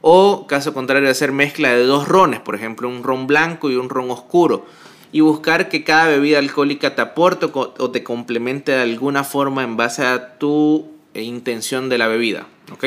O 0.02 0.48
caso 0.48 0.74
contrario, 0.74 1.10
hacer 1.10 1.32
mezcla 1.32 1.70
de 1.70 1.86
dos 1.86 2.08
rones, 2.08 2.40
por 2.40 2.56
ejemplo, 2.56 2.90
un 2.90 3.04
ron 3.04 3.28
blanco 3.28 3.70
y 3.70 3.76
un 3.76 3.90
ron 3.90 4.12
oscuro. 4.12 4.66
Y 5.12 5.22
buscar 5.22 5.70
que 5.70 5.84
cada 5.84 6.08
bebida 6.08 6.40
alcohólica 6.40 6.96
te 6.96 7.02
aporte 7.02 7.50
o 7.54 7.92
te 7.92 8.04
complemente 8.04 8.72
de 8.72 8.82
alguna 8.82 9.24
forma 9.24 9.64
en 9.64 9.78
base 9.78 10.06
a 10.06 10.38
tu 10.38 10.88
intención 11.14 11.88
de 11.90 11.98
la 11.98 12.08
bebida. 12.08 12.48
¿Ok? 12.72 12.86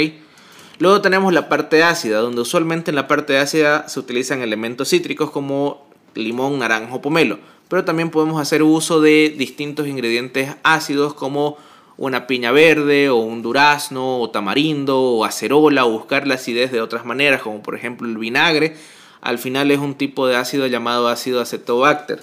Luego 0.78 1.00
tenemos 1.00 1.32
la 1.32 1.48
parte 1.48 1.82
ácida, 1.82 2.18
donde 2.18 2.42
usualmente 2.42 2.90
en 2.90 2.96
la 2.96 3.08
parte 3.08 3.38
ácida 3.38 3.88
se 3.88 3.98
utilizan 3.98 4.42
elementos 4.42 4.90
cítricos 4.90 5.30
como 5.30 5.86
limón, 6.14 6.58
naranjo, 6.58 7.00
pomelo. 7.00 7.38
Pero 7.68 7.84
también 7.84 8.10
podemos 8.10 8.40
hacer 8.40 8.62
uso 8.62 9.00
de 9.00 9.34
distintos 9.36 9.88
ingredientes 9.88 10.54
ácidos 10.62 11.14
como 11.14 11.56
una 11.98 12.26
piña 12.26 12.52
verde 12.52 13.08
o 13.08 13.16
un 13.16 13.42
durazno 13.42 14.20
o 14.20 14.30
tamarindo 14.30 15.00
o 15.00 15.24
acerola 15.24 15.86
o 15.86 15.90
buscar 15.90 16.26
la 16.26 16.34
acidez 16.34 16.70
de 16.70 16.80
otras 16.80 17.04
maneras 17.04 17.42
como 17.42 17.62
por 17.62 17.74
ejemplo 17.74 18.06
el 18.06 18.18
vinagre. 18.18 18.76
Al 19.20 19.38
final 19.38 19.70
es 19.70 19.78
un 19.78 19.94
tipo 19.94 20.26
de 20.26 20.36
ácido 20.36 20.66
llamado 20.66 21.08
ácido 21.08 21.40
acetobacter. 21.40 22.22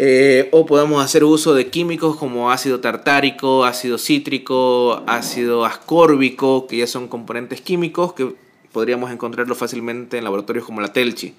Eh, 0.00 0.48
o 0.52 0.64
podemos 0.64 1.04
hacer 1.04 1.24
uso 1.24 1.54
de 1.54 1.70
químicos 1.70 2.16
como 2.16 2.52
ácido 2.52 2.78
tartárico, 2.80 3.64
ácido 3.64 3.98
cítrico, 3.98 5.02
ácido 5.08 5.64
ascórbico, 5.64 6.68
que 6.68 6.78
ya 6.78 6.86
son 6.86 7.08
componentes 7.08 7.60
químicos 7.60 8.12
que 8.12 8.32
podríamos 8.72 9.10
encontrarlo 9.10 9.56
fácilmente 9.56 10.16
en 10.16 10.24
laboratorios 10.24 10.64
como 10.64 10.80
la 10.80 10.92
Telchi. 10.92 11.34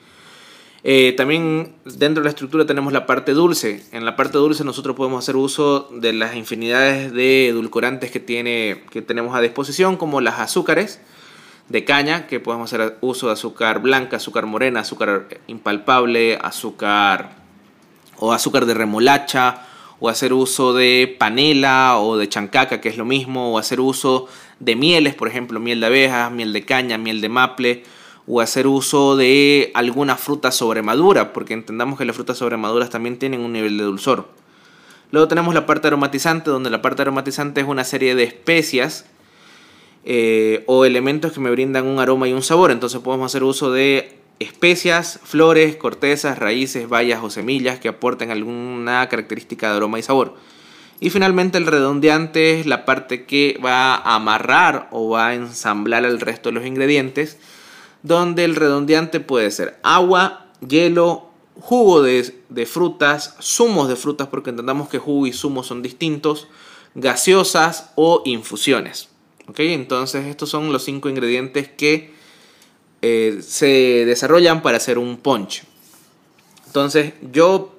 Eh, 0.84 1.14
también 1.18 1.76
dentro 1.84 2.22
de 2.22 2.26
la 2.26 2.30
estructura 2.30 2.66
tenemos 2.66 2.94
la 2.94 3.06
parte 3.06 3.34
dulce. 3.34 3.84
En 3.92 4.06
la 4.06 4.16
parte 4.16 4.38
dulce 4.38 4.64
nosotros 4.64 4.96
podemos 4.96 5.24
hacer 5.24 5.36
uso 5.36 5.90
de 5.92 6.14
las 6.14 6.36
infinidades 6.36 7.12
de 7.12 7.50
edulcorantes 7.50 8.12
que, 8.12 8.20
tiene, 8.20 8.84
que 8.90 9.02
tenemos 9.02 9.36
a 9.36 9.42
disposición, 9.42 9.98
como 9.98 10.22
las 10.22 10.40
azúcares 10.40 11.02
de 11.68 11.84
caña, 11.84 12.28
que 12.28 12.40
podemos 12.40 12.74
hacer 12.74 12.98
uso 13.02 13.28
de 13.28 13.34
azúcar 13.34 13.82
blanca, 13.82 14.18
azúcar 14.18 14.46
morena, 14.46 14.80
azúcar 14.80 15.28
impalpable, 15.48 16.38
azúcar 16.42 17.38
o 18.18 18.32
azúcar 18.34 18.66
de 18.66 18.74
remolacha, 18.74 19.66
o 20.00 20.08
hacer 20.08 20.32
uso 20.32 20.74
de 20.74 21.14
panela 21.20 22.00
o 22.00 22.18
de 22.18 22.30
chancaca, 22.30 22.80
que 22.80 22.90
es 22.90 22.98
lo 22.98 23.06
mismo, 23.06 23.54
o 23.54 23.58
hacer 23.58 23.82
uso 23.82 24.28
de 24.60 24.76
mieles, 24.76 25.14
por 25.14 25.28
ejemplo, 25.28 25.60
miel 25.60 25.82
de 25.82 25.86
abejas, 25.86 26.32
miel 26.32 26.54
de 26.54 26.64
caña, 26.64 26.98
miel 26.98 27.20
de 27.20 27.30
maple, 27.30 27.84
o 28.32 28.42
hacer 28.42 28.68
uso 28.68 29.18
de 29.18 29.72
alguna 29.74 30.16
fruta 30.16 30.52
sobremadura, 30.52 31.34
porque 31.34 31.56
entendamos 31.56 31.98
que 31.98 32.06
las 32.06 32.16
frutas 32.16 32.38
sobremaduras 32.38 32.92
también 32.92 33.18
tienen 33.18 33.42
un 33.42 33.52
nivel 33.52 33.78
de 33.78 33.84
dulzor. 33.84 34.28
Luego 35.12 35.28
tenemos 35.28 35.56
la 35.56 35.66
parte 35.66 35.88
aromatizante, 35.88 36.52
donde 36.52 36.70
la 36.70 36.84
parte 36.84 37.02
aromatizante 37.02 37.62
es 37.62 37.68
una 37.68 37.84
serie 37.84 38.14
de 38.14 38.24
especias 38.24 39.08
eh, 40.06 40.64
o 40.68 40.86
elementos 40.86 41.32
que 41.32 41.40
me 41.40 41.50
brindan 41.50 41.88
un 41.88 42.00
aroma 42.00 42.28
y 42.28 42.34
un 42.34 42.44
sabor. 42.44 42.70
Entonces 42.70 43.02
podemos 43.02 43.32
hacer 43.32 43.44
uso 43.44 43.72
de 43.72 44.20
especias, 44.38 45.20
flores, 45.24 45.76
cortezas, 45.78 46.38
raíces, 46.38 46.88
bayas 46.88 47.22
o 47.24 47.32
semillas 47.32 47.80
que 47.80 47.88
aporten 47.88 48.30
alguna 48.30 49.10
característica 49.10 49.72
de 49.72 49.78
aroma 49.78 49.98
y 49.98 50.04
sabor. 50.04 50.36
Y 51.00 51.10
finalmente 51.10 51.58
el 51.58 51.66
redondeante 51.66 52.60
es 52.60 52.68
la 52.68 52.86
parte 52.86 53.26
que 53.26 53.60
va 53.64 53.96
a 53.96 54.16
amarrar 54.16 54.88
o 54.92 55.10
va 55.10 55.30
a 55.30 55.34
ensamblar 55.34 56.06
el 56.06 56.20
resto 56.20 56.50
de 56.50 56.54
los 56.54 56.66
ingredientes, 56.68 57.40
donde 58.04 58.46
el 58.46 58.56
redondeante 58.56 59.20
puede 59.20 59.52
ser 59.52 59.80
agua, 59.84 60.48
hielo, 60.68 61.30
jugo 61.60 62.02
de, 62.02 62.34
de 62.50 62.66
frutas, 62.66 63.36
zumos 63.42 63.90
de 63.90 63.96
frutas, 63.96 64.28
porque 64.28 64.50
entendamos 64.50 64.90
que 64.90 64.98
jugo 64.98 65.28
y 65.28 65.34
zumo 65.34 65.64
son 65.64 65.82
distintos, 65.82 66.48
gaseosas 66.96 67.92
o 67.96 68.22
infusiones. 68.26 69.10
¿Ok? 69.48 69.60
Entonces 69.62 70.28
estos 70.28 70.50
son 70.50 70.72
los 70.72 70.84
cinco 70.84 71.10
ingredientes 71.10 71.68
que 71.68 72.14
eh, 73.02 73.40
se 73.42 74.06
desarrollan 74.06 74.62
para 74.62 74.78
hacer 74.78 74.98
un 74.98 75.18
ponche. 75.18 75.64
Entonces 76.68 77.14
yo 77.32 77.76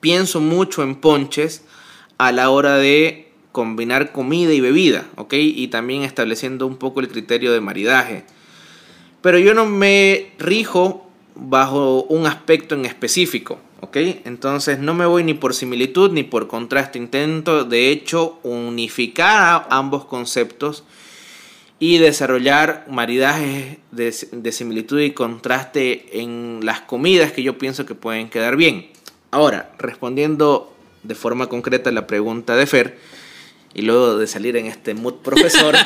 pienso 0.00 0.40
mucho 0.40 0.82
en 0.82 0.96
ponches 0.96 1.62
a 2.18 2.32
la 2.32 2.50
hora 2.50 2.76
de 2.76 3.32
combinar 3.52 4.12
comida 4.12 4.52
y 4.52 4.60
bebida, 4.60 5.08
¿ok? 5.16 5.34
Y 5.34 5.68
también 5.68 6.02
estableciendo 6.02 6.66
un 6.66 6.76
poco 6.76 7.00
el 7.00 7.08
criterio 7.08 7.52
de 7.52 7.60
maridaje. 7.60 8.24
Pero 9.20 9.38
yo 9.38 9.54
no 9.54 9.66
me 9.66 10.32
rijo 10.38 11.06
bajo 11.34 12.02
un 12.04 12.26
aspecto 12.26 12.74
en 12.74 12.84
específico, 12.84 13.58
¿ok? 13.80 13.96
Entonces 14.24 14.78
no 14.78 14.94
me 14.94 15.06
voy 15.06 15.24
ni 15.24 15.34
por 15.34 15.54
similitud 15.54 16.10
ni 16.12 16.22
por 16.22 16.48
contraste. 16.48 16.98
Intento, 16.98 17.64
de 17.64 17.90
hecho, 17.90 18.38
unificar 18.42 19.66
ambos 19.70 20.04
conceptos 20.04 20.84
y 21.80 21.98
desarrollar 21.98 22.86
maridajes 22.90 23.78
de, 23.92 24.52
similitud 24.52 25.00
y 25.00 25.12
contraste 25.12 26.20
en 26.20 26.60
las 26.62 26.80
comidas 26.80 27.32
que 27.32 27.42
yo 27.42 27.56
pienso 27.56 27.86
que 27.86 27.94
pueden 27.94 28.28
quedar 28.28 28.56
bien. 28.56 28.88
Ahora, 29.30 29.72
respondiendo 29.78 30.74
de 31.04 31.14
forma 31.14 31.48
concreta 31.48 31.90
a 31.90 31.92
la 31.92 32.06
pregunta 32.06 32.56
de 32.56 32.66
Fer, 32.66 32.98
y 33.74 33.82
luego 33.82 34.18
de 34.18 34.26
salir 34.26 34.56
en 34.56 34.66
este 34.66 34.94
mood 34.94 35.16
profesor, 35.16 35.76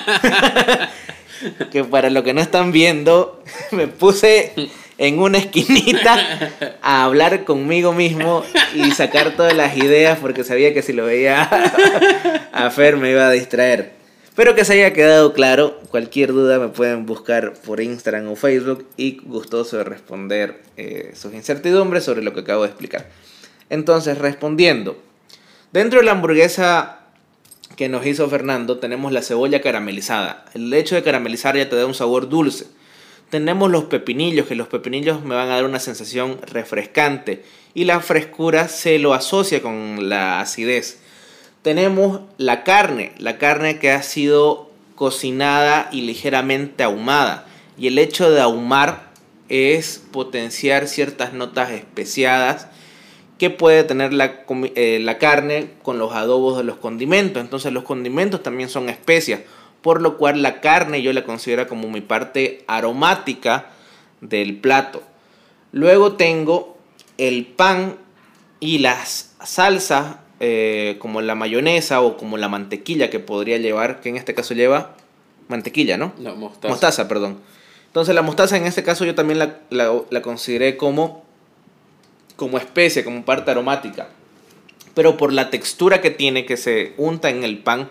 que 1.70 1.85
para 1.85 2.10
lo 2.10 2.23
que 2.23 2.35
no 2.35 2.40
están 2.40 2.73
viendo, 2.73 3.43
me 3.70 3.89
puse 3.89 4.52
en 4.98 5.19
una 5.19 5.39
esquinita 5.39 6.51
a 6.82 7.05
hablar 7.05 7.44
conmigo 7.44 7.93
mismo 7.93 8.44
y 8.74 8.90
sacar 8.93 9.36
todas 9.36 9.55
las 9.55 9.77
ideas 9.77 10.19
porque 10.20 10.44
sabía 10.44 10.73
que 10.73 10.82
si 10.82 10.93
lo 10.93 11.06
veía 11.06 11.43
a 12.52 12.70
Fer 12.70 12.97
me 12.97 13.10
iba 13.10 13.27
a 13.27 13.31
distraer. 13.31 13.93
Espero 14.24 14.55
que 14.55 14.64
se 14.64 14.73
haya 14.73 14.94
quedado 14.94 15.35
claro. 15.35 15.78
Cualquier 15.90 16.32
duda 16.32 16.59
me 16.59 16.69
pueden 16.69 17.05
buscar 17.05 17.52
por 17.52 17.82
Instagram 17.82 18.28
o 18.31 18.36
Facebook 18.36 18.86
y 18.97 19.19
gustoso 19.24 19.77
de 19.77 19.85
responder 19.85 20.62
eh, 20.78 21.12
sus 21.14 21.35
incertidumbres 21.35 22.05
sobre 22.05 22.23
lo 22.23 22.32
que 22.32 22.40
acabo 22.40 22.62
de 22.62 22.69
explicar. 22.69 23.09
Entonces, 23.69 24.16
respondiendo, 24.16 24.97
dentro 25.70 26.01
de 26.01 26.06
la 26.06 26.12
hamburguesa 26.12 27.01
que 27.77 27.89
nos 27.89 28.07
hizo 28.07 28.28
Fernando 28.28 28.78
tenemos 28.78 29.12
la 29.12 29.23
cebolla 29.23 29.61
caramelizada. 29.61 30.44
El 30.55 30.73
hecho 30.74 30.94
de 30.94 31.03
caramelizar 31.03 31.57
ya 31.57 31.69
te 31.69 31.77
da 31.77 31.86
un 31.86 31.94
sabor 31.94 32.28
dulce. 32.28 32.66
Tenemos 33.31 33.70
los 33.70 33.85
pepinillos, 33.85 34.47
que 34.47 34.55
los 34.55 34.69
pepinillos 34.69 35.24
me 35.24 35.35
van 35.35 35.49
a 35.49 35.55
dar 35.55 35.65
una 35.65 35.78
sensación 35.78 36.39
refrescante 36.43 37.44
y 37.74 37.85
la 37.85 38.01
frescura 38.01 38.69
se 38.69 38.99
lo 38.99 39.15
asocia 39.15 39.62
con 39.62 40.09
la 40.09 40.40
acidez 40.40 41.03
tenemos 41.62 42.20
la 42.39 42.65
carne, 42.65 43.12
la 43.19 43.39
carne 43.39 43.78
que 43.78 43.93
ha 43.93 44.03
sido 44.03 44.70
cocinada 44.97 45.89
y 45.93 46.03
ligeramente 46.03 46.82
ahumada. 46.82 47.47
Y 47.78 47.86
el 47.86 47.99
hecho 47.99 48.31
de 48.31 48.40
ahumar 48.40 49.11
es 49.49 50.03
potenciar 50.11 50.89
ciertas 50.89 51.32
notas 51.32 51.70
especiadas 51.70 52.66
que 53.43 53.51
puede 53.51 53.82
tener 53.82 54.12
la, 54.12 54.44
eh, 54.77 55.01
la, 55.02 55.19
carne 55.19 55.70
con 55.82 55.98
los 55.98 56.12
adobos 56.12 56.56
de 56.56 56.62
los 56.62 56.77
condimentos. 56.77 57.43
Entonces 57.43 57.73
los 57.73 57.82
condimentos 57.82 58.40
también 58.40 58.69
son 58.69 58.89
especias, 58.89 59.40
por 59.81 60.01
lo 60.01 60.16
cual 60.16 60.43
la 60.43 60.60
carne 60.60 61.02
yo 61.02 61.12
la 61.12 61.24
considero 61.24 61.66
como 61.66 61.90
mi 61.90 62.02
parte 62.02 62.62
aromática 62.69 63.66
del 64.20 64.59
plato. 64.59 65.02
Luego 65.73 66.12
tengo 66.12 66.78
el 67.19 67.47
pan 67.47 67.97
y 68.60 68.78
las 68.78 69.35
salsas 69.43 70.19
eh, 70.39 70.94
como 71.01 71.20
la 71.20 71.35
mayonesa 71.35 72.01
o 72.01 72.16
como 72.16 72.36
la 72.36 72.48
mantequilla 72.48 73.10
que 73.10 73.19
podría 73.19 73.59
llevar, 73.59 74.01
que 74.01 74.10
en 74.10 74.19
este 74.19 74.35
caso 74.35 74.55
lleva 74.55 74.94
mantequilla, 75.48 75.97
¿no? 75.97 76.12
No, 76.16 76.36
mostaza. 76.36 76.69
Mostaza, 76.69 77.09
perdón. 77.09 77.40
Entonces 77.89 78.14
la 78.14 78.23
mostaza 78.23 78.56
en 78.56 78.66
este 78.66 78.85
caso 78.85 79.05
yo 79.05 79.16
también 79.16 79.40
la, 79.40 79.56
la, 79.69 80.23
consideré 80.23 80.77
como, 80.77 81.24
como 82.43 82.59
especie, 82.59 83.05
como 83.05 83.24
parte 83.24 83.52
aromática. 83.52 84.09
Pero 84.94 85.16
por 85.16 85.32
la 85.32 85.48
textura 85.48 86.01
que 86.01 86.10
tiene, 86.10 86.44
que 86.44 86.56
se 86.56 86.93
unta 86.97 87.31
en 87.31 87.44
el 87.44 87.59
pan, 87.59 87.89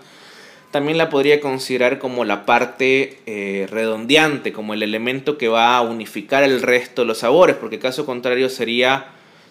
también 0.71 0.97
la 0.97 1.09
podría 1.09 1.39
considerar 1.39 1.99
como 1.99 2.25
la 2.25 2.45
parte 2.45 3.19
eh, 3.27 3.65
redondeante, 3.71 4.51
como 4.51 4.73
el 4.73 4.83
elemento 4.83 5.37
que 5.37 5.47
va 5.47 5.77
a 5.77 5.81
unificar 5.81 6.43
el 6.43 6.61
resto 6.61 7.03
de 7.03 7.07
los 7.07 7.19
sabores, 7.19 7.55
porque 7.55 7.79
caso 7.79 8.05
contrario 8.05 8.49
sería 8.49 9.05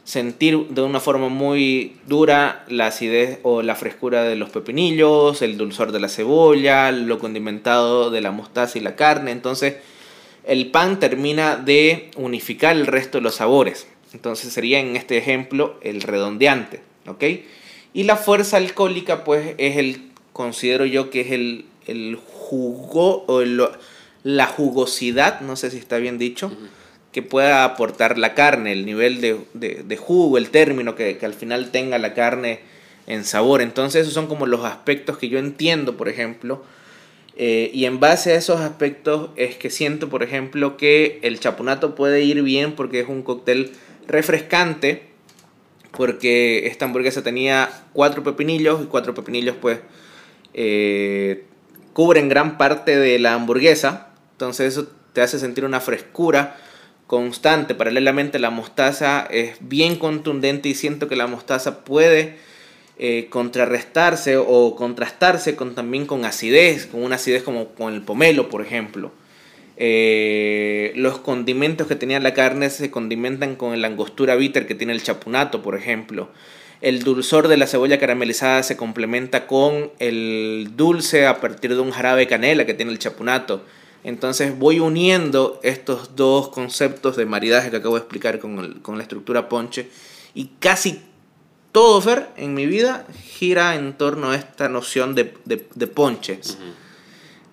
sentir 0.05 0.67
de 0.69 0.83
una 0.83 1.01
forma 1.01 1.31
muy 1.31 1.97
dura 2.07 2.67
la 2.69 2.89
acidez 2.89 3.39
o 3.43 3.63
la 3.63 3.77
frescura 3.77 4.25
de 4.25 4.37
los 4.37 4.51
pepinillos, 4.51 5.41
el 5.41 5.57
dulzor 5.57 5.93
de 5.93 6.01
la 6.01 6.11
cebolla, 6.11 6.93
lo 6.93 7.19
condimentado 7.19 8.11
de 8.11 8.21
la 8.21 8.33
mostaza 8.33 8.77
y 8.77 8.83
la 8.83 8.97
carne. 8.97 9.31
Entonces, 9.31 9.77
el 10.45 10.71
pan 10.71 11.01
termina 11.01 11.57
de 11.57 12.11
unificar 12.17 12.77
el 12.77 12.87
resto 12.87 13.17
de 13.17 13.23
los 13.23 13.37
sabores. 13.37 13.87
Entonces, 14.13 14.53
sería 14.53 14.81
en 14.81 14.97
este 14.97 15.17
ejemplo 15.19 15.79
el 15.83 16.03
redondeante, 16.03 16.81
¿ok? 17.07 17.25
Y 17.93 18.05
la 18.05 18.17
fuerza 18.17 18.57
alcohólica, 18.57 19.25
pues, 19.25 19.55
es 19.59 19.77
el, 19.77 20.11
considero 20.33 20.85
yo 20.87 21.11
que 21.11 21.23
es 21.23 21.33
el, 21.33 21.67
el 21.87 22.17
jugo 22.17 23.25
o 23.27 23.43
la 24.23 24.47
jugosidad, 24.47 25.41
no 25.41 25.57
sé 25.57 25.71
si 25.71 25.79
está 25.79 25.99
bien 25.99 26.19
dicho 26.19 26.51
que 27.13 27.23
pueda 27.23 27.65
aportar 27.65 28.19
la 28.19 28.35
carne, 28.35 28.73
el 28.73 28.87
nivel 28.87 29.21
de, 29.21 29.97
jugo, 29.97 30.39
el 30.39 30.51
término 30.51 30.95
que, 30.95 31.19
al 31.23 31.35
final 31.35 31.71
tenga 31.71 31.99
la 31.99 32.15
carne 32.15 32.61
en 33.07 33.25
sabor. 33.25 33.63
Entonces 33.63 34.03
esos 34.03 34.15
son 34.15 34.29
como 34.29 34.47
los 34.47 34.65
aspectos 34.65 35.19
que 35.19 35.29
yo 35.29 35.39
entiendo, 35.39 35.97
por 35.97 36.09
ejemplo. 36.09 36.63
Eh, 37.37 37.71
y 37.73 37.87
en 37.87 38.01
base 38.01 38.33
a 38.33 38.37
esos 38.37 38.61
aspectos 38.61 39.31
es 39.37 39.57
que 39.57 39.71
siento, 39.71 40.09
por 40.09 40.23
ejemplo, 40.23 40.77
que 40.77 41.19
el 41.23 41.41
chapunato 41.41 41.95
puede 41.95 42.23
ir 42.23 42.43
bien 42.43 42.73
porque 42.73 43.01
es 43.01 43.09
un 43.09 43.23
cóctel 43.23 43.73
refrescante. 44.11 45.09
Porque 45.93 46.67
esta 46.69 46.85
hamburguesa 46.85 47.23
tenía 47.23 47.69
cuatro 47.93 48.23
pepinillos 48.23 48.83
y 48.83 48.87
cuatro 48.87 49.13
pepinillos 49.13 49.57
pues 49.61 49.81
eh, 50.55 51.47
cubren 51.93 52.29
gran 52.29 52.59
parte 52.59 52.97
de 52.97 53.19
la 53.19 53.35
hamburguesa. 53.35 54.09
Entonces 54.33 54.73
eso 54.73 54.89
te 55.13 55.21
hace 55.21 55.39
sentir 55.39 55.65
una 55.65 55.81
frescura 55.81 56.57
constante. 57.07 57.75
Paralelamente 57.75 58.39
la 58.39 58.51
mostaza 58.51 59.27
es 59.31 59.57
bien 59.61 59.97
contundente 59.97 60.69
y 60.69 60.75
siento 60.75 61.09
que 61.09 61.17
la 61.17 61.27
mostaza 61.27 61.85
puede 61.85 62.37
eh, 62.99 63.29
contrarrestarse 63.31 64.37
o 64.37 64.77
contrastarse 64.77 65.57
con, 65.57 65.75
también 65.75 66.07
con 66.07 66.25
acidez, 66.25 66.87
con 66.87 67.03
una 67.03 67.17
acidez 67.17 67.43
como 67.43 67.71
con 67.71 67.95
el 67.95 68.03
pomelo, 68.03 68.49
por 68.49 68.63
ejemplo. 68.63 69.11
Eh, 69.83 70.93
los 70.95 71.21
condimentos 71.21 71.87
que 71.87 71.97
tenía 71.97 72.21
la 72.21 72.35
carne 72.35 72.69
se 72.69 72.91
condimentan 72.91 73.57
con 73.57 73.81
la 73.81 73.89
angostura 73.89 74.37
bitter 74.37 74.67
que 74.67 74.75
tiene 74.75 74.93
el 74.93 75.03
chapunato, 75.03 75.63
por 75.63 75.75
ejemplo. 75.75 76.29
El 76.83 77.03
dulzor 77.03 77.49
de 77.49 77.57
la 77.57 77.67
cebolla 77.67 77.99
caramelizada 77.99 78.63
se 78.63 78.77
complementa 78.77 79.47
con 79.47 79.91
el 79.99 80.73
dulce 80.77 81.27
a 81.27 81.41
partir 81.41 81.75
de 81.75 81.81
un 81.81 81.93
jarabe 81.93 82.21
de 82.21 82.27
canela 82.27 82.67
que 82.67 82.75
tiene 82.75 82.93
el 82.93 82.99
chapunato. 82.99 83.65
Entonces 84.05 84.59
voy 84.59 84.81
uniendo 84.81 85.59
estos 85.63 86.15
dos 86.15 86.51
conceptos 86.51 87.17
de 87.17 87.25
maridaje 87.25 87.71
que 87.71 87.77
acabo 87.77 87.95
de 87.95 88.01
explicar 88.01 88.39
con, 88.39 88.83
la 88.99 89.03
estructura 89.03 89.49
ponche 89.49 89.89
y 90.35 90.51
casi 90.59 91.01
todo, 91.73 92.03
Fer, 92.03 92.29
en 92.37 92.53
mi 92.53 92.67
vida 92.67 93.07
gira 93.25 93.77
en 93.77 93.95
torno 93.95 94.33
a 94.33 94.37
esta 94.37 94.69
noción 94.69 95.15
de, 95.15 95.25
ponches. 95.25 96.59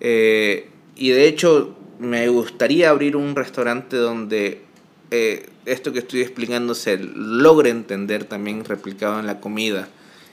Eh, 0.00 0.68
y 0.94 1.10
de 1.10 1.26
hecho 1.26 1.77
me 1.98 2.28
gustaría 2.28 2.90
abrir 2.90 3.16
un 3.16 3.34
restaurante 3.34 3.96
donde 3.96 4.62
eh, 5.10 5.48
esto 5.66 5.92
que 5.92 6.00
estoy 6.00 6.20
explicando 6.20 6.74
se 6.74 6.98
logre 6.98 7.70
entender 7.70 8.24
también 8.24 8.64
replicado 8.64 9.18
en 9.20 9.26
la 9.26 9.40
comida 9.40 9.88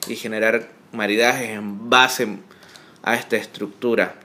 y 0.08 0.16
generar 0.16 0.70
maridajes 0.92 1.50
en 1.50 1.90
base 1.90 2.28
a 3.04 3.16
esta 3.16 3.38
estructura. 3.38 4.16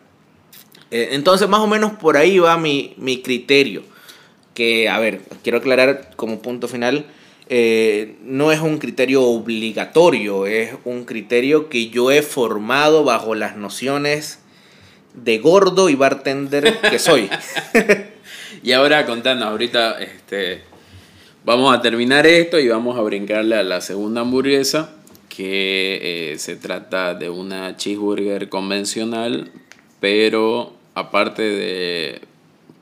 Eh, 0.91 1.11
entonces, 1.13 1.49
más 1.49 1.61
o 1.61 1.67
menos 1.67 1.93
por 1.93 2.17
ahí 2.17 2.39
va 2.39 2.57
mi, 2.57 2.95
criterio. 3.25 3.83
Que, 4.55 4.89
a 4.89 4.99
ver, 4.99 5.21
quiero 5.43 5.59
aclarar 5.59 6.11
como 6.17 6.43
punto 6.43 6.69
final, 6.69 7.07
eh, 7.49 8.17
no 8.23 8.53
es 8.53 8.61
un 8.61 8.79
criterio 8.79 9.23
obligatorio, 9.23 10.47
es 10.47 10.75
un 10.85 11.05
criterio 11.05 11.69
que 11.69 11.89
yo 11.89 12.11
he 12.11 12.23
formado 12.23 13.05
bajo 13.05 13.35
las 13.35 13.57
nociones 13.57 14.41
de 15.15 15.39
gordo 15.39 15.89
y 15.89 15.95
bartender 15.95 16.81
que 16.81 16.99
soy. 16.99 17.29
y 18.63 18.73
ahora 18.73 19.07
contando, 19.07 19.47
ahorita 19.47 20.01
este, 20.01 20.63
vamos 21.45 21.75
a 21.75 21.81
terminar 21.81 22.27
esto 22.27 22.59
y 22.59 22.69
vamos 22.69 22.99
a 22.99 23.03
brincarle 23.03 23.57
a 23.57 23.63
la 23.63 23.81
segunda 23.81 24.23
hamburguesa, 24.23 24.95
que 25.29 26.33
eh, 26.33 26.39
se 26.39 26.57
trata 26.57 27.15
de 27.15 27.31
una 27.31 27.77
cheeseburger 27.77 28.49
convencional, 28.49 29.51
pero 30.01 30.75
aparte 30.95 31.43
de 31.43 32.21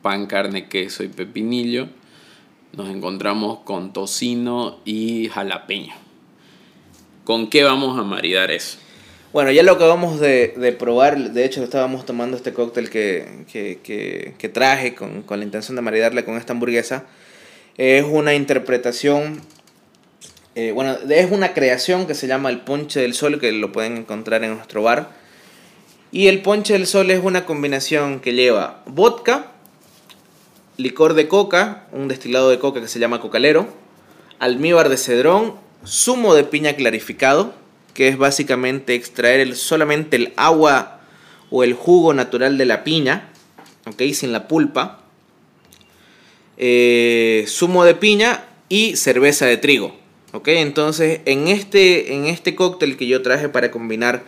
pan, 0.02 0.26
carne, 0.26 0.68
queso 0.68 1.02
y 1.02 1.08
pepinillo, 1.08 1.88
nos 2.72 2.88
encontramos 2.88 3.60
con 3.60 3.92
tocino 3.92 4.78
y 4.84 5.28
jalapeño. 5.28 5.94
¿Con 7.24 7.50
qué 7.50 7.64
vamos 7.64 7.98
a 7.98 8.02
maridar 8.04 8.50
eso? 8.50 8.78
Bueno, 9.30 9.50
ya 9.50 9.62
lo 9.62 9.72
acabamos 9.72 10.20
de, 10.20 10.54
de 10.56 10.72
probar, 10.72 11.32
de 11.32 11.44
hecho 11.44 11.62
estábamos 11.62 12.06
tomando 12.06 12.34
este 12.34 12.54
cóctel 12.54 12.88
que, 12.88 13.44
que, 13.52 13.78
que, 13.82 14.34
que 14.38 14.48
traje 14.48 14.94
con, 14.94 15.20
con, 15.20 15.38
la 15.38 15.44
intención 15.44 15.76
de 15.76 15.82
maridarle 15.82 16.24
con 16.24 16.38
esta 16.38 16.54
hamburguesa. 16.54 17.04
Es 17.76 18.06
una 18.06 18.32
interpretación, 18.32 19.42
eh, 20.54 20.72
bueno, 20.72 20.96
es 21.10 21.30
una 21.30 21.52
creación 21.52 22.06
que 22.06 22.14
se 22.14 22.26
llama 22.26 22.48
el 22.48 22.60
ponche 22.60 23.00
del 23.00 23.12
sol, 23.12 23.38
que 23.38 23.52
lo 23.52 23.70
pueden 23.70 23.98
encontrar 23.98 24.44
en 24.44 24.54
nuestro 24.54 24.82
bar. 24.82 25.10
Y 26.10 26.28
el 26.28 26.40
ponche 26.40 26.72
del 26.72 26.86
sol 26.86 27.10
es 27.10 27.22
una 27.22 27.44
combinación 27.44 28.20
que 28.20 28.32
lleva 28.32 28.82
vodka, 28.86 29.52
licor 30.78 31.12
de 31.12 31.28
coca, 31.28 31.86
un 31.92 32.08
destilado 32.08 32.48
de 32.48 32.58
coca 32.58 32.80
que 32.80 32.88
se 32.88 32.98
llama 32.98 33.20
cocalero, 33.20 33.68
almíbar 34.38 34.88
de 34.88 34.96
cedrón, 34.96 35.56
zumo 35.86 36.34
de 36.34 36.44
piña 36.44 36.72
clarificado, 36.76 37.52
que 37.98 38.06
es 38.06 38.16
básicamente 38.16 38.94
extraer 38.94 39.56
solamente 39.56 40.14
el 40.14 40.32
agua 40.36 41.00
o 41.50 41.64
el 41.64 41.74
jugo 41.74 42.14
natural 42.14 42.56
de 42.56 42.64
la 42.64 42.84
piña, 42.84 43.28
¿ok? 43.86 44.00
Sin 44.12 44.30
la 44.30 44.46
pulpa. 44.46 45.00
Eh, 46.58 47.44
zumo 47.48 47.84
de 47.84 47.96
piña 47.96 48.44
y 48.68 48.94
cerveza 48.94 49.46
de 49.46 49.56
trigo, 49.56 49.96
¿ok? 50.32 50.46
Entonces, 50.46 51.22
en 51.24 51.48
este, 51.48 52.14
en 52.14 52.26
este 52.26 52.54
cóctel 52.54 52.96
que 52.96 53.08
yo 53.08 53.20
traje 53.22 53.48
para 53.48 53.72
combinar 53.72 54.22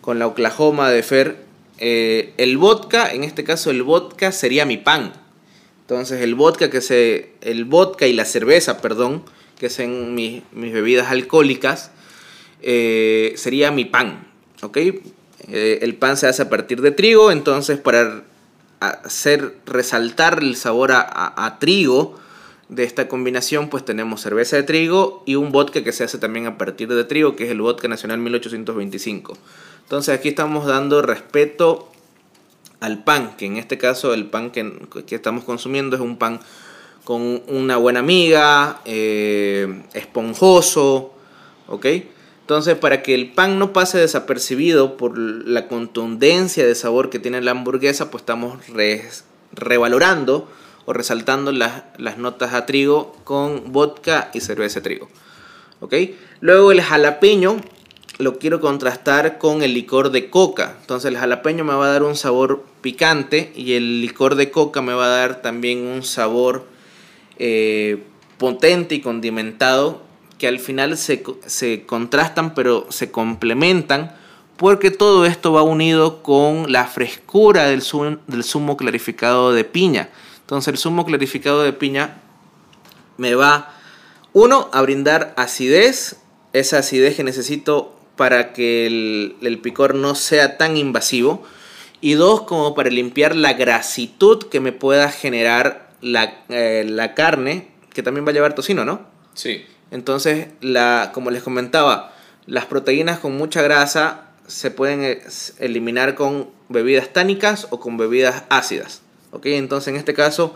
con 0.00 0.18
la 0.18 0.26
Oklahoma 0.26 0.90
de 0.90 1.04
Fer, 1.04 1.36
eh, 1.78 2.32
el 2.38 2.58
vodka, 2.58 3.08
en 3.12 3.22
este 3.22 3.44
caso 3.44 3.70
el 3.70 3.84
vodka 3.84 4.32
sería 4.32 4.64
mi 4.66 4.78
pan. 4.78 5.12
Entonces, 5.82 6.22
el 6.22 6.34
vodka, 6.34 6.70
que 6.70 6.80
se, 6.80 7.30
el 7.40 7.66
vodka 7.66 8.08
y 8.08 8.14
la 8.14 8.24
cerveza, 8.24 8.80
perdón, 8.82 9.22
que 9.60 9.70
son 9.70 10.16
mis, 10.16 10.42
mis 10.50 10.72
bebidas 10.72 11.12
alcohólicas, 11.12 11.91
eh, 12.62 13.34
sería 13.36 13.70
mi 13.70 13.84
pan, 13.84 14.26
¿ok? 14.62 14.76
Eh, 15.48 15.80
el 15.82 15.96
pan 15.96 16.16
se 16.16 16.28
hace 16.28 16.42
a 16.42 16.48
partir 16.48 16.80
de 16.80 16.92
trigo, 16.92 17.32
entonces 17.32 17.78
para 17.78 18.22
hacer 18.80 19.56
resaltar 19.66 20.38
el 20.42 20.56
sabor 20.56 20.92
a, 20.92 21.56
trigo 21.60 22.18
de 22.68 22.84
esta 22.84 23.06
combinación, 23.08 23.68
pues 23.68 23.84
tenemos 23.84 24.20
cerveza 24.20 24.56
de 24.56 24.62
trigo 24.62 25.22
y 25.26 25.34
un 25.34 25.52
vodka 25.52 25.84
que 25.84 25.92
se 25.92 26.04
hace 26.04 26.18
también 26.18 26.46
a 26.46 26.58
partir 26.58 26.88
de 26.88 27.04
trigo, 27.04 27.36
que 27.36 27.44
es 27.44 27.50
el 27.50 27.60
vodka 27.60 27.86
nacional 27.86 28.18
1825. 28.18 29.36
Entonces 29.82 30.18
aquí 30.18 30.30
estamos 30.30 30.66
dando 30.66 31.02
respeto 31.02 31.90
al 32.80 33.04
pan, 33.04 33.36
que 33.36 33.46
en 33.46 33.56
este 33.56 33.78
caso 33.78 34.14
el 34.14 34.26
pan 34.26 34.50
que, 34.50 34.72
estamos 35.10 35.44
consumiendo 35.44 35.96
es 35.96 36.02
un 36.02 36.16
pan 36.16 36.40
con 37.04 37.42
una 37.46 37.76
buena 37.76 38.00
amiga, 38.00 38.80
eh, 38.84 39.82
esponjoso, 39.92 41.12
¿ok? 41.68 41.86
Entonces, 42.42 42.76
para 42.76 43.02
que 43.02 43.14
el 43.14 43.32
pan 43.32 43.58
no 43.58 43.72
pase 43.72 43.98
desapercibido 43.98 44.96
por 44.96 45.16
la 45.16 45.68
contundencia 45.68 46.66
de 46.66 46.74
sabor 46.74 47.08
que 47.08 47.20
tiene 47.20 47.40
la 47.40 47.52
hamburguesa, 47.52 48.10
pues 48.10 48.22
estamos 48.22 48.58
revalorando 49.52 50.48
o 50.84 50.92
resaltando 50.92 51.52
las, 51.52 51.84
las, 51.98 52.18
notas 52.18 52.52
a 52.52 52.66
trigo 52.66 53.16
con 53.22 53.72
vodka 53.72 54.30
y 54.34 54.40
cerveza 54.40 54.80
de 54.80 54.84
trigo. 54.84 55.08
¿Ok? 55.80 55.94
Luego 56.40 56.72
el 56.72 56.82
jalapeño 56.82 57.60
lo 58.18 58.38
quiero 58.38 58.60
contrastar 58.60 59.38
con 59.38 59.62
el 59.62 59.72
licor 59.72 60.10
de 60.10 60.28
coca. 60.28 60.76
Entonces 60.80 61.10
el 61.10 61.18
jalapeño 61.18 61.64
me 61.64 61.74
va 61.74 61.86
a 61.86 61.92
dar 61.92 62.02
un 62.02 62.16
sabor 62.16 62.64
picante 62.80 63.52
y 63.54 63.74
el 63.74 64.00
licor 64.00 64.34
de 64.34 64.50
coca 64.50 64.82
me 64.82 64.94
va 64.94 65.06
a 65.06 65.16
dar 65.16 65.42
también 65.42 65.86
un 65.86 66.02
sabor 66.02 66.66
eh, 67.38 68.02
potente 68.38 68.96
y 68.96 69.00
condimentado 69.00 70.02
que 70.42 70.48
al 70.48 70.58
final 70.58 70.98
se, 70.98 71.22
se 71.46 71.86
contrastan 71.86 72.52
pero 72.52 72.88
se 72.90 73.12
complementan 73.12 74.12
porque 74.56 74.90
todo 74.90 75.24
esto 75.24 75.52
va 75.52 75.62
unido 75.62 76.20
con 76.24 76.72
la 76.72 76.88
frescura 76.88 77.66
del 77.66 77.80
zumo, 77.80 78.18
del 78.26 78.42
zumo 78.42 78.76
clarificado 78.76 79.52
de 79.52 79.62
piña. 79.62 80.08
Entonces 80.40 80.72
el 80.72 80.78
zumo 80.78 81.06
clarificado 81.06 81.62
de 81.62 81.72
piña 81.72 82.20
me 83.18 83.36
va, 83.36 83.72
uno, 84.32 84.68
a 84.72 84.82
brindar 84.82 85.32
acidez, 85.36 86.16
esa 86.52 86.78
acidez 86.78 87.14
que 87.14 87.22
necesito 87.22 87.96
para 88.16 88.52
que 88.52 88.88
el, 88.88 89.36
el 89.42 89.60
picor 89.60 89.94
no 89.94 90.16
sea 90.16 90.58
tan 90.58 90.76
invasivo. 90.76 91.44
Y 92.00 92.14
dos, 92.14 92.42
como 92.42 92.74
para 92.74 92.90
limpiar 92.90 93.36
la 93.36 93.52
grasitud 93.52 94.42
que 94.48 94.58
me 94.58 94.72
pueda 94.72 95.08
generar 95.12 95.92
la, 96.00 96.42
eh, 96.48 96.84
la 96.84 97.14
carne, 97.14 97.68
que 97.94 98.02
también 98.02 98.26
va 98.26 98.30
a 98.30 98.34
llevar 98.34 98.56
tocino, 98.56 98.84
¿no? 98.84 99.06
Sí. 99.34 99.66
Entonces, 99.92 100.48
como 101.12 101.30
les 101.30 101.42
comentaba, 101.42 102.12
las 102.46 102.64
proteínas 102.64 103.20
con 103.20 103.36
mucha 103.36 103.62
grasa 103.62 104.30
se 104.46 104.70
pueden 104.70 105.04
eh, 105.04 105.22
eliminar 105.58 106.14
con 106.14 106.48
bebidas 106.68 107.12
tánicas 107.12 107.68
o 107.70 107.78
con 107.78 107.98
bebidas 107.98 108.44
ácidas. 108.48 109.02
¿ok? 109.30 109.46
Entonces, 109.46 109.88
en 109.88 109.96
este 109.96 110.14
caso, 110.14 110.54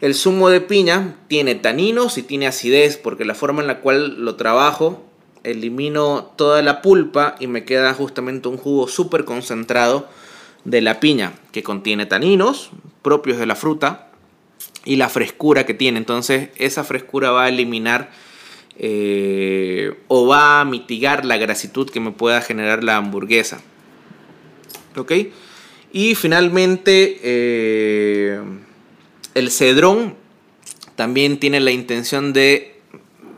el 0.00 0.14
zumo 0.14 0.50
de 0.50 0.60
piña 0.60 1.16
tiene 1.28 1.54
taninos 1.54 2.18
y 2.18 2.22
tiene 2.22 2.48
acidez, 2.48 2.96
porque 2.96 3.24
la 3.24 3.34
forma 3.34 3.62
en 3.62 3.68
la 3.68 3.80
cual 3.80 4.24
lo 4.24 4.34
trabajo, 4.34 5.04
elimino 5.44 6.32
toda 6.36 6.60
la 6.60 6.82
pulpa 6.82 7.36
y 7.38 7.46
me 7.46 7.64
queda 7.64 7.94
justamente 7.94 8.48
un 8.48 8.56
jugo 8.56 8.88
súper 8.88 9.24
concentrado 9.24 10.08
de 10.64 10.80
la 10.80 10.98
piña, 10.98 11.34
que 11.52 11.62
contiene 11.62 12.06
taninos 12.06 12.70
propios 13.02 13.38
de 13.38 13.46
la 13.46 13.54
fruta 13.54 14.08
y 14.84 14.96
la 14.96 15.08
frescura 15.08 15.64
que 15.64 15.74
tiene. 15.74 15.98
Entonces, 15.98 16.48
esa 16.56 16.82
frescura 16.82 17.30
va 17.30 17.44
a 17.44 17.48
eliminar 17.48 18.10
eh, 18.76 19.94
o 20.08 20.26
va 20.26 20.60
a 20.60 20.64
mitigar 20.64 21.24
la 21.24 21.36
grasitud 21.36 21.88
que 21.88 22.00
me 22.00 22.10
pueda 22.10 22.40
generar 22.40 22.82
la 22.82 22.96
hamburguesa. 22.96 23.60
¿Ok? 24.96 25.12
Y 25.92 26.14
finalmente, 26.16 27.20
eh, 27.22 28.40
el 29.34 29.50
cedrón 29.50 30.16
también 30.96 31.38
tiene 31.38 31.60
la 31.60 31.70
intención 31.70 32.32
de, 32.32 32.80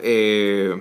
eh, 0.02 0.80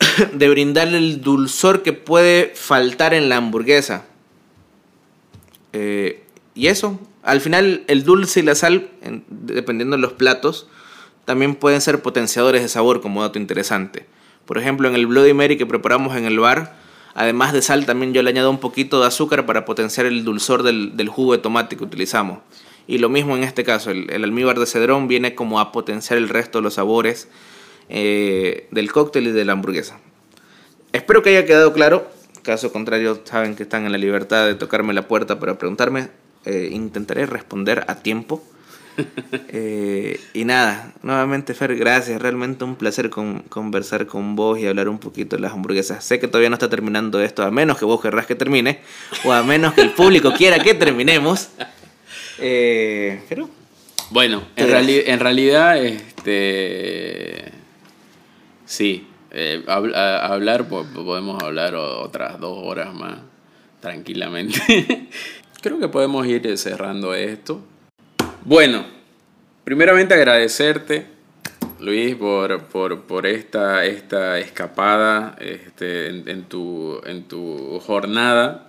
de 0.32 0.48
brindarle 0.48 0.98
el 0.98 1.20
dulzor 1.20 1.82
que 1.82 1.92
puede 1.92 2.52
faltar 2.54 3.14
en 3.14 3.28
la 3.28 3.36
hamburguesa. 3.36 4.06
y 6.54 6.66
eso, 6.66 7.00
al 7.22 7.40
final 7.40 7.82
el 7.86 8.04
dulce 8.04 8.40
y 8.40 8.42
la 8.42 8.54
sal, 8.54 8.90
dependiendo 9.30 9.96
de 9.96 10.02
los 10.02 10.12
platos, 10.12 10.66
también 11.24 11.54
pueden 11.54 11.80
ser 11.80 12.02
potenciadores 12.02 12.62
de 12.62 12.68
sabor 12.68 13.00
como 13.00 13.22
dato 13.22 13.38
interesante. 13.38 14.06
Por 14.46 14.58
ejemplo, 14.58 14.88
en 14.88 14.94
el 14.94 15.06
Bloody 15.06 15.34
Mary 15.34 15.56
que 15.56 15.66
preparamos 15.66 16.16
en 16.16 16.24
el 16.24 16.38
bar, 16.38 16.76
además 17.14 17.52
de 17.52 17.62
sal, 17.62 17.86
también 17.86 18.12
yo 18.12 18.22
le 18.22 18.30
añado 18.30 18.50
un 18.50 18.58
poquito 18.58 19.00
de 19.00 19.06
azúcar 19.06 19.46
para 19.46 19.64
potenciar 19.64 20.06
el 20.06 20.24
dulzor 20.24 20.62
del, 20.62 21.08
jugo 21.08 21.32
de 21.32 21.38
tomate 21.38 21.76
que 21.76 21.84
utilizamos. 21.84 22.38
Y 22.86 22.98
lo 22.98 23.08
mismo 23.08 23.36
en 23.36 23.44
este 23.44 23.62
caso, 23.62 23.90
el, 23.90 24.10
el, 24.10 24.24
almíbar 24.24 24.58
de 24.58 24.66
cedrón 24.66 25.06
viene 25.06 25.34
como 25.36 25.60
a 25.60 25.70
potenciar 25.70 26.18
el 26.18 26.28
resto 26.28 26.58
de 26.58 26.62
los 26.62 26.74
sabores 26.74 27.28
eh, 27.88 28.68
del 28.70 28.90
cóctel 28.90 29.28
y 29.28 29.32
de 29.32 29.44
la 29.44 29.52
hamburguesa. 29.52 29.98
Espero 30.92 31.22
que 31.22 31.30
haya 31.30 31.46
quedado 31.46 31.72
claro. 31.72 32.10
Caso 32.42 32.72
contrario, 32.72 33.20
saben 33.24 33.54
que 33.54 33.62
están 33.62 33.86
en 33.86 33.92
la 33.92 33.98
libertad 33.98 34.46
de 34.46 34.54
tocarme 34.54 34.92
la 34.92 35.06
puerta 35.06 35.38
para 35.38 35.58
preguntarme. 35.58 36.08
Eh, 36.44 36.70
intentaré 36.72 37.26
responder 37.26 37.84
a 37.86 37.96
tiempo. 37.96 38.42
Eh, 39.54 40.18
y 40.32 40.44
nada, 40.46 40.94
nuevamente 41.02 41.52
Fer, 41.52 41.76
gracias. 41.76 42.20
Realmente 42.20 42.64
un 42.64 42.76
placer 42.76 43.10
con, 43.10 43.40
conversar 43.40 44.06
con 44.06 44.34
vos 44.34 44.58
y 44.58 44.66
hablar 44.66 44.88
un 44.88 44.98
poquito 44.98 45.36
de 45.36 45.42
las 45.42 45.52
hamburguesas. 45.52 46.02
Sé 46.02 46.18
que 46.18 46.26
todavía 46.26 46.48
no 46.48 46.54
está 46.54 46.70
terminando 46.70 47.20
esto, 47.20 47.42
a 47.42 47.50
menos 47.50 47.78
que 47.78 47.84
vos 47.84 48.00
querrás 48.00 48.26
que 48.26 48.34
termine, 48.34 48.80
o 49.24 49.32
a 49.32 49.42
menos 49.42 49.74
que 49.74 49.82
el 49.82 49.90
público 49.90 50.32
quiera 50.38 50.58
que 50.58 50.74
terminemos. 50.74 51.50
Eh, 52.38 53.22
pero... 53.28 53.48
Bueno, 54.10 54.42
en, 54.56 54.68
reali 54.68 55.02
en 55.06 55.20
realidad, 55.20 55.84
este... 55.84 57.52
Sí, 58.64 59.06
eh, 59.30 59.62
hablar, 59.66 60.68
podemos 60.68 61.42
hablar 61.42 61.74
otras 61.74 62.40
dos 62.40 62.58
horas 62.62 62.94
más 62.94 63.18
tranquilamente. 63.80 65.08
Creo 65.62 65.78
que 65.78 65.88
podemos 65.88 66.26
ir 66.26 66.56
cerrando 66.56 67.14
esto. 67.14 67.62
Bueno, 68.44 68.84
primeramente 69.64 70.14
agradecerte, 70.14 71.06
Luis, 71.78 72.14
por, 72.16 72.64
por, 72.64 73.02
por 73.02 73.26
esta, 73.26 73.84
esta 73.84 74.38
escapada 74.38 75.36
este, 75.40 76.08
en, 76.08 76.28
en, 76.28 76.44
tu, 76.44 77.00
en 77.04 77.24
tu 77.24 77.80
jornada. 77.80 78.68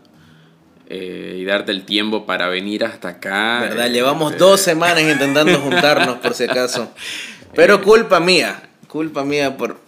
eh, 0.90 1.38
y 1.40 1.46
darte 1.46 1.72
el 1.72 1.86
tiempo 1.86 2.26
para 2.26 2.50
venir 2.50 2.84
hasta 2.86 3.10
acá. 3.10 3.62
¿Verdad? 3.62 3.88
Eh, 3.88 3.92
Llevamos 3.92 4.34
eh, 4.34 4.36
dos 4.38 4.62
semanas 4.62 5.02
intentando 5.02 5.60
juntarnos, 5.60 6.18
por 6.18 6.34
si 6.34 6.44
acaso. 6.44 6.92
Pero 7.56 7.82
culpa 7.82 8.20
mía, 8.20 8.70
culpa 8.88 9.24
mía 9.24 9.58
por, 9.58 9.80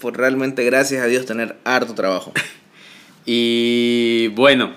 por 0.00 0.16
realmente, 0.16 0.64
gracias 0.64 1.02
a 1.02 1.06
Dios, 1.06 1.26
tener 1.26 1.56
harto 1.64 1.94
trabajo. 1.94 2.32
Y 3.24 4.28
bueno, 4.34 4.72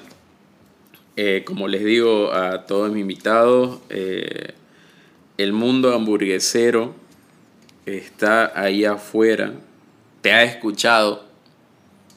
eh, 1.18 1.44
como 1.46 1.70
les 1.70 1.84
digo 1.86 2.34
a 2.34 2.66
todos 2.66 2.92
mis 2.92 3.02
invitados, 3.02 3.80
eh, 3.90 4.54
el 5.38 5.54
mundo 5.54 5.94
hamburguesero 5.94 6.94
está 7.86 8.52
ahí 8.60 8.84
afuera, 8.84 9.54
te 10.22 10.34
ha 10.34 10.44
escuchado, 10.44 11.26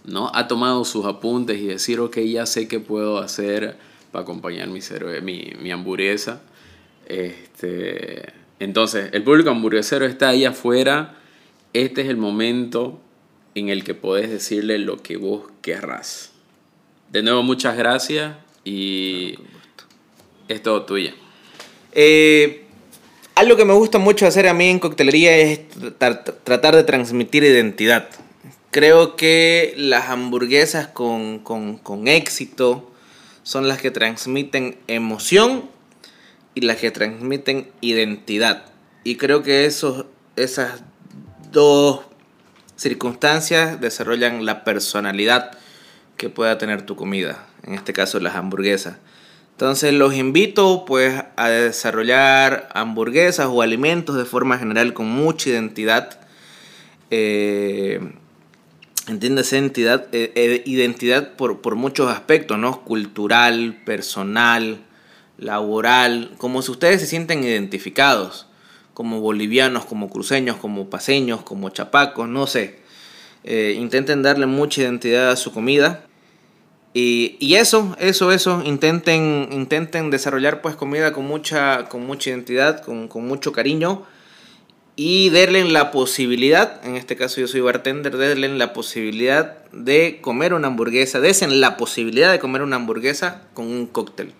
¿no? 0.05 0.33
Ha 0.35 0.49
tomado 0.49 0.85
sus 0.85 1.05
apuntes 1.07 1.61
y 1.61 1.66
decir, 1.66 2.01
ok, 2.01 2.19
ya 2.19 2.45
sé 2.45 2.66
qué 2.66 2.81
puedo 2.81 3.19
hacer 3.19 3.77
para 4.11 4.23
acompañar 4.23 4.66
mi, 4.69 4.81
mi, 5.23 5.53
mi 5.61 5.70
hamburguesa. 5.70 6.41
Este, 7.07 8.33
entonces, 8.59 9.11
el 9.12 9.23
público 9.23 9.51
hamburguesero 9.51 10.07
está 10.07 10.31
ahí 10.31 10.45
afuera. 10.45 11.15
Este 11.73 12.01
es 12.01 12.09
el 12.09 12.16
momento 12.16 13.01
en 13.55 13.69
el 13.69 13.85
que 13.85 13.95
podés 13.95 14.29
decirle 14.29 14.79
lo 14.79 14.97
que 14.97 15.16
vos 15.16 15.45
querrás. 15.62 16.33
De 17.12 17.23
nuevo, 17.23 17.45
muchas 17.45 17.77
gracias 17.77 18.48
y 18.69 19.39
es 20.49 20.62
todo 20.62 20.85
tuyo. 20.85 21.12
Eh, 21.93 22.65
algo 23.35 23.57
que 23.57 23.65
me 23.65 23.73
gusta 23.73 23.99
mucho 23.99 24.27
hacer 24.27 24.47
a 24.49 24.55
mí 24.55 24.69
en 24.69 24.78
coctelería 24.78 25.36
es 25.36 25.69
tratar, 25.99 26.24
tratar 26.45 26.77
de 26.77 26.85
transmitir 26.85 27.45
identidad. 27.45 28.09
Creo 28.70 29.16
que 29.16 29.73
las 29.77 30.09
hamburguesas 30.11 30.89
con, 30.89 31.39
con- 31.39 31.78
con 31.78 32.09
éxito 32.09 32.90
son 33.43 33.66
las 33.69 33.81
que 33.81 33.90
transmiten 33.90 34.77
emoción 34.86 35.70
y 36.55 36.61
las 36.61 36.77
que 36.77 36.90
transmiten 36.90 37.70
identidad. 37.81 38.66
Y 39.05 39.16
creo 39.16 39.43
que 39.43 39.65
esos, 39.65 40.05
esas 40.36 40.82
dos 41.51 42.01
circunstancias 42.77 43.81
desarrollan 43.81 44.45
la 44.45 44.65
personalidad 44.65 45.58
que 46.19 46.28
pueda 46.28 46.59
tener 46.59 46.82
tu 46.82 46.97
comida, 46.97 47.47
en 47.62 47.73
este 47.73 47.95
caso 47.95 48.20
las 48.20 48.35
hamburguesas. 48.35 48.97
Entonces 49.53 49.95
los 49.95 50.15
invito 50.15 50.85
pues 50.85 51.24
a 51.36 51.49
desarrollar 51.49 52.69
hamburguesas 52.74 53.49
o 53.51 53.62
alimentos 53.62 54.16
de 54.16 54.27
forma 54.27 54.59
general 54.59 54.93
con 54.93 55.07
mucha 55.07 55.49
identidad. 55.49 56.20
Eh, 57.11 58.01
entiéndase 59.09 59.57
identidad, 59.57 60.07
eh, 60.12 60.32
eh, 60.35 60.62
identidad 60.66 61.32
por, 61.32 61.61
por 61.61 61.74
muchos 61.74 62.11
aspectos, 62.11 62.59
¿no? 62.59 62.85
Cultural, 62.85 63.81
personal, 63.85 64.85
laboral, 65.39 66.32
como 66.39 66.62
si 66.62 66.70
ustedes 66.73 67.01
se 67.01 67.07
sienten 67.07 67.43
identificados, 67.43 68.47
como 68.93 69.20
bolivianos, 69.20 69.86
como 69.86 70.11
cruceños, 70.11 70.57
como 70.57 70.90
paseños, 70.90 71.43
como 71.43 71.70
chapacos, 71.70 72.28
no 72.28 72.47
sé. 72.47 72.81
Eh, 73.45 73.77
intenten 73.78 74.23
darle 74.23 74.47
mucha 74.47 74.82
identidad 74.82 75.31
a 75.31 75.36
su 75.36 75.53
comida. 75.53 76.05
Y, 76.94 77.55
eso, 77.55 77.97
eso, 78.01 78.32
eso, 78.32 78.62
intenten, 78.65 79.48
intenten 79.52 80.10
desarrollar 80.10 80.62
pues 80.62 80.74
comida 80.74 81.12
con 81.12 81.27
mucha, 81.27 81.85
con 81.85 82.05
mucha 82.06 82.31
identidad, 82.31 82.82
con, 82.82 83.09
con 83.09 83.27
mucho 83.27 83.52
cariño 83.52 84.05
y 85.01 85.31
darle 85.31 85.62
la 85.65 85.93
posibilidad, 85.93 86.85
en 86.85 86.97
este 86.97 87.15
caso 87.15 87.40
yo 87.40 87.47
soy 87.47 87.60
bartender, 87.60 88.19
darle 88.19 88.48
la 88.48 88.73
posibilidad 88.73 89.65
de 89.70 90.19
comer 90.20 90.55
una 90.55 90.66
hamburguesa, 90.66 91.20
desen 91.20 91.60
la 91.60 91.77
posibilidad 91.77 92.32
de 92.32 92.40
comer 92.40 92.62
una 92.62 92.74
hamburguesa 92.77 93.43
con 93.55 93.66
un 93.66 93.86
cóctel. 93.86 94.32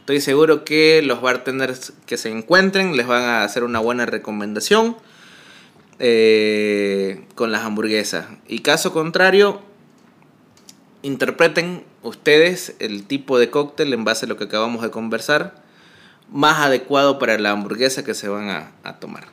Estoy 0.00 0.20
seguro 0.20 0.64
que 0.64 1.00
los 1.02 1.22
bartenders 1.22 1.94
que 2.04 2.18
se 2.18 2.28
encuentren 2.28 2.94
les 2.94 3.06
van 3.06 3.22
a 3.22 3.42
hacer 3.42 3.64
una 3.64 3.78
buena 3.78 4.04
recomendación 4.04 4.98
eh, 5.98 7.24
con 7.34 7.50
las 7.50 7.62
hamburguesas. 7.62 8.26
Y 8.46 8.58
caso 8.58 8.92
contrario, 8.92 9.62
interpreten 11.06 11.84
ustedes 12.02 12.74
el 12.80 13.04
tipo 13.04 13.38
de 13.38 13.48
cóctel 13.48 13.92
en 13.92 14.04
base 14.04 14.26
a 14.26 14.28
lo 14.28 14.36
que 14.36 14.44
acabamos 14.44 14.82
de 14.82 14.90
conversar 14.90 15.62
más 16.30 16.58
adecuado 16.58 17.18
para 17.20 17.38
la 17.38 17.52
hamburguesa 17.52 18.04
que 18.04 18.14
se 18.14 18.28
van 18.28 18.48
a, 18.48 18.72
a 18.82 18.98
tomar. 18.98 19.28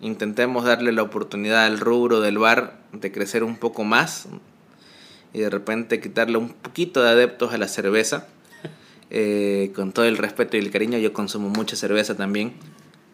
Intentemos 0.00 0.64
darle 0.64 0.92
la 0.92 1.02
oportunidad 1.02 1.64
al 1.64 1.80
rubro 1.80 2.20
del 2.20 2.38
bar 2.38 2.78
de 2.92 3.10
crecer 3.10 3.42
un 3.42 3.56
poco 3.56 3.82
más 3.82 4.28
y 5.32 5.40
de 5.40 5.50
repente 5.50 6.00
quitarle 6.00 6.38
un 6.38 6.50
poquito 6.50 7.02
de 7.02 7.10
adeptos 7.10 7.52
a 7.52 7.58
la 7.58 7.68
cerveza. 7.68 8.28
Eh, 9.08 9.70
con 9.76 9.92
todo 9.92 10.04
el 10.06 10.18
respeto 10.18 10.56
y 10.56 10.60
el 10.60 10.72
cariño, 10.72 10.98
yo 10.98 11.12
consumo 11.12 11.48
mucha 11.48 11.76
cerveza 11.76 12.16
también. 12.16 12.54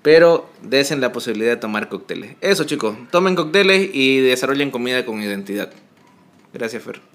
Pero 0.01 0.51
desen 0.63 1.03
la 1.03 1.13
posibilidad 1.13 1.51
de 1.51 1.59
tomar 1.59 1.91
cócteles. 1.91 2.37
Eso 2.41 2.65
chicos, 2.65 2.97
tomen 3.11 3.35
cócteles 3.35 3.91
y 3.93 4.21
desarrollen 4.21 4.71
comida 4.71 5.05
con 5.05 5.21
identidad. 5.21 5.71
Gracias 6.55 6.83
Fer. 6.83 7.12